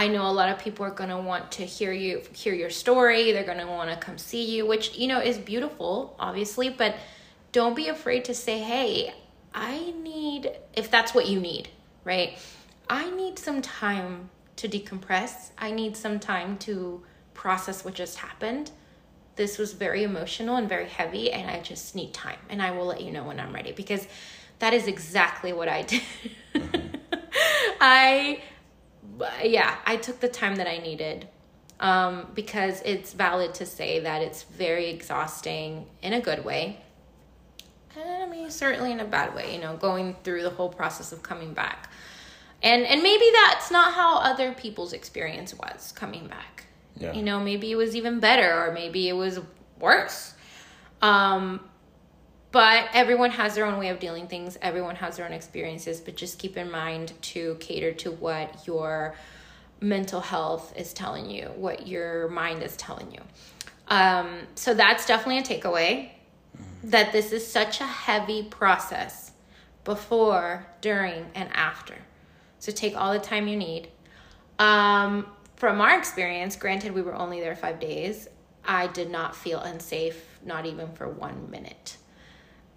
I 0.00 0.08
know 0.08 0.26
a 0.26 0.32
lot 0.32 0.48
of 0.48 0.58
people 0.58 0.86
are 0.86 0.90
going 0.90 1.10
to 1.10 1.18
want 1.18 1.52
to 1.52 1.66
hear 1.66 1.92
you, 1.92 2.22
hear 2.32 2.54
your 2.54 2.70
story. 2.70 3.32
They're 3.32 3.44
going 3.44 3.58
to 3.58 3.66
want 3.66 3.90
to 3.90 3.96
come 3.98 4.16
see 4.16 4.56
you, 4.56 4.64
which, 4.64 4.96
you 4.96 5.06
know, 5.06 5.20
is 5.20 5.36
beautiful, 5.36 6.16
obviously, 6.18 6.70
but 6.70 6.94
don't 7.52 7.76
be 7.76 7.88
afraid 7.88 8.24
to 8.24 8.32
say, 8.32 8.60
hey, 8.60 9.12
I 9.52 9.92
need, 10.02 10.52
if 10.72 10.90
that's 10.90 11.12
what 11.12 11.28
you 11.28 11.38
need, 11.38 11.68
right? 12.02 12.38
I 12.88 13.10
need 13.10 13.38
some 13.38 13.60
time 13.60 14.30
to 14.56 14.70
decompress. 14.70 15.50
I 15.58 15.70
need 15.70 15.98
some 15.98 16.18
time 16.18 16.56
to 16.60 17.02
process 17.34 17.84
what 17.84 17.92
just 17.92 18.16
happened. 18.16 18.70
This 19.36 19.58
was 19.58 19.74
very 19.74 20.02
emotional 20.02 20.56
and 20.56 20.66
very 20.66 20.88
heavy, 20.88 21.30
and 21.30 21.50
I 21.50 21.60
just 21.60 21.94
need 21.94 22.14
time. 22.14 22.38
And 22.48 22.62
I 22.62 22.70
will 22.70 22.86
let 22.86 23.02
you 23.02 23.12
know 23.12 23.24
when 23.24 23.38
I'm 23.38 23.54
ready 23.54 23.72
because 23.72 24.08
that 24.60 24.72
is 24.72 24.86
exactly 24.86 25.52
what 25.52 25.68
I 25.68 25.82
did. 25.82 26.02
Mm-hmm. 26.54 26.86
I, 27.82 28.42
yeah, 29.42 29.76
I 29.86 29.96
took 29.96 30.20
the 30.20 30.28
time 30.28 30.56
that 30.56 30.66
I 30.66 30.78
needed 30.78 31.28
um, 31.80 32.26
because 32.34 32.82
it's 32.84 33.12
valid 33.12 33.54
to 33.54 33.66
say 33.66 34.00
that 34.00 34.22
it's 34.22 34.42
very 34.42 34.90
exhausting 34.90 35.86
in 36.02 36.12
a 36.12 36.20
good 36.20 36.44
way. 36.44 36.80
And 37.96 38.22
I 38.22 38.26
mean, 38.26 38.50
certainly 38.50 38.92
in 38.92 39.00
a 39.00 39.04
bad 39.04 39.34
way, 39.34 39.54
you 39.54 39.60
know, 39.60 39.76
going 39.76 40.16
through 40.22 40.42
the 40.42 40.50
whole 40.50 40.68
process 40.68 41.12
of 41.12 41.22
coming 41.22 41.54
back. 41.54 41.90
And 42.62 42.84
and 42.84 43.02
maybe 43.02 43.24
that's 43.32 43.70
not 43.70 43.94
how 43.94 44.18
other 44.18 44.52
people's 44.52 44.92
experience 44.92 45.54
was 45.54 45.92
coming 45.92 46.26
back. 46.26 46.66
Yeah. 46.96 47.12
You 47.12 47.22
know, 47.22 47.40
maybe 47.40 47.70
it 47.70 47.76
was 47.76 47.96
even 47.96 48.20
better 48.20 48.66
or 48.66 48.72
maybe 48.72 49.08
it 49.08 49.14
was 49.14 49.40
worse. 49.78 50.34
Um 51.00 51.60
but 52.52 52.88
everyone 52.92 53.30
has 53.30 53.54
their 53.54 53.66
own 53.66 53.78
way 53.78 53.88
of 53.88 54.00
dealing 54.00 54.26
things. 54.26 54.58
Everyone 54.60 54.96
has 54.96 55.16
their 55.16 55.26
own 55.26 55.32
experiences, 55.32 56.00
but 56.00 56.16
just 56.16 56.38
keep 56.38 56.56
in 56.56 56.70
mind 56.70 57.12
to 57.22 57.56
cater 57.60 57.92
to 57.92 58.10
what 58.10 58.66
your 58.66 59.14
mental 59.80 60.20
health 60.20 60.76
is 60.76 60.92
telling 60.92 61.30
you, 61.30 61.46
what 61.56 61.86
your 61.86 62.28
mind 62.28 62.62
is 62.62 62.76
telling 62.76 63.12
you. 63.12 63.20
Um, 63.88 64.40
so 64.54 64.74
that's 64.74 65.06
definitely 65.06 65.38
a 65.38 65.42
takeaway 65.42 66.10
that 66.84 67.12
this 67.12 67.32
is 67.32 67.46
such 67.46 67.80
a 67.80 67.86
heavy 67.86 68.42
process 68.44 69.32
before, 69.84 70.66
during, 70.80 71.26
and 71.34 71.48
after. 71.52 71.94
So 72.58 72.72
take 72.72 72.96
all 72.96 73.12
the 73.12 73.18
time 73.18 73.48
you 73.48 73.56
need. 73.56 73.88
Um, 74.58 75.26
from 75.56 75.80
our 75.80 75.98
experience, 75.98 76.56
granted, 76.56 76.92
we 76.92 77.02
were 77.02 77.14
only 77.14 77.40
there 77.40 77.56
five 77.56 77.80
days, 77.80 78.28
I 78.64 78.88
did 78.88 79.10
not 79.10 79.34
feel 79.34 79.58
unsafe, 79.60 80.22
not 80.44 80.66
even 80.66 80.92
for 80.92 81.08
one 81.08 81.50
minute. 81.50 81.96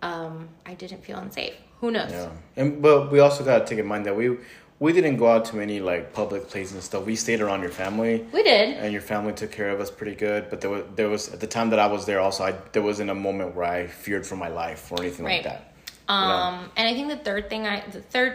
Um, 0.08 0.50
I 0.66 0.74
didn't 0.74 1.02
feel 1.08 1.18
unsafe. 1.20 1.56
Who 1.82 1.90
knows? 1.92 2.12
Yeah, 2.12 2.30
and 2.60 2.82
but 2.82 3.12
we 3.12 3.20
also 3.20 3.44
got 3.44 3.60
to 3.60 3.66
take 3.66 3.80
in 3.80 3.86
mind 3.94 4.06
that 4.08 4.16
we 4.16 4.38
we 4.80 4.92
didn't 4.98 5.18
go 5.18 5.28
out 5.34 5.46
to 5.46 5.60
any 5.62 5.80
like 5.80 6.14
public 6.14 6.42
places 6.52 6.74
and 6.74 6.84
stuff. 6.84 7.06
We 7.06 7.16
stayed 7.16 7.42
around 7.42 7.62
your 7.62 7.72
family. 7.84 8.26
We 8.34 8.44
did. 8.44 8.68
and 8.84 8.92
your 8.92 9.02
family 9.02 9.34
took 9.34 9.52
care 9.60 9.70
of 9.76 9.80
us 9.80 9.90
pretty 10.00 10.16
good. 10.28 10.42
But 10.50 10.58
there 10.62 10.70
was 10.76 10.84
there 10.96 11.10
was 11.10 11.24
at 11.34 11.40
the 11.40 11.48
time 11.48 11.70
that 11.72 11.80
I 11.80 11.88
was 11.88 12.06
there 12.06 12.20
also 12.20 12.44
I 12.50 12.52
there 12.74 12.82
wasn't 12.92 13.10
a 13.10 13.16
moment 13.28 13.56
where 13.56 13.66
I 13.66 13.88
feared 13.88 14.26
for 14.26 14.36
my 14.46 14.50
life 14.50 14.92
or 14.92 15.00
anything 15.02 15.26
Right. 15.26 15.44
like 15.46 15.52
that. 15.52 15.62
Um, 16.10 16.70
and 16.76 16.86
I 16.90 16.94
think 16.94 17.08
the 17.10 17.24
third 17.30 17.50
thing 17.50 17.66
I 17.66 17.76
the 18.00 18.02
third 18.16 18.34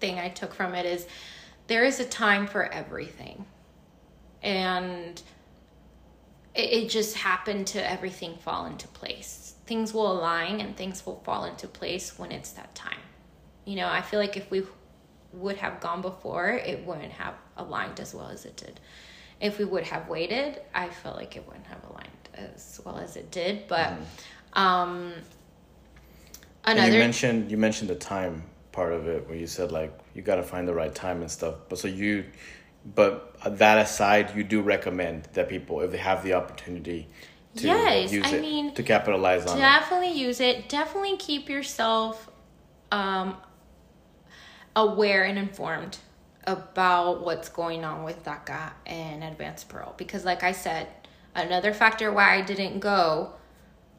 thing 0.00 0.18
I 0.18 0.28
took 0.40 0.52
from 0.54 0.74
it 0.74 0.86
is 0.86 1.06
there 1.66 1.84
is 1.84 2.00
a 2.00 2.06
time 2.06 2.46
for 2.46 2.62
everything, 2.80 3.44
and 4.42 5.20
it, 6.54 6.68
it 6.78 6.88
just 6.88 7.16
happened 7.16 7.66
to 7.74 7.90
everything 7.90 8.36
fall 8.36 8.66
into 8.66 8.88
place. 8.88 9.41
Things 9.72 9.94
will 9.94 10.12
align 10.12 10.60
and 10.60 10.76
things 10.76 11.06
will 11.06 11.22
fall 11.24 11.46
into 11.46 11.66
place 11.66 12.18
when 12.18 12.30
it's 12.30 12.50
that 12.50 12.74
time. 12.74 13.02
You 13.64 13.76
know, 13.76 13.88
I 13.88 14.02
feel 14.02 14.20
like 14.20 14.36
if 14.36 14.50
we 14.50 14.64
would 15.32 15.56
have 15.56 15.80
gone 15.80 16.02
before, 16.02 16.50
it 16.50 16.84
wouldn't 16.84 17.12
have 17.12 17.32
aligned 17.56 17.98
as 17.98 18.14
well 18.14 18.28
as 18.28 18.44
it 18.44 18.54
did. 18.54 18.80
If 19.40 19.58
we 19.58 19.64
would 19.64 19.84
have 19.84 20.10
waited, 20.10 20.60
I 20.74 20.90
felt 20.90 21.16
like 21.16 21.36
it 21.36 21.46
wouldn't 21.46 21.68
have 21.68 21.82
aligned 21.88 22.28
as 22.34 22.82
well 22.84 22.98
as 22.98 23.16
it 23.16 23.30
did. 23.30 23.66
But 23.66 23.94
um, 24.52 25.14
And 26.66 26.78
another 26.78 26.92
you 26.92 26.98
mentioned 26.98 27.50
you 27.50 27.56
mentioned 27.56 27.88
the 27.88 27.94
time 27.94 28.42
part 28.72 28.92
of 28.92 29.08
it 29.08 29.26
where 29.26 29.38
you 29.38 29.46
said 29.46 29.72
like 29.72 29.98
you 30.12 30.20
got 30.20 30.36
to 30.36 30.42
find 30.42 30.68
the 30.68 30.74
right 30.74 30.94
time 30.94 31.22
and 31.22 31.30
stuff. 31.30 31.54
But 31.70 31.78
so 31.78 31.88
you, 31.88 32.26
but 32.94 33.38
that 33.46 33.78
aside, 33.78 34.36
you 34.36 34.44
do 34.44 34.60
recommend 34.60 35.28
that 35.32 35.48
people 35.48 35.80
if 35.80 35.90
they 35.92 35.96
have 36.10 36.22
the 36.22 36.34
opportunity 36.34 37.08
to 37.56 37.66
Yes, 37.66 38.12
use 38.12 38.24
I 38.32 38.36
it 38.36 38.40
mean, 38.40 38.74
to 38.74 38.82
capitalize 38.82 39.46
on 39.46 39.56
it. 39.56 39.60
definitely 39.60 40.12
use 40.12 40.40
it 40.40 40.68
definitely 40.68 41.16
keep 41.16 41.48
yourself 41.48 42.30
um 42.90 43.36
aware 44.74 45.24
and 45.24 45.38
informed 45.38 45.98
about 46.46 47.22
what's 47.24 47.48
going 47.48 47.84
on 47.84 48.04
with 48.04 48.24
DACA 48.24 48.72
and 48.86 49.22
advanced 49.22 49.68
parole 49.68 49.94
because 49.96 50.24
like 50.24 50.42
I 50.42 50.52
said 50.52 50.88
another 51.34 51.72
factor 51.72 52.10
why 52.12 52.36
I 52.36 52.40
didn't 52.42 52.80
go 52.80 53.34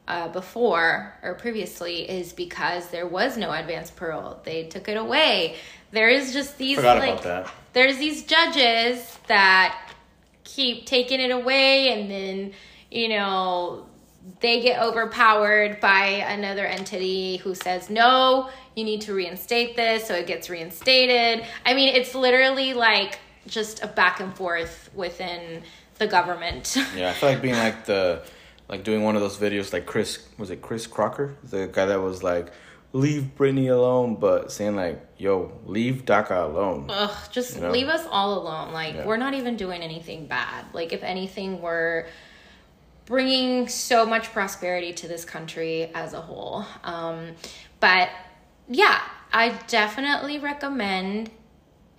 uh, 0.06 0.28
before 0.28 1.14
or 1.22 1.34
previously 1.34 2.08
is 2.10 2.32
because 2.34 2.88
there 2.88 3.06
was 3.06 3.38
no 3.38 3.50
advanced 3.50 3.96
parole. 3.96 4.38
They 4.44 4.64
took 4.64 4.86
it 4.88 4.98
away. 4.98 5.56
There 5.92 6.10
is 6.10 6.34
just 6.34 6.58
these 6.58 6.76
Forgot 6.76 6.98
like 6.98 7.12
about 7.20 7.22
that. 7.46 7.50
there's 7.72 7.96
these 7.96 8.24
judges 8.24 9.18
that 9.28 9.90
keep 10.44 10.84
taking 10.84 11.20
it 11.20 11.30
away 11.30 11.88
and 11.98 12.10
then 12.10 12.52
you 12.94 13.08
know 13.08 13.86
they 14.40 14.60
get 14.62 14.80
overpowered 14.80 15.80
by 15.80 16.06
another 16.36 16.64
entity 16.66 17.36
who 17.38 17.54
says 17.54 17.90
no 17.90 18.48
you 18.76 18.84
need 18.84 19.00
to 19.02 19.12
reinstate 19.12 19.76
this 19.76 20.06
so 20.06 20.14
it 20.14 20.26
gets 20.26 20.48
reinstated 20.48 21.44
i 21.66 21.74
mean 21.74 21.94
it's 21.94 22.14
literally 22.14 22.72
like 22.72 23.18
just 23.46 23.82
a 23.82 23.86
back 23.86 24.20
and 24.20 24.34
forth 24.36 24.88
within 24.94 25.62
the 25.98 26.06
government 26.06 26.76
Yeah, 26.96 27.10
I 27.10 27.12
feel 27.12 27.28
like 27.30 27.42
being 27.42 27.54
like 27.56 27.84
the 27.84 28.22
like 28.68 28.82
doing 28.84 29.02
one 29.04 29.14
of 29.16 29.20
those 29.22 29.36
videos 29.36 29.72
like 29.74 29.84
Chris 29.86 30.26
was 30.38 30.50
it 30.50 30.62
Chris 30.62 30.86
Crocker? 30.86 31.36
The 31.44 31.66
guy 31.70 31.84
that 31.86 32.00
was 32.00 32.22
like, 32.22 32.50
leave 32.94 33.30
Britney 33.36 33.70
alone, 33.70 34.14
but 34.16 34.50
saying 34.50 34.74
like, 34.74 35.04
yo, 35.18 35.52
leave 35.66 36.06
DACA 36.06 36.44
alone. 36.46 36.86
Ugh, 36.88 37.14
just 37.30 37.56
You 37.56 37.60
know? 37.60 37.70
leave 37.70 37.88
us 37.88 38.06
all 38.10 38.38
alone. 38.40 38.72
Like 38.72 38.94
Yeah. 38.94 39.04
we're 39.06 39.18
not 39.18 39.34
even 39.34 39.56
doing 39.56 39.82
anything 39.82 40.26
bad. 40.26 40.64
Like 40.72 40.94
if 40.94 41.02
anything, 41.02 41.60
we're 41.60 42.06
bringing 43.06 43.68
so 43.68 44.06
much 44.06 44.32
prosperity 44.32 44.92
to 44.92 45.08
this 45.08 45.24
country 45.24 45.90
as 45.94 46.14
a 46.14 46.20
whole. 46.20 46.64
Um, 46.82 47.32
but 47.80 48.08
yeah, 48.68 49.00
I 49.32 49.50
definitely 49.66 50.38
recommend 50.38 51.30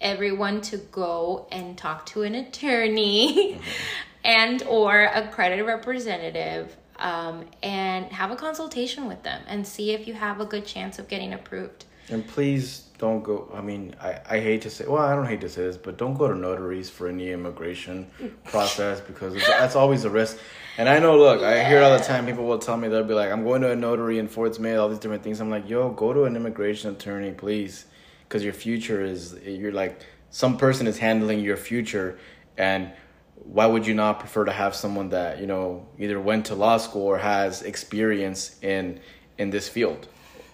everyone 0.02 0.61
to 0.61 0.77
go 0.77 1.48
and 1.52 1.77
talk 1.77 2.06
to 2.07 2.23
an 2.23 2.36
attorney 2.36 3.60
and 4.23 4.64
or 4.64 5.03
a 5.03 5.27
credit 5.27 5.64
representative 5.64 6.76
um, 6.98 7.45
and 7.61 8.06
have 8.07 8.32
a 8.32 8.36
consultation 8.36 9.07
with 9.07 9.22
them 9.23 9.41
and 9.48 9.65
see 9.65 9.91
if 9.91 10.07
you 10.07 10.14
have 10.14 10.40
a 10.40 10.45
good 10.45 10.65
chance 10.65 10.98
of 10.98 11.07
getting 11.07 11.34
approved. 11.34 11.86
And 12.10 12.26
please 12.27 12.85
don't 12.98 13.24
go. 13.24 13.52
I 13.54 13.62
mean, 13.62 13.96
I, 14.02 14.20
I 14.30 14.40
hate 14.40 14.62
to 14.62 14.70
say. 14.70 14.86
Well, 14.88 15.04
I 15.04 15.16
don't 15.16 15.26
hate 15.26 15.42
to 15.42 15.50
say 15.50 15.64
this, 15.64 15.78
but 15.78 15.98
don't 15.98 16.14
go 16.14 16.28
to 16.28 16.36
notaries 16.36 16.90
for 16.90 17.08
any 17.08 17.32
immigration 17.32 18.10
process 18.46 19.02
because 19.02 19.36
it's, 19.36 19.48
that's 19.48 19.76
always 19.76 20.06
a 20.06 20.10
risk. 20.10 20.38
And 20.78 20.88
I 20.88 21.00
know, 21.00 21.18
look, 21.18 21.42
I 21.42 21.68
hear 21.68 21.82
all 21.82 21.98
the 21.98 22.04
time 22.04 22.26
people 22.26 22.46
will 22.46 22.60
tell 22.60 22.78
me 22.78 22.88
they'll 22.88 23.04
be 23.04 23.14
like, 23.14 23.32
"I'm 23.32 23.44
going 23.44 23.62
to 23.62 23.72
a 23.72 23.76
notary 23.76 24.18
in 24.18 24.28
Fort 24.28 24.56
Smith, 24.56 24.78
all 24.78 24.90
these 24.90 25.00
different 25.00 25.24
things." 25.24 25.42
I'm 25.42 25.50
like, 25.50 25.70
"Yo, 25.70 25.90
go 25.92 26.14
to 26.14 26.24
an 26.24 26.36
immigration 26.36 26.92
attorney, 26.92 27.32
please, 27.32 27.86
because 28.28 28.44
your 28.44 28.54
future 28.54 29.04
is 29.04 29.36
you're 29.46 29.74
like 29.74 30.02
some 30.30 30.58
person 30.58 30.88
is 30.88 30.98
handling 30.98 31.42
your 31.42 31.58
future, 31.58 32.18
and 32.58 32.92
why 33.36 33.66
would 33.66 33.86
you 33.86 33.94
not 33.94 34.20
prefer 34.20 34.46
to 34.46 34.52
have 34.54 34.74
someone 34.74 35.10
that 35.10 35.40
you 35.40 35.48
know 35.48 35.86
either 36.00 36.20
went 36.20 36.46
to 36.46 36.56
law 36.56 36.78
school 36.78 37.04
or 37.04 37.18
has 37.18 37.62
experience 37.62 38.58
in 38.62 39.02
in 39.38 39.50
this 39.50 39.68
field?" 39.68 40.08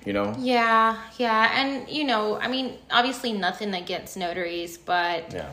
You 0.05 0.13
know? 0.13 0.33
Yeah 0.39 1.01
yeah 1.17 1.51
and 1.59 1.89
you 1.89 2.03
know 2.03 2.39
i 2.39 2.47
mean 2.47 2.77
obviously 2.89 3.33
nothing 3.33 3.73
against 3.73 4.17
notaries 4.17 4.77
but 4.77 5.33
yeah. 5.33 5.49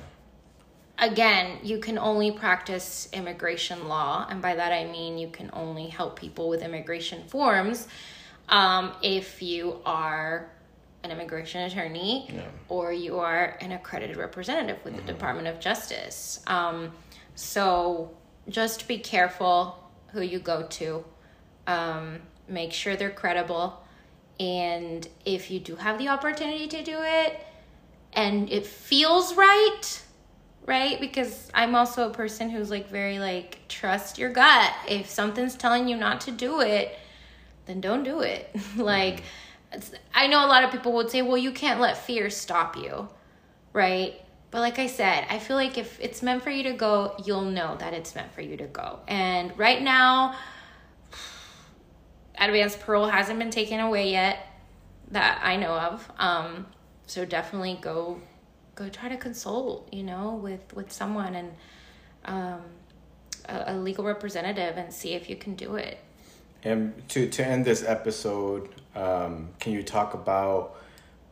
again 0.99 1.59
you 1.63 1.79
can 1.79 1.99
only 1.99 2.31
practice 2.33 3.09
immigration 3.13 3.89
law 3.89 4.27
and 4.31 4.41
by 4.41 4.55
that 4.55 4.73
i 4.73 4.85
mean 4.85 5.19
you 5.19 5.29
can 5.29 5.51
only 5.53 5.89
help 5.89 6.19
people 6.19 6.49
with 6.49 6.63
immigration 6.63 7.27
forms 7.29 7.89
um, 8.49 8.93
if 9.03 9.43
you 9.43 9.81
are 9.85 10.51
an 11.05 11.11
immigration 11.11 11.63
attorney 11.63 12.29
Yeah. 12.35 12.43
or 12.69 12.93
you 12.93 13.19
are 13.19 13.57
an 13.61 13.73
accredited 13.73 14.17
representative 14.17 14.83
with 14.85 14.97
the 14.97 15.03
department 15.03 15.47
of 15.47 15.61
justice. 15.61 16.41
Um, 16.47 16.93
so 17.35 18.17
just 18.49 18.89
be 18.89 18.99
careful 18.99 19.91
who 20.13 20.23
you 20.23 20.39
go 20.39 20.63
to. 20.63 21.05
Um, 21.67 22.21
make 22.49 22.73
sure 22.73 22.97
they're 22.97 23.11
credible 23.11 23.83
and 24.41 25.09
if 25.25 25.51
you 25.51 25.59
do 25.59 25.77
have 25.77 25.99
the 25.99 26.09
opportunity 26.09 26.69
to 26.69 26.83
do 26.83 26.97
it 27.01 27.41
and 28.13 28.51
it 28.51 28.67
feels 28.67 29.35
right 29.37 30.03
right? 30.67 31.01
Because 31.01 31.51
i'm 31.55 31.75
also 31.75 32.11
a 32.11 32.13
person 32.13 32.51
who's 32.51 32.71
like 32.71 32.89
very 32.89 33.19
like 33.19 33.59
trust 33.69 34.19
your 34.19 34.31
gut. 34.31 34.73
If 34.89 35.09
something's 35.09 35.57
telling 35.57 35.89
you 35.89 35.97
not 35.97 36.21
to 36.23 36.31
do 36.31 36.61
it 36.61 36.97
then 37.67 37.81
don't 37.81 38.05
do 38.05 38.21
it. 38.21 38.55
Like 38.77 39.23
i 40.15 40.27
know 40.27 40.47
a 40.47 40.49
lot 40.49 40.65
of 40.65 40.71
people 40.71 40.93
would 40.95 41.11
say 41.11 41.21
well 41.21 41.37
you 41.37 41.53
can't 41.53 41.79
let 41.81 41.99
fear 41.99 42.31
stop 42.31 42.77
you 42.77 43.09
right? 43.73 44.21
But 44.51 44.61
like 44.61 44.79
i 44.79 44.87
said 44.87 45.27
i 45.29 45.39
feel 45.39 45.57
like 45.57 45.77
if 45.77 46.01
it's 46.01 46.23
meant 46.23 46.43
for 46.43 46.51
you 46.51 46.63
to 46.65 46.73
go 46.73 47.15
you'll 47.25 47.43
know 47.43 47.77
that 47.79 47.93
it's 47.93 48.15
meant 48.15 48.33
for 48.33 48.41
you 48.41 48.57
to 48.57 48.67
go. 48.67 49.01
And 49.09 49.57
right 49.59 49.83
now 49.83 50.37
advanced 52.39 52.81
parole 52.81 53.09
hasn't 53.09 53.39
been 53.39 53.51
taken 53.51 53.81
away 53.81 54.11
yet 54.11 54.47
that 55.11 55.41
I 55.43 55.57
know 55.57 55.73
of. 55.73 56.11
Um, 56.19 56.67
so 57.07 57.25
definitely 57.25 57.79
go 57.81 58.21
go 58.75 58.89
try 58.89 59.09
to 59.09 59.17
consult, 59.17 59.89
you 59.93 60.03
know, 60.03 60.35
with 60.35 60.73
with 60.75 60.93
someone 60.93 61.35
and 61.35 61.53
um, 62.25 62.61
a, 63.49 63.65
a 63.69 63.75
legal 63.77 64.05
representative 64.05 64.77
and 64.77 64.93
see 64.93 65.15
if 65.15 65.29
you 65.29 65.37
can 65.37 65.55
do 65.55 65.77
it. 65.77 65.99
And 66.63 67.09
to 67.11 67.29
to 67.29 67.47
end 67.47 67.65
this 67.65 67.83
episode, 67.83 68.69
um, 68.95 69.51
can 69.59 69.73
you 69.73 69.83
talk 69.83 70.15
about 70.15 70.77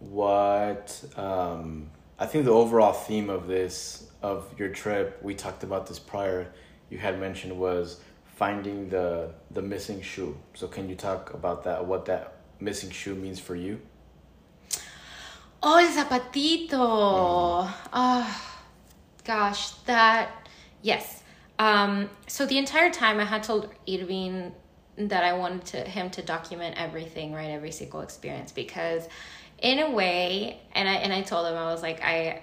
what 0.01 1.05
um, 1.17 1.91
I 2.19 2.27
think 2.27 2.45
the 2.45 2.53
overall 2.53 2.93
theme 2.93 3.31
of 3.31 3.47
this 3.47 4.09
of 4.23 4.47
your 4.59 4.69
trip? 4.69 5.19
We 5.23 5.35
talked 5.35 5.63
about 5.63 5.87
this 5.87 5.99
prior. 5.99 6.53
You 6.91 6.99
had 6.99 7.19
mentioned 7.19 7.59
was 7.59 8.01
finding 8.37 8.89
the 8.91 9.33
the 9.51 9.63
missing 9.63 10.01
shoe. 10.03 10.37
So 10.55 10.69
can 10.69 10.89
you 10.89 10.95
talk 10.95 11.35
about 11.35 11.65
that? 11.65 11.85
What 11.85 12.05
that 12.05 12.35
missing 12.61 12.91
shoe 12.91 13.15
means 13.15 13.41
for 13.41 13.57
you? 13.57 13.81
Oh, 15.63 15.79
el 15.79 15.89
zapatito. 15.89 17.69
Oh, 17.93 18.43
gosh, 19.25 19.71
that 19.87 20.31
yes. 20.83 21.23
Um, 21.59 22.11
so 22.27 22.45
the 22.45 22.59
entire 22.59 22.91
time 22.91 23.19
I 23.19 23.25
had 23.25 23.43
told 23.43 23.71
Irvin 23.89 24.53
that 24.99 25.25
I 25.25 25.33
wanted 25.33 25.65
to 25.67 25.79
him 25.79 26.11
to 26.11 26.23
document 26.23 26.77
everything, 26.79 27.33
right, 27.33 27.51
every 27.51 27.73
single 27.73 28.03
experience, 28.03 28.53
because 28.53 29.09
in 29.63 29.79
a 29.79 29.91
way, 29.91 30.61
and 30.75 30.87
I 30.89 30.95
and 30.97 31.13
I 31.13 31.23
told 31.23 31.47
him 31.49 31.57
I 31.57 31.73
was 31.73 31.83
like 31.83 32.03
I. 32.03 32.43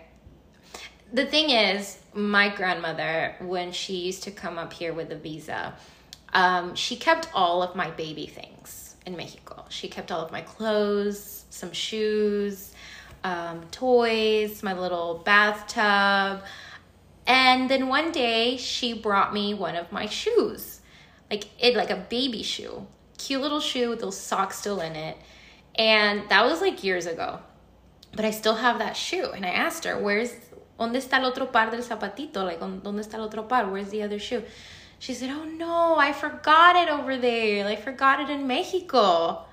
The 1.14 1.28
thing 1.28 1.52
is, 1.52 2.00
my 2.16 2.50
grandmother, 2.50 3.36
when 3.40 3.72
she 3.72 3.98
used 3.98 4.24
to 4.24 4.32
come 4.32 4.58
up 4.58 4.74
here 4.74 4.94
with 4.94 5.12
a 5.12 5.16
visa, 5.16 5.76
um, 6.34 6.74
she 6.74 6.96
kept 6.96 7.30
all 7.36 7.62
of 7.62 7.76
my 7.76 7.92
baby 7.92 8.26
things 8.26 8.96
in 9.06 9.16
Mexico. 9.16 9.64
She 9.70 9.88
kept 9.88 10.12
all 10.12 10.26
of 10.26 10.32
my 10.32 10.42
clothes, 10.42 11.46
some 11.52 11.72
shoes, 11.72 12.74
um, 13.24 13.64
toys, 13.70 14.64
my 14.64 14.74
little 14.74 15.22
bathtub. 15.24 16.44
And 17.28 17.70
then 17.70 17.90
one 17.90 18.12
day 18.12 18.58
she 18.58 18.94
brought 18.94 19.36
me 19.36 19.54
one 19.54 19.76
of 19.76 19.92
my 19.92 20.08
shoes, 20.08 20.82
like 21.30 21.46
it, 21.64 21.76
like 21.76 21.92
a 21.92 21.96
baby 22.10 22.42
shoe, 22.42 22.88
cute 23.20 23.40
little 23.40 23.60
shoe 23.60 23.90
with 23.90 24.00
those 24.00 24.20
socks 24.20 24.58
still 24.58 24.82
in 24.82 24.96
it. 24.96 25.18
And 25.76 26.28
that 26.30 26.44
was 26.44 26.60
like 26.60 26.84
years 26.84 27.06
ago, 27.06 27.40
but 28.14 28.26
I 28.26 28.32
still 28.32 28.56
have 28.56 28.80
that 28.80 28.98
shoe. 28.98 29.30
And 29.32 29.46
I 29.46 29.50
asked 29.50 29.86
her, 29.86 29.98
"Where's, 29.98 30.34
dónde 30.84 31.00
está 31.00 31.18
el 31.18 31.26
otro 31.26 31.52
par 31.52 31.72
del 31.72 31.82
zapatito? 31.82 32.44
Like, 32.44 32.60
dónde 32.60 33.02
está 33.02 33.16
el 33.16 33.24
otro 33.24 33.48
par? 33.48 33.70
Where's 33.70 33.90
the 33.90 34.04
other 34.04 34.20
shoe?" 34.20 34.44
She 35.00 35.14
said, 35.14 35.30
"Oh 35.32 35.46
no, 35.46 35.96
I 35.98 36.14
forgot 36.14 36.76
it 36.76 36.90
over 36.90 37.18
there. 37.18 37.66
I 37.66 37.76
forgot 37.76 38.20
it 38.20 38.30
in 38.30 38.48
Mexico." 38.48 39.46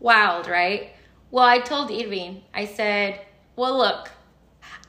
Wild, 0.00 0.46
right? 0.46 0.90
Well, 1.30 1.44
I 1.44 1.58
told 1.58 1.90
Irvin, 1.90 2.42
I 2.54 2.66
said, 2.66 3.20
well, 3.56 3.78
look, 3.78 4.10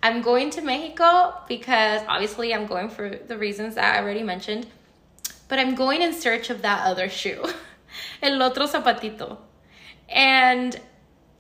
I'm 0.04 0.22
going 0.22 0.50
to 0.52 0.62
Mexico 0.62 1.34
because 1.48 2.02
obviously 2.08 2.54
I'm 2.54 2.68
going 2.68 2.90
for 2.90 3.10
the 3.10 3.38
reasons 3.38 3.76
that 3.76 3.96
I 3.96 4.02
already 4.02 4.24
mentioned, 4.24 4.68
but 5.48 5.58
I'm 5.58 5.74
going 5.74 6.02
in 6.02 6.14
search 6.14 6.50
of 6.50 6.62
that 6.62 6.86
other 6.86 7.10
shoe, 7.10 7.44
el 8.22 8.42
otro 8.42 8.68
zapatito. 8.68 9.38
And 10.10 10.80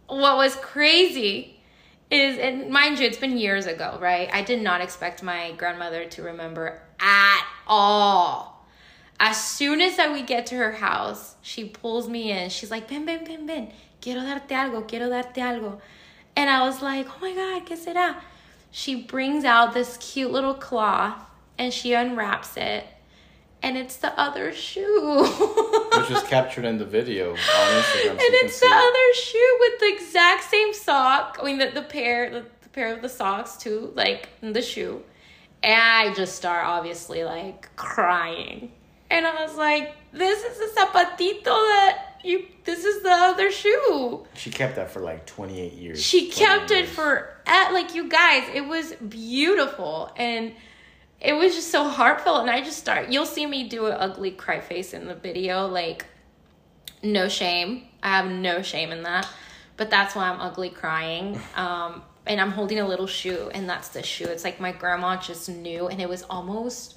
what 0.07 0.37
was 0.37 0.55
crazy 0.55 1.56
is, 2.09 2.37
and 2.37 2.69
mind 2.69 2.99
you, 2.99 3.05
it's 3.05 3.17
been 3.17 3.37
years 3.37 3.65
ago, 3.65 3.97
right? 4.01 4.29
I 4.31 4.41
did 4.41 4.61
not 4.61 4.81
expect 4.81 5.23
my 5.23 5.51
grandmother 5.53 6.05
to 6.05 6.23
remember 6.23 6.81
at 6.99 7.45
all. 7.67 8.65
As 9.19 9.43
soon 9.43 9.81
as 9.81 9.97
I 9.99 10.13
we 10.13 10.21
get 10.21 10.45
to 10.47 10.55
her 10.55 10.73
house, 10.73 11.35
she 11.41 11.65
pulls 11.65 12.07
me 12.07 12.31
in. 12.31 12.49
She's 12.49 12.71
like, 12.71 12.87
ven, 12.87 13.05
ven, 13.05 13.25
ven, 13.25 13.47
ven. 13.47 13.71
Quiero 13.99 14.21
darte 14.21 14.49
algo, 14.49 14.87
quiero 14.87 15.09
darte 15.09 15.37
algo. 15.37 15.79
And 16.35 16.49
I 16.49 16.65
was 16.65 16.81
like, 16.81 17.07
oh 17.09 17.17
my 17.19 17.33
God, 17.33 17.65
¿qué 17.65 17.75
será? 17.75 18.15
She 18.71 19.03
brings 19.03 19.43
out 19.43 19.73
this 19.73 19.97
cute 19.97 20.31
little 20.31 20.53
cloth 20.53 21.17
and 21.57 21.73
she 21.73 21.93
unwraps 21.93 22.57
it. 22.57 22.85
And 23.63 23.75
it's 23.77 23.97
the 23.97 24.17
other 24.19 24.53
shoe. 24.53 25.23
Which 25.23 26.09
was 26.09 26.23
captured 26.27 26.65
in 26.65 26.77
the 26.77 26.85
video 26.85 27.31
on 27.31 27.37
Instagram. 27.37 28.11
And 28.11 28.19
can 28.19 28.45
it's 28.45 28.59
the 28.59 28.67
it. 28.67 28.71
other 28.71 29.13
shoe 29.13 29.57
with 29.59 29.79
the 29.79 29.93
exact 29.95 30.43
same 30.49 30.73
sock. 30.73 31.39
I 31.41 31.45
mean, 31.45 31.57
the, 31.57 31.71
the 31.71 31.81
pair, 31.81 32.29
the, 32.29 32.45
the 32.61 32.69
pair 32.69 32.93
of 32.93 33.01
the 33.01 33.09
socks 33.09 33.57
too, 33.57 33.91
like 33.95 34.29
the 34.41 34.61
shoe. 34.61 35.03
And 35.63 35.81
I 35.81 36.13
just 36.13 36.35
start 36.35 36.65
obviously 36.65 37.23
like 37.23 37.75
crying. 37.75 38.71
And 39.09 39.25
I 39.25 39.43
was 39.43 39.55
like, 39.55 39.95
this 40.11 40.43
is 40.43 40.57
the 40.57 40.81
zapatito 40.81 41.43
that 41.43 42.19
you, 42.23 42.45
this 42.65 42.83
is 42.83 43.03
the 43.03 43.11
other 43.11 43.51
shoe. 43.51 44.25
She 44.33 44.51
kept 44.51 44.75
that 44.75 44.91
for 44.91 44.99
like 44.99 45.25
28 45.25 45.73
years. 45.73 46.03
She 46.03 46.29
28 46.29 46.35
kept 46.35 46.71
it 46.71 46.87
for, 46.87 47.29
at, 47.45 47.71
like, 47.71 47.95
you 47.95 48.09
guys, 48.09 48.43
it 48.53 48.67
was 48.67 48.93
beautiful. 48.95 50.11
And 50.17 50.53
it 51.19 51.33
was 51.33 51.55
just 51.55 51.71
so 51.71 51.87
heartfelt. 51.87 52.41
And 52.41 52.49
I 52.49 52.61
just 52.61 52.77
start, 52.77 53.09
you'll 53.09 53.25
see 53.25 53.45
me 53.45 53.67
do 53.67 53.87
an 53.87 53.93
ugly 53.93 54.31
cry 54.31 54.59
face 54.59 54.93
in 54.93 55.07
the 55.07 55.15
video. 55.15 55.67
Like, 55.67 56.05
no 57.03 57.27
shame. 57.27 57.83
I 58.03 58.17
have 58.17 58.29
no 58.31 58.61
shame 58.61 58.91
in 58.91 59.03
that. 59.03 59.27
But 59.77 59.89
that's 59.89 60.15
why 60.15 60.29
I'm 60.29 60.41
ugly 60.41 60.69
crying. 60.69 61.39
Um, 61.55 62.03
and 62.27 62.41
I'm 62.41 62.51
holding 62.51 62.79
a 62.79 62.87
little 62.87 63.07
shoe, 63.07 63.49
and 63.53 63.69
that's 63.69 63.87
the 63.87 64.03
shoe. 64.03 64.25
It's 64.25 64.43
like 64.43 64.59
my 64.59 64.73
grandma 64.73 65.17
just 65.17 65.47
knew, 65.47 65.87
and 65.87 66.01
it 66.01 66.09
was 66.09 66.23
almost 66.23 66.95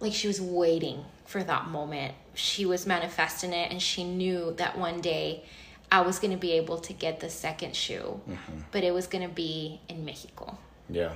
like 0.00 0.12
she 0.12 0.28
was 0.28 0.40
waiting 0.40 1.04
for 1.24 1.42
that 1.42 1.68
moment. 1.68 2.14
She 2.34 2.66
was 2.66 2.86
manifesting 2.86 3.52
it, 3.52 3.70
and 3.70 3.80
she 3.80 4.04
knew 4.04 4.52
that 4.58 4.78
one 4.78 5.00
day 5.00 5.44
I 5.90 6.02
was 6.02 6.18
going 6.18 6.30
to 6.30 6.36
be 6.36 6.52
able 6.52 6.78
to 6.78 6.92
get 6.92 7.20
the 7.20 7.30
second 7.30 7.74
shoe, 7.74 8.20
but 8.70 8.84
it 8.84 8.94
was 8.94 9.06
going 9.06 9.26
to 9.26 9.34
be 9.34 9.80
in 9.88 10.04
Mexico. 10.04 10.56
Yeah. 10.88 11.14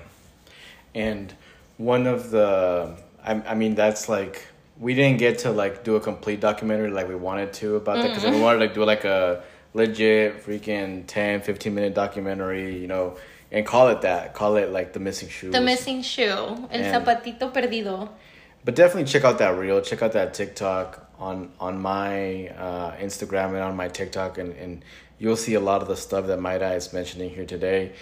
And 0.94 1.34
one 1.76 2.06
of 2.06 2.30
the, 2.30 2.96
I, 3.24 3.32
I 3.42 3.54
mean, 3.54 3.74
that's 3.74 4.08
like, 4.08 4.46
we 4.78 4.94
didn't 4.94 5.18
get 5.18 5.38
to 5.40 5.50
like 5.52 5.84
do 5.84 5.96
a 5.96 6.00
complete 6.00 6.40
documentary 6.40 6.90
like 6.90 7.08
we 7.08 7.14
wanted 7.14 7.52
to 7.54 7.76
about 7.76 7.96
that 8.02 8.08
because 8.14 8.24
we 8.24 8.40
wanted 8.40 8.58
to 8.58 8.64
like, 8.64 8.74
do 8.74 8.84
like 8.84 9.04
a 9.04 9.42
legit 9.72 10.44
freaking 10.44 11.04
10, 11.06 11.42
15 11.42 11.74
minute 11.74 11.94
documentary, 11.94 12.76
you 12.78 12.86
know, 12.88 13.16
and 13.52 13.64
call 13.64 13.88
it 13.88 14.00
that. 14.02 14.34
Call 14.34 14.56
it 14.56 14.70
like 14.70 14.92
The 14.92 15.00
Missing 15.00 15.28
shoe 15.28 15.50
The 15.50 15.60
missing 15.60 16.02
shoe, 16.02 16.22
el 16.24 16.68
And- 16.70 17.06
zapatito 17.06 17.52
perdido. 17.52 18.08
but 18.64 18.74
definitely 18.74 19.04
check 19.10 19.24
out 19.24 19.38
that 19.38 19.56
reel. 19.56 19.80
Check 19.80 20.02
out 20.02 20.12
that 20.12 20.34
TikTok 20.34 21.08
on 21.18 21.50
on 21.60 21.80
my 21.80 22.48
uh, 22.48 22.96
Instagram 22.96 23.48
and 23.50 23.58
on 23.58 23.76
my 23.76 23.86
TikTok, 23.88 24.38
and, 24.38 24.52
and 24.56 24.84
you'll 25.18 25.36
see 25.36 25.54
a 25.54 25.60
lot 25.60 25.82
of 25.82 25.88
the 25.88 25.96
stuff 25.96 26.26
that 26.26 26.38
Mayra 26.40 26.74
is 26.76 26.92
mentioning 26.92 27.30
here 27.30 27.46
today. 27.46 27.92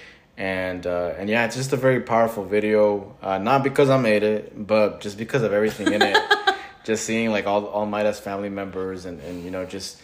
And 0.42 0.88
uh, 0.88 1.14
and 1.18 1.30
yeah, 1.30 1.44
it's 1.44 1.54
just 1.54 1.72
a 1.72 1.76
very 1.76 2.00
powerful 2.00 2.44
video. 2.44 3.14
Uh, 3.22 3.38
not 3.38 3.62
because 3.62 3.88
I 3.90 3.96
made 3.96 4.24
it, 4.24 4.66
but 4.66 5.00
just 5.00 5.16
because 5.16 5.44
of 5.44 5.52
everything 5.52 5.92
in 5.92 6.02
it. 6.02 6.18
just 6.84 7.04
seeing 7.04 7.30
like 7.30 7.46
all 7.46 7.64
all 7.66 7.86
Mayra's 7.86 8.18
family 8.18 8.48
members 8.48 9.04
and 9.04 9.20
and 9.20 9.44
you 9.44 9.52
know 9.52 9.64
just 9.64 10.02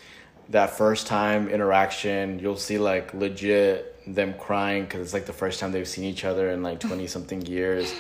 that 0.51 0.71
first 0.71 1.09
time 1.09 1.49
interaction. 1.49 2.39
You'll 2.39 2.55
see 2.69 2.79
like 2.79 3.13
legit 3.15 3.97
them 4.15 4.35
crying 4.39 4.85
because 4.85 5.01
it's 5.01 5.13
like 5.13 5.27
the 5.27 5.33
first 5.33 5.59
time 5.59 5.73
they've 5.73 5.89
seen 5.89 6.05
each 6.05 6.25
other 6.25 6.51
in 6.51 6.63
like 6.63 6.79
20 6.89 7.09
something 7.09 7.43
years. 7.45 7.93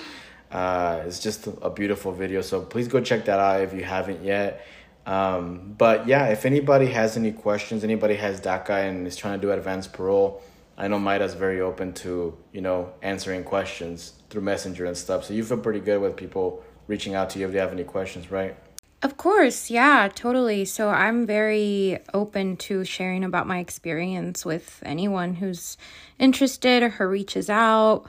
Uh, 0.53 1.03
it's 1.07 1.19
just 1.19 1.49
a 1.61 1.71
beautiful 1.71 2.13
video. 2.13 2.41
So 2.41 2.63
please 2.63 2.87
go 2.87 3.01
check 3.01 3.25
that 3.25 3.41
out 3.41 3.63
if 3.63 3.75
you 3.75 3.83
haven't 3.83 4.23
yet. 4.23 4.65
Um, 5.07 5.75
but 5.77 6.07
yeah, 6.07 6.27
if 6.27 6.47
anybody 6.47 6.87
has 6.87 7.17
any 7.17 7.33
questions, 7.33 7.83
anybody 7.83 8.15
has 8.15 8.41
DACA 8.41 8.89
and 8.89 9.09
is 9.09 9.17
trying 9.17 9.41
to 9.41 9.45
do 9.45 9.51
advanced 9.51 9.93
parole, 9.93 10.41
I 10.81 10.87
know 10.87 10.99
Mayra's 11.01 11.35
very 11.35 11.61
open 11.61 11.93
to, 11.95 12.39
you 12.53 12.61
know, 12.61 12.93
answering 13.03 13.43
questions 13.43 14.13
through 14.31 14.43
Messenger 14.43 14.85
and 14.85 14.97
stuff. 14.97 15.25
So 15.25 15.35
you 15.35 15.45
feel 15.45 15.59
pretty 15.59 15.81
good 15.81 16.01
with 16.01 16.17
people 16.17 16.63
reaching 16.87 17.17
out 17.17 17.31
to 17.31 17.41
you 17.41 17.47
if 17.47 17.53
they 17.53 17.59
have 17.59 17.73
any 17.73 17.83
questions, 17.83 18.31
right? 18.31 18.57
Of 19.03 19.17
course, 19.17 19.71
yeah, 19.71 20.09
totally. 20.15 20.65
So 20.65 20.89
I'm 20.89 21.27
very 21.27 21.99
open 22.15 22.57
to 22.59 22.85
sharing 22.85 23.25
about 23.25 23.49
my 23.49 23.59
experience 23.59 24.45
with 24.45 24.81
anyone 24.87 25.35
who's 25.35 25.77
interested 26.19 26.85
or 26.85 26.91
who 26.91 27.07
reaches 27.07 27.51
out. 27.51 28.05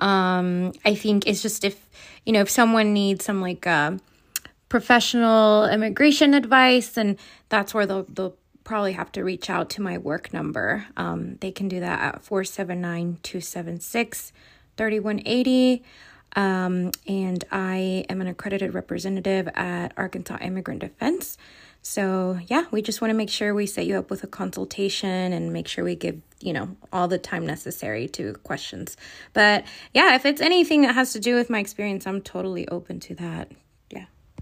Um, 0.00 0.72
I 0.84 0.96
think 0.96 1.26
it's 1.26 1.42
just 1.42 1.62
if, 1.62 1.88
you 2.26 2.32
know, 2.32 2.40
if 2.40 2.50
someone 2.50 2.92
needs 2.92 3.24
some 3.24 3.40
like 3.40 3.64
uh, 3.64 3.92
professional 4.68 5.66
immigration 5.66 6.34
advice, 6.34 6.96
and 6.96 7.16
that's 7.48 7.72
where 7.74 7.86
they'll, 7.86 8.06
they'll 8.08 8.36
probably 8.68 8.92
have 8.92 9.10
to 9.10 9.24
reach 9.24 9.48
out 9.48 9.70
to 9.70 9.80
my 9.80 9.96
work 9.96 10.30
number. 10.30 10.86
Um, 10.94 11.36
they 11.40 11.50
can 11.50 11.68
do 11.68 11.80
that 11.80 12.00
at 12.00 12.22
479 12.22 13.18
276 13.22 14.32
3180. 14.76 15.82
Um, 16.36 16.92
and 17.06 17.42
I 17.50 18.04
am 18.10 18.20
an 18.20 18.26
accredited 18.26 18.74
representative 18.74 19.48
at 19.54 19.94
Arkansas 19.96 20.36
Immigrant 20.42 20.80
Defense. 20.80 21.38
So, 21.80 22.38
yeah, 22.46 22.64
we 22.70 22.82
just 22.82 23.00
want 23.00 23.10
to 23.10 23.16
make 23.16 23.30
sure 23.30 23.54
we 23.54 23.64
set 23.64 23.86
you 23.86 23.96
up 23.96 24.10
with 24.10 24.22
a 24.22 24.26
consultation 24.26 25.32
and 25.32 25.50
make 25.50 25.66
sure 25.66 25.82
we 25.82 25.96
give, 25.96 26.20
you 26.40 26.52
know, 26.52 26.76
all 26.92 27.08
the 27.08 27.16
time 27.16 27.46
necessary 27.46 28.06
to 28.08 28.34
questions. 28.44 28.98
But 29.32 29.64
yeah, 29.94 30.14
if 30.14 30.26
it's 30.26 30.42
anything 30.42 30.82
that 30.82 30.94
has 30.94 31.14
to 31.14 31.20
do 31.20 31.36
with 31.36 31.48
my 31.48 31.58
experience, 31.58 32.06
I'm 32.06 32.20
totally 32.20 32.68
open 32.68 33.00
to 33.00 33.14
that. 33.14 33.50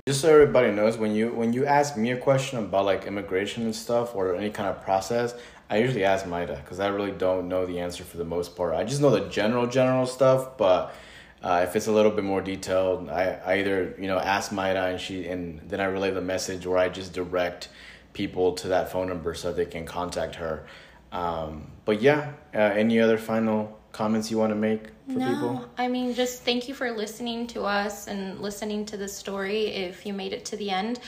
Just 0.09 0.20
so 0.20 0.33
everybody 0.33 0.70
knows, 0.70 0.97
when 0.97 1.16
you 1.16 1.31
when 1.31 1.53
you 1.53 1.66
ask 1.66 1.97
me 1.97 2.12
a 2.12 2.16
question 2.16 2.61
about 2.61 2.85
like 2.85 3.07
immigration 3.07 3.65
and 3.65 3.74
stuff 3.74 4.15
or 4.15 4.37
any 4.37 4.51
kind 4.51 4.69
of 4.69 4.81
process, 4.81 5.35
I 5.69 5.78
usually 5.78 6.05
ask 6.05 6.24
Mayra 6.27 6.62
because 6.62 6.78
I 6.78 6.87
really 6.87 7.11
don't 7.11 7.49
know 7.49 7.66
the 7.66 7.81
answer 7.81 8.05
for 8.05 8.16
the 8.16 8.24
most 8.24 8.55
part. 8.55 8.73
I 8.73 8.85
just 8.85 9.01
know 9.01 9.11
the 9.11 9.28
general 9.28 9.66
general 9.66 10.07
stuff, 10.07 10.57
but 10.59 10.95
uh, 11.43 11.62
if 11.65 11.74
it's 11.74 11.89
a 11.89 11.93
little 11.93 12.12
bit 12.12 12.23
more 12.23 12.41
detailed, 12.41 13.09
I, 13.09 13.41
I 13.45 13.55
either 13.59 13.97
you 13.99 14.07
know 14.07 14.20
ask 14.20 14.53
Mayra 14.53 14.93
and 14.93 15.01
she 15.01 15.27
and 15.27 15.61
then 15.69 15.81
I 15.81 15.87
relay 15.87 16.12
the 16.12 16.20
message, 16.20 16.66
or 16.66 16.78
I 16.78 16.89
just 16.89 17.12
direct 17.12 17.69
people 18.12 18.53
to 18.61 18.69
that 18.69 18.93
phone 18.93 19.09
number 19.09 19.35
so 19.35 19.53
they 19.53 19.66
can 19.66 19.87
contact 19.87 20.37
her. 20.37 20.66
Um, 21.11 21.73
but 21.85 22.01
yeah, 22.01 22.35
uh, 22.55 22.59
any 22.59 23.01
other 23.01 23.19
final 23.19 23.77
comments 23.91 24.31
you 24.31 24.39
want 24.39 24.53
to 24.53 24.57
make 24.57 24.83
no, 25.07 25.28
people? 25.28 25.69
I 25.78 25.89
mean, 25.89 26.15
just 26.15 26.43
thank 26.43 26.69
you 26.69 26.74
for 26.74 26.91
listening 26.91 27.47
to 27.49 27.62
us 27.62 28.07
and 28.09 28.41
listening 28.41 28.85
to 28.87 28.97
the 28.97 29.09
story. 29.09 29.66
If 29.66 30.05
you 30.07 30.12
made 30.12 30.33
it 30.33 30.45
to 30.47 30.57
the 30.57 30.70
end, 30.70 31.01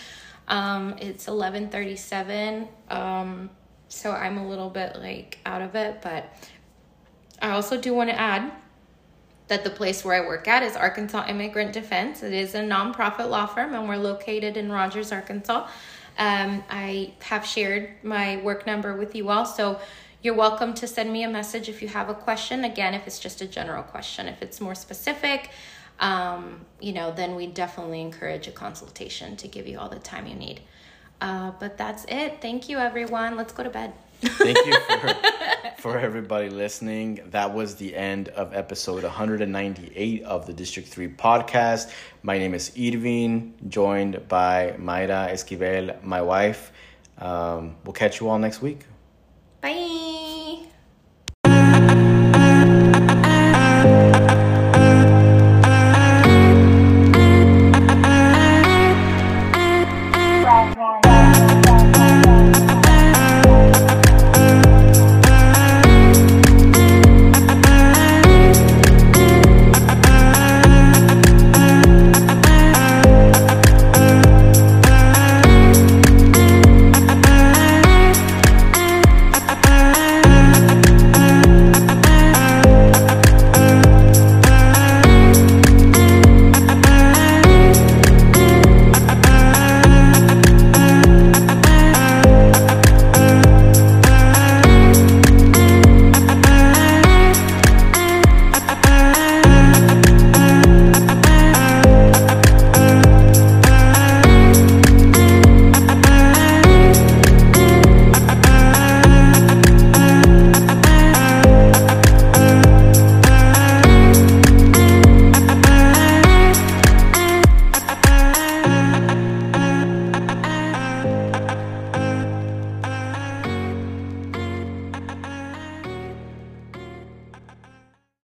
um, 0.48 0.96
it's 1.00 1.28
eleven 1.28 1.68
thirty 1.68 1.96
seven. 1.96 2.68
Um, 2.88 3.50
so 3.88 4.12
I'm 4.12 4.38
a 4.38 4.48
little 4.48 4.70
bit 4.70 4.96
like 4.96 5.38
out 5.46 5.62
of 5.62 5.74
it, 5.74 6.00
but 6.02 6.32
I 7.40 7.50
also 7.50 7.80
do 7.80 7.94
want 7.94 8.10
to 8.10 8.18
add 8.18 8.52
that 9.48 9.64
the 9.64 9.70
place 9.70 10.04
where 10.04 10.22
I 10.22 10.26
work 10.26 10.46
at 10.46 10.62
is 10.62 10.76
Arkansas 10.76 11.26
Immigrant 11.26 11.72
Defense. 11.72 12.22
It 12.22 12.34
is 12.34 12.54
a 12.54 12.60
nonprofit 12.60 13.30
law 13.30 13.46
firm, 13.46 13.74
and 13.74 13.88
we're 13.88 13.96
located 13.96 14.56
in 14.56 14.70
Rogers, 14.70 15.10
Arkansas. 15.10 15.68
Um, 16.18 16.64
I 16.68 17.14
have 17.20 17.46
shared 17.46 17.90
my 18.02 18.38
work 18.38 18.66
number 18.66 18.96
with 18.96 19.14
you 19.14 19.30
all, 19.30 19.46
so 19.46 19.80
you're 20.22 20.34
welcome 20.34 20.74
to 20.74 20.86
send 20.86 21.12
me 21.12 21.22
a 21.22 21.28
message 21.28 21.68
if 21.68 21.80
you 21.80 21.88
have 21.88 22.08
a 22.08 22.14
question. 22.14 22.64
Again, 22.64 22.94
if 22.94 23.06
it's 23.06 23.20
just 23.20 23.40
a 23.40 23.46
general 23.46 23.84
question, 23.84 24.26
if 24.26 24.42
it's 24.42 24.60
more 24.60 24.74
specific, 24.74 25.50
um, 26.00 26.64
you 26.80 26.92
know, 26.92 27.12
then 27.12 27.36
we 27.36 27.46
definitely 27.46 28.00
encourage 28.00 28.48
a 28.48 28.50
consultation 28.50 29.36
to 29.36 29.48
give 29.48 29.68
you 29.68 29.78
all 29.78 29.88
the 29.88 29.98
time 30.00 30.26
you 30.26 30.34
need. 30.34 30.60
Uh, 31.20 31.52
but 31.60 31.78
that's 31.78 32.04
it. 32.08 32.40
Thank 32.40 32.68
you, 32.68 32.78
everyone. 32.78 33.36
Let's 33.36 33.52
go 33.52 33.62
to 33.62 33.70
bed. 33.70 33.92
Thank 34.20 34.58
you 34.66 34.80
for, 34.80 35.16
for 35.78 35.98
everybody 35.98 36.48
listening. 36.48 37.20
That 37.30 37.54
was 37.54 37.76
the 37.76 37.94
end 37.94 38.28
of 38.30 38.54
episode 38.54 39.04
198 39.04 40.22
of 40.24 40.46
the 40.46 40.52
District 40.52 40.88
3 40.88 41.08
podcast. 41.14 41.92
My 42.22 42.38
name 42.38 42.54
is 42.54 42.72
Irvin, 42.76 43.54
joined 43.68 44.26
by 44.26 44.74
Mayra 44.78 45.30
Esquivel, 45.30 46.02
my 46.02 46.22
wife. 46.22 46.72
Um, 47.18 47.76
we'll 47.84 47.92
catch 47.92 48.20
you 48.20 48.28
all 48.28 48.38
next 48.38 48.60
week. 48.60 48.84
Bye. 49.60 50.27